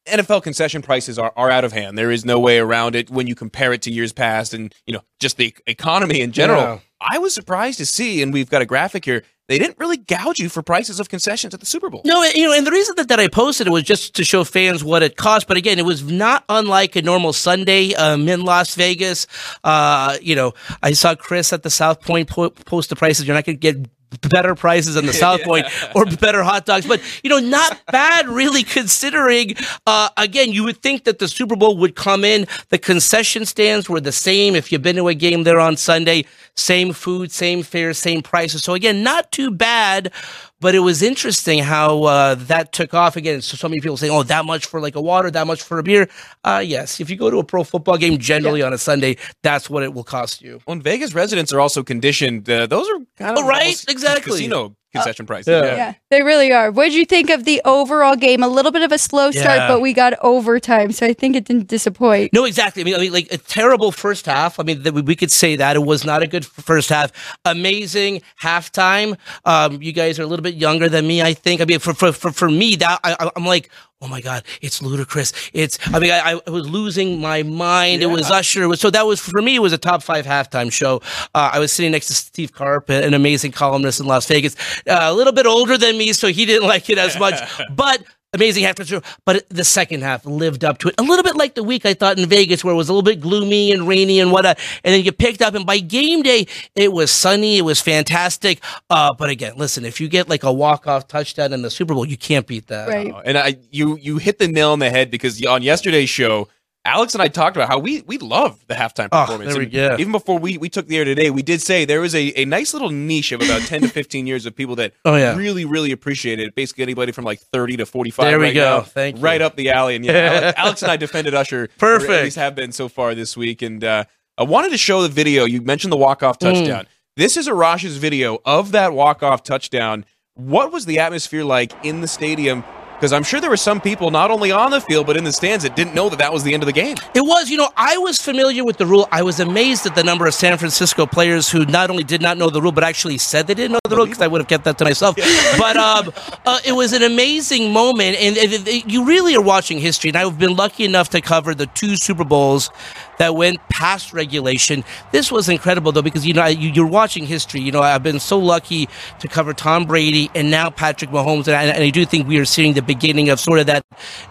NFL 0.06 0.42
concession 0.42 0.82
prices 0.82 1.18
are, 1.18 1.32
are 1.36 1.50
out 1.50 1.64
of 1.64 1.72
hand. 1.72 1.96
There 1.96 2.10
is 2.10 2.24
no 2.24 2.38
way 2.40 2.58
around 2.58 2.96
it 2.96 3.10
when 3.10 3.26
you 3.26 3.34
compare 3.34 3.72
it 3.72 3.82
to 3.82 3.92
years 3.92 4.12
past 4.12 4.52
and, 4.52 4.74
you 4.86 4.94
know, 4.94 5.02
just 5.20 5.36
the 5.36 5.54
economy 5.66 6.20
in 6.20 6.32
general. 6.32 6.60
Yeah. 6.60 6.78
I 7.00 7.18
was 7.18 7.34
surprised 7.34 7.78
to 7.78 7.86
see, 7.86 8.22
and 8.22 8.32
we've 8.32 8.50
got 8.50 8.62
a 8.62 8.66
graphic 8.66 9.04
here, 9.04 9.24
they 9.48 9.58
didn't 9.58 9.78
really 9.78 9.96
gouge 9.96 10.38
you 10.38 10.48
for 10.48 10.62
prices 10.62 11.00
of 11.00 11.08
concessions 11.08 11.52
at 11.52 11.60
the 11.60 11.66
Super 11.66 11.90
Bowl. 11.90 12.02
No, 12.04 12.22
you 12.22 12.46
know, 12.46 12.52
and 12.52 12.66
the 12.66 12.70
reason 12.70 12.94
that, 12.96 13.08
that 13.08 13.20
I 13.20 13.28
posted 13.28 13.66
it 13.66 13.70
was 13.70 13.82
just 13.82 14.14
to 14.14 14.24
show 14.24 14.44
fans 14.44 14.84
what 14.84 15.02
it 15.02 15.16
cost. 15.16 15.48
But 15.48 15.56
again, 15.56 15.78
it 15.78 15.84
was 15.84 16.02
not 16.04 16.44
unlike 16.48 16.96
a 16.96 17.02
normal 17.02 17.32
Sunday 17.32 17.92
um, 17.94 18.28
in 18.28 18.44
Las 18.44 18.74
Vegas. 18.76 19.26
Uh, 19.64 20.16
you 20.22 20.36
know, 20.36 20.54
I 20.82 20.92
saw 20.92 21.14
Chris 21.14 21.52
at 21.52 21.64
the 21.64 21.70
South 21.70 22.00
Point 22.00 22.28
po- 22.28 22.50
post 22.50 22.88
the 22.88 22.96
prices. 22.96 23.26
You're 23.26 23.34
not 23.34 23.44
going 23.44 23.58
to 23.58 23.72
get 23.72 23.90
better 24.28 24.54
prices 24.54 24.96
on 24.96 25.06
the 25.06 25.12
South 25.24 25.42
Point 25.42 25.66
or 25.94 26.04
better 26.06 26.42
hot 26.42 26.66
dogs, 26.66 26.86
but 26.86 27.00
you 27.22 27.30
know, 27.30 27.38
not 27.38 27.80
bad 27.86 28.28
really 28.28 28.62
considering. 28.62 29.54
Uh, 29.86 30.08
again, 30.16 30.52
you 30.52 30.64
would 30.64 30.82
think 30.82 31.04
that 31.04 31.18
the 31.18 31.28
Super 31.28 31.56
Bowl 31.56 31.76
would 31.78 31.94
come 31.94 32.24
in. 32.24 32.46
The 32.68 32.78
concession 32.78 33.46
stands 33.46 33.88
were 33.88 34.00
the 34.00 34.12
same. 34.12 34.54
If 34.54 34.72
you've 34.72 34.82
been 34.82 34.96
to 34.96 35.08
a 35.08 35.14
game 35.14 35.44
there 35.44 35.60
on 35.60 35.76
Sunday, 35.76 36.24
same 36.56 36.92
food, 36.92 37.32
same 37.32 37.62
fare, 37.62 37.92
same 37.94 38.22
prices. 38.22 38.62
So 38.62 38.74
again, 38.74 39.02
not 39.02 39.30
too 39.32 39.50
bad. 39.50 40.12
But 40.60 40.76
it 40.76 40.78
was 40.78 41.02
interesting 41.02 41.58
how 41.58 42.04
uh, 42.04 42.36
that 42.36 42.72
took 42.72 42.94
off 42.94 43.16
again. 43.16 43.42
So, 43.42 43.56
so 43.56 43.68
many 43.68 43.80
people 43.80 43.96
saying, 43.96 44.12
"Oh, 44.12 44.22
that 44.22 44.44
much 44.44 44.66
for 44.66 44.80
like 44.80 44.94
a 44.94 45.00
water, 45.00 45.28
that 45.28 45.44
much 45.44 45.60
for 45.60 45.80
a 45.80 45.82
beer." 45.82 46.08
Uh, 46.44 46.62
yes, 46.64 47.00
if 47.00 47.10
you 47.10 47.16
go 47.16 47.30
to 47.30 47.38
a 47.38 47.44
pro 47.44 47.64
football 47.64 47.98
game, 47.98 48.16
generally 48.18 48.62
on 48.62 48.72
a 48.72 48.78
Sunday, 48.78 49.16
that's 49.42 49.68
what 49.68 49.82
it 49.82 49.92
will 49.92 50.04
cost 50.04 50.40
you. 50.40 50.60
When 50.66 50.80
Vegas 50.80 51.14
residents 51.14 51.52
are 51.52 51.58
also 51.58 51.82
conditioned, 51.82 52.48
uh, 52.48 52.68
those 52.68 52.88
are 52.88 52.98
kind 53.16 53.36
of 53.36 53.44
Oh, 53.44 53.48
right, 53.48 53.84
exactly. 53.88 54.30
casino 54.30 54.76
concession 54.92 55.26
prices. 55.26 55.48
yeah. 55.48 55.74
Yeah, 55.76 55.94
they 56.10 56.22
really 56.22 56.52
are. 56.52 56.70
What 56.70 56.84
did 56.84 56.94
you 56.94 57.04
think 57.06 57.30
of 57.30 57.44
the 57.44 57.60
overall 57.64 58.14
game? 58.16 58.42
A 58.42 58.48
little 58.48 58.70
bit 58.72 58.82
of 58.82 58.92
a 58.92 58.98
slow 58.98 59.30
start, 59.30 59.56
Yeah. 59.58 59.68
but 59.68 59.80
we 59.80 59.92
got 59.92 60.12
overtime, 60.20 60.92
so 60.92 61.06
I 61.06 61.12
think 61.12 61.34
it 61.36 61.44
didn't 61.44 61.66
disappoint. 61.68 62.32
No, 62.32 62.44
exactly. 62.44 62.82
I 62.82 62.84
mean, 62.84 62.94
I 62.94 62.98
mean, 62.98 63.12
like 63.12 63.32
a 63.32 63.38
terrible 63.38 63.90
first 63.92 64.26
half. 64.26 64.60
I 64.60 64.62
mean, 64.62 64.82
that 64.82 64.92
we- 64.94 65.02
we 65.02 65.16
could 65.16 65.32
say 65.32 65.56
that 65.56 65.76
it 65.76 65.84
was 65.84 66.04
not 66.04 66.22
a 66.22 66.26
good 66.26 66.44
first 66.46 66.90
half. 66.90 67.10
Amazing 67.44 68.22
halftime. 68.42 69.16
Um, 69.44 69.80
you 69.82 69.92
guys 69.92 70.18
are 70.18 70.22
a 70.22 70.26
little 70.26 70.42
bit 70.42 70.54
younger 70.54 70.88
than 70.88 71.06
me, 71.06 71.22
I 71.22 71.34
think. 71.34 71.60
I 71.60 71.64
mean, 71.64 71.78
for 71.78 71.94
for 71.94 72.12
for, 72.12 72.32
for 72.32 72.50
me, 72.50 72.76
that 72.76 73.00
I, 73.04 73.16
I- 73.18 73.30
I'm 73.36 73.46
like. 73.46 73.70
Oh 74.02 74.08
my 74.08 74.20
God! 74.20 74.42
It's 74.60 74.82
ludicrous. 74.82 75.32
It's. 75.52 75.78
I 75.94 76.00
mean, 76.00 76.10
I, 76.10 76.40
I 76.44 76.50
was 76.50 76.68
losing 76.68 77.20
my 77.20 77.44
mind. 77.44 78.02
It 78.02 78.06
was 78.06 78.32
Usher. 78.32 78.64
It 78.64 78.66
was, 78.66 78.80
so 78.80 78.90
that 78.90 79.06
was 79.06 79.20
for 79.20 79.40
me. 79.40 79.54
It 79.54 79.60
was 79.60 79.72
a 79.72 79.78
top 79.78 80.02
five 80.02 80.26
halftime 80.26 80.72
show. 80.72 81.00
Uh, 81.36 81.50
I 81.52 81.60
was 81.60 81.72
sitting 81.72 81.92
next 81.92 82.08
to 82.08 82.14
Steve 82.14 82.52
Carp, 82.52 82.90
an 82.90 83.14
amazing 83.14 83.52
columnist 83.52 84.00
in 84.00 84.06
Las 84.06 84.26
Vegas, 84.26 84.56
uh, 84.88 84.98
a 85.02 85.14
little 85.14 85.32
bit 85.32 85.46
older 85.46 85.78
than 85.78 85.96
me, 85.96 86.12
so 86.12 86.26
he 86.26 86.44
didn't 86.44 86.66
like 86.66 86.90
it 86.90 86.98
as 86.98 87.16
much. 87.16 87.40
but 87.76 88.02
amazing 88.32 88.64
halftime 88.64 88.86
show. 88.86 89.02
But 89.24 89.48
the 89.48 89.64
second 89.64 90.02
half 90.02 90.24
lived 90.24 90.64
up 90.64 90.78
to 90.78 90.88
it. 90.88 90.94
A 90.98 91.02
little 91.02 91.22
bit 91.22 91.36
like 91.36 91.54
the 91.54 91.62
week 91.62 91.84
I 91.84 91.94
thought 91.94 92.18
in 92.18 92.28
Vegas, 92.28 92.64
where 92.64 92.74
it 92.74 92.76
was 92.76 92.88
a 92.88 92.92
little 92.92 93.02
bit 93.02 93.20
gloomy 93.20 93.72
and 93.72 93.86
rainy 93.86 94.20
and 94.20 94.32
whatnot. 94.32 94.58
And 94.84 94.94
then 94.94 95.04
you 95.04 95.12
picked 95.12 95.42
up, 95.42 95.54
and 95.54 95.66
by 95.66 95.78
game 95.78 96.22
day, 96.22 96.46
it 96.74 96.92
was 96.92 97.10
sunny. 97.10 97.58
It 97.58 97.62
was 97.62 97.80
fantastic. 97.80 98.60
Uh, 98.88 99.10
but 99.14 99.30
again, 99.30 99.54
listen, 99.56 99.84
if 99.84 100.00
you 100.00 100.08
get 100.08 100.28
like 100.28 100.42
a 100.42 100.52
walk 100.52 100.86
off 100.86 101.08
touchdown 101.08 101.52
in 101.52 101.62
the 101.62 101.70
Super 101.70 101.94
Bowl, 101.94 102.06
you 102.06 102.16
can't 102.16 102.46
beat 102.46 102.68
that. 102.68 102.88
Right. 102.88 103.12
And 103.24 103.36
I, 103.36 103.56
you, 103.70 103.96
you 103.96 104.18
hit 104.18 104.38
the 104.38 104.48
nail 104.48 104.70
on 104.70 104.78
the 104.78 104.90
head 104.90 105.10
because 105.10 105.44
on 105.44 105.62
yesterday's 105.62 106.10
show, 106.10 106.48
Alex 106.84 107.14
and 107.14 107.22
I 107.22 107.28
talked 107.28 107.56
about 107.56 107.68
how 107.68 107.78
we 107.78 108.02
we 108.02 108.18
love 108.18 108.58
the 108.66 108.74
halftime 108.74 109.08
Oh, 109.12 109.20
performance. 109.22 109.52
there 109.54 109.62
we- 109.62 109.68
yeah. 109.70 109.96
Even 109.98 110.10
before 110.10 110.38
we, 110.38 110.58
we 110.58 110.68
took 110.68 110.88
the 110.88 110.98
air 110.98 111.04
today, 111.04 111.30
we 111.30 111.42
did 111.42 111.62
say 111.62 111.84
there 111.84 112.00
was 112.00 112.12
a, 112.14 112.32
a 112.40 112.44
nice 112.44 112.72
little 112.72 112.90
niche 112.90 113.30
of 113.30 113.40
about 113.40 113.62
ten 113.62 113.82
to 113.82 113.88
fifteen 114.00 114.26
years 114.26 114.46
of 114.46 114.56
people 114.56 114.74
that 114.76 114.92
Oh, 115.04 115.14
yeah. 115.14 115.36
really 115.36 115.64
really 115.64 115.92
appreciated 115.92 116.48
it. 116.48 116.54
Basically, 116.56 116.82
anybody 116.82 117.12
from 117.12 117.24
like 117.24 117.38
thirty 117.38 117.76
to 117.76 117.86
forty 117.86 118.10
five. 118.10 118.26
There 118.26 118.38
we 118.40 118.46
right 118.46 118.54
go. 118.54 118.78
now, 118.78 118.80
Thank 118.82 119.16
you. 119.18 119.22
Right 119.22 119.40
up 119.40 119.54
the 119.54 119.70
alley. 119.70 119.94
And 119.94 120.04
yeah, 120.04 120.52
Alex, 120.56 120.58
Alex 120.58 120.82
and 120.82 120.90
I 120.90 120.96
defended 120.96 121.34
Usher. 121.34 121.68
Perfect. 121.78 122.10
At 122.10 122.24
least 122.24 122.36
have 122.36 122.54
been 122.56 122.72
so 122.72 122.88
far 122.88 123.14
this 123.14 123.36
week. 123.36 123.62
And 123.62 123.84
uh, 123.84 124.04
I 124.36 124.42
wanted 124.42 124.70
to 124.72 124.78
show 124.78 125.02
the 125.02 125.08
video. 125.08 125.44
You 125.44 125.60
mentioned 125.62 125.92
the 125.92 125.96
walk 125.96 126.22
off 126.24 126.38
Mm. 126.40 126.52
touchdown. 126.52 126.86
This 127.16 127.36
is 127.36 127.46
Arash's 127.46 127.96
video 127.98 128.38
of 128.44 128.72
that 128.72 128.92
walk 128.92 129.22
off 129.22 129.44
touchdown. 129.44 130.04
What 130.34 130.72
was 130.72 130.86
the 130.86 130.98
atmosphere 130.98 131.44
like 131.44 131.72
in 131.84 132.00
the 132.00 132.08
stadium? 132.08 132.64
Because 133.02 133.12
I'm 133.12 133.24
sure 133.24 133.40
there 133.40 133.50
were 133.50 133.56
some 133.56 133.80
people 133.80 134.12
not 134.12 134.30
only 134.30 134.52
on 134.52 134.70
the 134.70 134.80
field 134.80 135.08
but 135.08 135.16
in 135.16 135.24
the 135.24 135.32
stands 135.32 135.64
that 135.64 135.74
didn't 135.74 135.92
know 135.92 136.08
that 136.08 136.20
that 136.20 136.32
was 136.32 136.44
the 136.44 136.54
end 136.54 136.62
of 136.62 136.68
the 136.68 136.72
game. 136.72 136.96
It 137.16 137.22
was, 137.22 137.50
you 137.50 137.56
know, 137.56 137.68
I 137.76 137.98
was 137.98 138.20
familiar 138.22 138.64
with 138.64 138.76
the 138.76 138.86
rule. 138.86 139.08
I 139.10 139.22
was 139.24 139.40
amazed 139.40 139.86
at 139.86 139.96
the 139.96 140.04
number 140.04 140.24
of 140.24 140.34
San 140.34 140.56
Francisco 140.56 141.04
players 141.04 141.50
who 141.50 141.64
not 141.66 141.90
only 141.90 142.04
did 142.04 142.22
not 142.22 142.38
know 142.38 142.48
the 142.48 142.62
rule, 142.62 142.70
but 142.70 142.84
actually 142.84 143.18
said 143.18 143.48
they 143.48 143.54
didn't 143.54 143.72
know 143.72 143.80
the 143.88 143.96
rule 143.96 144.06
because 144.06 144.22
I 144.22 144.28
would 144.28 144.40
have 144.40 144.46
kept 144.46 144.62
that 144.66 144.78
to 144.78 144.84
myself. 144.84 145.16
but 145.58 145.76
um, 145.76 146.12
uh, 146.46 146.60
it 146.64 146.70
was 146.74 146.92
an 146.92 147.02
amazing 147.02 147.72
moment, 147.72 148.16
and, 148.20 148.38
and 148.38 148.52
it- 148.52 148.68
it- 148.68 148.88
you 148.88 149.04
really 149.04 149.34
are 149.34 149.42
watching 149.42 149.78
history. 149.78 150.10
And 150.10 150.16
I've 150.16 150.38
been 150.38 150.54
lucky 150.54 150.84
enough 150.84 151.08
to 151.08 151.20
cover 151.20 151.56
the 151.56 151.66
two 151.66 151.96
Super 151.96 152.22
Bowls 152.22 152.70
that 153.18 153.34
went 153.34 153.58
past 153.68 154.12
regulation. 154.12 154.84
This 155.10 155.32
was 155.32 155.48
incredible, 155.48 155.90
though, 155.90 156.02
because 156.02 156.24
you 156.24 156.34
know 156.34 156.42
I- 156.42 156.48
you, 156.50 156.70
you're 156.70 156.86
watching 156.86 157.26
history. 157.26 157.62
You 157.62 157.72
know, 157.72 157.82
I've 157.82 158.04
been 158.04 158.20
so 158.20 158.38
lucky 158.38 158.88
to 159.18 159.26
cover 159.26 159.52
Tom 159.52 159.86
Brady 159.86 160.30
and 160.36 160.52
now 160.52 160.70
Patrick 160.70 161.10
Mahomes, 161.10 161.48
and 161.48 161.56
I, 161.56 161.64
and 161.64 161.82
I 161.82 161.90
do 161.90 162.04
think 162.04 162.28
we 162.28 162.38
are 162.38 162.44
seeing 162.44 162.74
the 162.74 162.91
beginning 162.94 163.30
of 163.30 163.38
sort 163.40 163.58
of 163.60 163.66
that 163.66 163.84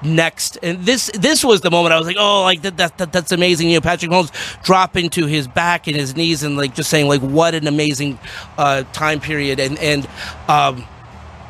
next. 0.04 0.58
And 0.64 0.86
this 0.86 1.10
this 1.14 1.44
was 1.44 1.62
the 1.62 1.72
moment 1.72 1.94
I 1.94 1.98
was 1.98 2.08
like, 2.08 2.18
oh, 2.20 2.44
like 2.44 2.62
that, 2.62 2.78
that, 2.78 2.98
that 2.98 3.12
that's 3.14 3.32
amazing. 3.32 3.70
You 3.70 3.78
know, 3.78 3.82
Patrick 3.82 4.12
Mahomes 4.12 4.32
dropping 4.64 5.10
to 5.12 5.26
his 5.26 5.48
back 5.48 5.88
and 5.88 5.96
his 5.96 6.16
knees 6.16 6.44
and 6.44 6.58
like 6.58 6.76
just 6.76 6.90
saying 6.90 7.08
like, 7.08 7.22
what 7.22 7.54
an 7.56 7.68
amazing 7.68 8.20
uh, 8.58 8.84
time 8.94 9.20
period. 9.20 9.60
And 9.60 9.78
and 9.80 10.08
um, 10.48 10.86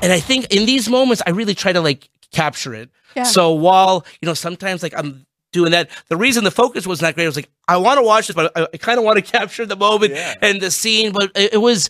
and 0.02 0.12
I 0.12 0.20
think 0.20 0.54
in 0.54 0.66
these 0.66 0.90
moments, 0.90 1.22
I 1.26 1.32
really 1.32 1.56
try 1.56 1.74
to 1.74 1.82
like 1.82 2.10
capture 2.32 2.74
it. 2.74 2.90
Yeah. 3.16 3.24
So 3.24 3.52
while 3.52 4.06
you 4.22 4.26
know 4.26 4.34
sometimes 4.34 4.84
like 4.84 4.94
I'm 4.98 5.26
doing 5.52 5.72
that, 5.72 5.90
the 6.08 6.16
reason 6.16 6.44
the 6.46 6.52
focus 6.52 6.88
was 6.88 7.02
not 7.02 7.14
great 7.16 7.26
I 7.26 7.28
was 7.28 7.36
like 7.36 7.50
I 7.68 7.78
want 7.78 7.98
to 8.00 8.04
watch 8.06 8.28
this, 8.28 8.36
but 8.36 8.52
I, 8.56 8.68
I 8.74 8.78
kind 8.78 8.98
of 9.00 9.04
want 9.06 9.18
to 9.24 9.32
capture 9.38 9.66
the 9.66 9.76
moment 9.76 10.14
Yeah. 10.14 10.36
and 10.42 10.62
the 10.62 10.72
scene. 10.72 11.12
But 11.12 11.32
it, 11.36 11.54
it 11.54 11.58
was 11.58 11.90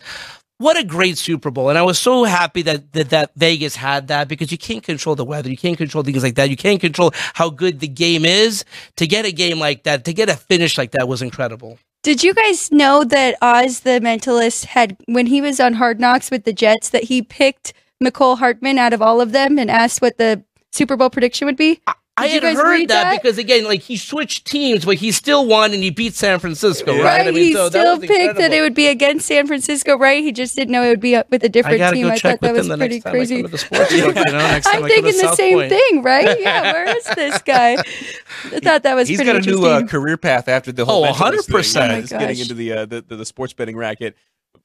what 0.62 0.78
a 0.78 0.84
great 0.84 1.18
Super 1.18 1.52
Bowl, 1.52 1.70
and 1.70 1.78
I 1.78 1.82
was 1.82 2.00
so 2.00 2.24
happy 2.24 2.62
that, 2.64 2.94
that 2.94 3.10
that 3.10 3.32
Vegas 3.36 3.76
had 3.76 4.08
that 4.08 4.28
because 4.28 4.52
you 4.52 4.58
can't 4.58 4.84
control 4.84 5.16
the 5.16 5.26
weather, 5.26 5.50
you 5.50 5.58
can't 5.58 5.78
control 5.78 6.04
things 6.04 6.24
like 6.24 6.36
that, 6.36 6.50
you 6.50 6.58
can't 6.58 6.80
control 6.80 7.12
how 7.34 7.50
good 7.50 7.80
the 7.80 7.88
game 7.88 8.26
is. 8.26 8.64
To 8.98 9.08
get 9.08 9.26
a 9.26 9.32
game 9.32 9.60
like 9.60 9.84
that, 9.84 10.06
to 10.06 10.14
get 10.14 10.30
a 10.30 10.36
finish 10.36 10.78
like 10.78 10.92
that 10.92 11.08
was 11.08 11.22
incredible. 11.22 11.80
Did 12.04 12.24
you 12.24 12.34
guys 12.34 12.72
know 12.72 13.04
that 13.04 13.36
Oz 13.42 13.82
the 13.82 14.00
Mentalist 14.02 14.66
had, 14.66 14.98
when 15.06 15.28
he 15.28 15.42
was 15.42 15.60
on 15.60 15.74
Hard 15.74 16.00
Knocks 16.00 16.32
with 16.32 16.46
the 16.46 16.54
Jets, 16.54 16.90
that 16.90 17.06
he 17.06 17.22
picked 17.22 17.74
Mecole 18.04 18.38
Hardman 18.38 18.78
out 18.78 18.94
of 18.94 19.02
all 19.02 19.22
of 19.22 19.32
them 19.32 19.60
and 19.60 19.70
asked 19.70 20.02
what 20.02 20.18
the 20.18 20.44
Super 20.72 20.96
Bowl 20.96 21.10
prediction 21.10 21.46
would 21.46 21.58
be? 21.58 21.82
I 22.18 22.26
you 22.26 22.34
had 22.34 22.42
guys 22.44 22.58
heard 22.58 22.82
that, 22.90 23.04
that? 23.04 23.22
because 23.22 23.38
again, 23.38 23.64
like 23.64 23.80
he 23.82 23.96
switched 23.96 24.46
teams, 24.46 24.84
but 24.86 24.98
he 24.98 25.12
still 25.12 25.46
won 25.48 25.74
and 25.74 25.82
he 25.82 25.90
beat 25.90 26.14
San 26.14 26.40
Francisco, 26.40 26.94
right? 26.98 27.04
Right, 27.04 27.22
I 27.28 27.32
mean, 27.32 27.36
he 27.36 27.54
so 27.54 27.70
still 27.70 27.98
was 27.98 28.06
picked 28.08 28.38
that 28.38 28.52
it 28.52 28.62
would 28.62 28.76
be 28.76 28.88
against 28.88 29.28
San 29.28 29.48
Francisco, 29.48 29.98
right? 29.98 30.22
He 30.22 30.32
just 30.34 30.56
didn't 30.56 30.74
know 30.74 30.84
it 30.84 30.90
would 30.90 31.00
be 31.00 31.18
with 31.30 31.44
a 31.44 31.50
different 31.50 31.78
gotta 31.78 31.96
team. 31.96 32.08
go 32.08 32.12
I 32.12 32.18
check 32.18 32.42
thought 32.42 32.54
that 32.54 32.54
was 32.54 32.68
pretty 32.68 33.00
crazy. 33.00 33.38
I 33.38 33.42
come 33.42 33.46
to 33.46 33.52
the 33.52 33.58
sports 33.58 33.90
book, 33.92 33.92
you 33.92 34.14
know, 34.14 34.32
next 34.38 34.66
time 34.66 34.84
I'm 34.84 34.90
thinking 34.90 35.14
the 35.14 35.20
South 35.20 35.36
same 35.36 35.58
Point. 35.58 35.70
thing, 35.70 36.04
right? 36.04 36.38
Yeah, 36.42 36.74
where 36.74 36.98
is 36.98 37.06
this 37.16 37.42
guy? 37.44 37.74
I 37.74 38.60
thought 38.60 38.84
that 38.84 38.94
was 38.96 39.08
He's 39.08 39.18
pretty 39.18 39.32
got 39.32 39.48
a 39.48 39.50
new 39.50 39.66
uh, 39.66 39.86
career 39.88 40.18
path 40.18 40.48
after 40.48 40.72
the 40.72 40.86
whole 40.86 41.04
Oh, 41.06 41.08
mental 41.08 41.28
100%. 41.28 41.76
Yeah, 41.76 41.96
Oh 41.98 42.02
just 42.02 42.12
getting 42.12 42.40
into 42.40 42.54
the, 42.54 42.72
uh, 42.74 42.86
the, 42.86 43.02
the 43.02 43.16
the 43.16 43.26
sports 43.26 43.54
betting 43.54 43.78
racket. 43.78 44.16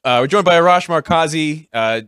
Uh, 0.05 0.19
we're 0.23 0.27
joined 0.27 0.45
by 0.45 0.55
Arash 0.55 0.89
Markazi, 0.89 1.69
uh, 1.73 2.03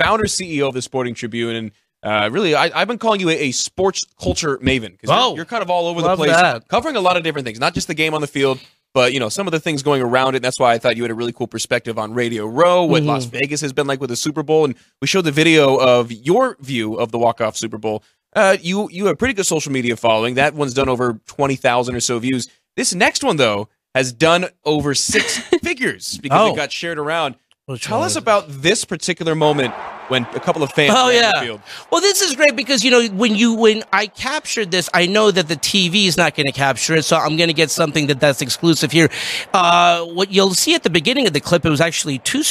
founder 0.00 0.24
CEO 0.24 0.68
of 0.68 0.74
the 0.74 0.82
Sporting 0.82 1.14
Tribune, 1.14 1.56
and 1.56 1.72
uh, 2.06 2.28
really, 2.30 2.54
I, 2.54 2.70
I've 2.74 2.88
been 2.88 2.98
calling 2.98 3.20
you 3.20 3.28
a, 3.30 3.34
a 3.34 3.50
sports 3.52 4.04
culture 4.20 4.58
maven 4.58 4.92
because 4.92 5.10
Oh, 5.10 5.28
you're, 5.30 5.36
you're 5.38 5.44
kind 5.44 5.62
of 5.62 5.70
all 5.70 5.86
over 5.88 6.00
the 6.02 6.16
place, 6.16 6.30
that. 6.30 6.68
covering 6.68 6.96
a 6.96 7.00
lot 7.00 7.16
of 7.16 7.22
different 7.24 7.44
things, 7.46 7.58
not 7.60 7.74
just 7.74 7.88
the 7.88 7.94
game 7.94 8.14
on 8.14 8.20
the 8.20 8.26
field. 8.26 8.60
But 8.94 9.12
you 9.12 9.20
know 9.20 9.28
some 9.28 9.46
of 9.46 9.50
the 9.50 9.60
things 9.60 9.82
going 9.82 10.00
around 10.00 10.34
it. 10.34 10.36
And 10.36 10.44
that's 10.44 10.58
why 10.58 10.72
I 10.72 10.78
thought 10.78 10.96
you 10.96 11.02
had 11.02 11.10
a 11.10 11.14
really 11.14 11.32
cool 11.32 11.46
perspective 11.46 11.98
on 11.98 12.14
Radio 12.14 12.46
Row, 12.46 12.84
what 12.84 13.02
Mhm. 13.02 13.06
Las 13.06 13.26
Vegas 13.26 13.60
has 13.60 13.74
been 13.74 13.86
like 13.86 14.00
with 14.00 14.08
the 14.08 14.16
Super 14.16 14.42
Bowl, 14.42 14.64
and 14.64 14.74
we 15.02 15.06
showed 15.06 15.26
the 15.26 15.32
video 15.32 15.76
of 15.76 16.10
your 16.10 16.56
view 16.60 16.94
of 16.94 17.12
the 17.12 17.18
walk 17.18 17.42
off 17.42 17.58
Super 17.58 17.76
Bowl. 17.76 18.02
Uh, 18.34 18.56
you 18.58 18.88
you 18.90 19.04
have 19.04 19.12
a 19.12 19.16
pretty 19.16 19.34
good 19.34 19.44
social 19.44 19.70
media 19.70 19.96
following. 19.96 20.36
That 20.36 20.54
one's 20.54 20.72
done 20.72 20.88
over 20.88 21.20
twenty 21.26 21.56
thousand 21.56 21.94
or 21.94 22.00
so 22.00 22.18
views. 22.18 22.48
This 22.76 22.94
next 22.94 23.22
one 23.22 23.36
though 23.36 23.68
has 23.94 24.12
done 24.14 24.46
over 24.64 24.94
six 24.94 25.36
figures 25.62 26.16
because 26.16 26.40
Oh. 26.50 26.54
it 26.54 26.56
got 26.56 26.72
shared 26.72 26.98
around. 26.98 27.34
Tell 27.74 28.04
us 28.04 28.14
about 28.14 28.44
this 28.48 28.84
particular 28.84 29.34
moment 29.34 29.74
when 30.06 30.22
a 30.36 30.38
couple 30.38 30.62
of 30.62 30.70
fans. 30.70 30.94
Oh 30.96 31.10
yeah. 31.10 31.32
the 31.34 31.40
field. 31.46 31.60
Well, 31.90 32.00
this 32.00 32.22
is 32.22 32.36
great 32.36 32.54
because 32.54 32.84
you 32.84 32.92
know 32.92 33.08
when 33.08 33.34
you 33.34 33.54
when 33.54 33.82
I 33.92 34.06
captured 34.06 34.70
this, 34.70 34.88
I 34.94 35.06
know 35.06 35.32
that 35.32 35.48
the 35.48 35.56
TV 35.56 36.06
is 36.06 36.16
not 36.16 36.36
going 36.36 36.46
to 36.46 36.52
capture 36.52 36.94
it, 36.94 37.04
so 37.04 37.16
I'm 37.16 37.36
going 37.36 37.48
to 37.48 37.52
get 37.52 37.72
something 37.72 38.06
that 38.06 38.20
that's 38.20 38.40
exclusive 38.40 38.92
here. 38.92 39.10
Uh, 39.52 40.04
what 40.04 40.30
you'll 40.30 40.54
see 40.54 40.76
at 40.76 40.84
the 40.84 40.90
beginning 40.90 41.26
of 41.26 41.32
the 41.32 41.40
clip, 41.40 41.66
it 41.66 41.68
was 41.68 41.80
actually 41.80 42.20
two 42.20 42.42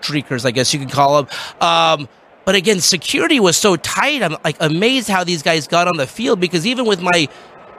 streakers, 0.00 0.46
I 0.46 0.52
guess 0.52 0.72
you 0.72 0.80
could 0.80 0.90
call 0.90 1.22
them. 1.22 1.36
Um, 1.60 2.08
but 2.46 2.54
again, 2.54 2.80
security 2.80 3.40
was 3.40 3.58
so 3.58 3.76
tight. 3.76 4.22
I'm 4.22 4.38
like 4.42 4.56
amazed 4.58 5.10
how 5.10 5.24
these 5.24 5.42
guys 5.42 5.68
got 5.68 5.86
on 5.86 5.98
the 5.98 6.06
field 6.06 6.40
because 6.40 6.66
even 6.66 6.86
with 6.86 7.02
my 7.02 7.28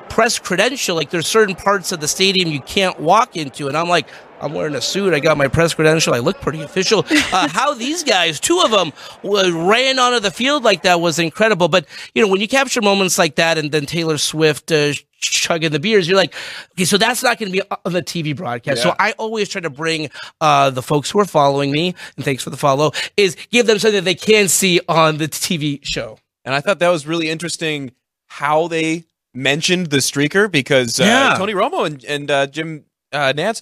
press 0.10 0.38
credential, 0.38 0.96
like 0.96 1.10
there's 1.10 1.26
certain 1.26 1.56
parts 1.56 1.92
of 1.92 2.02
the 2.02 2.08
stadium 2.08 2.50
you 2.50 2.62
can't 2.62 3.00
walk 3.00 3.36
into, 3.36 3.68
and 3.68 3.76
I'm 3.76 3.90
like, 3.90 4.08
I'm 4.46 4.54
wearing 4.54 4.76
a 4.76 4.82
suit. 4.82 5.14
I 5.14 5.20
got 5.20 5.38
my 5.38 5.48
press 5.48 5.74
credential. 5.74 6.14
I 6.14 6.20
look 6.20 6.40
pretty 6.40 6.62
official. 6.62 7.06
Uh, 7.34 7.48
how 7.50 7.74
these 7.74 8.04
guys, 8.04 8.40
two 8.40 8.62
of 8.64 8.72
them, 8.72 8.94
w- 9.24 9.70
ran 9.70 10.00
onto 10.00 10.20
the 10.20 10.32
field 10.32 10.64
like 10.64 10.84
that 10.84 11.02
was 11.02 11.18
incredible. 11.20 11.68
But 11.68 11.86
you 12.14 12.22
know, 12.22 12.28
when 12.30 12.40
you 12.40 12.48
capture 12.48 12.82
moments 12.82 13.18
like 13.18 13.36
that, 13.36 13.58
and 13.58 13.72
then 13.72 13.86
Taylor 13.86 14.18
Swift 14.18 14.72
uh, 14.72 14.94
chugging 15.20 15.72
the 15.72 15.80
beers, 15.80 16.08
you're 16.08 16.16
like, 16.16 16.34
okay, 16.74 16.86
so 16.86 16.98
that's 16.98 17.24
not 17.24 17.38
going 17.40 17.52
to 17.52 17.58
be 17.58 17.62
on 17.84 17.92
the 17.94 18.02
TV 18.04 18.36
broadcast. 18.36 18.84
So 18.84 18.96
I 19.00 19.14
always 19.14 19.50
try 19.50 19.60
to 19.62 19.70
bring 19.70 20.10
uh, 20.40 20.70
the 20.70 20.82
folks 20.84 21.10
who 21.10 21.20
are 21.20 21.26
following 21.26 21.72
me, 21.72 21.96
and 22.16 22.24
thanks 22.24 22.44
for 22.44 22.52
the 22.52 22.58
follow, 22.58 22.92
is 23.18 23.36
give 23.52 23.66
them 23.66 23.80
something 23.80 23.98
that 23.98 24.06
they 24.06 24.16
can 24.16 24.48
see 24.48 24.80
on 24.88 25.18
the 25.18 25.28
TV 25.28 25.80
show. 25.84 26.18
And 26.46 26.54
I 26.54 26.62
thought 26.62 26.80
that 26.80 26.90
was 26.90 27.06
really 27.08 27.30
interesting 27.30 27.92
how 28.28 28.68
they 28.68 29.06
mentioned 29.34 29.88
the 29.88 29.98
streaker 29.98 30.50
because 30.50 31.00
uh, 31.00 31.04
Yeah. 31.04 31.36
Tony 31.38 31.54
Romo 31.54 31.86
and, 31.86 32.04
and 32.06 32.32
uh, 32.32 32.48
Jim 32.48 32.86
uh, 33.12 33.34
Nantz 33.36 33.62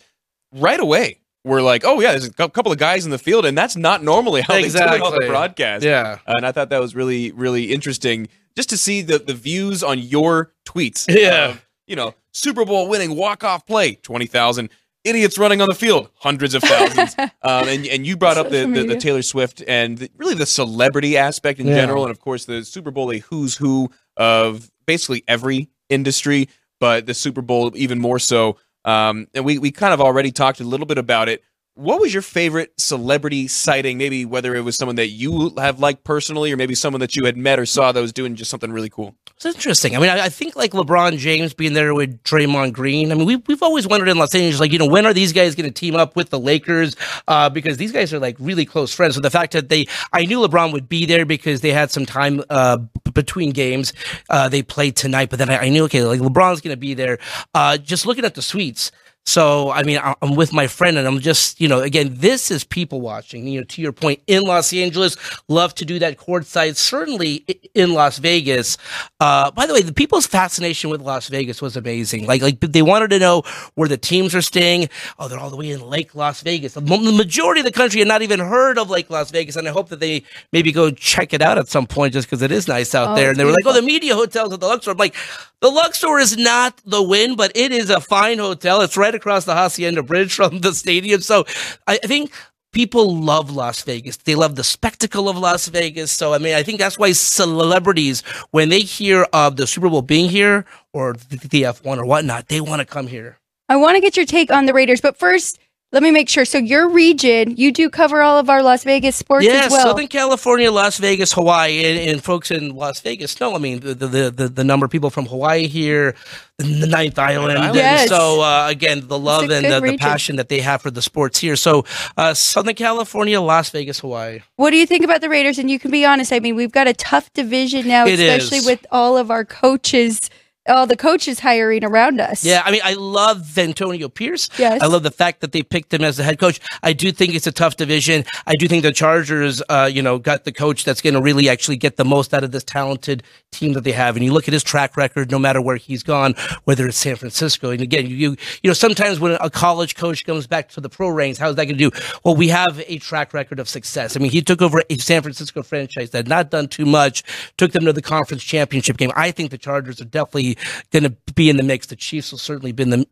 right 0.55 0.79
away 0.79 1.19
were 1.43 1.61
like, 1.61 1.83
"Oh 1.85 1.99
yeah, 1.99 2.11
there's 2.11 2.27
a 2.27 2.31
couple 2.31 2.71
of 2.71 2.77
guys 2.77 3.05
in 3.05 3.11
the 3.11 3.17
field," 3.17 3.45
and 3.45 3.57
that's 3.57 3.75
not 3.75 4.03
normally 4.03 4.41
how 4.41 4.53
they 4.53 4.61
do 4.69 4.77
it 4.77 5.01
on 5.01 5.13
the 5.19 5.27
broadcast. 5.27 5.83
Yeah. 5.83 6.19
and 6.27 6.45
I 6.45 6.51
thought 6.51 6.69
that 6.69 6.79
was 6.79 6.95
really 6.95 7.31
really 7.31 7.71
interesting 7.73 8.27
just 8.55 8.69
to 8.69 8.77
see 8.77 9.01
the 9.01 9.19
the 9.19 9.33
views 9.33 9.83
on 9.83 9.99
your 9.99 10.51
tweets. 10.65 11.05
Yeah. 11.13 11.49
of, 11.51 11.65
you 11.87 11.95
know, 11.97 12.13
Super 12.31 12.63
Bowl 12.65 12.87
winning 12.87 13.15
walk 13.15 13.43
off 13.43 13.65
play 13.65 13.95
twenty 13.95 14.25
thousand. 14.27 14.69
Idiots 15.05 15.37
running 15.37 15.59
on 15.59 15.67
the 15.67 15.75
field, 15.75 16.09
hundreds 16.15 16.55
of 16.55 16.61
thousands, 16.63 17.13
um, 17.19 17.67
and 17.67 17.85
and 17.87 18.07
you 18.07 18.15
brought 18.15 18.37
up 18.37 18.49
the, 18.49 18.65
the, 18.65 18.83
the. 18.85 18.95
Taylor 18.95 19.21
Swift 19.21 19.61
and 19.67 19.97
the, 19.97 20.09
really 20.15 20.33
the 20.33 20.45
celebrity 20.45 21.17
aspect 21.17 21.59
in 21.59 21.67
Yeah. 21.67 21.75
general, 21.75 22.03
and 22.05 22.11
of 22.11 22.21
course 22.21 22.45
the 22.45 22.63
Super 22.63 22.89
Bowl 22.89 23.11
a 23.11 23.17
who's 23.19 23.57
who 23.57 23.91
of 24.15 24.71
basically 24.85 25.25
every 25.27 25.67
industry, 25.89 26.47
but 26.79 27.05
the 27.05 27.13
Super 27.13 27.41
Bowl 27.41 27.73
even 27.75 27.99
more 27.99 28.17
so. 28.17 28.55
Um, 28.85 29.27
and 29.33 29.45
we 29.45 29.57
we 29.57 29.71
kind 29.71 29.93
of 29.93 30.01
already 30.01 30.31
talked 30.31 30.59
a 30.59 30.63
little 30.63 30.85
bit 30.85 30.97
about 30.97 31.29
it. 31.29 31.43
What 31.75 31.99
was 31.99 32.13
your 32.13 32.21
favorite 32.21 32.71
celebrity 32.77 33.47
sighting? 33.47 33.97
Maybe 33.97 34.25
whether 34.25 34.53
it 34.53 34.61
was 34.61 34.75
someone 34.75 34.97
that 34.97 35.07
you 35.07 35.55
have 35.57 35.79
liked 35.79 36.03
personally, 36.03 36.51
or 36.51 36.57
maybe 36.57 36.75
someone 36.75 36.99
that 36.99 37.15
you 37.15 37.25
had 37.25 37.35
met 37.35 37.59
or 37.59 37.65
saw 37.65 37.91
that 37.91 37.99
was 37.99 38.13
doing 38.13 38.35
just 38.35 38.51
something 38.51 38.71
really 38.71 38.89
cool. 38.89 39.15
It's 39.35 39.45
interesting. 39.45 39.95
I 39.95 39.99
mean, 39.99 40.11
I, 40.11 40.25
I 40.25 40.29
think 40.29 40.55
like 40.55 40.73
LeBron 40.73 41.17
James 41.17 41.55
being 41.55 41.73
there 41.73 41.95
with 41.95 42.21
Draymond 42.23 42.73
Green. 42.73 43.11
I 43.11 43.15
mean, 43.15 43.25
we, 43.25 43.37
we've 43.37 43.63
always 43.63 43.87
wondered 43.87 44.07
in 44.07 44.19
Los 44.19 44.35
Angeles, 44.35 44.59
like, 44.59 44.71
you 44.71 44.77
know, 44.77 44.85
when 44.85 45.07
are 45.07 45.15
these 45.15 45.33
guys 45.33 45.55
going 45.55 45.67
to 45.67 45.73
team 45.73 45.95
up 45.95 46.15
with 46.15 46.29
the 46.29 46.39
Lakers? 46.39 46.95
Uh, 47.27 47.49
because 47.49 47.77
these 47.77 47.91
guys 47.91 48.13
are 48.13 48.19
like 48.19 48.37
really 48.39 48.65
close 48.65 48.93
friends. 48.93 49.15
So 49.15 49.21
the 49.21 49.31
fact 49.31 49.53
that 49.53 49.69
they, 49.69 49.87
I 50.13 50.25
knew 50.25 50.41
LeBron 50.41 50.73
would 50.73 50.87
be 50.87 51.07
there 51.07 51.25
because 51.25 51.61
they 51.61 51.71
had 51.71 51.89
some 51.89 52.05
time 52.05 52.43
uh, 52.51 52.77
between 53.13 53.51
games. 53.51 53.93
Uh, 54.29 54.49
they 54.49 54.61
played 54.61 54.95
tonight, 54.95 55.29
but 55.29 55.39
then 55.39 55.49
I, 55.49 55.57
I 55.65 55.69
knew, 55.69 55.83
okay, 55.85 56.03
like 56.03 56.19
LeBron's 56.19 56.61
going 56.61 56.73
to 56.73 56.77
be 56.77 56.93
there. 56.93 57.19
Uh, 57.53 57.77
just 57.77 58.05
looking 58.05 58.25
at 58.25 58.35
the 58.35 58.41
suites. 58.41 58.91
So, 59.25 59.71
I 59.71 59.83
mean, 59.83 59.99
I'm 60.21 60.35
with 60.35 60.51
my 60.51 60.67
friend 60.67 60.97
and 60.97 61.07
I'm 61.07 61.19
just, 61.19 61.61
you 61.61 61.69
know, 61.69 61.79
again, 61.79 62.09
this 62.11 62.51
is 62.51 62.65
people 62.65 62.99
watching, 62.99 63.47
you 63.47 63.61
know, 63.61 63.65
to 63.67 63.81
your 63.81 63.93
point 63.93 64.19
in 64.27 64.43
Los 64.43 64.73
Angeles, 64.73 65.15
love 65.47 65.73
to 65.75 65.85
do 65.85 65.97
that 65.99 66.17
courtside, 66.17 66.75
certainly 66.75 67.45
in 67.73 67.93
Las 67.93 68.17
Vegas. 68.17 68.77
Uh, 69.21 69.49
by 69.51 69.65
the 69.65 69.73
way, 69.73 69.81
the 69.81 69.93
people's 69.93 70.27
fascination 70.27 70.89
with 70.89 70.99
Las 71.01 71.29
Vegas 71.29 71.61
was 71.61 71.77
amazing. 71.77 72.27
Like, 72.27 72.41
like 72.41 72.59
they 72.59 72.81
wanted 72.81 73.11
to 73.11 73.19
know 73.19 73.43
where 73.75 73.87
the 73.87 73.97
teams 73.97 74.35
are 74.35 74.41
staying. 74.41 74.89
Oh, 75.17 75.29
they're 75.29 75.39
all 75.39 75.49
the 75.49 75.55
way 75.57 75.71
in 75.71 75.81
Lake 75.81 76.13
Las 76.15 76.41
Vegas. 76.41 76.73
The 76.73 76.81
majority 76.81 77.61
of 77.61 77.65
the 77.65 77.71
country 77.71 77.99
had 77.99 78.09
not 78.09 78.23
even 78.23 78.41
heard 78.41 78.77
of 78.77 78.89
Lake 78.89 79.09
Las 79.09 79.31
Vegas. 79.31 79.55
And 79.55 79.69
I 79.69 79.71
hope 79.71 79.87
that 79.89 80.01
they 80.01 80.23
maybe 80.51 80.73
go 80.73 80.91
check 80.91 81.33
it 81.33 81.41
out 81.41 81.57
at 81.57 81.69
some 81.69 81.87
point 81.87 82.11
just 82.13 82.27
because 82.27 82.41
it 82.41 82.51
is 82.51 82.67
nice 82.67 82.93
out 82.93 83.13
Oh, 83.13 83.15
there. 83.15 83.29
And 83.29 83.39
they 83.39 83.45
were 83.45 83.51
like, 83.51 83.65
oh, 83.65 83.73
the 83.73 83.81
media 83.81 84.15
hotels 84.15 84.51
at 84.53 84.59
the 84.59 84.67
Luxor. 84.67 84.91
I'm 84.91 84.97
like, 84.97 85.15
the 85.61 85.69
Luxor 85.69 86.19
is 86.19 86.37
not 86.37 86.81
the 86.85 87.01
Wynn, 87.01 87.37
but 87.37 87.51
it 87.55 87.71
is 87.71 87.89
a 87.89 88.01
fine 88.01 88.37
hotel. 88.39 88.81
It's 88.81 88.97
right 88.97 89.12
across 89.13 89.45
the 89.45 89.55
Hacienda 89.55 90.03
Bridge 90.03 90.33
from 90.33 90.59
the 90.59 90.73
stadium. 90.73 91.21
So 91.21 91.45
I 91.87 91.99
I 92.03 92.07
think 92.07 92.31
people 92.73 93.15
love 93.15 93.51
Las 93.51 93.81
Vegas. 93.83 94.17
They 94.17 94.35
love 94.35 94.55
the 94.55 94.63
spectacle 94.63 95.29
of 95.29 95.37
Las 95.37 95.67
Vegas. 95.67 96.11
So 96.11 96.33
I 96.33 96.37
mean, 96.39 96.55
I 96.55 96.63
think 96.63 96.79
that's 96.79 96.99
why 96.99 97.13
celebrities, 97.13 98.21
when 98.51 98.69
they 98.69 98.81
hear 98.81 99.27
of 99.31 99.55
the 99.55 99.67
Super 99.67 99.89
Bowl 99.89 100.01
being 100.01 100.29
here 100.29 100.65
or 100.91 101.13
the 101.13 101.61
F1 101.61 101.97
or 101.97 102.05
whatnot, 102.05 102.49
they 102.49 102.59
want 102.59 102.81
to 102.81 102.85
come 102.85 103.07
here. 103.07 103.39
I 103.69 103.77
want 103.77 103.95
to 103.95 104.01
get 104.01 104.17
your 104.17 104.25
take 104.25 104.51
on 104.51 104.65
the 104.65 104.73
Raiders, 104.73 104.99
but 104.99 105.17
first, 105.17 105.59
let 105.93 106.03
me 106.03 106.11
make 106.11 106.27
sure. 106.27 106.43
So, 106.43 106.57
your 106.57 106.89
region, 106.89 107.55
you 107.55 107.71
do 107.71 107.89
cover 107.89 108.21
all 108.21 108.37
of 108.37 108.49
our 108.49 108.61
Las 108.61 108.83
Vegas 108.83 109.15
sports 109.15 109.45
Yeah, 109.45 109.65
as 109.65 109.71
well. 109.71 109.87
Southern 109.87 110.07
California, 110.07 110.69
Las 110.71 110.97
Vegas, 110.97 111.31
Hawaii, 111.31 111.85
and, 111.85 112.09
and 112.09 112.23
folks 112.23 112.51
in 112.51 112.75
Las 112.75 112.99
Vegas 112.99 113.39
No, 113.39 113.55
I 113.55 113.59
mean, 113.59 113.79
the, 113.79 113.93
the 113.95 114.29
the 114.29 114.47
the 114.49 114.63
number 114.65 114.85
of 114.85 114.91
people 114.91 115.09
from 115.09 115.25
Hawaii 115.27 115.67
here, 115.67 116.15
the 116.57 116.87
Ninth 116.87 117.17
Island. 117.19 117.51
Island. 117.57 117.65
and 117.67 117.75
Yes. 117.75 118.09
So 118.09 118.41
uh, 118.41 118.67
again, 118.69 119.07
the 119.07 119.17
love 119.19 119.49
and 119.49 119.65
the, 119.65 119.79
the 119.79 119.97
passion 119.97 120.35
that 120.37 120.49
they 120.49 120.59
have 120.61 120.81
for 120.81 120.91
the 120.91 121.01
sports 121.01 121.39
here. 121.39 121.55
So 121.55 121.85
uh, 122.17 122.33
Southern 122.33 122.75
California, 122.75 123.39
Las 123.39 123.69
Vegas, 123.69 123.99
Hawaii. 123.99 124.41
what 124.55 124.71
do 124.71 124.77
you 124.77 124.85
think 124.85 125.03
about 125.03 125.21
the 125.21 125.29
Raiders? 125.29 125.57
And 125.59 125.69
you 125.69 125.79
can 125.79 125.91
be 125.91 126.05
honest. 126.05 126.33
I 126.33 126.39
mean, 126.39 126.55
we've 126.55 126.71
got 126.71 126.87
a 126.87 126.93
tough 126.93 127.31
division 127.33 127.87
now, 127.87 128.05
It 128.07 128.19
especially 128.19 128.57
is. 128.59 128.65
with 128.65 128.85
all 128.91 129.17
of 129.17 129.29
our 129.31 129.45
coaches, 129.45 130.29
all 130.67 130.87
the 130.87 130.95
coaches 130.95 131.39
hiring 131.39 131.83
around 131.83 132.21
us. 132.21 132.45
Yeah, 132.45 132.61
I 132.63 132.71
mean, 132.71 132.81
I 132.83 132.93
love 132.93 133.57
Antonio 133.57 134.07
Pierce. 134.09 134.49
Yes. 134.57 134.81
I 134.81 134.85
love 134.85 135.03
the 135.03 135.11
fact 135.11 135.41
that 135.41 135.51
they 135.51 135.61
picked 135.61 135.93
him 135.93 136.03
as 136.03 136.17
the 136.17 136.23
head 136.23 136.39
coach. 136.39 136.59
I 136.81 136.93
do 136.93 137.11
think 137.11 137.35
it's 137.35 137.47
a 137.47 137.51
tough 137.51 137.75
division. 137.75 138.23
I 138.47 138.55
do 138.55 138.67
think 138.67 138.83
the 138.83 138.91
Chargers, 138.91 139.61
uh, 139.69 139.89
you 139.91 140.01
know, 140.01 140.17
got 140.17 140.45
the 140.45 140.51
coach 140.51 140.85
that's 140.85 141.01
going 141.01 141.15
to 141.15 141.21
really 141.21 141.49
actually 141.49 141.77
get 141.77 141.97
the 141.97 142.05
most 142.05 142.33
out 142.33 142.43
of 142.43 142.51
this 142.51 142.63
talented 142.63 143.23
team 143.51 143.73
that 143.73 143.83
they 143.83 143.91
have. 143.91 144.15
And 144.15 144.23
you 144.23 144.31
look 144.31 144.47
at 144.47 144.53
his 144.53 144.63
track 144.63 144.95
record, 144.95 145.31
no 145.31 145.39
matter 145.39 145.61
where 145.61 145.75
he's 145.75 146.03
gone, 146.03 146.35
whether 146.63 146.87
it's 146.87 146.97
San 146.97 147.15
Francisco. 147.15 147.71
And 147.71 147.81
again, 147.81 148.07
you, 148.07 148.15
you, 148.15 148.29
you 148.61 148.69
know, 148.69 148.73
sometimes 148.73 149.19
when 149.19 149.33
a 149.41 149.49
college 149.49 149.95
coach 149.95 150.25
comes 150.25 150.47
back 150.47 150.69
to 150.69 150.81
the 150.81 150.89
pro 150.89 151.09
ranks, 151.09 151.37
how's 151.37 151.55
that 151.55 151.65
going 151.65 151.77
to 151.77 151.89
do? 151.89 151.97
Well, 152.23 152.35
we 152.35 152.47
have 152.49 152.81
a 152.87 152.99
track 152.99 153.33
record 153.33 153.59
of 153.59 153.67
success. 153.67 154.15
I 154.15 154.19
mean, 154.19 154.31
he 154.31 154.41
took 154.41 154.61
over 154.61 154.81
a 154.89 154.97
San 154.97 155.21
Francisco 155.21 155.61
franchise 155.61 156.11
that 156.11 156.19
had 156.19 156.27
not 156.29 156.49
done 156.49 156.67
too 156.67 156.85
much, 156.85 157.23
took 157.57 157.73
them 157.73 157.85
to 157.85 157.93
the 157.93 158.01
conference 158.01 158.43
championship 158.43 158.97
game. 158.97 159.11
I 159.15 159.31
think 159.31 159.51
the 159.51 159.57
Chargers 159.57 159.99
are 159.99 160.05
definitely 160.05 160.52
going 160.91 161.03
to 161.03 161.15
be 161.33 161.49
in 161.49 161.57
the 161.57 161.63
mix. 161.63 161.87
The 161.87 161.95
Chiefs 161.95 162.31
will 162.31 162.39
certainly 162.39 162.71
be 162.71 162.83
in 162.83 162.89
the 162.89 163.07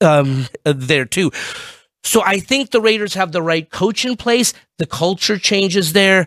um, 0.00 0.46
there 0.64 1.04
too. 1.04 1.30
So 2.02 2.22
I 2.22 2.38
think 2.38 2.70
the 2.70 2.80
Raiders 2.80 3.14
have 3.14 3.32
the 3.32 3.42
right 3.42 3.68
coach 3.68 4.04
in 4.04 4.16
place. 4.16 4.52
The 4.78 4.86
culture 4.86 5.38
changes 5.38 5.94
there. 5.94 6.26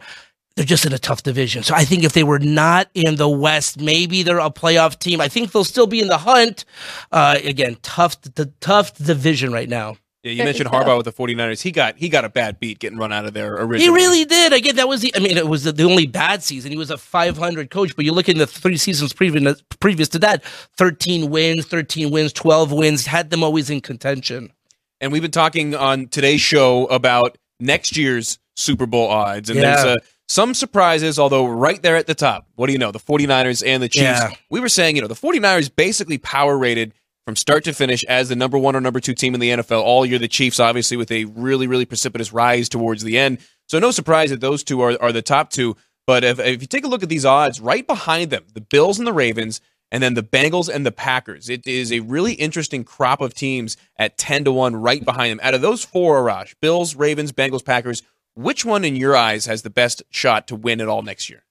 They're 0.56 0.66
just 0.66 0.88
in 0.88 0.94
a 0.94 0.98
tough 0.98 1.22
division. 1.22 1.62
So 1.62 1.76
I 1.76 1.86
think 1.86 2.04
if 2.04 2.14
they 2.14 2.24
were 2.24 2.40
not 2.40 2.90
in 2.96 3.16
the 3.16 3.30
West, 3.30 3.80
maybe 3.80 4.24
they're 4.24 4.40
a 4.40 4.50
playoff 4.50 4.98
team. 4.98 5.22
I 5.22 5.28
think 5.28 5.52
they'll 5.52 5.64
still 5.64 5.86
be 5.86 6.02
in 6.02 6.08
the 6.08 6.18
hunt. 6.18 6.66
Uh, 7.12 7.38
again, 7.44 7.78
tough, 7.84 8.18
tough 8.60 8.96
division 8.96 9.54
right 9.54 9.70
now. 9.70 9.98
Yeah, 10.28 10.34
you 10.34 10.44
mentioned 10.44 10.70
Harbaugh 10.70 10.98
with 10.98 11.06
the 11.06 11.14
49ers. 11.14 11.62
He 11.62 11.72
got 11.72 11.98
he 11.98 12.10
got 12.10 12.26
a 12.26 12.30
bad 12.30 12.60
beat 12.60 12.80
getting 12.80 12.98
run 12.98 13.12
out 13.14 13.26
of 13.26 13.34
there 13.34 13.54
originally. 13.56 13.80
He 13.82 13.90
really 13.90 14.26
did. 14.26 14.54
Again, 14.54 14.76
that 14.76 14.88
was 14.88 15.02
the. 15.02 15.14
I 15.16 15.20
mean, 15.20 15.38
it 15.38 15.48
was 15.48 15.64
the, 15.64 15.72
the 15.72 15.84
only 15.84 16.06
bad 16.08 16.44
season. 16.44 16.72
He 16.72 16.78
was 16.78 16.92
a 16.92 16.98
500 16.98 17.70
coach, 17.70 17.96
but 17.96 18.06
you 18.06 18.12
look 18.14 18.30
in 18.30 18.38
the 18.38 18.48
three 18.48 18.78
seasons 18.78 19.14
previous 19.14 19.62
previous 19.80 20.10
to 20.10 20.20
that, 20.20 20.44
13 20.78 21.30
wins, 21.30 21.66
13 21.66 22.12
wins, 22.12 22.34
12 22.34 22.72
wins, 22.72 23.06
had 23.06 23.30
them 23.30 23.44
always 23.44 23.70
in 23.70 23.82
contention. 23.82 24.52
And 25.00 25.12
we've 25.12 25.22
been 25.22 25.32
talking 25.32 25.76
on 25.76 26.08
today's 26.08 26.42
show 26.42 26.86
about 26.88 27.38
next 27.60 27.96
year's 27.98 28.40
Super 28.56 28.86
Bowl 28.86 29.08
odds, 29.08 29.50
and 29.50 29.60
Yeah. 29.60 29.76
there's 29.84 29.86
uh, 29.86 30.00
some 30.28 30.54
surprises. 30.54 31.20
Although 31.20 31.48
right 31.48 31.82
there 31.82 31.96
at 31.96 32.08
the 32.08 32.16
top, 32.16 32.48
what 32.56 32.66
do 32.68 32.74
you 32.74 32.80
know? 32.80 32.92
The 32.92 33.00
49ers 33.00 33.64
and 33.66 33.82
the 33.84 33.88
Chiefs. 33.90 34.04
Yeah. 34.04 34.32
We 34.50 34.60
were 34.60 34.70
saying, 34.70 34.96
you 34.96 35.02
know, 35.02 35.08
the 35.08 35.14
49ers 35.16 35.70
basically 35.74 36.18
power 36.18 36.58
rated 36.58 36.94
from 37.28 37.36
start 37.36 37.66
to 37.66 37.74
finish 37.74 38.06
as 38.06 38.30
the 38.30 38.38
number 38.38 38.58
one 38.58 38.74
or 38.74 38.80
number 38.80 39.02
two 39.02 39.14
team 39.14 39.34
in 39.34 39.42
the 39.42 39.50
NFL 39.50 39.82
all 39.82 40.06
year. 40.06 40.18
The 40.18 40.30
Chiefs, 40.30 40.62
obviously, 40.62 40.96
with 40.96 41.12
a 41.12 41.26
really, 41.26 41.68
really 41.68 41.84
precipitous 41.84 42.32
rise 42.32 42.70
towards 42.70 43.04
the 43.04 43.18
end. 43.18 43.40
So 43.68 43.80
no 43.80 43.92
surprise 43.92 44.30
that 44.30 44.40
those 44.40 44.64
two 44.64 44.80
are, 44.80 44.96
are 45.02 45.12
the 45.12 45.22
top 45.22 45.50
two. 45.50 45.76
But 46.06 46.24
if, 46.24 46.40
if 46.40 46.62
you 46.62 46.68
take 46.70 46.86
a 46.86 46.88
look 46.88 47.04
at 47.04 47.10
these 47.10 47.26
odds, 47.26 47.60
right 47.60 47.86
behind 47.86 48.32
them, 48.32 48.46
the 48.54 48.62
Bills 48.62 48.98
and 48.98 49.06
the 49.06 49.12
Ravens, 49.12 49.60
and 49.92 50.02
then 50.02 50.14
the 50.14 50.24
Bengals 50.24 50.74
and 50.74 50.86
the 50.86 50.92
Packers. 50.94 51.50
It 51.50 51.68
is 51.68 51.92
a 51.92 52.00
really 52.00 52.32
interesting 52.32 52.86
crop 52.86 53.20
of 53.20 53.34
teams 53.34 53.76
at 53.98 54.18
10 54.18 54.46
to 54.46 54.54
1 54.54 54.78
right 54.78 55.04
behind 55.04 55.32
them. 55.32 55.42
Out 55.44 55.54
of 55.54 55.60
those 55.60 55.84
four, 55.84 56.22
Arash, 56.22 56.56
Bills, 56.62 56.96
Ravens, 56.96 57.34
Bengals, 57.34 57.66
Packers, 57.66 58.04
which 58.36 58.64
one 58.64 58.86
in 58.86 58.96
your 58.96 59.18
eyes 59.18 59.48
has 59.48 59.64
the 59.64 59.70
best 59.70 60.02
shot 60.12 60.48
to 60.48 60.56
win 60.56 60.80
it 60.80 60.88
all 60.88 61.02
next 61.02 61.30
year? 61.30 61.44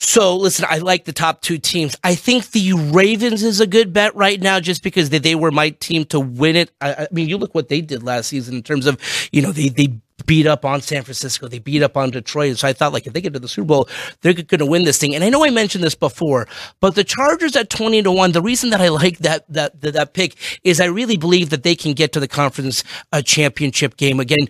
So 0.00 0.36
listen, 0.36 0.64
I 0.68 0.78
like 0.78 1.04
the 1.04 1.12
top 1.12 1.42
two 1.42 1.58
teams. 1.58 1.96
I 2.04 2.14
think 2.14 2.52
the 2.52 2.72
Ravens 2.72 3.42
is 3.42 3.60
a 3.60 3.66
good 3.66 3.92
bet 3.92 4.14
right 4.14 4.40
now, 4.40 4.60
just 4.60 4.82
because 4.82 5.10
they, 5.10 5.18
they 5.18 5.34
were 5.34 5.50
my 5.50 5.70
team 5.70 6.04
to 6.06 6.20
win 6.20 6.54
it. 6.54 6.70
I, 6.80 6.92
I 6.94 7.08
mean, 7.10 7.28
you 7.28 7.36
look 7.36 7.54
what 7.54 7.68
they 7.68 7.80
did 7.80 8.04
last 8.04 8.28
season 8.28 8.54
in 8.56 8.62
terms 8.62 8.86
of, 8.86 9.00
you 9.32 9.42
know, 9.42 9.50
they 9.50 9.68
they 9.68 9.98
beat 10.26 10.46
up 10.46 10.64
on 10.64 10.80
San 10.82 11.02
Francisco, 11.02 11.48
they 11.48 11.58
beat 11.58 11.82
up 11.82 11.96
on 11.96 12.10
Detroit. 12.10 12.58
So 12.58 12.68
I 12.68 12.72
thought, 12.72 12.92
like, 12.92 13.06
if 13.06 13.12
they 13.12 13.20
get 13.20 13.32
to 13.32 13.38
the 13.38 13.48
Super 13.48 13.66
Bowl, 13.66 13.88
they're 14.20 14.34
going 14.34 14.58
to 14.58 14.66
win 14.66 14.84
this 14.84 14.98
thing. 14.98 15.14
And 15.14 15.24
I 15.24 15.30
know 15.30 15.44
I 15.44 15.50
mentioned 15.50 15.82
this 15.82 15.94
before, 15.94 16.46
but 16.80 16.94
the 16.94 17.04
Chargers 17.04 17.56
at 17.56 17.68
twenty 17.68 18.00
to 18.02 18.12
one. 18.12 18.32
The 18.32 18.42
reason 18.42 18.70
that 18.70 18.80
I 18.80 18.88
like 18.90 19.18
that 19.18 19.52
that 19.52 19.80
that, 19.80 19.94
that 19.94 20.14
pick 20.14 20.36
is 20.62 20.80
I 20.80 20.86
really 20.86 21.16
believe 21.16 21.50
that 21.50 21.64
they 21.64 21.74
can 21.74 21.92
get 21.92 22.12
to 22.12 22.20
the 22.20 22.28
conference 22.28 22.84
uh, 23.12 23.22
championship 23.22 23.96
game 23.96 24.20
again. 24.20 24.48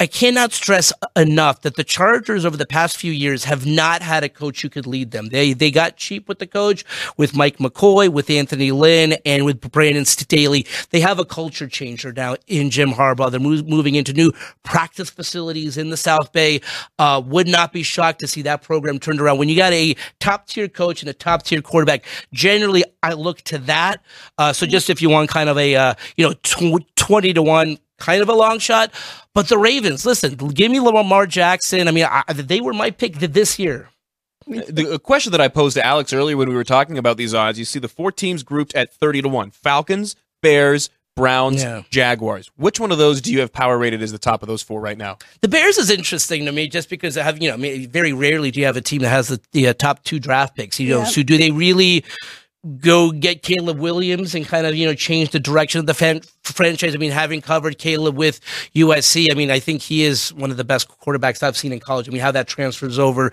I- 0.00 0.06
cannot 0.06 0.52
stress 0.52 0.92
enough 1.16 1.62
that 1.62 1.76
the 1.76 1.84
Chargers 1.84 2.44
over 2.44 2.56
the 2.56 2.64
past 2.66 2.96
few 2.96 3.12
years 3.12 3.44
have 3.44 3.66
not 3.66 4.00
had 4.00 4.24
a 4.24 4.28
coach 4.28 4.62
who 4.62 4.68
could 4.70 4.86
lead 4.86 5.10
them. 5.10 5.28
They 5.28 5.52
they 5.52 5.70
got 5.70 5.96
cheap 5.96 6.28
with 6.28 6.38
the 6.38 6.46
coach, 6.46 6.84
with 7.16 7.36
Mike 7.36 7.58
McCoy, 7.58 8.08
with 8.08 8.30
Anthony 8.30 8.70
Lynn, 8.70 9.14
and 9.26 9.44
with 9.44 9.60
Brandon 9.72 10.04
Staley. 10.04 10.66
They 10.90 11.00
have 11.00 11.18
a 11.18 11.24
culture 11.24 11.66
changer 11.68 12.12
now 12.12 12.36
in 12.46 12.70
Jim 12.70 12.92
Harbaugh. 12.92 13.30
They're 13.30 13.40
mov- 13.40 13.66
moving 13.68 13.94
into 13.96 14.12
new 14.12 14.32
practice 14.62 15.10
facilities 15.10 15.76
in 15.76 15.90
the 15.90 15.96
South 15.96 16.32
Bay. 16.32 16.60
Uh, 16.98 17.20
would 17.26 17.48
not 17.48 17.72
be 17.72 17.82
shocked 17.82 18.20
to 18.20 18.28
see 18.28 18.42
that 18.42 18.62
program 18.62 18.98
turned 18.98 19.20
around. 19.20 19.38
When 19.38 19.48
you 19.48 19.56
got 19.56 19.72
a 19.72 19.96
top 20.20 20.46
tier 20.46 20.68
coach 20.68 21.02
and 21.02 21.10
a 21.10 21.14
top 21.14 21.42
tier 21.42 21.60
quarterback, 21.60 22.04
generally 22.32 22.84
I 23.02 23.12
look 23.14 23.42
to 23.42 23.58
that. 23.58 24.02
Uh, 24.38 24.52
so 24.52 24.64
just 24.66 24.88
if 24.88 25.02
you 25.02 25.10
want 25.10 25.28
kind 25.28 25.48
of 25.50 25.58
a 25.58 25.74
uh, 25.76 25.94
you 26.16 26.26
know 26.26 26.32
tw- 26.42 26.86
twenty 26.96 27.34
to 27.34 27.42
one 27.42 27.76
kind 28.04 28.22
of 28.22 28.28
a 28.28 28.34
long 28.34 28.58
shot. 28.58 28.90
But 29.34 29.48
the 29.48 29.58
Ravens, 29.58 30.04
listen, 30.06 30.34
give 30.36 30.70
me 30.70 30.80
Lamar 30.80 31.26
Jackson. 31.26 31.88
I 31.88 31.90
mean, 31.90 32.04
I, 32.08 32.22
they 32.32 32.60
were 32.60 32.72
my 32.72 32.90
pick 32.90 33.14
this 33.14 33.58
year. 33.58 33.88
The 34.46 34.94
a 34.94 34.98
question 34.98 35.32
that 35.32 35.40
I 35.40 35.48
posed 35.48 35.74
to 35.76 35.84
Alex 35.84 36.12
earlier 36.12 36.36
when 36.36 36.48
we 36.50 36.54
were 36.54 36.64
talking 36.64 36.98
about 36.98 37.16
these 37.16 37.32
odds, 37.34 37.58
you 37.58 37.64
see 37.64 37.78
the 37.78 37.88
four 37.88 38.12
teams 38.12 38.42
grouped 38.42 38.74
at 38.74 38.92
30 38.92 39.22
to 39.22 39.28
1 39.28 39.50
Falcons, 39.52 40.16
Bears, 40.42 40.90
Browns, 41.16 41.62
Yeah. 41.62 41.82
Jaguars. 41.90 42.50
Which 42.56 42.78
one 42.78 42.92
of 42.92 42.98
those 42.98 43.20
do 43.22 43.32
you 43.32 43.40
have 43.40 43.52
power 43.52 43.78
rated 43.78 44.02
as 44.02 44.12
the 44.12 44.18
top 44.18 44.42
of 44.42 44.48
those 44.48 44.60
four 44.62 44.80
right 44.80 44.98
now? 44.98 45.16
The 45.40 45.48
Bears 45.48 45.78
is 45.78 45.88
interesting 45.88 46.44
to 46.44 46.52
me 46.52 46.68
just 46.68 46.90
because 46.90 47.16
I 47.16 47.22
have, 47.22 47.40
you 47.40 47.48
know, 47.48 47.54
I 47.54 47.56
mean, 47.56 47.88
very 47.88 48.12
rarely 48.12 48.50
do 48.50 48.60
you 48.60 48.66
have 48.66 48.76
a 48.76 48.80
team 48.82 49.00
that 49.00 49.08
has 49.08 49.28
the, 49.28 49.40
the 49.52 49.68
uh, 49.68 49.72
top 49.72 50.04
two 50.04 50.18
draft 50.20 50.54
picks. 50.56 50.78
You 50.78 50.90
know, 50.90 50.98
Yeah. 50.98 51.04
so 51.04 51.22
do 51.22 51.38
they 51.38 51.50
really 51.50 52.04
go 52.80 53.10
get 53.10 53.42
Caleb 53.42 53.78
Williams 53.78 54.34
and 54.34 54.46
kind 54.46 54.66
of, 54.66 54.74
you 54.74 54.86
know, 54.86 54.94
change 54.94 55.30
the 55.30 55.40
direction 55.40 55.80
of 55.80 55.86
the 55.86 55.94
fan, 55.94 56.20
franchise? 56.42 56.94
I 56.94 56.98
mean, 56.98 57.10
having 57.10 57.40
covered 57.40 57.78
Caleb 57.78 58.16
with 58.16 58.40
USC, 58.74 59.30
I 59.30 59.34
mean, 59.34 59.50
I 59.50 59.58
think 59.58 59.82
he 59.82 60.04
is 60.04 60.32
one 60.34 60.50
of 60.50 60.56
the 60.56 60.64
best 60.64 60.88
quarterbacks 60.88 61.42
I've 61.42 61.56
seen 61.56 61.72
in 61.72 61.80
college. 61.80 62.08
I 62.08 62.12
mean, 62.12 62.20
how 62.20 62.32
that 62.32 62.48
transfers 62.48 62.98
over 62.98 63.32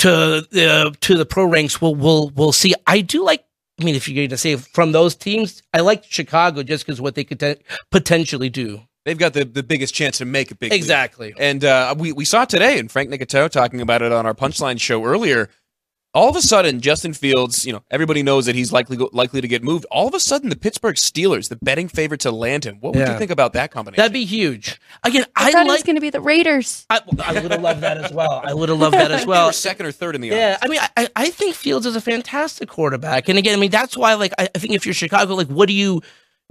to 0.00 0.46
the 0.50 0.94
to 1.00 1.16
the 1.16 1.26
pro 1.26 1.44
ranks, 1.44 1.80
we'll 1.80 1.94
we'll 1.94 2.30
we'll 2.34 2.52
see. 2.52 2.74
I 2.86 3.00
do 3.00 3.24
like. 3.24 3.44
I 3.80 3.84
mean, 3.84 3.94
if 3.94 4.08
you're 4.08 4.16
going 4.16 4.28
to 4.28 4.36
say 4.36 4.56
from 4.56 4.92
those 4.92 5.14
teams, 5.14 5.62
I 5.72 5.80
like 5.80 6.04
Chicago 6.04 6.62
just 6.62 6.84
because 6.84 7.00
what 7.00 7.14
they 7.14 7.24
could 7.24 7.40
te- 7.40 7.56
potentially 7.90 8.50
do. 8.50 8.82
They've 9.06 9.16
got 9.16 9.32
the, 9.32 9.46
the 9.46 9.62
biggest 9.62 9.94
chance 9.94 10.18
to 10.18 10.26
make 10.26 10.50
a 10.50 10.54
big. 10.54 10.72
Exactly. 10.72 11.32
And 11.38 11.64
uh, 11.64 11.94
we, 11.96 12.12
we 12.12 12.26
saw 12.26 12.44
today, 12.44 12.78
and 12.78 12.90
Frank 12.90 13.10
Nicotero 13.10 13.48
talking 13.48 13.80
about 13.80 14.02
it 14.02 14.12
on 14.12 14.26
our 14.26 14.34
Punchline 14.34 14.78
show 14.78 15.04
earlier. 15.04 15.48
All 16.12 16.28
of 16.28 16.34
a 16.34 16.42
sudden, 16.42 16.80
Justin 16.80 17.12
Fields, 17.12 17.64
you 17.64 17.72
know, 17.72 17.84
everybody 17.88 18.24
knows 18.24 18.46
that 18.46 18.56
he's 18.56 18.72
likely 18.72 18.96
go, 18.96 19.08
likely 19.12 19.40
to 19.40 19.46
get 19.46 19.62
moved. 19.62 19.86
All 19.92 20.08
of 20.08 20.14
a 20.14 20.18
sudden, 20.18 20.50
the 20.50 20.56
Pittsburgh 20.56 20.96
Steelers, 20.96 21.48
the 21.48 21.56
betting 21.62 21.86
favorite 21.86 22.20
to 22.22 22.32
land 22.32 22.64
him. 22.64 22.78
What 22.80 22.96
would 22.96 23.06
you 23.06 23.16
think 23.16 23.30
about 23.30 23.52
that 23.52 23.70
combination? 23.70 24.00
That'd 24.00 24.12
be 24.12 24.24
huge. 24.24 24.80
Again, 25.04 25.24
I, 25.36 25.48
I, 25.48 25.52
thought 25.52 25.66
it 25.66 25.70
was 25.70 25.84
going 25.84 25.94
to 25.94 26.00
be 26.00 26.10
the 26.10 26.20
Raiders. 26.20 26.84
I, 26.90 27.00
I 27.22 27.40
would 27.40 27.52
have 27.52 27.62
loved 27.62 27.82
that 27.82 27.98
as 27.98 28.12
well. 28.12 28.42
I 28.44 28.52
would 28.52 28.68
have 28.68 28.78
loved 28.78 28.96
that 28.96 29.12
as 29.12 29.24
well. 29.26 29.46
were 29.46 29.52
second 29.52 29.86
or 29.86 29.92
third 29.92 30.16
in 30.16 30.20
the 30.20 30.28
Yeah, 30.28 30.54
odds. 30.54 30.64
I 30.64 30.68
mean, 30.68 30.80
I, 30.96 31.08
I 31.14 31.30
think 31.30 31.54
Fields 31.54 31.86
is 31.86 31.94
a 31.94 32.00
fantastic 32.00 32.68
quarterback, 32.68 33.28
and 33.28 33.38
again, 33.38 33.56
I 33.56 33.60
mean, 33.60 33.70
that's 33.70 33.96
why, 33.96 34.14
like, 34.14 34.32
I, 34.36 34.48
I 34.52 34.58
think 34.58 34.74
if 34.74 34.84
you're 34.84 34.94
Chicago, 34.94 35.36
like, 35.36 35.46
what 35.46 35.68
do 35.68 35.74
you 35.74 36.02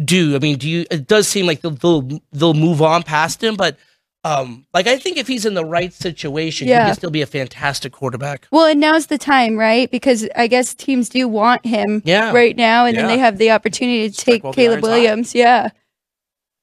do? 0.03 0.37
I 0.37 0.39
mean, 0.39 0.57
do 0.57 0.69
you? 0.69 0.85
It 0.89 1.05
does 1.05 1.27
seem 1.27 1.45
like 1.45 1.59
they'll 1.59 1.71
they'll, 1.71 2.21
they'll 2.31 2.53
move 2.53 2.81
on 2.81 3.03
past 3.03 3.43
him, 3.43 3.55
but 3.55 3.77
um, 4.23 4.65
like, 4.73 4.87
I 4.87 4.97
think 4.97 5.17
if 5.17 5.27
he's 5.27 5.45
in 5.45 5.53
the 5.53 5.63
right 5.65 5.93
situation, 5.93 6.67
he 6.67 6.73
can 6.73 6.93
still 6.95 7.09
be 7.11 7.21
a 7.21 7.25
fantastic 7.25 7.93
quarterback. 7.93 8.47
Well, 8.51 8.65
and 8.65 8.79
now's 8.79 9.07
the 9.07 9.17
time, 9.17 9.57
right? 9.57 9.89
Because 9.89 10.27
I 10.35 10.47
guess 10.47 10.73
teams 10.73 11.09
do 11.09 11.27
want 11.27 11.65
him 11.65 12.01
Yeah. 12.05 12.31
right 12.33 12.55
now, 12.57 12.85
and 12.85 12.97
then 12.97 13.07
they 13.07 13.17
have 13.17 13.37
the 13.37 13.51
opportunity 13.51 14.09
to 14.09 14.15
take 14.17 14.41
Caleb 14.53 14.81
hot. 14.81 14.89
Williams. 14.89 15.33
Yeah. 15.33 15.69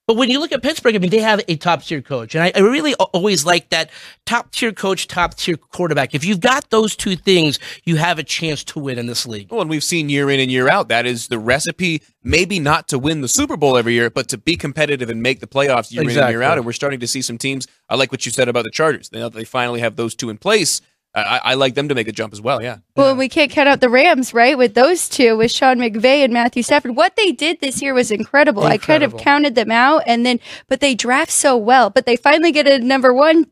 But 0.06 0.16
when 0.16 0.30
you 0.30 0.38
look 0.38 0.52
at 0.52 0.62
Pittsburgh, 0.62 0.94
I 0.94 0.98
mean, 0.98 1.10
they 1.10 1.18
have 1.18 1.40
a 1.48 1.56
top 1.56 1.82
tier 1.82 2.00
coach. 2.00 2.36
And 2.36 2.44
I, 2.44 2.52
I 2.54 2.60
really 2.60 2.94
always 2.94 3.44
like 3.44 3.70
that 3.70 3.90
top 4.24 4.52
tier 4.52 4.72
coach, 4.72 5.08
top 5.08 5.34
tier 5.34 5.56
quarterback. 5.56 6.14
If 6.14 6.24
you've 6.24 6.38
got 6.38 6.70
those 6.70 6.94
two 6.94 7.16
things, 7.16 7.58
you 7.82 7.96
have 7.96 8.20
a 8.20 8.22
chance 8.22 8.62
to 8.64 8.78
win 8.78 9.00
in 9.00 9.06
this 9.06 9.26
league. 9.26 9.50
Well, 9.50 9.62
and 9.62 9.68
we've 9.68 9.82
seen 9.82 10.08
year 10.08 10.30
in 10.30 10.38
and 10.38 10.50
year 10.50 10.68
out 10.68 10.88
that 10.88 11.06
is 11.06 11.26
the 11.26 11.40
recipe, 11.40 12.02
maybe 12.22 12.60
not 12.60 12.86
to 12.88 13.00
win 13.00 13.20
the 13.20 13.28
Super 13.28 13.56
Bowl 13.56 13.76
every 13.76 13.94
year, 13.94 14.08
but 14.08 14.28
to 14.28 14.38
be 14.38 14.56
competitive 14.56 15.10
and 15.10 15.22
make 15.22 15.40
the 15.40 15.48
playoffs 15.48 15.92
year 15.92 16.02
in 16.02 16.16
and 16.16 16.30
year 16.30 16.42
out. 16.42 16.56
And 16.56 16.64
we're 16.64 16.72
starting 16.72 17.00
to 17.00 17.08
see 17.08 17.20
some 17.20 17.36
teams. 17.36 17.66
I 17.88 17.96
like 17.96 18.12
what 18.12 18.24
you 18.24 18.30
said 18.30 18.48
about 18.48 18.62
the 18.64 18.70
Chargers. 18.70 19.10
Now 19.10 19.28
that 19.28 19.36
they 19.36 19.44
finally 19.44 19.80
have 19.80 19.96
those 19.96 20.14
two 20.14 20.30
in 20.30 20.38
place, 20.38 20.80
I, 21.16 21.22
I 21.22 21.40
I 21.44 21.54
like 21.54 21.74
them 21.74 21.88
to 21.88 21.94
make 21.94 22.06
a 22.06 22.12
jump 22.12 22.32
as 22.32 22.40
well. 22.40 22.62
Yeah. 22.62 22.78
Well, 22.94 23.16
we 23.16 23.28
can't 23.28 23.50
count 23.50 23.68
out 23.68 23.80
the 23.80 23.88
Rams, 23.88 24.32
right? 24.34 24.56
With 24.56 24.74
those 24.74 25.08
two, 25.08 25.36
with 25.36 25.50
Sean 25.50 25.78
McVay 25.78 26.22
and 26.22 26.32
Matthew 26.32 26.62
Stafford. 26.62 26.94
What 26.94 27.16
they 27.16 27.32
did 27.32 27.60
this 27.60 27.80
year 27.82 27.94
was 27.94 28.10
incredible. 28.10 28.62
I 28.64 28.76
kind 28.78 29.02
of 29.02 29.12
Incredible. 29.12 29.18
counted 29.18 29.54
them 29.54 29.70
out, 29.70 30.02
and 30.06 30.24
then, 30.26 30.38
but 30.68 30.80
they 30.80 30.94
draft 30.94 31.32
so 31.32 31.56
well. 31.56 31.90
But 31.90 32.06
they 32.06 32.16
finally 32.16 32.52
get 32.52 32.68
a 32.68 32.78
number 32.78 33.12
one. 33.14 33.46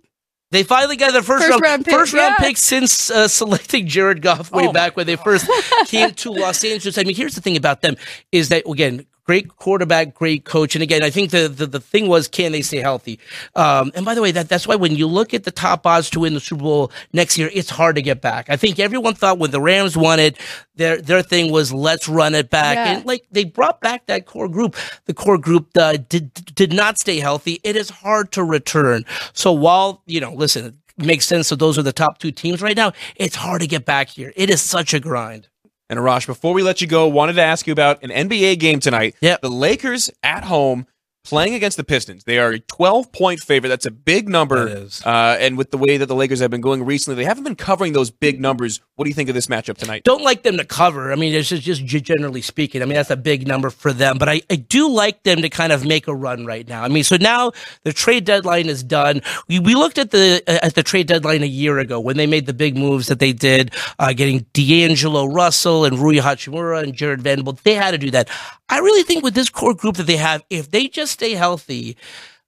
They 0.50 0.62
finally 0.62 0.96
got 0.96 1.12
their 1.12 1.22
first, 1.22 1.46
First 1.46 1.50
round, 1.52 1.62
round 1.62 1.84
pick, 1.84 1.94
first 1.94 2.12
round 2.12 2.36
yeah. 2.38 2.44
pick 2.44 2.56
since 2.56 3.10
uh, 3.10 3.26
selecting 3.26 3.88
Jared 3.88 4.22
Goff 4.22 4.52
way 4.52 4.68
Oh, 4.68 4.72
back 4.72 4.96
when 4.96 5.06
they 5.06 5.16
first 5.16 5.50
came 5.86 6.12
to 6.12 6.30
Los 6.30 6.62
Angeles. 6.62 6.96
I 6.96 7.02
mean, 7.02 7.16
here's 7.16 7.34
the 7.34 7.40
thing 7.40 7.56
about 7.56 7.80
them 7.82 7.96
is 8.30 8.50
that 8.50 8.62
again, 8.70 9.04
great 9.24 9.56
quarterback, 9.56 10.14
great 10.14 10.44
coach, 10.44 10.74
and 10.76 10.82
again, 10.82 11.02
I 11.02 11.10
think 11.10 11.30
the 11.30 11.48
the, 11.48 11.66
the 11.66 11.80
thing 11.80 12.08
was 12.08 12.28
can 12.28 12.52
they 12.52 12.62
stay 12.62 12.78
healthy? 12.78 13.18
Um, 13.56 13.90
and 13.94 14.04
by 14.04 14.14
the 14.14 14.22
way, 14.22 14.30
that 14.32 14.48
that's 14.48 14.66
why 14.66 14.76
when 14.76 14.94
you 14.96 15.06
look 15.06 15.34
at 15.34 15.44
the 15.44 15.50
top 15.50 15.86
odds 15.86 16.10
to 16.10 16.20
win 16.20 16.34
the 16.34 16.40
Super 16.40 16.62
Bowl 16.62 16.92
next 17.12 17.38
year, 17.38 17.50
it's 17.52 17.70
hard 17.70 17.96
to 17.96 18.02
get 18.02 18.20
back. 18.20 18.50
I 18.50 18.56
think 18.56 18.78
everyone 18.78 19.14
thought 19.14 19.38
when 19.38 19.50
the 19.50 19.60
Rams 19.60 19.96
won 19.96 20.20
it, 20.20 20.38
their 20.76 21.00
their 21.00 21.22
thing 21.22 21.50
was 21.50 21.72
let's 21.72 22.08
run 22.08 22.34
it 22.34 22.50
back, 22.50 22.76
Yeah. 22.76 22.96
and 22.98 23.06
like 23.06 23.26
they 23.30 23.44
brought 23.44 23.80
back 23.80 24.06
that 24.06 24.26
core 24.26 24.48
group. 24.48 24.76
The 25.06 25.14
core 25.14 25.38
group 25.38 25.68
uh, 25.76 25.96
did 26.08 26.32
did 26.54 26.72
not 26.72 26.98
stay 26.98 27.18
healthy. 27.20 27.60
It 27.64 27.76
is 27.76 27.90
hard 27.90 28.30
to 28.32 28.44
return. 28.44 29.04
So 29.32 29.52
while 29.52 30.02
you 30.06 30.20
know, 30.20 30.32
listen, 30.34 30.78
it 30.98 31.04
makes 31.04 31.26
sense 31.26 31.48
that 31.48 31.58
those 31.58 31.78
are 31.78 31.82
the 31.82 31.92
top 31.92 32.18
two 32.18 32.30
teams 32.30 32.62
right 32.62 32.76
now. 32.76 32.92
It's 33.16 33.36
hard 33.36 33.62
to 33.62 33.66
get 33.66 33.84
back 33.84 34.08
here. 34.08 34.32
It 34.36 34.50
is 34.50 34.60
such 34.62 34.94
a 34.94 35.00
grind. 35.00 35.48
And 35.90 35.98
Arash, 35.98 36.26
before 36.26 36.54
we 36.54 36.62
let 36.62 36.80
you 36.80 36.86
go, 36.86 37.06
wanted 37.08 37.34
to 37.34 37.42
ask 37.42 37.66
you 37.66 37.72
about 37.72 38.02
an 38.02 38.10
NBA 38.10 38.58
game 38.58 38.80
tonight. 38.80 39.14
Yeah, 39.20 39.36
The 39.40 39.50
Lakers 39.50 40.10
at 40.22 40.44
home 40.44 40.86
playing 41.24 41.54
against 41.54 41.76
the 41.76 41.84
Pistons. 41.84 42.24
They 42.24 42.38
are 42.38 42.50
a 42.50 42.60
12 42.60 43.10
point 43.10 43.40
favorite. 43.40 43.70
That's 43.70 43.86
a 43.86 43.90
big 43.90 44.28
number. 44.28 44.88
Uh, 45.04 45.36
and 45.40 45.58
with 45.58 45.70
the 45.70 45.78
way 45.78 45.96
that 45.96 46.06
the 46.06 46.14
Lakers 46.14 46.40
have 46.40 46.50
been 46.50 46.60
going 46.60 46.84
recently, 46.84 47.16
they 47.16 47.24
haven't 47.24 47.44
been 47.44 47.56
covering 47.56 47.94
those 47.94 48.10
big 48.10 48.40
numbers. 48.40 48.80
What 48.96 49.06
do 49.06 49.08
you 49.08 49.14
think 49.14 49.28
of 49.28 49.34
this 49.34 49.48
matchup 49.48 49.76
tonight? 49.76 50.04
Don't 50.04 50.22
like 50.22 50.42
them 50.42 50.58
to 50.58 50.64
cover. 50.64 51.10
I 51.10 51.16
mean, 51.16 51.34
it's 51.34 51.48
just, 51.48 51.62
just 51.62 52.04
generally 52.04 52.42
speaking. 52.42 52.82
I 52.82 52.84
mean, 52.84 52.94
that's 52.94 53.10
a 53.10 53.16
big 53.16 53.48
number 53.48 53.70
for 53.70 53.92
them, 53.92 54.18
but 54.18 54.28
I, 54.28 54.42
I 54.50 54.56
do 54.56 54.88
like 54.88 55.22
them 55.24 55.42
to 55.42 55.48
kind 55.48 55.72
of 55.72 55.84
make 55.84 56.06
a 56.06 56.14
run 56.14 56.46
right 56.46 56.68
now. 56.68 56.82
I 56.84 56.88
mean, 56.88 57.04
so 57.04 57.16
now 57.16 57.52
the 57.82 57.92
trade 57.92 58.24
deadline 58.24 58.68
is 58.68 58.82
done. 58.82 59.22
We, 59.48 59.58
we 59.58 59.74
looked 59.74 59.98
at 59.98 60.10
the 60.10 60.42
at 60.46 60.74
the 60.74 60.82
trade 60.82 61.06
deadline 61.06 61.42
a 61.42 61.46
year 61.46 61.78
ago 61.78 61.98
when 61.98 62.16
they 62.16 62.26
made 62.26 62.46
the 62.46 62.52
big 62.52 62.76
moves 62.76 63.08
that 63.08 63.18
they 63.18 63.32
did, 63.32 63.72
uh, 63.98 64.12
getting 64.12 64.46
D'Angelo 64.52 65.26
Russell 65.26 65.84
and 65.84 65.98
Rui 65.98 66.16
Hachimura 66.16 66.82
and 66.82 66.94
Jarred 66.94 67.22
Vanderbilt. 67.22 67.64
They 67.64 67.74
had 67.74 67.92
to 67.92 67.98
do 67.98 68.10
that. 68.10 68.28
I 68.68 68.78
really 68.78 69.02
think 69.02 69.22
with 69.24 69.34
this 69.34 69.50
core 69.50 69.74
group 69.74 69.96
that 69.96 70.06
they 70.06 70.16
have, 70.16 70.42
if 70.50 70.70
they 70.70 70.88
just 70.88 71.13
stay 71.14 71.32
healthy, 71.32 71.96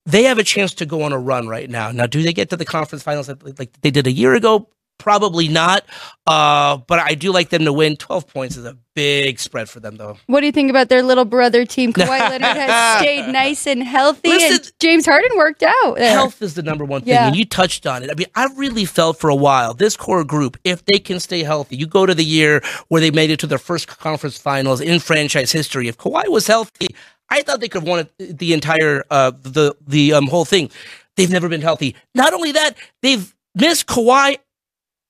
they 0.04 0.24
have 0.24 0.38
a 0.38 0.44
chance 0.44 0.74
to 0.74 0.86
go 0.86 1.02
on 1.02 1.12
a 1.12 1.18
run 1.18 1.48
right 1.48 1.68
now. 1.70 1.90
Now, 1.90 2.06
do 2.06 2.22
they 2.22 2.32
get 2.32 2.50
to 2.50 2.56
the 2.56 2.64
conference 2.64 3.02
finals 3.02 3.28
like, 3.58 3.70
they 3.80 3.90
did 3.90 4.06
a 4.06 4.12
year 4.12 4.34
ago? 4.34 4.68
Probably 4.98 5.48
not. 5.48 5.84
Uh, 6.26 6.78
but 6.78 6.98
I 6.98 7.14
do 7.16 7.30
like 7.30 7.50
them 7.50 7.66
to 7.66 7.72
win. 7.72 7.96
12 7.96 8.26
points 8.28 8.56
is 8.56 8.64
a 8.64 8.78
big 8.94 9.38
spread 9.38 9.68
for 9.68 9.78
them, 9.78 9.96
though. 9.96 10.16
What 10.26 10.40
do 10.40 10.46
you 10.46 10.52
think 10.52 10.70
about 10.70 10.88
their 10.88 11.02
little 11.02 11.26
brother 11.26 11.66
team? 11.66 11.92
Kawhi 11.92 12.08
Leonard 12.30 12.42
has 12.56 13.00
stayed 13.02 13.30
nice 13.30 13.66
and 13.66 13.82
healthy, 13.82 14.30
and 14.30 14.72
James 14.80 15.04
Harden 15.04 15.36
worked 15.36 15.62
out. 15.62 15.96
there. 15.96 16.10
Health 16.12 16.40
is 16.40 16.54
the 16.54 16.62
number 16.62 16.82
one 16.86 17.02
thing, 17.02 17.10
Yeah. 17.10 17.26
and 17.26 17.36
you 17.36 17.44
touched 17.44 17.86
on 17.86 18.04
it. 18.04 18.10
I 18.10 18.14
mean, 18.14 18.28
I 18.34 18.48
really 18.56 18.86
felt 18.86 19.20
for 19.20 19.28
a 19.28 19.34
while 19.36 19.74
this 19.74 19.98
core 19.98 20.24
group, 20.24 20.56
if 20.64 20.82
they 20.86 20.98
can 20.98 21.20
stay 21.20 21.42
healthy, 21.42 21.76
you 21.76 21.86
go 21.86 22.06
to 22.06 22.14
the 22.14 22.24
year 22.24 22.62
where 22.88 23.02
they 23.02 23.10
made 23.10 23.28
it 23.30 23.38
to 23.40 23.46
their 23.46 23.58
first 23.58 23.88
conference 23.88 24.38
finals 24.38 24.80
in 24.80 24.98
franchise 25.00 25.52
history. 25.52 25.88
If 25.88 25.98
Kawhi 25.98 26.28
was 26.28 26.46
healthy, 26.46 26.96
I 27.28 27.42
thought 27.42 27.60
they 27.60 27.68
could 27.68 27.82
have 27.82 27.88
won 27.88 28.08
it, 28.18 28.38
the 28.38 28.52
entire 28.52 29.04
uh, 29.10 29.32
the 29.42 29.76
the 29.86 30.12
um, 30.14 30.26
whole 30.26 30.44
thing. 30.44 30.70
They've 31.16 31.30
never 31.30 31.48
been 31.48 31.62
healthy. 31.62 31.96
Not 32.14 32.34
only 32.34 32.52
that, 32.52 32.76
they've 33.02 33.34
missed 33.54 33.86
Kawhi 33.86 34.38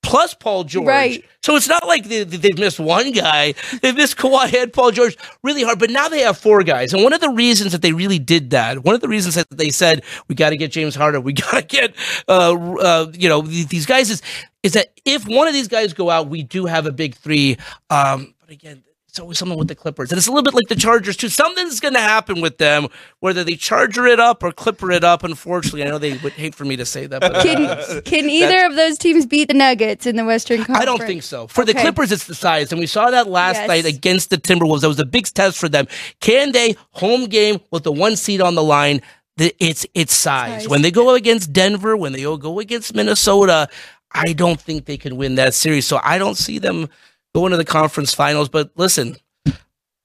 plus 0.06 0.34
Paul 0.34 0.64
George. 0.64 0.86
Right. 0.86 1.24
So 1.42 1.56
it's 1.56 1.68
not 1.68 1.86
like 1.86 2.04
they, 2.04 2.22
they've 2.22 2.58
missed 2.58 2.78
one 2.78 3.10
guy. 3.10 3.54
They've 3.82 3.94
missed 3.94 4.16
Kawhi 4.16 4.54
and 4.62 4.72
Paul 4.72 4.92
George 4.92 5.16
really 5.42 5.64
hard. 5.64 5.80
But 5.80 5.90
now 5.90 6.08
they 6.08 6.20
have 6.20 6.38
four 6.38 6.62
guys. 6.62 6.94
And 6.94 7.02
one 7.02 7.12
of 7.12 7.20
the 7.20 7.30
reasons 7.30 7.72
that 7.72 7.82
they 7.82 7.92
really 7.92 8.20
did 8.20 8.50
that, 8.50 8.84
one 8.84 8.94
of 8.94 9.00
the 9.00 9.08
reasons 9.08 9.34
that 9.34 9.50
they 9.50 9.70
said, 9.70 10.04
we 10.28 10.36
got 10.36 10.50
to 10.50 10.56
get 10.56 10.70
James 10.70 10.94
Harden, 10.94 11.24
we 11.24 11.32
got 11.32 11.50
to 11.52 11.62
get, 11.62 11.94
uh, 12.28 12.54
uh, 12.54 13.12
you 13.14 13.28
know, 13.28 13.42
these 13.42 13.84
guys 13.86 14.10
is, 14.10 14.22
is 14.62 14.74
that 14.74 14.92
if 15.04 15.26
one 15.26 15.48
of 15.48 15.54
these 15.54 15.68
guys 15.68 15.92
go 15.92 16.08
out, 16.08 16.28
we 16.28 16.44
do 16.44 16.66
have 16.66 16.86
a 16.86 16.92
big 16.92 17.16
three. 17.16 17.56
Um, 17.90 18.34
but 18.40 18.50
again, 18.50 18.84
it's 19.16 19.22
always 19.22 19.38
something 19.38 19.56
with 19.56 19.68
the 19.68 19.74
Clippers. 19.74 20.12
And 20.12 20.18
it's 20.18 20.26
a 20.26 20.30
little 20.30 20.42
bit 20.42 20.52
like 20.52 20.68
the 20.68 20.74
Chargers, 20.74 21.16
too. 21.16 21.30
Something's 21.30 21.80
going 21.80 21.94
to 21.94 22.00
happen 22.00 22.42
with 22.42 22.58
them, 22.58 22.88
whether 23.20 23.42
they 23.44 23.54
charger 23.54 24.06
it 24.06 24.20
up 24.20 24.42
or 24.42 24.52
clipper 24.52 24.90
it 24.90 25.04
up. 25.04 25.24
Unfortunately, 25.24 25.82
I 25.82 25.86
know 25.86 25.96
they 25.96 26.18
would 26.18 26.34
hate 26.34 26.54
for 26.54 26.66
me 26.66 26.76
to 26.76 26.84
say 26.84 27.06
that. 27.06 27.22
But 27.22 27.36
uh, 27.36 27.42
Can 27.42 28.02
can 28.02 28.28
either 28.28 28.66
of 28.66 28.76
those 28.76 28.98
teams 28.98 29.24
beat 29.24 29.48
the 29.48 29.54
Nuggets 29.54 30.04
in 30.04 30.16
the 30.16 30.24
Western 30.26 30.58
Conference? 30.58 30.80
I 30.80 30.84
don't 30.84 31.00
think 31.00 31.22
so. 31.22 31.46
For 31.46 31.64
the 31.64 31.72
Clippers, 31.72 32.12
it's 32.12 32.26
the 32.26 32.34
size, 32.34 32.72
and 32.72 32.78
we 32.78 32.86
saw 32.86 33.10
that 33.10 33.26
last 33.26 33.56
Yes. 33.56 33.68
night 33.68 33.86
against 33.86 34.28
the 34.28 34.36
Timberwolves. 34.36 34.82
That 34.82 34.88
was 34.88 35.00
a 35.00 35.06
big 35.06 35.24
test 35.26 35.56
for 35.56 35.70
them. 35.70 35.86
Can 36.20 36.52
they 36.52 36.76
home 36.90 37.24
game 37.24 37.60
with 37.70 37.84
the 37.84 37.92
one 37.92 38.16
seed 38.16 38.42
on 38.42 38.54
the 38.54 38.62
line? 38.62 39.00
The, 39.38 39.54
it's 39.58 39.86
it's 39.94 40.12
size. 40.12 40.62
Size. 40.64 40.68
When 40.68 40.82
they 40.82 40.90
go 40.90 41.14
against 41.14 41.54
Denver, 41.54 41.96
when 41.96 42.12
they 42.12 42.22
go 42.22 42.60
against 42.60 42.94
Minnesota, 42.94 43.68
I 44.12 44.34
don't 44.34 44.60
think 44.60 44.84
they 44.84 44.98
can 44.98 45.16
win 45.16 45.36
that 45.36 45.54
series. 45.54 45.86
So 45.86 46.00
I 46.02 46.18
don't 46.18 46.36
see 46.36 46.58
them 46.58 46.88
going 47.36 47.50
to 47.50 47.58
the 47.58 47.64
conference 47.64 48.14
finals. 48.14 48.48
But 48.48 48.70
listen, 48.76 49.16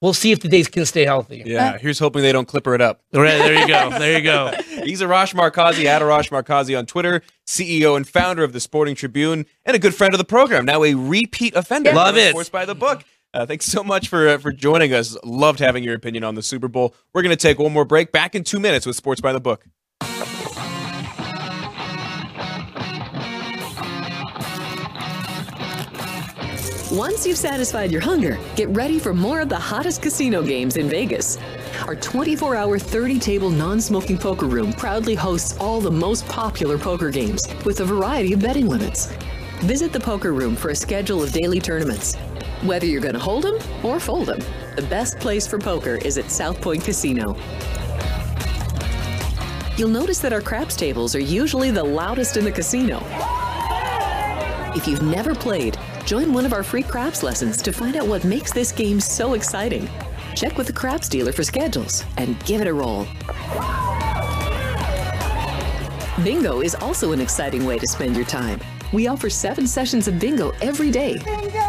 we'll 0.01 0.13
see 0.13 0.33
if 0.33 0.41
the 0.41 0.49
Days 0.49 0.67
can 0.67 0.85
stay 0.85 1.05
healthy. 1.05 1.43
Yeah, 1.45 1.77
here's 1.77 1.97
hoping 1.97 2.23
they 2.23 2.33
don't 2.33 2.47
clipper 2.47 2.75
it 2.75 2.81
up. 2.81 3.01
All 3.15 3.21
right, 3.21 3.37
there 3.37 3.57
you 3.57 3.67
go. 3.67 3.89
There 3.97 4.17
you 4.17 4.23
go. 4.23 4.51
He's 4.83 5.01
Arash 5.01 5.33
Markazi 5.33 5.85
at 5.85 6.01
Arash 6.01 6.29
Markazi 6.29 6.77
on 6.77 6.85
Twitter, 6.85 7.21
CEO 7.47 7.95
and 7.95 8.07
founder 8.07 8.43
of 8.43 8.51
the 8.51 8.59
Sporting 8.59 8.95
Tribune, 8.95 9.45
and 9.65 9.75
a 9.75 9.79
good 9.79 9.95
friend 9.95 10.13
of 10.13 10.17
the 10.17 10.25
program. 10.25 10.65
Now 10.65 10.83
a 10.83 10.93
repeat 10.93 11.55
offender. 11.55 11.93
Love 11.93 12.17
it. 12.17 12.31
Sports 12.31 12.49
by 12.49 12.65
the 12.65 12.75
book. 12.75 13.03
Uh, 13.33 13.45
thanks 13.45 13.65
so 13.65 13.81
much 13.81 14.09
for 14.09 14.27
uh, 14.27 14.37
for 14.37 14.51
joining 14.51 14.93
us. 14.93 15.15
Loved 15.23 15.59
having 15.59 15.85
your 15.85 15.95
opinion 15.95 16.25
on 16.25 16.35
the 16.35 16.43
Super 16.43 16.67
Bowl. 16.67 16.93
We're 17.13 17.21
going 17.21 17.35
to 17.35 17.41
take 17.41 17.59
one 17.59 17.71
more 17.71 17.85
break. 17.85 18.11
Back 18.11 18.35
in 18.35 18.43
two 18.43 18.59
minutes 18.59 18.85
with 18.85 18.97
Sports 18.97 19.21
by 19.21 19.31
the 19.31 19.39
Book. 19.39 19.65
Once 26.91 27.25
you've 27.25 27.37
satisfied 27.37 27.89
your 27.89 28.01
hunger, 28.01 28.37
get 28.57 28.67
ready 28.69 28.99
for 28.99 29.13
more 29.13 29.39
of 29.39 29.47
the 29.47 29.57
hottest 29.57 30.01
casino 30.01 30.43
games 30.43 30.75
in 30.75 30.89
Vegas. 30.89 31.37
Our 31.87 31.95
24 31.95 32.57
hour, 32.57 32.77
30 32.77 33.17
table 33.17 33.49
non 33.49 33.79
smoking 33.79 34.17
poker 34.17 34.45
room 34.45 34.73
proudly 34.73 35.15
hosts 35.15 35.57
all 35.57 35.79
the 35.79 35.89
most 35.89 36.27
popular 36.27 36.77
poker 36.77 37.09
games 37.09 37.47
with 37.63 37.79
a 37.79 37.85
variety 37.85 38.33
of 38.33 38.41
betting 38.41 38.67
limits. 38.67 39.05
Visit 39.61 39.93
the 39.93 40.01
poker 40.01 40.33
room 40.33 40.53
for 40.53 40.71
a 40.71 40.75
schedule 40.75 41.23
of 41.23 41.31
daily 41.31 41.61
tournaments. 41.61 42.15
Whether 42.61 42.87
you're 42.87 42.99
going 42.99 43.13
to 43.13 43.21
hold 43.21 43.45
'em 43.45 43.57
or 43.83 43.97
fold 43.97 44.29
'em, 44.29 44.41
the 44.75 44.85
best 44.89 45.17
place 45.17 45.47
for 45.47 45.57
poker 45.59 45.95
is 46.03 46.17
at 46.17 46.29
South 46.29 46.59
Point 46.59 46.83
Casino. 46.83 47.37
You'll 49.77 49.87
notice 49.87 50.19
that 50.19 50.33
our 50.33 50.41
craps 50.41 50.75
tables 50.75 51.15
are 51.15 51.21
usually 51.21 51.71
the 51.71 51.83
loudest 51.85 52.35
in 52.35 52.43
the 52.43 52.51
casino. 52.51 53.01
If 54.75 54.87
you've 54.87 55.01
never 55.01 55.33
played, 55.35 55.77
join 56.11 56.33
one 56.33 56.45
of 56.45 56.51
our 56.51 56.61
free 56.61 56.83
craps 56.83 57.23
lessons 57.23 57.61
to 57.61 57.71
find 57.71 57.95
out 57.95 58.05
what 58.05 58.25
makes 58.25 58.51
this 58.51 58.73
game 58.73 58.99
so 58.99 59.33
exciting. 59.33 59.87
Check 60.35 60.57
with 60.57 60.67
the 60.67 60.73
craps 60.73 61.07
dealer 61.07 61.31
for 61.31 61.41
schedules 61.41 62.03
and 62.17 62.37
give 62.43 62.59
it 62.59 62.67
a 62.67 62.73
roll. 62.73 63.05
Bingo 66.21 66.59
is 66.59 66.75
also 66.75 67.13
an 67.13 67.21
exciting 67.21 67.65
way 67.65 67.79
to 67.79 67.87
spend 67.87 68.17
your 68.17 68.25
time. 68.25 68.59
We 68.91 69.07
offer 69.07 69.29
seven 69.29 69.65
sessions 69.65 70.09
of 70.09 70.19
bingo 70.19 70.49
every 70.61 70.91
day. 70.91 71.17
Bingo! 71.23 71.59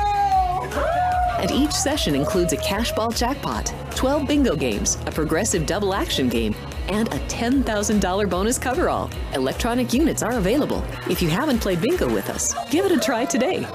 And 1.38 1.53
each 1.53 1.70
session 1.70 2.16
includes 2.16 2.53
a 2.53 2.57
cash 2.57 2.90
ball 2.90 3.12
jackpot, 3.12 3.72
12 3.95 4.26
bingo 4.26 4.57
games, 4.57 4.99
a 5.07 5.12
progressive 5.12 5.66
double 5.66 5.95
action 5.95 6.28
game, 6.28 6.57
and 6.88 7.07
a 7.14 7.18
$10,000 7.28 8.28
bonus 8.28 8.59
coverall. 8.59 9.09
Electronic 9.34 9.93
units 9.93 10.20
are 10.20 10.32
available. 10.32 10.82
If 11.09 11.22
you 11.22 11.28
haven't 11.28 11.61
played 11.61 11.80
bingo 11.80 12.12
with 12.12 12.28
us, 12.28 12.55
give 12.70 12.84
it 12.84 12.90
a 12.90 12.99
try 12.99 13.24
today. 13.24 13.68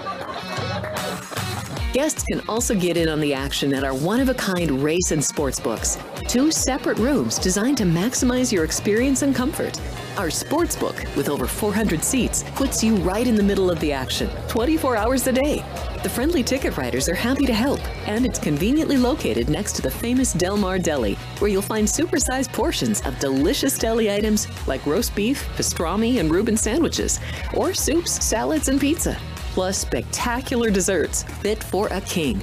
Guests 1.98 2.22
can 2.26 2.44
also 2.48 2.76
get 2.76 2.96
in 2.96 3.10
on 3.10 3.20
the 3.20 3.34
action 3.34 3.74
at 3.74 3.84
our 3.84 3.96
one 3.96 4.20
of 4.20 4.30
a 4.30 4.34
kind 4.36 4.84
race 4.84 5.10
and 5.10 5.26
sports 5.26 5.60
books. 5.60 5.98
Two 6.28 6.52
separate 6.52 7.00
rooms 7.00 7.40
designed 7.40 7.76
to 7.80 7.86
maximize 7.86 8.52
your 8.52 8.64
experience 8.64 9.24
and 9.24 9.36
comfort. 9.36 9.82
Our 10.16 10.30
sports 10.30 10.76
book, 10.76 11.04
with 11.16 11.28
over 11.28 11.48
400 11.48 12.04
seats, 12.04 12.44
puts 12.54 12.84
you 12.84 12.98
right 12.98 13.26
in 13.26 13.34
the 13.34 13.42
middle 13.42 13.72
of 13.72 13.80
the 13.80 13.94
action, 13.94 14.30
24 14.48 14.96
hours 14.96 15.26
a 15.26 15.32
day. 15.32 15.66
The 16.04 16.10
friendly 16.10 16.44
ticket 16.44 16.78
writers 16.78 17.10
are 17.10 17.16
happy 17.16 17.48
to 17.48 17.54
help, 17.54 17.80
and 18.08 18.28
it's 18.28 18.38
conveniently 18.38 18.98
located 18.98 19.50
next 19.50 19.74
to 19.78 19.82
the 19.82 19.90
famous 19.90 20.34
Del 20.34 20.56
Mar 20.56 20.78
Deli, 20.78 21.16
where 21.40 21.50
you'll 21.50 21.64
find 21.64 21.88
supersized 21.88 22.54
portions 22.54 23.02
of 23.08 23.18
delicious 23.18 23.76
deli 23.76 24.12
items 24.12 24.48
like 24.68 24.86
roast 24.86 25.16
beef, 25.16 25.44
pastrami, 25.58 26.20
and 26.20 26.30
Reuben 26.30 26.58
sandwiches, 26.58 27.20
or 27.56 27.74
soups, 27.74 28.24
salads, 28.24 28.68
and 28.68 28.80
pizza 28.80 29.18
plus 29.58 29.80
spectacular 29.80 30.70
desserts 30.70 31.24
fit 31.24 31.64
for 31.64 31.88
a 31.88 32.00
king. 32.02 32.40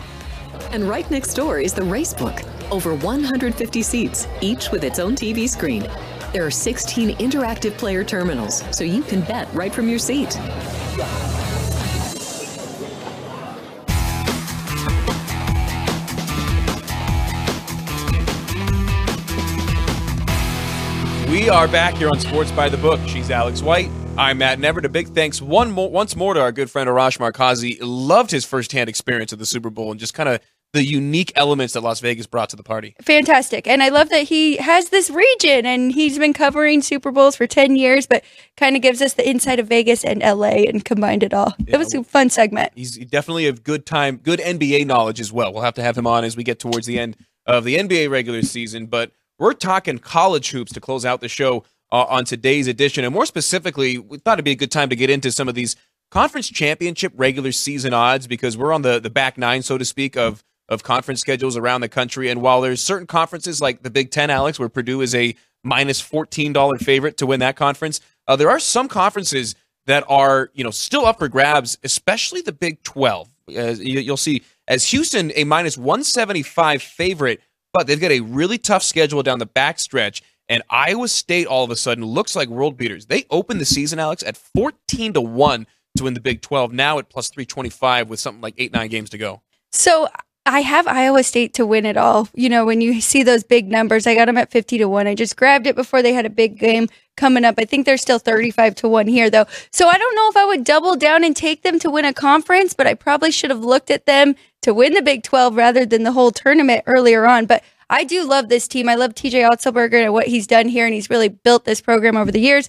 And 0.73 0.83
right 0.89 1.09
next 1.13 1.35
door 1.35 1.61
is 1.61 1.73
the 1.73 1.83
Racebook. 1.83 2.43
Over 2.73 2.93
150 2.93 3.83
seats, 3.83 4.27
each 4.41 4.73
with 4.73 4.83
its 4.83 4.99
own 4.99 5.15
TV 5.15 5.49
screen. 5.49 5.89
There 6.33 6.45
are 6.45 6.51
16 6.51 7.11
interactive 7.19 7.79
player 7.79 8.03
terminals, 8.03 8.65
so 8.77 8.83
you 8.83 9.05
can 9.05 9.21
bet 9.21 9.47
right 9.55 9.73
from 9.73 9.89
your 9.89 10.01
seat. 10.01 10.37
We 21.31 21.49
are 21.49 21.69
back 21.69 21.95
here 21.95 22.09
on 22.09 22.19
Sports 22.19 22.51
by 22.51 22.69
the 22.69 22.77
Book. 22.77 22.99
She's 23.07 23.31
Alex 23.31 23.63
White. 23.63 23.91
I'm 24.17 24.39
Matt 24.39 24.61
Neverett. 24.61 24.85
A 24.85 24.89
big 24.89 25.09
thanks 25.09 25.43
one 25.43 25.73
more, 25.73 25.91
once 25.91 26.15
more 26.15 26.35
to 26.35 26.41
our 26.41 26.53
good 26.53 26.71
friend 26.71 26.89
Arash 26.89 27.19
Markazi. 27.19 27.79
Loved 27.83 28.31
his 28.31 28.45
firsthand 28.45 28.89
experience 28.89 29.33
of 29.33 29.41
the 29.41 29.47
Super 29.47 29.71
Bowl 29.71 29.91
and 29.91 29.99
just 29.99 30.15
kind 30.15 30.29
of 30.29 30.41
the 30.73 30.85
unique 30.85 31.33
elements 31.35 31.75
that 31.75 31.81
Las 31.81 31.99
Vegas 31.99 32.29
brought 32.29 32.49
to 32.51 32.57
the 32.57 32.63
party. 32.63 32.95
Fantastic. 33.03 33.67
And 33.67 33.83
I 33.83 33.89
love 33.89 34.11
that 34.11 34.23
he 34.25 34.57
has 34.59 34.91
this 34.91 35.11
region 35.11 35.67
and 35.67 35.91
he's 35.91 36.17
been 36.17 36.33
covering 36.33 36.81
Super 36.81 37.11
Bowls 37.11 37.35
for 37.35 37.49
10 37.49 37.75
years, 37.75 38.07
but 38.07 38.23
kind 38.57 38.77
of 38.77 38.83
gives 38.83 39.03
us 39.03 39.15
the 39.15 39.29
inside 39.29 39.59
of 39.59 39.67
Vegas 39.67 40.05
and 40.05 40.21
LA 40.21 40.63
and 40.69 40.85
combined 40.85 41.25
it 41.25 41.35
all. 41.35 41.53
it 41.67 41.77
was 41.77 41.93
a 41.93 42.05
fun 42.05 42.31
segment. 42.31 42.73
He's 42.77 42.97
definitely 42.97 43.47
a 43.47 43.53
good 43.53 43.85
time, 43.85 44.19
good 44.19 44.39
NBA 44.39 44.87
knowledge 44.87 45.21
as 45.21 45.33
well. 45.33 45.53
We'll 45.53 45.63
have 45.63 45.75
to 45.75 45.83
have 45.83 45.99
him 45.99 46.07
on 46.07 46.23
as 46.23 46.37
we 46.37 46.45
get 46.45 46.61
towards 46.61 46.87
the 46.87 47.01
end 47.01 47.17
of 47.47 47.65
the 47.65 47.77
NBA 47.77 48.11
regular 48.11 48.43
season, 48.43 48.87
but 48.87 49.11
we're 49.41 49.55
talking 49.55 49.99
college 49.99 50.51
hoops 50.51 50.73
to 50.73 50.81
close 50.81 51.05
out 51.05 51.21
the 51.21 51.29
show 51.29 51.65
uh, 51.95 52.07
on 52.09 52.25
today's 52.25 52.67
edition. 52.67 53.05
And 53.05 53.15
more 53.15 53.25
specifically, 53.25 53.99
we 53.99 54.19
thought 54.19 54.35
it'd 54.35 54.45
be 54.45 54.51
a 54.51 54.57
good 54.57 54.73
time 54.73 54.89
to 54.89 54.97
get 54.97 55.11
into 55.11 55.31
some 55.31 55.49
of 55.49 55.55
these 55.55 55.77
conference 56.11 56.49
championship 56.49 57.13
regular 57.15 57.53
season 57.53 57.95
odds 57.95 58.27
because 58.27 58.57
we're 58.57 58.73
on 58.73 58.83
the, 58.83 58.99
the 58.99 59.11
back 59.11 59.39
nine, 59.39 59.63
so 59.63 59.79
to 59.79 59.85
speak, 59.85 60.17
of 60.17 60.43
of 60.69 60.83
conference 60.83 61.21
schedules 61.21 61.57
around 61.57 61.83
the 61.83 61.89
country. 61.89 62.31
And 62.31 62.43
while 62.43 62.63
there's 62.63 62.81
certain 62.81 63.07
conferences 63.07 63.61
like 63.61 63.83
the 63.83 63.91
Big 63.91 64.11
Ten, 64.11 64.31
Alex, 64.31 64.59
where 64.59 64.69
Purdue 64.69 65.03
is 65.03 65.15
a 65.15 65.37
minus 65.63 66.01
minus 66.01 66.01
fourteen 66.01 66.53
dollar 66.53 66.79
favorite 66.79 67.17
to 67.19 67.27
win 67.27 67.39
that 67.41 67.55
conference, 67.55 68.01
uh, 68.27 68.35
there 68.35 68.51
are 68.51 68.59
some 68.59 68.89
conferences 68.89 69.55
that 69.87 70.03
are 70.09 70.51
you 70.53 70.65
know 70.65 70.71
still 70.73 71.07
up 71.07 71.21
for 71.21 71.29
grabs, 71.29 71.79
especially 71.85 72.41
the 72.41 72.53
Big 72.53 72.83
Twelve. 72.83 73.29
Uh, 73.49 73.75
you, 73.79 74.01
you'll 74.01 74.17
see 74.17 74.43
as 74.67 74.87
Houston 74.87 75.31
a 75.37 75.45
minus 75.45 75.79
one 75.79 76.03
seventy 76.03 76.43
five 76.43 76.83
favorite, 76.83 77.41
but 77.73 77.87
they've 77.87 78.01
got 78.01 78.11
a 78.11 78.21
really 78.21 78.59
tough 78.59 78.83
schedule 78.83 79.23
down 79.23 79.39
the 79.39 79.47
backstretch. 79.47 80.23
And 80.49 80.63
Iowa 80.69 81.09
State 81.09 81.47
all 81.47 81.65
of 81.65 81.71
a 81.71 81.77
sudden 81.77 82.05
looks 82.05 82.37
like 82.37 82.49
world 82.49 82.77
beaters. 82.77 83.07
They 83.07 83.25
opened 83.31 83.61
the 83.61 83.65
season, 83.65 83.99
Alex, 83.99 84.23
at 84.23 84.37
fourteen 84.37 85.13
to 85.15 85.21
one 85.21 85.67
to 85.97 86.05
win 86.05 86.15
the 86.15 86.21
Big 86.21 86.43
Twelve. 86.43 86.73
Now 86.73 86.99
at 86.99 87.09
plus 87.09 87.29
three 87.31 87.47
twenty 87.47 87.71
five 87.71 88.09
with 88.09 88.21
something 88.21 88.43
like 88.43 88.55
eight 88.59 88.73
nine 88.73 88.89
games 88.89 89.11
to 89.11 89.19
go. 89.19 89.43
So 89.73 90.09
I 90.47 90.61
have 90.61 90.87
Iowa 90.87 91.23
State 91.23 91.55
to 91.55 91.65
win 91.65 91.87
it 91.87 91.97
all. 91.97 92.29
You 92.35 92.51
know, 92.51 92.67
when 92.67 92.83
you 92.83 93.01
see 93.01 93.23
those 93.23 93.43
big 93.43 93.71
numbers, 93.71 94.07
I 94.07 94.15
got 94.15 94.27
them 94.27 94.37
at 94.37 94.51
50 94.51 94.77
to 94.77 94.89
1. 94.89 95.07
I 95.07 95.15
just 95.15 95.37
grabbed 95.37 95.67
it 95.67 95.75
before 95.75 96.03
they 96.03 96.13
had 96.13 96.27
a 96.27 96.31
big 96.31 96.59
game 96.59 96.89
coming 97.17 97.47
up. 97.47 97.55
I 97.57 97.65
think 97.65 97.87
they're 97.87 97.97
still 97.97 98.19
35 98.19 98.75
to 98.77 98.89
1 98.89 99.07
here, 99.07 99.31
though. 99.31 99.47
So 99.73 99.89
I 99.89 99.97
don't 99.97 100.15
know 100.15 100.29
if 100.29 100.37
I 100.37 100.45
would 100.45 100.65
double 100.65 100.97
down 100.97 101.25
and 101.25 101.35
take 101.35 101.63
them 101.63 101.79
to 101.79 101.91
win 101.91 102.05
a 102.05 102.13
conference, 102.13 102.75
but 102.75 102.87
I 102.87 102.93
probably 102.93 103.31
should 103.31 103.49
have 103.49 103.65
looked 103.65 103.91
at 103.91 104.05
them 104.05 104.35
to 104.61 104.75
win 104.75 104.93
the 104.93 105.01
Big 105.01 105.23
12 105.23 105.57
rather 105.57 105.87
than 105.87 106.03
the 106.03 106.13
whole 106.13 106.31
tournament 106.31 106.83
earlier 106.87 107.25
on. 107.25 107.47
But 107.47 107.65
I 107.91 108.05
do 108.05 108.25
love 108.25 108.49
this 108.49 108.67
team. 108.69 108.89
I 108.89 108.95
love 108.95 109.15
TJ 109.15 109.49
Otzelberger 109.49 110.03
and 110.05 110.13
what 110.13 110.27
he's 110.27 110.47
done 110.47 110.69
here, 110.69 110.85
and 110.87 110.95
he's 110.95 111.11
really 111.11 111.29
built 111.29 111.65
this 111.65 111.81
program 111.81 112.17
over 112.17 112.33
the 112.33 112.41
years. 112.41 112.69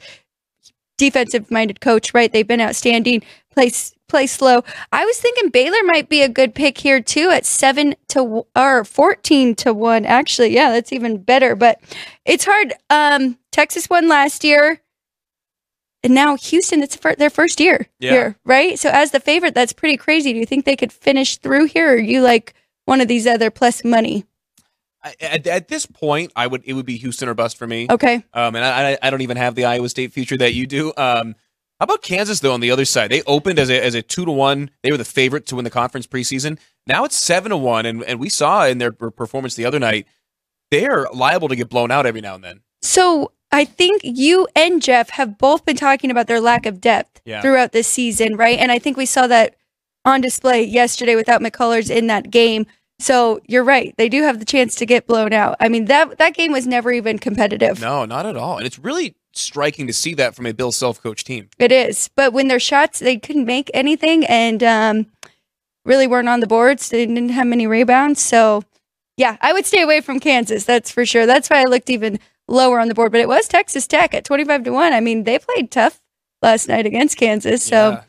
Defensive 0.97 1.51
minded 1.51 1.81
coach, 1.81 2.13
right? 2.13 2.31
They've 2.31 2.47
been 2.47 2.61
outstanding. 2.61 3.21
Place 3.51 3.93
play 4.07 4.27
slow. 4.27 4.63
I 4.91 5.03
was 5.03 5.17
thinking 5.19 5.49
Baylor 5.49 5.83
might 5.83 6.07
be 6.09 6.21
a 6.21 6.29
good 6.29 6.53
pick 6.55 6.77
here 6.77 7.01
too 7.01 7.29
at 7.31 7.45
seven 7.45 7.95
to 8.09 8.45
or 8.55 8.83
fourteen 8.85 9.55
to 9.55 9.73
one. 9.73 10.05
Actually, 10.05 10.53
yeah, 10.53 10.71
that's 10.71 10.93
even 10.93 11.17
better. 11.21 11.55
But 11.55 11.79
it's 12.25 12.45
hard. 12.45 12.73
Um, 12.89 13.37
Texas 13.51 13.89
won 13.89 14.07
last 14.07 14.43
year, 14.45 14.81
and 16.03 16.13
now 16.13 16.37
Houston. 16.37 16.81
It's 16.83 16.97
their 17.17 17.29
first 17.29 17.59
year 17.59 17.87
Yeah. 17.99 18.11
here, 18.11 18.35
right? 18.45 18.77
So 18.79 18.89
as 18.89 19.11
the 19.11 19.19
favorite, 19.19 19.53
that's 19.55 19.73
pretty 19.73 19.97
crazy. 19.97 20.31
Do 20.33 20.39
you 20.39 20.45
think 20.45 20.63
they 20.63 20.75
could 20.77 20.93
finish 20.93 21.37
through 21.37 21.65
here, 21.65 21.93
or 21.93 21.97
you 21.97 22.21
like 22.21 22.53
one 22.85 23.01
of 23.01 23.07
these 23.09 23.27
other 23.27 23.49
plus 23.51 23.83
money? 23.83 24.25
I, 25.05 25.13
at, 25.21 25.47
at 25.47 25.67
this 25.69 25.85
point, 25.85 26.31
I 26.35 26.47
would 26.47 26.63
it 26.65 26.73
would 26.73 26.85
be 26.85 26.97
Houston 26.97 27.29
or 27.29 27.33
bust 27.33 27.57
for 27.57 27.67
me. 27.67 27.87
Okay, 27.89 28.15
Um, 28.33 28.55
and 28.55 28.65
I, 28.65 28.91
I- 28.93 28.97
I 29.03 29.09
don't 29.11 29.21
even 29.21 29.37
have 29.37 29.55
the 29.55 29.65
Iowa 29.65 29.87
State 29.87 30.11
future 30.11 30.35
that 30.37 30.53
you 30.53 30.65
do. 30.67 30.89
Um, 30.97 31.35
how 31.79 31.83
about 31.83 32.01
Kansas 32.01 32.39
though? 32.39 32.53
On 32.53 32.59
the 32.61 32.71
other 32.71 32.85
side, 32.85 33.11
they 33.11 33.21
opened 33.23 33.59
as 33.59 33.69
a 33.69 33.81
as 33.83 33.93
a 33.95 34.01
two 34.01 34.25
to 34.25 34.31
one. 34.31 34.71
They 34.83 34.91
were 34.91 34.97
the 34.97 35.05
favorite 35.05 35.45
to 35.47 35.55
win 35.57 35.63
the 35.65 35.69
conference 35.69 36.07
preseason. 36.07 36.57
Now 36.87 37.03
it's 37.05 37.15
seven 37.15 37.51
to 37.51 37.57
one, 37.57 37.85
and 37.85 38.03
and 38.03 38.19
we 38.19 38.29
saw 38.29 38.65
in 38.65 38.79
their 38.79 38.91
performance 38.91 39.55
the 39.55 39.65
other 39.65 39.79
night, 39.79 40.07
they're 40.71 41.07
liable 41.13 41.47
to 41.49 41.55
get 41.55 41.69
blown 41.69 41.91
out 41.91 42.05
every 42.05 42.21
now 42.21 42.35
and 42.35 42.43
then. 42.43 42.61
So 42.81 43.31
I 43.51 43.65
think 43.65 44.01
you 44.03 44.47
and 44.55 44.81
Jeff 44.81 45.09
have 45.11 45.37
both 45.37 45.65
been 45.65 45.75
talking 45.77 46.11
about 46.11 46.27
their 46.27 46.41
lack 46.41 46.65
of 46.65 46.81
depth 46.81 47.21
Yeah. 47.25 47.41
throughout 47.41 47.71
this 47.73 47.87
season, 47.87 48.35
right? 48.35 48.57
And 48.59 48.71
I 48.71 48.79
think 48.79 48.97
we 48.97 49.05
saw 49.05 49.27
that 49.27 49.55
on 50.03 50.21
display 50.21 50.63
yesterday 50.63 51.15
without 51.15 51.41
McCullers 51.41 51.89
in 51.89 52.07
that 52.07 52.31
game. 52.31 52.65
So 52.99 53.41
you're 53.47 53.63
right; 53.63 53.93
they 53.97 54.09
do 54.09 54.23
have 54.23 54.39
the 54.39 54.45
chance 54.45 54.75
to 54.75 54.85
get 54.85 55.05
blown 55.07 55.33
out. 55.33 55.57
I 55.59 55.69
mean 55.69 55.85
that 55.85 56.17
that 56.17 56.33
game 56.33 56.51
was 56.51 56.65
never 56.65 56.91
even 56.91 57.19
competitive. 57.19 57.81
No, 57.81 58.05
not 58.05 58.25
at 58.25 58.37
all. 58.37 58.57
And 58.57 58.65
it's 58.65 58.79
really 58.79 59.15
striking 59.33 59.85
to 59.87 59.93
see 59.93 60.13
that 60.13 60.33
from 60.33 60.45
a 60.45 60.53
Bill 60.53 60.71
Self 60.71 61.01
coach 61.01 61.23
team. 61.23 61.49
It 61.59 61.71
is, 61.71 62.09
but 62.15 62.31
when 62.33 62.47
their 62.47 62.59
shots, 62.59 62.99
they 62.99 63.17
couldn't 63.17 63.45
make 63.45 63.69
anything, 63.73 64.25
and 64.25 64.63
um, 64.63 65.07
really 65.83 66.07
weren't 66.07 66.29
on 66.29 66.39
the 66.39 66.47
boards. 66.47 66.89
They 66.89 67.05
didn't 67.05 67.29
have 67.29 67.47
many 67.47 67.67
rebounds. 67.67 68.21
So, 68.21 68.63
yeah, 69.17 69.37
I 69.41 69.51
would 69.53 69.65
stay 69.65 69.81
away 69.81 70.01
from 70.01 70.19
Kansas. 70.19 70.63
That's 70.63 70.89
for 70.89 71.05
sure. 71.05 71.25
That's 71.25 71.49
why 71.49 71.59
I 71.61 71.63
looked 71.65 71.89
even 71.89 72.19
lower 72.47 72.79
on 72.79 72.87
the 72.87 72.93
board. 72.95 73.11
But 73.11 73.21
it 73.21 73.27
was 73.27 73.47
Texas 73.47 73.87
Tech 73.87 74.13
at 74.13 74.23
twenty-five 74.23 74.63
to 74.63 74.71
one. 74.71 74.93
I 74.93 75.01
mean, 75.01 75.25
they 75.25 75.37
played 75.37 75.69
tough 75.69 75.99
last 76.41 76.69
night 76.69 76.85
against 76.85 77.17
Kansas, 77.17 77.61
so 77.61 77.89
Yeah. 77.91 78.01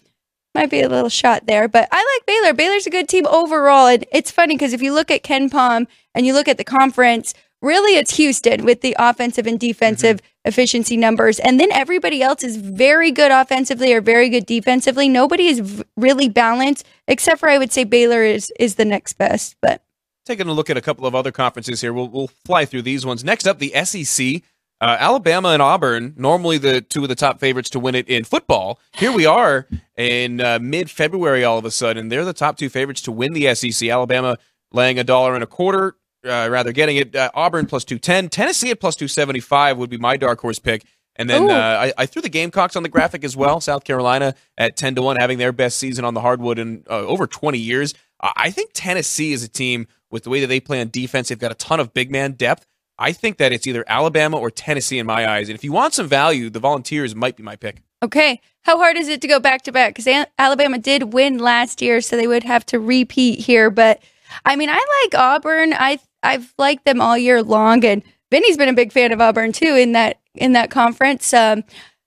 Might 0.56 0.70
be 0.70 0.80
a 0.80 0.88
little 0.88 1.10
shot 1.10 1.46
there. 1.46 1.68
But 1.68 1.86
I 1.92 2.16
like 2.16 2.26
Baylor. 2.26 2.54
Baylor's 2.54 2.86
a 2.86 2.90
good 2.90 3.10
team 3.10 3.26
overall, 3.26 3.88
and 3.88 4.06
it's 4.10 4.30
funny 4.30 4.54
because 4.54 4.72
if 4.72 4.80
you 4.80 4.94
look 4.94 5.10
at 5.10 5.22
KenPom 5.22 5.86
and 6.14 6.24
you 6.24 6.32
look 6.32 6.48
at 6.48 6.56
the 6.56 6.64
conference, 6.64 7.34
really 7.60 7.98
it's 7.98 8.16
Houston 8.16 8.64
with 8.64 8.80
the 8.80 8.96
offensive 8.98 9.46
and 9.46 9.60
defensive 9.60 10.16
mm-hmm. 10.16 10.48
efficiency 10.48 10.96
numbers, 10.96 11.38
and 11.38 11.60
then 11.60 11.70
everybody 11.72 12.22
else 12.22 12.42
is 12.42 12.56
very 12.56 13.10
good 13.10 13.30
offensively 13.30 13.92
or 13.92 14.00
very 14.00 14.30
good 14.30 14.46
defensively. 14.46 15.10
Nobody 15.10 15.48
is 15.48 15.58
v- 15.58 15.84
really 15.94 16.30
balanced, 16.30 16.86
except 17.06 17.38
for 17.38 17.50
I 17.50 17.58
would 17.58 17.70
say 17.70 17.84
Baylor 17.84 18.22
is 18.22 18.50
is 18.58 18.76
the 18.76 18.86
next 18.86 19.18
best. 19.18 19.56
But 19.60 19.82
Taking 20.24 20.48
a 20.48 20.54
look 20.54 20.70
at 20.70 20.78
a 20.78 20.80
couple 20.80 21.04
of 21.06 21.14
other 21.14 21.32
conferences 21.32 21.82
here, 21.82 21.92
we'll 21.92 22.08
we'll 22.08 22.30
fly 22.46 22.64
through 22.64 22.82
these 22.82 23.04
ones. 23.04 23.22
Next 23.22 23.46
up, 23.46 23.58
the 23.58 23.74
SEC. 23.84 24.42
Uh, 24.80 24.96
Alabama 25.00 25.48
and 25.48 25.62
Auburn, 25.62 26.12
normally 26.16 26.58
the 26.58 26.82
two 26.82 27.02
of 27.02 27.08
the 27.08 27.14
top 27.14 27.40
favorites 27.40 27.70
to 27.70 27.80
win 27.80 27.94
it 27.94 28.08
in 28.08 28.24
football. 28.24 28.78
Here 28.92 29.10
we 29.10 29.24
are 29.24 29.66
in 29.96 30.40
uh, 30.40 30.58
mid 30.60 30.90
February, 30.90 31.44
all 31.44 31.56
of 31.56 31.64
a 31.64 31.70
sudden. 31.70 32.08
They're 32.08 32.26
the 32.26 32.34
top 32.34 32.58
two 32.58 32.68
favorites 32.68 33.00
to 33.02 33.12
win 33.12 33.32
the 33.32 33.54
SEC. 33.54 33.88
Alabama 33.88 34.36
laying 34.72 34.98
a 34.98 35.04
dollar 35.04 35.34
and 35.34 35.42
a 35.42 35.46
quarter, 35.46 35.96
uh, 36.26 36.48
rather 36.50 36.72
getting 36.72 36.98
it. 36.98 37.16
Uh, 37.16 37.30
Auburn 37.32 37.66
plus 37.66 37.84
210. 37.84 38.28
Tennessee 38.28 38.70
at 38.70 38.78
plus 38.78 38.96
275 38.96 39.78
would 39.78 39.88
be 39.88 39.96
my 39.96 40.18
dark 40.18 40.40
horse 40.40 40.58
pick. 40.58 40.84
And 41.18 41.30
then 41.30 41.50
uh, 41.50 41.54
I, 41.54 41.92
I 41.96 42.04
threw 42.06 42.20
the 42.20 42.28
Gamecocks 42.28 42.76
on 42.76 42.82
the 42.82 42.90
graphic 42.90 43.24
as 43.24 43.34
well. 43.34 43.60
South 43.62 43.84
Carolina 43.84 44.34
at 44.58 44.76
10 44.76 44.96
to 44.96 45.02
1, 45.02 45.16
having 45.16 45.38
their 45.38 45.52
best 45.52 45.78
season 45.78 46.04
on 46.04 46.12
the 46.12 46.20
hardwood 46.20 46.58
in 46.58 46.84
uh, 46.90 46.98
over 46.98 47.26
20 47.26 47.58
years. 47.58 47.94
I 48.20 48.32
I 48.36 48.50
think 48.50 48.72
Tennessee 48.74 49.32
is 49.32 49.42
a 49.42 49.48
team 49.48 49.86
with 50.10 50.24
the 50.24 50.30
way 50.30 50.40
that 50.40 50.46
they 50.48 50.60
play 50.60 50.80
on 50.82 50.90
defense. 50.90 51.28
They've 51.28 51.38
got 51.38 51.52
a 51.52 51.56
ton 51.56 51.80
of 51.80 51.94
big 51.94 52.10
man 52.10 52.32
depth. 52.32 52.66
I 52.98 53.12
think 53.12 53.38
that 53.38 53.52
it's 53.52 53.66
either 53.66 53.84
Alabama 53.86 54.38
or 54.38 54.50
Tennessee 54.50 54.98
in 54.98 55.06
my 55.06 55.28
eyes. 55.28 55.48
And 55.48 55.56
if 55.56 55.62
you 55.62 55.72
want 55.72 55.94
some 55.94 56.08
value, 56.08 56.48
the 56.50 56.60
Volunteers 56.60 57.14
might 57.14 57.36
be 57.36 57.42
my 57.42 57.56
pick. 57.56 57.82
okay, 58.02 58.40
how 58.62 58.78
hard 58.78 58.96
is 58.96 59.08
it 59.08 59.20
to 59.20 59.28
go 59.28 59.38
back 59.38 59.62
to 59.62 59.72
back? 59.72 59.94
Because 59.94 60.26
Alabama 60.38 60.78
did 60.78 61.12
win 61.12 61.38
last 61.38 61.80
year, 61.80 62.00
so 62.00 62.16
they 62.16 62.26
would 62.26 62.42
have 62.44 62.66
to 62.66 62.80
repeat 62.80 63.38
here. 63.38 63.70
But 63.70 64.02
I 64.44 64.56
mean, 64.56 64.68
I 64.68 64.74
like 64.74 65.20
Auburn. 65.20 65.72
I 65.72 65.98
I've 66.22 66.52
liked 66.58 66.84
them 66.84 67.00
all 67.00 67.16
year 67.16 67.42
long, 67.42 67.84
and 67.84 68.02
Vinny's 68.30 68.56
been 68.56 68.68
a 68.68 68.74
big 68.74 68.92
fan 68.92 69.12
of 69.12 69.20
Auburn 69.20 69.52
too 69.52 69.76
in 69.76 69.92
that 69.92 70.18
in 70.34 70.52
that 70.52 70.70
conference. 70.70 71.32
Um, 71.32 71.64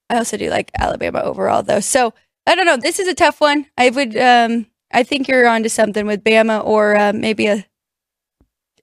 I 0.09 0.17
also 0.17 0.37
do 0.37 0.49
like 0.49 0.71
Alabama 0.77 1.21
overall, 1.21 1.63
though. 1.63 1.79
So 1.79 2.13
I 2.45 2.55
don't 2.55 2.65
know. 2.65 2.77
This 2.77 2.99
is 2.99 3.07
a 3.07 3.15
tough 3.15 3.39
one. 3.39 3.65
I 3.77 3.89
would. 3.89 4.17
Um, 4.17 4.67
I 4.91 5.03
think 5.03 5.27
you're 5.27 5.47
onto 5.47 5.69
something 5.69 6.07
with 6.07 6.23
Bama 6.23 6.65
or 6.65 6.97
uh, 6.97 7.13
maybe 7.13 7.45
a 7.45 7.65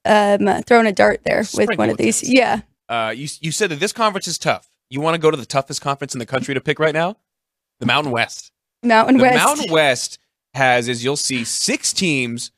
um, 0.07 0.63
throwing 0.63 0.87
a 0.87 0.93
dart 0.93 1.21
there 1.25 1.45
with 1.55 1.77
one 1.77 1.91
of 1.91 1.97
these. 1.97 2.23
Yeah. 2.29 2.61
Uh, 2.89 3.13
you, 3.17 3.29
you 3.41 3.53
said 3.53 3.71
that 3.71 3.81
this 3.81 3.93
conference 3.93 4.29
is 4.29 4.39
tough. 4.39 4.69
You 4.89 5.01
want 5.01 5.15
to 5.15 5.21
go 5.21 5.31
to 5.31 5.37
the 5.37 5.47
toughest 5.47 5.81
conference 5.81 6.15
in 6.15 6.19
the 6.21 6.27
country 6.27 6.55
to 6.55 6.61
pick 6.61 6.79
right 6.79 6.95
now? 6.95 7.17
The 7.81 7.87
Mountain 7.87 8.13
West. 8.13 8.53
Mountain 8.83 9.17
the 9.17 9.23
West. 9.25 9.37
Mountain 9.45 9.73
West 9.73 10.19
has, 10.55 10.89
as 10.89 11.05
you'll 11.05 11.17
see, 11.17 11.45
six 11.45 11.93
teams 11.93 12.53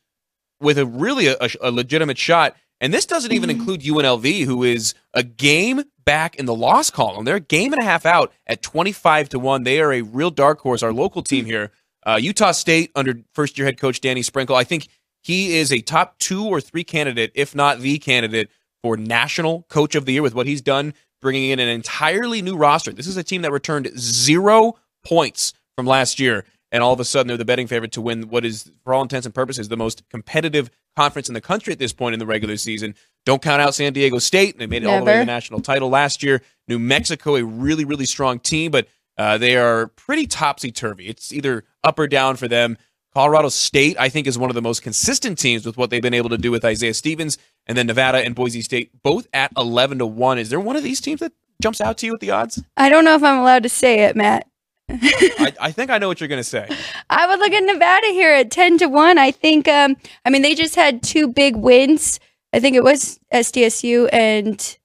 with 0.61 0.79
a 0.79 0.85
really 0.87 1.29
a, 1.29 1.37
a 1.61 1.71
legitimate 1.71 2.19
shot. 2.19 2.55
And 2.81 2.93
this 2.95 3.07
doesn't 3.07 3.33
even 3.33 3.49
Mm-hmm. 3.51 3.61
include 3.61 3.81
UNLV, 3.81 4.45
who 4.45 4.63
is 4.63 4.95
a 5.15 5.23
game 5.23 5.83
back 6.05 6.37
in 6.37 6.47
the 6.47 6.55
loss 6.55 6.91
column. 6.91 7.25
They're 7.25 7.37
a 7.37 7.41
game 7.41 7.73
and 7.73 7.83
a 7.83 7.85
half 7.85 8.07
out 8.07 8.33
at 8.47 8.63
25 8.63 9.31
to 9.31 9.39
1. 9.39 9.65
They 9.65 9.81
are 9.81 9.93
a 9.93 10.03
real 10.03 10.31
dark 10.31 10.61
horse, 10.61 10.83
our 10.83 10.93
local 10.93 11.23
team 11.23 11.45
here. 11.45 11.73
Uh, 12.07 12.19
Utah 12.21 12.53
State, 12.53 12.91
under 12.95 13.15
first 13.35 13.59
year 13.59 13.67
head 13.67 13.79
coach 13.81 14.01
Danny 14.01 14.23
Sprinkle, 14.23 14.55
I 14.55 14.65
think 14.65 14.89
he 15.23 15.57
is 15.57 15.73
a 15.73 15.81
top 15.81 16.19
two 16.19 16.45
or 16.47 16.61
three 16.61 16.85
candidate, 16.85 17.33
if 17.35 17.55
not 17.55 17.81
the 17.81 17.99
candidate, 17.99 18.51
for 18.83 18.97
national 18.97 19.63
coach 19.69 19.95
of 19.95 20.05
the 20.05 20.13
year 20.13 20.23
with 20.23 20.35
what 20.35 20.47
he's 20.47 20.63
done, 20.63 20.95
bringing 21.21 21.51
in 21.51 21.59
an 21.59 21.69
entirely 21.69 22.43
new 22.43 22.57
roster. 22.57 22.93
This 22.93 23.07
is 23.07 23.17
a 23.17 23.25
team 23.25 23.43
that 23.43 23.53
returned 23.53 23.91
zero 23.99 24.75
points 25.05 25.53
from 25.77 25.87
last 25.87 26.21
year, 26.21 26.45
and 26.71 26.83
all 26.83 26.93
of 26.93 27.01
a 27.01 27.05
sudden 27.05 27.29
they're 27.29 27.37
the 27.37 27.45
betting 27.45 27.67
favorite 27.67 27.93
to 27.93 28.01
win 28.01 28.29
what 28.29 28.45
is, 28.45 28.71
for 28.85 28.95
all 28.95 29.03
intents 29.03 29.27
and 29.27 29.35
purposes, 29.35 29.69
the 29.69 29.77
most 29.77 30.09
competitive 30.11 30.71
conference 30.97 31.29
in 31.29 31.35
the 31.35 31.41
country 31.41 31.73
at 31.73 31.79
this 31.79 31.93
point 31.93 32.13
in 32.13 32.19
the 32.19 32.27
regular 32.27 32.57
season. 32.57 32.95
Don't 33.25 33.43
count 33.43 33.61
out 33.61 33.75
San 33.75 33.93
Diego 33.93 34.19
State. 34.19 34.59
They 34.59 34.67
made 34.67 34.83
it 34.83 34.87
all 34.87 35.01
the 35.01 35.05
way 35.05 35.13
to 35.15 35.19
the 35.21 35.25
national 35.25 35.61
title 35.61 35.89
last 35.89 36.23
year. 36.23 36.43
New 36.67 36.79
Mexico, 36.79 37.37
a 37.37 37.45
really, 37.45 37.85
really 37.85 38.07
strong 38.07 38.39
team, 38.39 38.71
but 38.71 38.89
uh, 39.17 39.39
they 39.39 39.57
are 39.57 39.89
pretty 39.89 40.27
topsy 40.27 40.71
turvy. 40.71 41.09
It's 41.09 41.33
either 41.33 41.65
up 41.85 41.99
or 41.99 42.07
down 42.07 42.37
for 42.37 42.49
them. 42.49 42.79
Colorado 43.19 43.49
State, 43.49 43.97
I 43.99 44.11
think, 44.11 44.29
is 44.29 44.39
one 44.39 44.49
of 44.49 44.55
the 44.55 44.63
most 44.63 44.81
consistent 44.81 45.41
teams 45.41 45.67
with 45.67 45.77
what 45.77 45.91
they've 45.91 46.01
been 46.01 46.15
able 46.15 46.29
to 46.29 46.39
do 46.39 46.53
with 46.53 46.65
Isaiah 46.65 46.95
Stevens, 46.95 47.37
and 47.67 47.77
then 47.77 47.89
Nevada 47.89 48.19
and 48.19 48.33
Boise 48.33 48.63
State, 48.63 48.93
both 49.03 49.27
at 49.33 49.51
eleven 49.57 49.99
to 49.99 50.07
one. 50.07 50.39
Is 50.39 50.51
there 50.51 50.61
one 50.61 50.77
of 50.77 50.85
these 50.85 51.01
teams 51.01 51.19
that 51.19 51.33
jumps 51.61 51.81
out 51.81 51.99
to 51.99 52.07
you 52.07 52.13
with 52.13 52.21
the 52.21 52.31
odds? 52.31 52.63
I 52.77 52.89
don't 52.89 53.05
know 53.05 53.17
if 53.17 53.25
I'm 53.25 53.41
allowed 53.41 53.65
to 53.65 53.69
say 53.69 54.05
it, 54.05 54.15
Matt. 54.15 54.47
I, 54.89 55.53
I 55.61 55.73
think 55.73 55.91
I 55.91 55.99
know 55.99 56.07
what 56.07 56.21
you're 56.21 56.29
going 56.29 56.39
to 56.39 56.45
say. 56.45 56.69
I 57.11 57.27
would 57.27 57.41
look 57.41 57.51
at 57.51 57.65
Nevada 57.65 58.07
here 58.07 58.33
at 58.33 58.53
10 58.53 58.79
to 58.79 58.87
1. 58.87 59.19
I 59.19 59.33
think, 59.33 59.67
um, 59.67 59.97
I 60.25 60.31
mean, 60.31 60.43
they 60.43 60.55
just 60.55 60.77
had 60.77 61.03
two 61.03 61.27
big 61.27 61.57
wins. 61.57 62.21
I 62.53 62.61
think 62.61 62.77
it 62.77 62.85
was 62.85 63.19
SDSU 63.35 64.11
and 64.13 64.78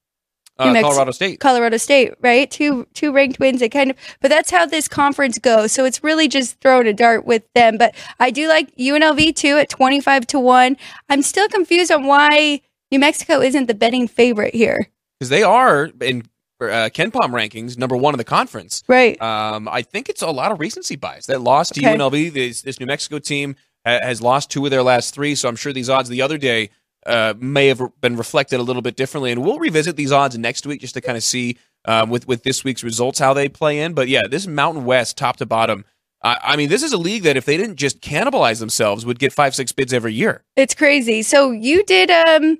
Uh, 0.70 0.82
Colorado 0.82 1.12
State. 1.12 1.40
Colorado 1.40 1.78
State, 1.78 2.14
right? 2.22 2.50
Two 2.50 2.88
two 2.94 3.12
ranked 3.12 3.40
wins. 3.40 3.60
They 3.60 3.70
kind 3.70 3.92
of, 3.92 3.98
but 4.22 4.30
that's 4.30 4.50
how 4.52 4.66
this 4.66 4.88
conference 4.88 5.38
goes. 5.40 5.72
So 5.72 5.86
it's 5.86 6.04
really 6.04 6.28
just 6.28 6.60
throwing 6.62 6.88
a 6.88 6.94
dart 6.94 7.26
with 7.26 7.44
them. 7.56 7.78
But 7.78 7.96
I 8.20 8.32
do 8.32 8.48
like 8.48 8.76
UNLV 8.78 9.36
too 9.36 9.58
at 9.58 9.70
25 9.70 10.28
to 10.28 10.40
1. 10.40 10.78
I'm 11.10 11.22
still 11.22 11.48
confused 11.50 11.92
on 11.92 12.06
why 12.06 12.62
New 12.92 13.00
Mexico 13.00 13.42
isn't 13.42 13.68
the 13.68 13.74
betting 13.74 14.08
favorite 14.08 14.54
here. 14.54 14.88
because 15.20 15.30
they 15.30 15.44
are 15.44 15.92
in 16.02 16.24
uh, 16.62 16.90
KenPom 16.94 17.32
rankings 17.32 17.78
number 17.78 17.96
one 17.98 18.14
in 18.14 18.18
the 18.18 18.24
conference. 18.24 18.84
Right. 18.88 19.22
Um, 19.22 19.68
I 19.68 19.82
think 19.82 20.08
it's 20.08 20.22
a 20.22 20.28
lot 20.30 20.52
of 20.52 20.60
recency 20.60 20.96
bias. 20.96 21.26
That 21.26 21.42
lost 21.42 21.74
to 21.76 21.82
Okay. 21.82 21.98
UNLV, 21.98 22.32
this, 22.34 22.62
this 22.62 22.80
New 22.80 22.86
Mexico 22.86 23.20
team 23.20 23.56
ha- 23.86 24.00
has 24.02 24.22
lost 24.22 24.50
two 24.50 24.64
of 24.64 24.72
their 24.72 24.84
last 24.84 25.14
three, 25.14 25.36
so 25.36 25.50
I'm 25.50 25.56
sure 25.58 25.74
these 25.74 25.90
odds 25.90 26.08
the 26.08 26.22
other 26.22 26.38
day 26.38 26.70
uh, 27.06 27.34
may 27.38 27.68
have 27.68 27.82
been 28.02 28.16
reflected 28.16 28.60
a 28.60 28.64
little 28.64 28.82
bit 28.82 28.96
differently. 28.96 29.32
And 29.32 29.44
we'll 29.44 29.60
revisit 29.60 29.96
these 29.96 30.12
odds 30.12 30.38
next 30.38 30.66
week 30.66 30.82
just 30.82 30.94
to 30.94 31.02
kind 31.02 31.18
of 31.18 31.24
see 31.24 31.58
um, 31.86 32.10
with 32.10 32.28
with 32.28 32.44
this 32.44 32.64
week's 32.64 32.84
results 32.84 33.20
how 33.20 33.34
they 33.34 33.50
play 33.50 33.80
in. 33.80 33.94
But 33.94 34.08
yeah, 34.08 34.22
this 34.30 34.48
Mountain 34.48 34.86
West, 34.86 35.18
top 35.18 35.38
to 35.38 35.46
bottom, 35.46 35.86
I, 36.24 36.40
I 36.42 36.56
mean, 36.56 36.70
this 36.70 36.84
is 36.84 36.94
a 36.94 36.98
league 36.98 37.24
that 37.24 37.38
if 37.38 37.46
they 37.46 37.58
didn't 37.58 37.76
just 37.76 38.02
cannibalize 38.02 38.60
themselves, 38.60 39.06
would 39.06 39.20
get 39.20 39.34
five, 39.34 39.54
six 39.54 39.72
bids 39.72 39.94
every 39.94 40.14
year. 40.14 40.44
It's 40.56 40.74
crazy. 40.74 41.22
So 41.24 41.52
you 41.52 41.84
did 41.84 42.10
um 42.10 42.60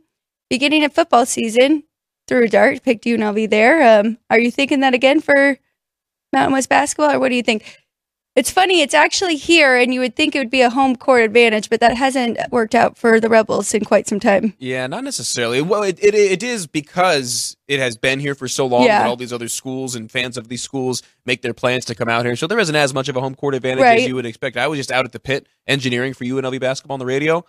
beginning 0.50 0.84
of 0.84 0.94
football 0.94 1.26
season 1.26 1.84
through 2.28 2.46
a 2.46 2.50
dart, 2.50 2.84
picked 2.84 3.06
UNLV 3.06 3.50
there. 3.50 4.00
Um, 4.00 4.18
are 4.30 4.40
you 4.40 4.52
thinking 4.52 4.82
that 4.82 4.94
again 4.94 5.20
for 5.20 5.58
Mountain 6.32 6.54
West 6.54 6.70
basketball, 6.70 7.12
or 7.12 7.20
what 7.20 7.30
do 7.30 7.36
you 7.36 7.44
think? 7.44 7.83
It's 8.36 8.50
funny. 8.50 8.82
It's 8.82 8.96
actually 8.96 9.36
here, 9.36 9.76
and 9.76 9.94
you 9.94 10.00
would 10.00 10.16
think 10.16 10.36
it 10.36 10.40
would 10.40 10.50
be 10.50 10.62
a 10.62 10.70
home 10.72 10.96
court 10.96 11.22
advantage, 11.22 11.70
but 11.70 11.80
that 11.82 11.96
hasn't 11.96 12.40
worked 12.50 12.74
out 12.74 12.98
for 12.98 13.20
the 13.20 13.30
Rebels 13.30 13.76
in 13.76 13.86
quite 13.86 14.08
some 14.08 14.20
time. 14.20 14.56
Yeah, 14.58 14.88
not 14.88 15.04
necessarily. 15.04 15.62
Well, 15.62 15.84
it, 15.84 16.04
it, 16.04 16.16
it 16.16 16.42
is 16.42 16.66
because 16.66 17.56
it 17.68 17.80
has 17.80 17.96
been 17.96 18.20
here 18.20 18.34
for 18.34 18.48
so 18.48 18.66
long 18.66 18.86
Yeah. 18.86 19.00
that 19.04 19.08
all 19.08 19.16
these 19.16 19.34
other 19.34 19.48
schools 19.48 19.94
and 19.96 20.10
fans 20.10 20.36
of 20.36 20.48
these 20.48 20.64
schools 20.64 21.04
make 21.28 21.44
their 21.44 21.54
plans 21.54 21.86
to 21.86 21.96
come 21.96 22.10
out 22.10 22.26
here. 22.26 22.36
So 22.36 22.48
there 22.48 22.58
isn't 22.58 22.76
as 22.76 22.92
much 22.92 23.08
of 23.08 23.16
a 23.16 23.22
home 23.22 23.36
court 23.36 23.54
advantage 23.54 23.84
Right. 23.84 24.00
as 24.00 24.08
you 24.08 24.16
would 24.16 24.26
expect. 24.26 24.58
I 24.58 24.68
was 24.68 24.80
just 24.80 24.92
out 24.92 25.06
at 25.06 25.12
the 25.12 25.20
pit 25.20 25.46
engineering 25.68 26.16
for 26.16 26.24
UNLV 26.26 26.60
basketball 26.60 26.96
on 26.96 27.00
the 27.00 27.06
radio. 27.06 27.46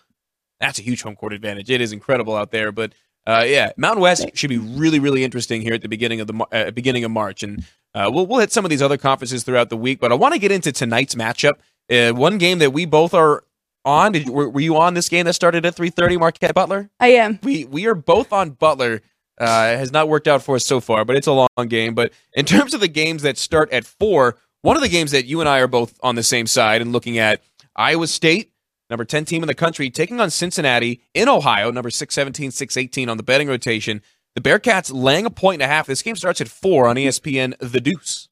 That's 0.61 0.79
a 0.79 0.83
huge 0.83 1.01
home 1.03 1.17
court 1.17 1.33
advantage. 1.33 1.71
It 1.71 1.81
is 1.81 1.93
incredible 1.93 2.37
out 2.37 2.51
there. 2.51 2.73
But 2.73 2.93
uh, 3.27 3.45
yeah, 3.47 3.73
Mountain 3.77 4.03
West 4.03 4.27
should 4.35 4.51
be 4.51 4.59
really, 4.59 4.99
really 4.99 5.25
interesting 5.25 5.63
here 5.63 5.75
at 5.75 5.83
the 5.83 5.89
beginning 5.89 6.21
of 6.21 6.27
the 6.27 6.47
uh, 6.53 6.71
beginning 6.71 7.05
of 7.05 7.11
March, 7.11 7.43
and 7.43 7.65
uh, 7.95 8.11
we'll 8.13 8.27
we'll 8.27 8.41
hit 8.41 8.53
some 8.53 8.65
of 8.65 8.71
these 8.71 8.83
other 8.83 8.99
conferences 8.99 9.45
throughout 9.45 9.71
the 9.71 9.77
week. 9.77 10.01
But 10.01 10.13
I 10.13 10.15
want 10.15 10.35
to 10.35 10.41
get 10.41 10.53
into 10.53 10.73
tonight's 10.73 11.15
matchup. 11.15 11.55
Uh, 11.91 12.15
one 12.15 12.39
game 12.39 12.59
that 12.59 12.73
we 12.73 12.85
both 12.85 13.15
are 13.15 13.45
on. 13.85 14.13
Did 14.13 14.29
were, 14.29 14.49
were 14.49 14.61
you 14.61 14.77
on 14.77 14.95
this 14.95 15.09
game 15.09 15.25
that 15.27 15.35
started 15.35 15.65
at 15.65 15.75
three 15.75 15.91
thirty? 15.91 16.17
Marquette 16.17 16.55
Butler 16.55 16.91
I 17.01 17.09
am. 17.09 17.39
we 17.43 17.65
we 17.65 17.87
are 17.87 17.95
both 17.95 18.33
on 18.33 18.51
Butler. 18.51 19.01
Uh, 19.41 19.73
it 19.75 19.79
has 19.79 19.91
not 19.91 20.09
worked 20.09 20.29
out 20.29 20.43
for 20.43 20.55
us 20.55 20.65
so 20.65 20.79
far, 20.79 21.05
but 21.05 21.17
it's 21.17 21.27
a 21.27 21.33
long 21.33 21.49
game. 21.69 21.95
But 21.95 22.13
in 22.35 22.45
terms 22.45 22.73
of 22.73 22.81
the 22.81 22.89
games 22.89 23.23
that 23.23 23.37
start 23.37 23.73
at 23.73 23.85
four, 23.85 24.37
one 24.63 24.77
of 24.77 24.83
the 24.83 24.89
games 24.89 25.11
that 25.11 25.25
you 25.25 25.41
and 25.41 25.49
I 25.49 25.59
are 25.59 25.67
both 25.67 25.99
on 26.03 26.15
the 26.15 26.23
same 26.23 26.47
side 26.47 26.81
and 26.81 26.93
looking 26.93 27.19
at 27.19 27.43
Iowa 27.75 28.07
State, 28.07 28.53
number 28.95 29.05
10 29.05 29.25
team 29.25 29.43
in 29.43 29.49
the 29.49 29.55
country, 29.55 29.91
taking 29.91 30.21
on 30.21 30.31
Cincinnati 30.31 31.03
in 31.15 31.29
Ohio, 31.29 31.73
number 31.73 31.91
617, 31.91 32.53
618 32.53 33.09
on 33.09 33.17
the 33.17 33.25
betting 33.25 33.49
rotation. 33.49 34.01
The 34.37 34.41
Bearcats 34.41 34.93
laying 34.95 35.27
a 35.27 35.31
point 35.31 35.61
and 35.61 35.71
a 35.71 35.73
half. 35.73 35.89
This 35.89 36.01
game 36.01 36.15
starts 36.15 36.41
at 36.41 36.49
four 36.49 36.87
on 36.87 36.97
ESPN 36.97 37.55
The 37.59 37.81
Deuce. 37.81 38.29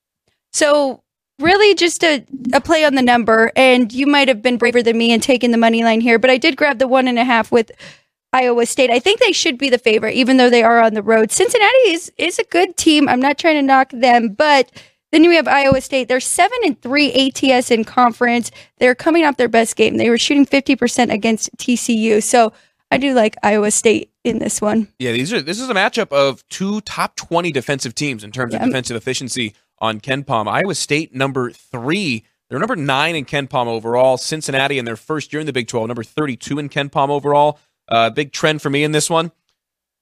So 0.53 1.03
really 1.41 1.75
just 1.75 2.05
a, 2.05 2.25
a 2.53 2.61
play 2.61 2.85
on 2.85 2.95
the 2.95 3.03
number, 3.03 3.51
and 3.57 3.93
you 3.93 4.07
might 4.07 4.29
have 4.29 4.41
been 4.41 4.57
braver 4.57 4.83
than 4.83 4.97
me 4.97 5.13
and 5.13 5.21
taken 5.21 5.51
the 5.51 5.59
money 5.59 5.83
line 5.83 6.01
here, 6.01 6.19
but 6.19 6.31
I 6.31 6.39
did 6.39 6.57
grab 6.57 6.79
the 6.79 6.89
one 6.89 7.09
and 7.09 7.19
a 7.19 7.25
half 7.25 7.51
with 7.51 7.73
Iowa 8.33 8.65
State. 8.67 8.91
I 8.91 9.01
think 9.01 9.19
they 9.19 9.33
should 9.33 9.59
be 9.59 9.69
the 9.69 9.79
favorite, 9.79 10.15
even 10.15 10.37
though 10.37 10.49
they 10.49 10.63
are 10.63 10.81
on 10.81 10.95
the 10.95 11.03
road. 11.03 11.33
Cincinnati 11.33 11.91
is 11.91 12.13
is 12.17 12.39
a 12.39 12.45
good 12.45 12.77
team. 12.77 13.09
I'm 13.09 13.21
not 13.21 13.37
trying 13.37 13.57
to 13.57 13.63
knock 13.63 13.91
them, 13.91 14.29
but 14.29 14.71
then 15.13 15.29
we 15.29 15.37
have 15.37 15.47
Iowa 15.47 15.81
State. 15.81 16.09
They're 16.09 16.21
seven 16.21 16.59
and 16.65 16.81
three 16.81 17.13
ATS 17.13 17.71
in 17.71 17.85
conference. 17.85 18.51
They're 18.79 18.95
coming 18.95 19.25
off 19.25 19.37
their 19.37 19.49
best 19.49 19.77
game. 19.77 19.99
They 19.99 20.11
were 20.11 20.19
shooting 20.19 20.47
50% 20.47 21.13
against 21.13 21.57
TCU. 21.59 22.23
So 22.23 22.53
I 22.91 22.99
do 22.99 23.15
like 23.15 23.37
Iowa 23.43 23.71
State 23.71 24.11
in 24.25 24.39
this 24.39 24.61
one. 24.61 24.89
Yeah, 24.99 25.13
these 25.13 25.33
are 25.33 25.41
this 25.41 25.61
is 25.61 25.69
a 25.69 25.75
matchup 25.75 26.13
of 26.13 26.47
two 26.49 26.81
top 26.83 27.17
20 27.17 27.53
defensive 27.53 27.95
teams 27.95 28.25
in 28.25 28.33
terms 28.33 28.55
of 28.55 28.63
defensive 28.63 28.97
efficiency 28.97 29.55
on 29.79 30.01
KenPom. 30.01 30.49
Iowa 30.49 30.75
State 30.75 31.15
number 31.15 31.51
3. 31.51 32.25
They're 32.49 32.59
number 32.59 32.77
9 32.77 33.17
in 33.17 33.25
KenPom 33.25 33.67
overall. 33.67 34.17
Cincinnati 34.19 34.79
in 34.79 34.85
their 34.85 34.97
first 34.97 35.33
year 35.33 35.41
in 35.41 35.47
the 35.47 35.53
Big 35.53 35.69
12, 35.69 35.89
number 35.89 36.05
32 36.05 36.59
in 36.59 36.69
KenPom 36.69 37.09
overall. 37.09 37.59
Uh, 37.89 38.11
big 38.11 38.33
trend 38.33 38.63
for 38.63 38.71
me 38.71 38.85
in 38.85 38.93
this 38.93 39.09
one. 39.09 39.33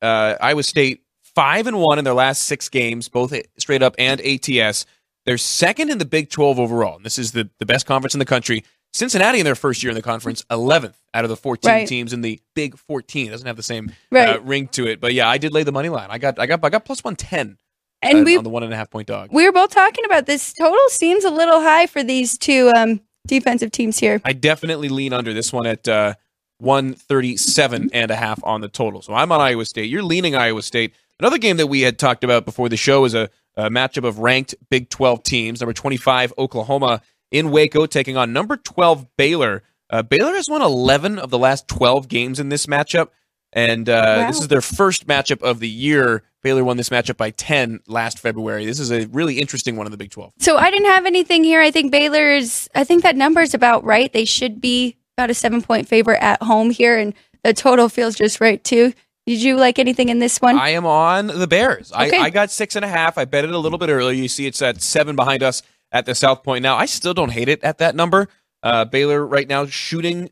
Uh, 0.02 0.34
Iowa 0.40 0.62
State 0.62 1.02
5 1.22 1.68
and 1.68 1.80
1 1.80 1.98
in 1.98 2.04
their 2.04 2.14
last 2.14 2.44
6 2.44 2.68
games, 2.70 3.08
both 3.08 3.32
straight 3.56 3.82
up 3.82 3.94
and 3.98 4.20
ATS. 4.20 4.84
They're 5.26 5.38
second 5.38 5.90
in 5.90 5.98
the 5.98 6.04
Big 6.04 6.30
12 6.30 6.58
overall. 6.58 6.96
And 6.96 7.04
this 7.04 7.18
is 7.18 7.32
the, 7.32 7.48
the 7.58 7.66
best 7.66 7.86
conference 7.86 8.14
in 8.14 8.18
the 8.18 8.24
country. 8.24 8.64
Cincinnati 8.92 9.38
in 9.38 9.44
their 9.44 9.54
first 9.54 9.82
year 9.82 9.90
in 9.90 9.94
the 9.94 10.02
conference, 10.02 10.42
11th 10.50 10.94
out 11.14 11.24
of 11.24 11.28
the 11.30 11.36
14 11.36 11.70
Right. 11.70 11.86
teams 11.86 12.12
in 12.12 12.22
the 12.22 12.40
Big 12.56 12.76
14. 12.76 13.28
It 13.28 13.30
doesn't 13.30 13.46
have 13.46 13.56
the 13.56 13.62
same 13.62 13.92
Right. 14.10 14.30
uh, 14.36 14.40
ring 14.40 14.66
to 14.68 14.86
it. 14.88 15.00
But 15.00 15.14
yeah, 15.14 15.28
I 15.28 15.38
did 15.38 15.52
lay 15.52 15.62
the 15.62 15.70
money 15.72 15.88
line. 15.88 16.08
I 16.10 16.18
got 16.18 16.38
I 16.40 16.46
got 16.46 16.64
I 16.64 16.70
got 16.70 16.84
plus 16.84 17.04
110 17.04 17.56
And 18.02 18.18
uh, 18.20 18.22
we 18.24 18.36
on 18.36 18.42
the 18.44 18.50
one 18.50 18.64
and 18.64 18.72
a 18.72 18.76
half 18.76 18.90
point 18.90 19.06
dog. 19.06 19.28
we 19.30 19.44
were 19.46 19.52
both 19.52 19.70
talking 19.70 20.04
about 20.04 20.26
this 20.26 20.52
total 20.54 20.78
seems 20.88 21.24
a 21.24 21.30
little 21.30 21.60
high 21.60 21.86
for 21.86 22.02
these 22.02 22.36
two 22.36 22.72
um, 22.74 23.00
defensive 23.28 23.70
teams 23.70 23.98
here. 23.98 24.20
I 24.24 24.32
definitely 24.32 24.88
lean 24.88 25.12
under 25.12 25.32
this 25.32 25.52
one 25.52 25.66
at 25.66 25.86
uh, 25.86 26.14
137 26.58 27.90
and 27.92 28.10
a 28.10 28.16
half 28.16 28.42
on 28.44 28.60
the 28.60 28.68
total. 28.68 29.02
So 29.02 29.14
I'm 29.14 29.30
on 29.32 29.40
Iowa 29.40 29.64
State. 29.64 29.88
You're 29.90 30.02
leaning 30.02 30.34
Iowa 30.34 30.62
State. 30.62 30.94
Another 31.18 31.38
game 31.38 31.58
that 31.58 31.66
we 31.66 31.82
had 31.82 31.98
talked 31.98 32.24
about 32.24 32.44
before 32.44 32.68
the 32.68 32.76
show 32.76 33.04
is 33.04 33.14
a, 33.14 33.28
a 33.66 33.70
matchup 33.70 34.04
of 34.06 34.18
ranked 34.18 34.54
Big 34.70 34.88
12 34.90 35.22
teams. 35.22 35.60
Number 35.60 35.72
25 35.72 36.32
Oklahoma 36.38 37.02
in 37.30 37.50
Waco 37.50 37.86
taking 37.86 38.16
on 38.16 38.32
number 38.32 38.56
12 38.56 39.06
Baylor. 39.16 39.62
Uh, 39.88 40.02
Baylor 40.02 40.34
has 40.34 40.48
won 40.48 40.62
11 40.62 41.18
of 41.18 41.30
the 41.30 41.38
last 41.38 41.66
12 41.68 42.08
games 42.08 42.38
in 42.38 42.48
this 42.48 42.66
matchup, 42.66 43.08
and 43.52 43.88
uh, 43.88 43.92
Wow. 44.20 44.26
this 44.28 44.40
is 44.40 44.48
their 44.48 44.60
first 44.60 45.06
matchup 45.06 45.42
of 45.42 45.58
the 45.60 45.68
year. 45.68 46.22
Baylor 46.42 46.62
won 46.64 46.76
this 46.76 46.88
matchup 46.88 47.16
by 47.16 47.30
10 47.30 47.80
last 47.86 48.18
February. 48.18 48.64
This 48.64 48.78
is 48.80 48.90
a 48.92 49.06
really 49.06 49.38
interesting 49.40 49.76
one 49.76 49.86
in 49.86 49.90
the 49.90 49.98
Big 49.98 50.10
12. 50.10 50.32
So 50.38 50.56
I 50.56 50.70
didn't 50.70 50.86
have 50.88 51.06
anything 51.06 51.44
here. 51.44 51.60
I 51.60 51.70
think 51.70 51.90
Baylor's. 51.92 52.68
I 52.74 52.84
think 52.84 53.02
that 53.02 53.16
number 53.16 53.40
is 53.40 53.52
about 53.52 53.84
right. 53.84 54.12
They 54.12 54.24
should 54.24 54.60
be 54.60 54.96
about 55.18 55.28
a 55.30 55.34
seven 55.34 55.60
point 55.60 55.86
favorite 55.88 56.22
at 56.22 56.42
home 56.42 56.70
here, 56.70 56.96
and 56.96 57.12
the 57.44 57.52
total 57.52 57.88
feels 57.88 58.14
just 58.14 58.40
right 58.40 58.62
too. 58.62 58.92
Did 59.30 59.42
you 59.44 59.54
like 59.54 59.78
anything 59.78 60.08
in 60.08 60.18
this 60.18 60.38
one? 60.40 60.58
I 60.58 60.70
am 60.70 60.84
on 60.84 61.28
the 61.28 61.46
Bears. 61.46 61.92
Okay. 61.92 62.18
I, 62.18 62.22
I 62.24 62.30
got 62.30 62.50
six 62.50 62.74
and 62.74 62.84
a 62.84 62.88
half. 62.88 63.16
I 63.16 63.26
bet 63.26 63.44
it 63.44 63.52
a 63.52 63.58
little 63.58 63.78
bit 63.78 63.88
earlier. 63.88 64.12
You 64.12 64.26
see, 64.26 64.44
it's 64.44 64.60
at 64.60 64.82
seven 64.82 65.14
behind 65.14 65.44
us 65.44 65.62
at 65.92 66.04
the 66.04 66.16
South 66.16 66.42
Point 66.42 66.64
now. 66.64 66.76
I 66.76 66.86
still 66.86 67.14
don't 67.14 67.30
hate 67.30 67.48
it 67.48 67.62
at 67.62 67.78
that 67.78 67.94
number. 67.94 68.26
Uh, 68.60 68.84
Baylor 68.86 69.24
right 69.24 69.46
now 69.46 69.66
shooting 69.66 70.30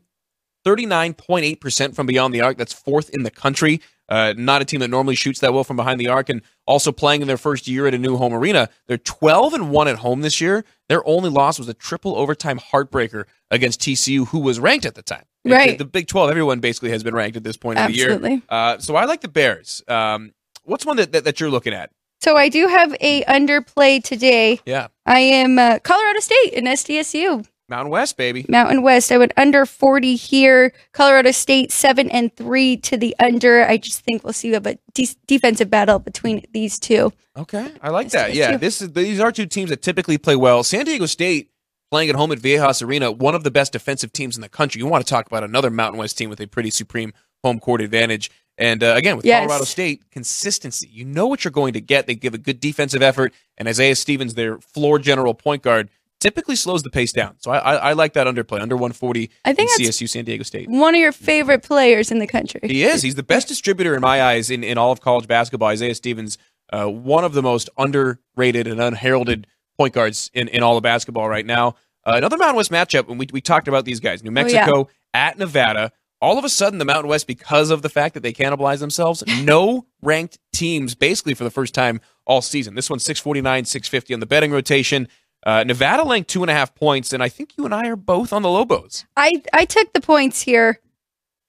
39.8% 0.65 1.95
from 1.95 2.07
beyond 2.07 2.33
the 2.33 2.41
arc. 2.41 2.57
That's 2.57 2.73
fourth 2.73 3.09
in 3.11 3.23
the 3.23 3.31
country. 3.31 3.79
Uh, 4.09 4.33
not 4.35 4.61
a 4.61 4.65
team 4.65 4.79
that 4.79 4.89
normally 4.89 5.15
shoots 5.15 5.39
that 5.39 5.53
well 5.53 5.63
from 5.63 5.77
behind 5.77 5.99
the 5.99 6.07
arc, 6.07 6.29
and 6.29 6.41
also 6.65 6.91
playing 6.91 7.21
in 7.21 7.27
their 7.27 7.37
first 7.37 7.67
year 7.67 7.87
at 7.87 7.93
a 7.93 7.97
new 7.97 8.17
home 8.17 8.33
arena. 8.33 8.67
They're 8.87 8.97
12 8.97 9.53
and 9.53 9.69
one 9.69 9.87
at 9.87 9.97
home 9.97 10.21
this 10.21 10.41
year. 10.41 10.65
Their 10.87 11.07
only 11.07 11.29
loss 11.29 11.59
was 11.59 11.69
a 11.69 11.73
triple 11.73 12.15
overtime 12.15 12.59
heartbreaker 12.59 13.25
against 13.51 13.81
TCU, 13.81 14.27
who 14.27 14.39
was 14.39 14.59
ranked 14.59 14.85
at 14.85 14.95
the 14.95 15.03
time. 15.03 15.25
Right. 15.45 15.77
The 15.77 15.85
Big 15.85 16.07
12, 16.07 16.29
everyone 16.29 16.59
basically 16.59 16.89
has 16.89 17.03
been 17.03 17.13
ranked 17.13 17.37
at 17.37 17.43
this 17.43 17.55
point 17.55 17.79
of 17.79 17.87
the 17.87 17.93
year. 17.93 18.11
Absolutely. 18.11 18.41
Uh, 18.49 18.77
so 18.79 18.95
I 18.95 19.05
like 19.05 19.21
the 19.21 19.29
Bears. 19.29 19.83
Um, 19.87 20.33
what's 20.63 20.85
one 20.85 20.97
that, 20.97 21.11
that, 21.13 21.23
that 21.23 21.39
you're 21.39 21.49
looking 21.49 21.73
at? 21.73 21.91
so 22.21 22.35
I 22.35 22.49
do 22.49 22.67
have 22.67 22.95
a 22.99 23.23
underplay 23.23 24.03
today. 24.03 24.59
Yeah, 24.65 24.87
I 25.05 25.19
am 25.19 25.57
uh, 25.57 25.79
Colorado 25.79 26.19
State 26.19 26.53
and 26.55 26.67
SDSU 26.67 27.47
Mountain 27.69 27.91
West, 27.91 28.17
baby. 28.17 28.45
Mountain 28.49 28.81
West. 28.81 29.11
I 29.11 29.17
went 29.17 29.33
under 29.37 29.65
forty 29.65 30.15
here. 30.15 30.73
Colorado 30.91 31.31
State 31.31 31.71
seven 31.71 32.09
and 32.11 32.35
three 32.35 32.77
to 32.77 32.97
the 32.97 33.15
under. 33.19 33.63
I 33.65 33.77
just 33.77 34.01
think 34.01 34.23
we'll 34.23 34.33
see 34.33 34.53
a 34.53 34.59
de- 34.59 35.15
defensive 35.27 35.69
battle 35.69 35.99
between 35.99 36.43
these 36.51 36.79
two. 36.79 37.13
Okay, 37.37 37.71
I 37.81 37.89
like 37.89 38.09
that. 38.09 38.33
Yeah, 38.33 38.51
too. 38.53 38.57
this 38.57 38.81
is 38.81 38.93
these 38.93 39.19
are 39.19 39.31
two 39.31 39.45
teams 39.45 39.69
that 39.69 39.81
typically 39.81 40.17
play 40.17 40.35
well. 40.35 40.63
San 40.63 40.85
Diego 40.85 41.05
State 41.05 41.51
playing 41.91 42.09
at 42.09 42.15
home 42.15 42.31
at 42.31 42.39
Viejas 42.39 42.83
Arena, 42.85 43.11
one 43.11 43.33
of 43.35 43.43
the 43.43 43.51
best 43.51 43.71
defensive 43.73 44.13
teams 44.13 44.35
in 44.35 44.41
the 44.41 44.49
country. 44.49 44.79
You 44.79 44.87
want 44.87 45.05
to 45.05 45.09
talk 45.09 45.25
about 45.27 45.43
another 45.43 45.69
Mountain 45.69 45.99
West 45.99 46.17
team 46.17 46.29
with 46.29 46.39
a 46.39 46.47
pretty 46.47 46.69
supreme 46.69 47.13
home 47.43 47.59
court 47.59 47.81
advantage. 47.81 48.29
And 48.57 48.83
uh, 48.83 48.93
again, 48.97 49.15
with 49.15 49.25
Yes. 49.25 49.43
Colorado 49.45 49.63
State, 49.63 50.03
consistency. 50.11 50.87
You 50.91 51.05
know 51.05 51.27
what 51.27 51.45
you're 51.45 51.51
going 51.51 51.73
to 51.73 51.81
get. 51.81 52.07
They 52.07 52.15
give 52.15 52.33
a 52.33 52.37
good 52.37 52.59
defensive 52.59 53.01
effort, 53.01 53.33
and 53.57 53.67
Isaiah 53.69 53.95
Stevens, 53.95 54.33
their 54.33 54.59
floor 54.59 54.99
general 54.99 55.33
point 55.33 55.63
guard, 55.63 55.89
typically 56.19 56.55
slows 56.55 56.83
the 56.83 56.89
pace 56.89 57.11
down. 57.11 57.35
So 57.39 57.51
I, 57.51 57.57
I, 57.57 57.73
I 57.75 57.93
like 57.93 58.13
that 58.13 58.27
underplay 58.27 58.61
under 58.61 58.75
140 58.75 59.29
I 59.45 59.53
think 59.53 59.69
in 59.79 59.85
CSU 59.85 60.07
San 60.09 60.25
Diego 60.25 60.43
State. 60.43 60.69
one 60.69 60.93
of 60.95 60.99
your 60.99 61.11
favorite 61.11 61.63
players 61.63 62.11
in 62.11 62.19
the 62.19 62.27
country. 62.27 62.61
He 62.63 62.83
is. 62.83 63.01
He's 63.01 63.15
the 63.15 63.23
best 63.23 63.47
distributor 63.47 63.95
in 63.95 64.01
my 64.01 64.21
eyes 64.21 64.49
in, 64.49 64.63
in 64.63 64.77
all 64.77 64.91
of 64.91 65.01
college 65.01 65.27
basketball. 65.27 65.69
Isaiah 65.69 65.95
Stevens, 65.95 66.37
uh, 66.73 66.85
one 66.87 67.23
of 67.23 67.33
the 67.33 67.41
most 67.41 67.69
underrated 67.77 68.67
and 68.67 68.79
unheralded 68.81 69.47
point 69.77 69.93
guards 69.93 70.29
in, 70.33 70.47
in 70.49 70.61
all 70.63 70.75
of 70.77 70.83
basketball 70.83 71.29
right 71.29 71.45
now. 71.45 71.75
Uh, 72.05 72.13
another 72.15 72.37
Mountain 72.37 72.55
West 72.57 72.71
matchup, 72.71 73.09
and 73.09 73.19
we, 73.19 73.27
we 73.31 73.41
talked 73.41 73.67
about 73.67 73.85
these 73.85 73.99
guys 73.99 74.23
New 74.23 74.29
Oh, 74.31 74.33
yeah. 74.33 74.43
Mexico 74.43 74.87
at 75.13 75.37
Nevada. 75.37 75.91
All 76.21 76.37
of 76.37 76.43
a 76.43 76.49
sudden, 76.49 76.79
the 76.79 76.85
Mountain 76.85 77.07
West, 77.09 77.27
because 77.27 77.69
of 77.69 77.81
the 77.81 77.87
fact 77.89 78.13
that 78.13 78.23
they 78.23 78.33
cannibalize 78.33 78.79
themselves, 78.79 79.23
no 79.43 79.85
ranked 80.01 80.37
teams 80.53 80.95
basically 80.95 81.33
for 81.33 81.45
the 81.45 81.49
first 81.49 81.73
time 81.73 82.01
all 82.25 82.41
season. 82.41 82.75
This 82.75 82.89
one's 82.89 83.03
649, 83.05 83.65
650 83.65 84.13
on 84.13 84.19
the 84.19 84.25
betting 84.25 84.51
rotation. 84.51 85.07
Uh, 85.45 85.63
Nevada 85.63 86.03
laying 86.03 86.25
two 86.25 86.43
and 86.43 86.51
a 86.51 86.53
half 86.53 86.75
points, 86.75 87.13
and 87.13 87.23
I 87.23 87.29
think 87.29 87.57
you 87.57 87.65
and 87.65 87.73
I 87.73 87.87
are 87.87 87.95
both 87.95 88.33
on 88.33 88.41
the 88.41 88.49
Lobos. 88.49 89.05
I 89.15 89.41
I 89.53 89.65
took 89.65 89.93
the 89.93 90.01
points 90.01 90.41
here 90.41 90.79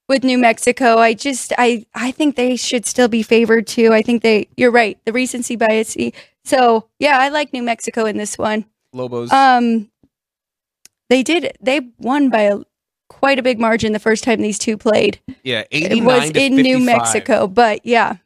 with 0.08 0.24
New 0.24 0.38
Mexico. 0.38 0.98
I 0.98 1.14
just 1.14 1.52
I 1.58 1.86
I 1.94 2.12
think 2.12 2.36
they 2.36 2.56
should 2.56 2.86
still 2.86 3.08
be 3.08 3.22
favored 3.22 3.66
too. 3.66 3.92
I 3.92 4.02
think 4.02 4.22
they 4.22 4.48
you're 4.56 4.70
right. 4.70 4.98
The 5.04 5.12
recency 5.12 5.56
bias. 5.56 5.96
So 6.44 6.88
yeah, 6.98 7.18
I 7.18 7.28
like 7.28 7.52
New 7.52 7.62
Mexico 7.62 8.04
in 8.06 8.16
this 8.16 8.38
one. 8.38 8.64
Lobos. 8.92 9.32
Um, 9.32 9.90
they 11.08 11.22
did 11.22 11.56
they 11.60 11.80
won 11.98 12.30
by 12.30 12.42
a 12.42 12.58
quite 13.08 13.38
a 13.38 13.42
big 13.42 13.58
margin 13.58 13.92
the 13.92 13.98
first 13.98 14.22
time 14.24 14.40
these 14.40 14.58
two 14.58 14.76
played. 14.76 15.20
yeah, 15.42 15.64
It 15.70 15.92
89 15.92 16.04
was 16.06 16.30
to 16.30 16.40
in 16.40 16.54
New 16.54 16.78
Mexico, 16.78 17.48
but 17.48 17.84
yeah, 17.84 18.16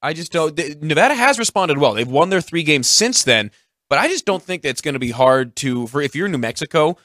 I 0.00 0.12
just 0.12 0.32
don't. 0.32 0.56
Nevada 0.80 1.14
has 1.14 1.38
responded 1.38 1.78
well. 1.78 1.94
They've 1.94 2.08
won 2.08 2.30
their 2.30 2.40
three 2.40 2.62
games 2.62 2.86
since 2.86 3.24
then, 3.24 3.50
but 3.88 3.98
I 3.98 4.08
just 4.08 4.24
don't 4.24 4.42
think 4.42 4.62
that 4.62 4.70
it's 4.70 4.80
going 4.80 4.94
to 4.94 4.98
be 4.98 5.10
hard 5.10 5.56
to 5.56 5.86
for 5.86 6.00
if 6.00 6.14
you're 6.14 6.26
in 6.26 6.32
New 6.32 6.38
Mexico 6.38 6.96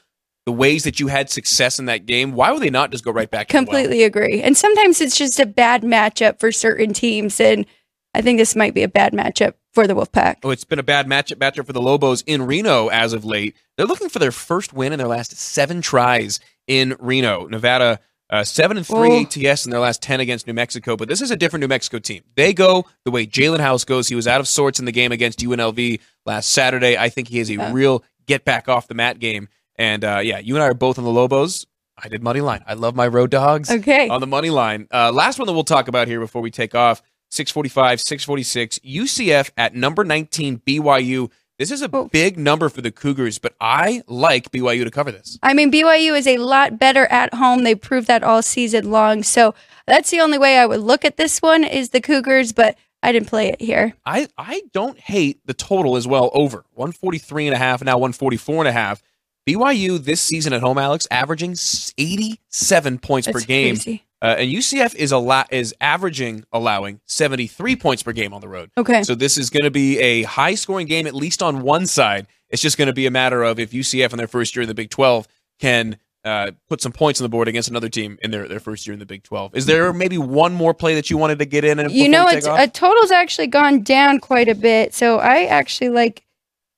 the 0.45 0.51
ways 0.51 0.83
that 0.83 0.99
you 0.99 1.07
had 1.07 1.29
success 1.29 1.79
in 1.79 1.85
that 1.85 2.05
game, 2.05 2.33
why 2.33 2.51
would 2.51 2.61
they 2.61 2.69
not 2.69 2.91
just 2.91 3.05
go 3.05 3.11
right 3.11 3.29
back? 3.29 3.47
the 3.47 3.55
well? 3.55 3.63
Completely 3.63 4.03
agree. 4.03 4.41
And 4.41 4.57
sometimes 4.57 4.99
it's 4.99 5.15
just 5.15 5.39
a 5.39 5.45
bad 5.45 5.83
matchup 5.83 6.39
for 6.39 6.51
certain 6.51 6.93
teams. 6.93 7.39
And 7.39 7.65
I 8.13 8.21
think 8.21 8.39
this 8.39 8.55
might 8.55 8.73
be 8.73 8.83
a 8.83 8.89
bad 8.89 9.13
matchup 9.13 9.53
for 9.73 9.87
the 9.87 9.93
Wolfpack. 9.93 10.37
Oh, 10.43 10.49
it's 10.49 10.65
been 10.65 10.79
a 10.79 10.83
bad 10.83 11.07
matchup 11.07 11.37
matchup 11.37 11.65
for 11.65 11.73
the 11.73 11.81
Lobos 11.81 12.21
in 12.23 12.45
Reno 12.45 12.89
as 12.89 13.13
of 13.13 13.25
late. 13.25 13.55
They're 13.77 13.87
looking 13.87 14.09
for 14.09 14.19
their 14.19 14.31
first 14.31 14.73
win 14.73 14.91
in 14.91 14.99
their 14.99 15.07
last 15.07 15.35
seven 15.37 15.81
tries 15.81 16.39
in 16.67 16.95
Reno. 16.99 17.47
Nevada 17.47 17.99
uh, 18.33 18.43
seven 18.43 18.75
and 18.77 18.85
three 18.85 19.09
Oh. 19.11 19.21
ATS 19.51 19.65
in 19.65 19.71
their 19.71 19.79
last 19.79 20.01
ten 20.01 20.19
against 20.19 20.47
New 20.47 20.53
Mexico, 20.53 20.97
but 20.97 21.07
this 21.07 21.21
is 21.21 21.31
a 21.31 21.35
different 21.35 21.61
New 21.61 21.67
Mexico 21.67 21.99
team. 21.99 22.23
They 22.35 22.53
go 22.53 22.85
the 23.05 23.11
way 23.11 23.25
Jaelen 23.27 23.59
House 23.59 23.85
goes. 23.85 24.07
He 24.09 24.15
was 24.15 24.27
out 24.27 24.41
of 24.41 24.47
sorts 24.47 24.79
in 24.79 24.85
the 24.85 24.91
game 24.91 25.11
against 25.11 25.39
UNLV 25.39 25.99
last 26.25 26.49
Saturday. 26.49 26.97
I 26.97 27.09
think 27.09 27.27
he 27.29 27.39
is 27.39 27.49
a 27.49 27.53
Yeah. 27.53 27.71
real 27.71 28.03
get 28.27 28.43
back 28.45 28.67
off 28.67 28.87
the 28.87 28.93
mat 28.95 29.19
game. 29.19 29.47
And 29.77 30.03
uh, 30.03 30.19
yeah, 30.23 30.39
you 30.39 30.55
and 30.55 30.63
I 30.63 30.67
are 30.67 30.73
both 30.73 30.97
on 30.97 31.03
the 31.03 31.11
Lobos. 31.11 31.65
I 31.97 32.07
did 32.09 32.23
money 32.23 32.41
line. 32.41 32.63
I 32.67 32.73
love 32.73 32.95
my 32.95 33.07
road 33.07 33.29
dogs 33.29 33.69
Okay. 33.69 34.07
on 34.09 34.19
the 34.19 34.27
money 34.27 34.49
line. 34.49 34.87
Uh, 34.91 35.11
last 35.11 35.37
one 35.39 35.45
that 35.45 35.53
we'll 35.53 35.63
talk 35.63 35.87
about 35.87 36.07
here 36.07 36.19
before 36.19 36.41
we 36.41 36.49
take 36.51 36.73
off 36.73 37.01
645, 37.29 37.99
646. 38.01 38.79
UCF 38.79 39.51
at 39.57 39.75
number 39.75 40.03
19, 40.03 40.61
BYU. 40.65 41.29
This 41.59 41.69
is 41.71 41.81
a 41.81 41.89
Oh. 41.93 42.05
big 42.05 42.37
number 42.37 42.67
for 42.69 42.81
the 42.81 42.91
Cougars, 42.91 43.37
but 43.39 43.53
I 43.61 44.01
like 44.07 44.51
BYU 44.51 44.83
to 44.83 44.91
cover 44.91 45.11
this. 45.11 45.37
I 45.43 45.53
mean, 45.53 45.71
BYU 45.71 46.17
is 46.17 46.25
a 46.27 46.37
lot 46.37 46.79
better 46.79 47.05
at 47.07 47.33
home. 47.35 47.63
They 47.63 47.75
proved 47.75 48.07
that 48.07 48.23
all 48.23 48.41
season 48.41 48.89
long. 48.91 49.21
So 49.23 49.53
that's 49.85 50.09
the 50.09 50.19
only 50.19 50.37
way 50.37 50.57
I 50.57 50.65
would 50.65 50.79
look 50.81 51.05
at 51.05 51.17
this 51.17 51.41
one 51.41 51.63
is 51.63 51.89
the 51.89 52.01
Cougars, 52.01 52.53
but 52.53 52.75
I 53.03 53.11
didn't 53.11 53.27
play 53.27 53.49
it 53.49 53.61
here. 53.61 53.93
I, 54.05 54.27
I 54.37 54.63
don't 54.71 54.97
hate 54.99 55.45
the 55.45 55.53
total 55.53 55.95
as 55.95 56.07
well 56.07 56.31
over 56.33 56.65
143 56.73 57.47
and 57.47 57.53
a 57.55 57.57
half, 57.59 57.83
now 57.83 57.97
144 57.97 58.59
and 58.59 58.67
a 58.67 58.71
half. 58.71 59.03
BYU 59.47 60.01
this 60.01 60.21
season 60.21 60.53
at 60.53 60.61
home, 60.61 60.77
Alex, 60.77 61.05
averaging 61.11 61.55
87 61.97 62.97
points 62.99 63.27
per 63.27 63.39
game. 63.41 63.75
crazy. 63.75 64.03
Uh, 64.23 64.37
and 64.39 64.49
UCF 64.49 64.95
is 64.95 65.11
a 65.11 65.17
lot 65.17 65.51
is 65.51 65.75
averaging 65.81 66.45
allowing 66.53 67.01
73 67.07 67.75
points 67.75 68.01
per 68.01 68.13
game 68.13 68.33
on 68.33 68.39
the 68.39 68.47
road. 68.47 68.71
Okay. 68.77 69.03
So 69.03 69.15
this 69.15 69.37
is 69.37 69.49
going 69.49 69.65
to 69.65 69.71
be 69.71 69.99
a 69.99 70.23
high 70.23 70.55
scoring 70.55 70.87
game, 70.87 71.05
at 71.05 71.13
least 71.13 71.43
on 71.43 71.61
one 71.61 71.85
side. 71.85 72.27
It's 72.49 72.61
just 72.61 72.77
going 72.77 72.87
to 72.87 72.93
be 72.93 73.05
a 73.05 73.11
matter 73.11 73.43
of 73.43 73.59
if 73.59 73.71
UCF 73.71 74.11
in 74.11 74.17
their 74.17 74.27
first 74.27 74.55
year 74.55 74.63
in 74.63 74.69
the 74.69 74.73
Big 74.73 74.89
12 74.89 75.27
can 75.59 75.97
uh, 76.23 76.51
put 76.69 76.81
some 76.81 76.93
points 76.93 77.19
on 77.19 77.25
the 77.25 77.29
board 77.29 77.49
against 77.49 77.67
another 77.67 77.89
team 77.89 78.17
in 78.21 78.31
their, 78.31 78.47
their 78.47 78.61
first 78.61 78.87
year 78.87 78.93
in 78.93 78.99
the 78.99 79.05
Big 79.05 79.23
12. 79.23 79.55
Is 79.55 79.65
there 79.65 79.91
maybe 79.91 80.17
one 80.17 80.53
more 80.53 80.73
play 80.73 80.95
that 80.95 81.09
you 81.09 81.17
wanted 81.17 81.39
to 81.39 81.45
get 81.45 81.65
in? 81.65 81.79
And 81.79 81.91
you 81.91 82.07
know, 82.07 82.29
it's 82.29 82.47
a 82.47 82.67
total's 82.67 83.11
actually 83.11 83.47
gone 83.47 83.81
down 83.81 84.21
quite 84.21 84.47
a 84.47 84.55
bit. 84.55 84.93
So 84.93 85.19
I 85.19 85.45
actually 85.45 85.89
like 85.89 86.23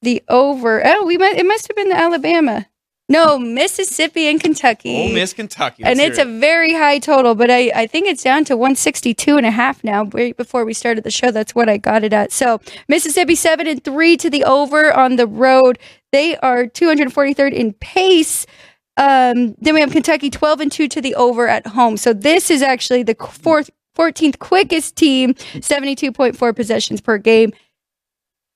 the 0.02 0.24
over. 0.30 0.82
Oh, 0.84 1.06
we 1.06 1.20
might, 1.20 1.38
it 1.38 1.46
must 1.46 1.68
have 1.68 1.76
been 1.76 1.90
the 1.90 1.96
Alabama. 1.96 2.66
No, 3.08 3.38
Mississippi 3.38 4.28
and 4.28 4.42
Kentucky. 4.42 4.96
Ole 4.96 5.14
Miss, 5.14 5.32
Kentucky. 5.34 5.84
and 5.84 6.00
Let's 6.00 6.18
it's 6.18 6.20
a 6.20 6.26
very 6.26 6.74
high 6.74 6.98
total, 6.98 7.36
but 7.36 7.52
I, 7.52 7.72
I 7.76 7.86
think 7.88 8.08
it's 8.08 8.24
down 8.24 8.46
to 8.46 8.58
162 8.58 9.38
and 9.38 9.46
a 9.46 9.52
half 9.52 9.84
now. 9.84 10.06
Right 10.06 10.36
before 10.36 10.66
we 10.66 10.74
started 10.74 11.04
the 11.04 11.12
show, 11.12 11.30
that's 11.30 11.54
what 11.54 11.70
I 11.70 11.78
got 11.78 12.04
it 12.04 12.14
at. 12.14 12.32
So 12.32 12.60
Mississippi 12.88 13.36
seven 13.36 13.68
and 13.68 13.84
three 13.84 14.18
to 14.18 14.30
the 14.30 14.44
over 14.44 14.92
on 14.92 15.18
the 15.18 15.28
road. 15.28 15.78
They 16.12 16.36
are 16.38 16.64
243rd 16.66 17.54
in 17.54 17.74
pace. 17.74 18.48
Um, 18.98 19.56
then 19.60 19.74
we 19.76 19.82
have 19.82 19.92
Kentucky 19.92 20.30
12 20.32 20.62
and 20.62 20.72
two 20.72 20.88
to 20.88 21.02
the 21.02 21.14
over 21.16 21.48
at 21.48 21.68
home. 21.68 21.98
So 21.98 22.12
this 22.14 22.50
is 22.50 22.62
actually 22.64 23.04
the 23.04 23.16
fourth, 23.16 23.70
14th 23.96 24.40
quickest 24.40 24.96
team, 24.96 25.34
72.4 25.34 26.56
possessions 26.56 27.02
per 27.02 27.18
game. 27.18 27.52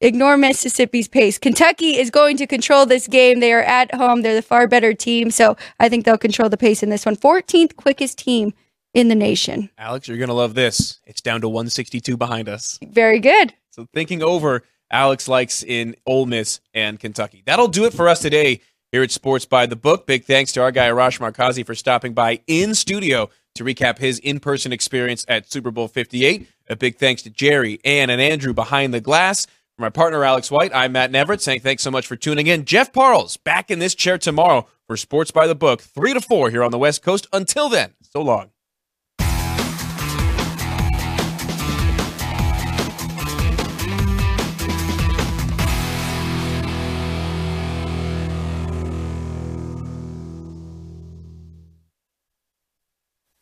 Ignore 0.01 0.37
Mississippi's 0.37 1.09
pace. 1.09 1.37
Kentucky 1.37 1.97
is 1.97 2.09
going 2.09 2.37
to 2.37 2.47
control 2.47 2.85
this 2.85 3.05
game. 3.05 3.41
They 3.41 3.51
are 3.51 3.61
at 3.61 3.93
home. 3.93 4.21
They're 4.21 4.35
the 4.35 4.41
far 4.41 4.65
better 4.65 4.93
team. 4.93 5.29
So 5.29 5.57
I 5.79 5.89
think 5.89 6.05
they'll 6.05 6.17
control 6.17 6.47
the 6.47 6.57
pace 6.57 6.81
in 6.81 6.89
this 6.89 7.05
one. 7.05 7.17
14th 7.17 7.75
quickest 7.75 8.17
team 8.17 8.53
in 8.93 9.09
the 9.09 9.15
nation. 9.15 9.69
Alex, 9.77 10.07
you're 10.07 10.17
going 10.17 10.29
to 10.29 10.33
love 10.33 10.55
this. 10.55 11.01
It's 11.05 11.21
down 11.21 11.41
to 11.41 11.49
162 11.49 12.15
behind 12.15 12.47
us. 12.47 12.79
Very 12.81 13.19
good. 13.19 13.53
So 13.71 13.87
thinking 13.93 14.23
over, 14.23 14.63
Alex 14.89 15.27
likes 15.27 15.63
in 15.63 15.95
Ole 16.05 16.25
Miss 16.25 16.61
and 16.73 16.97
Kentucky. 16.97 17.43
That'll 17.45 17.67
do 17.67 17.83
it 17.83 17.93
for 17.93 18.07
us 18.07 18.19
today 18.19 18.61
here 18.93 19.03
at 19.03 19.11
Sports 19.11 19.45
by 19.45 19.65
the 19.65 19.75
Book. 19.75 20.07
Big 20.07 20.23
thanks 20.23 20.53
to 20.53 20.61
our 20.61 20.71
guy 20.71 20.89
Arash 20.89 21.19
Markazi 21.19 21.65
for 21.65 21.75
stopping 21.75 22.13
by 22.13 22.39
in 22.47 22.73
studio 22.73 23.29
to 23.55 23.65
recap 23.65 23.97
his 23.97 24.19
in-person 24.19 24.71
experience 24.71 25.25
at 25.27 25.51
Super 25.51 25.71
Bowl 25.71 25.89
58. 25.89 26.47
A 26.69 26.75
big 26.75 26.95
thanks 26.97 27.21
to 27.23 27.29
Jerry, 27.29 27.79
Ann, 27.83 28.09
and 28.09 28.21
Andrew 28.21 28.53
behind 28.53 28.93
the 28.93 29.01
glass. 29.01 29.45
For 29.79 29.83
my 29.83 29.89
partner 29.89 30.25
Alex 30.25 30.51
White, 30.51 30.71
I'm 30.75 30.91
Matt 30.91 31.09
Neverett 31.09 31.39
saying 31.39 31.61
thanks 31.61 31.83
so 31.83 31.89
much 31.89 32.05
for 32.05 32.17
tuning 32.17 32.47
in. 32.47 32.65
Jeff 32.65 32.91
Parles 32.91 33.37
back 33.37 33.71
in 33.71 33.79
this 33.79 33.95
chair 33.95 34.17
tomorrow 34.17 34.67
for 34.85 34.97
Sports 34.97 35.31
by 35.31 35.47
the 35.47 35.55
Book, 35.55 35.79
3 35.79 36.15
to 36.15 36.19
4 36.19 36.49
here 36.49 36.65
on 36.65 36.71
the 36.71 36.77
West 36.77 37.01
Coast. 37.01 37.27
Until 37.31 37.69
then, 37.69 37.93
so 38.01 38.21
long. 38.21 38.49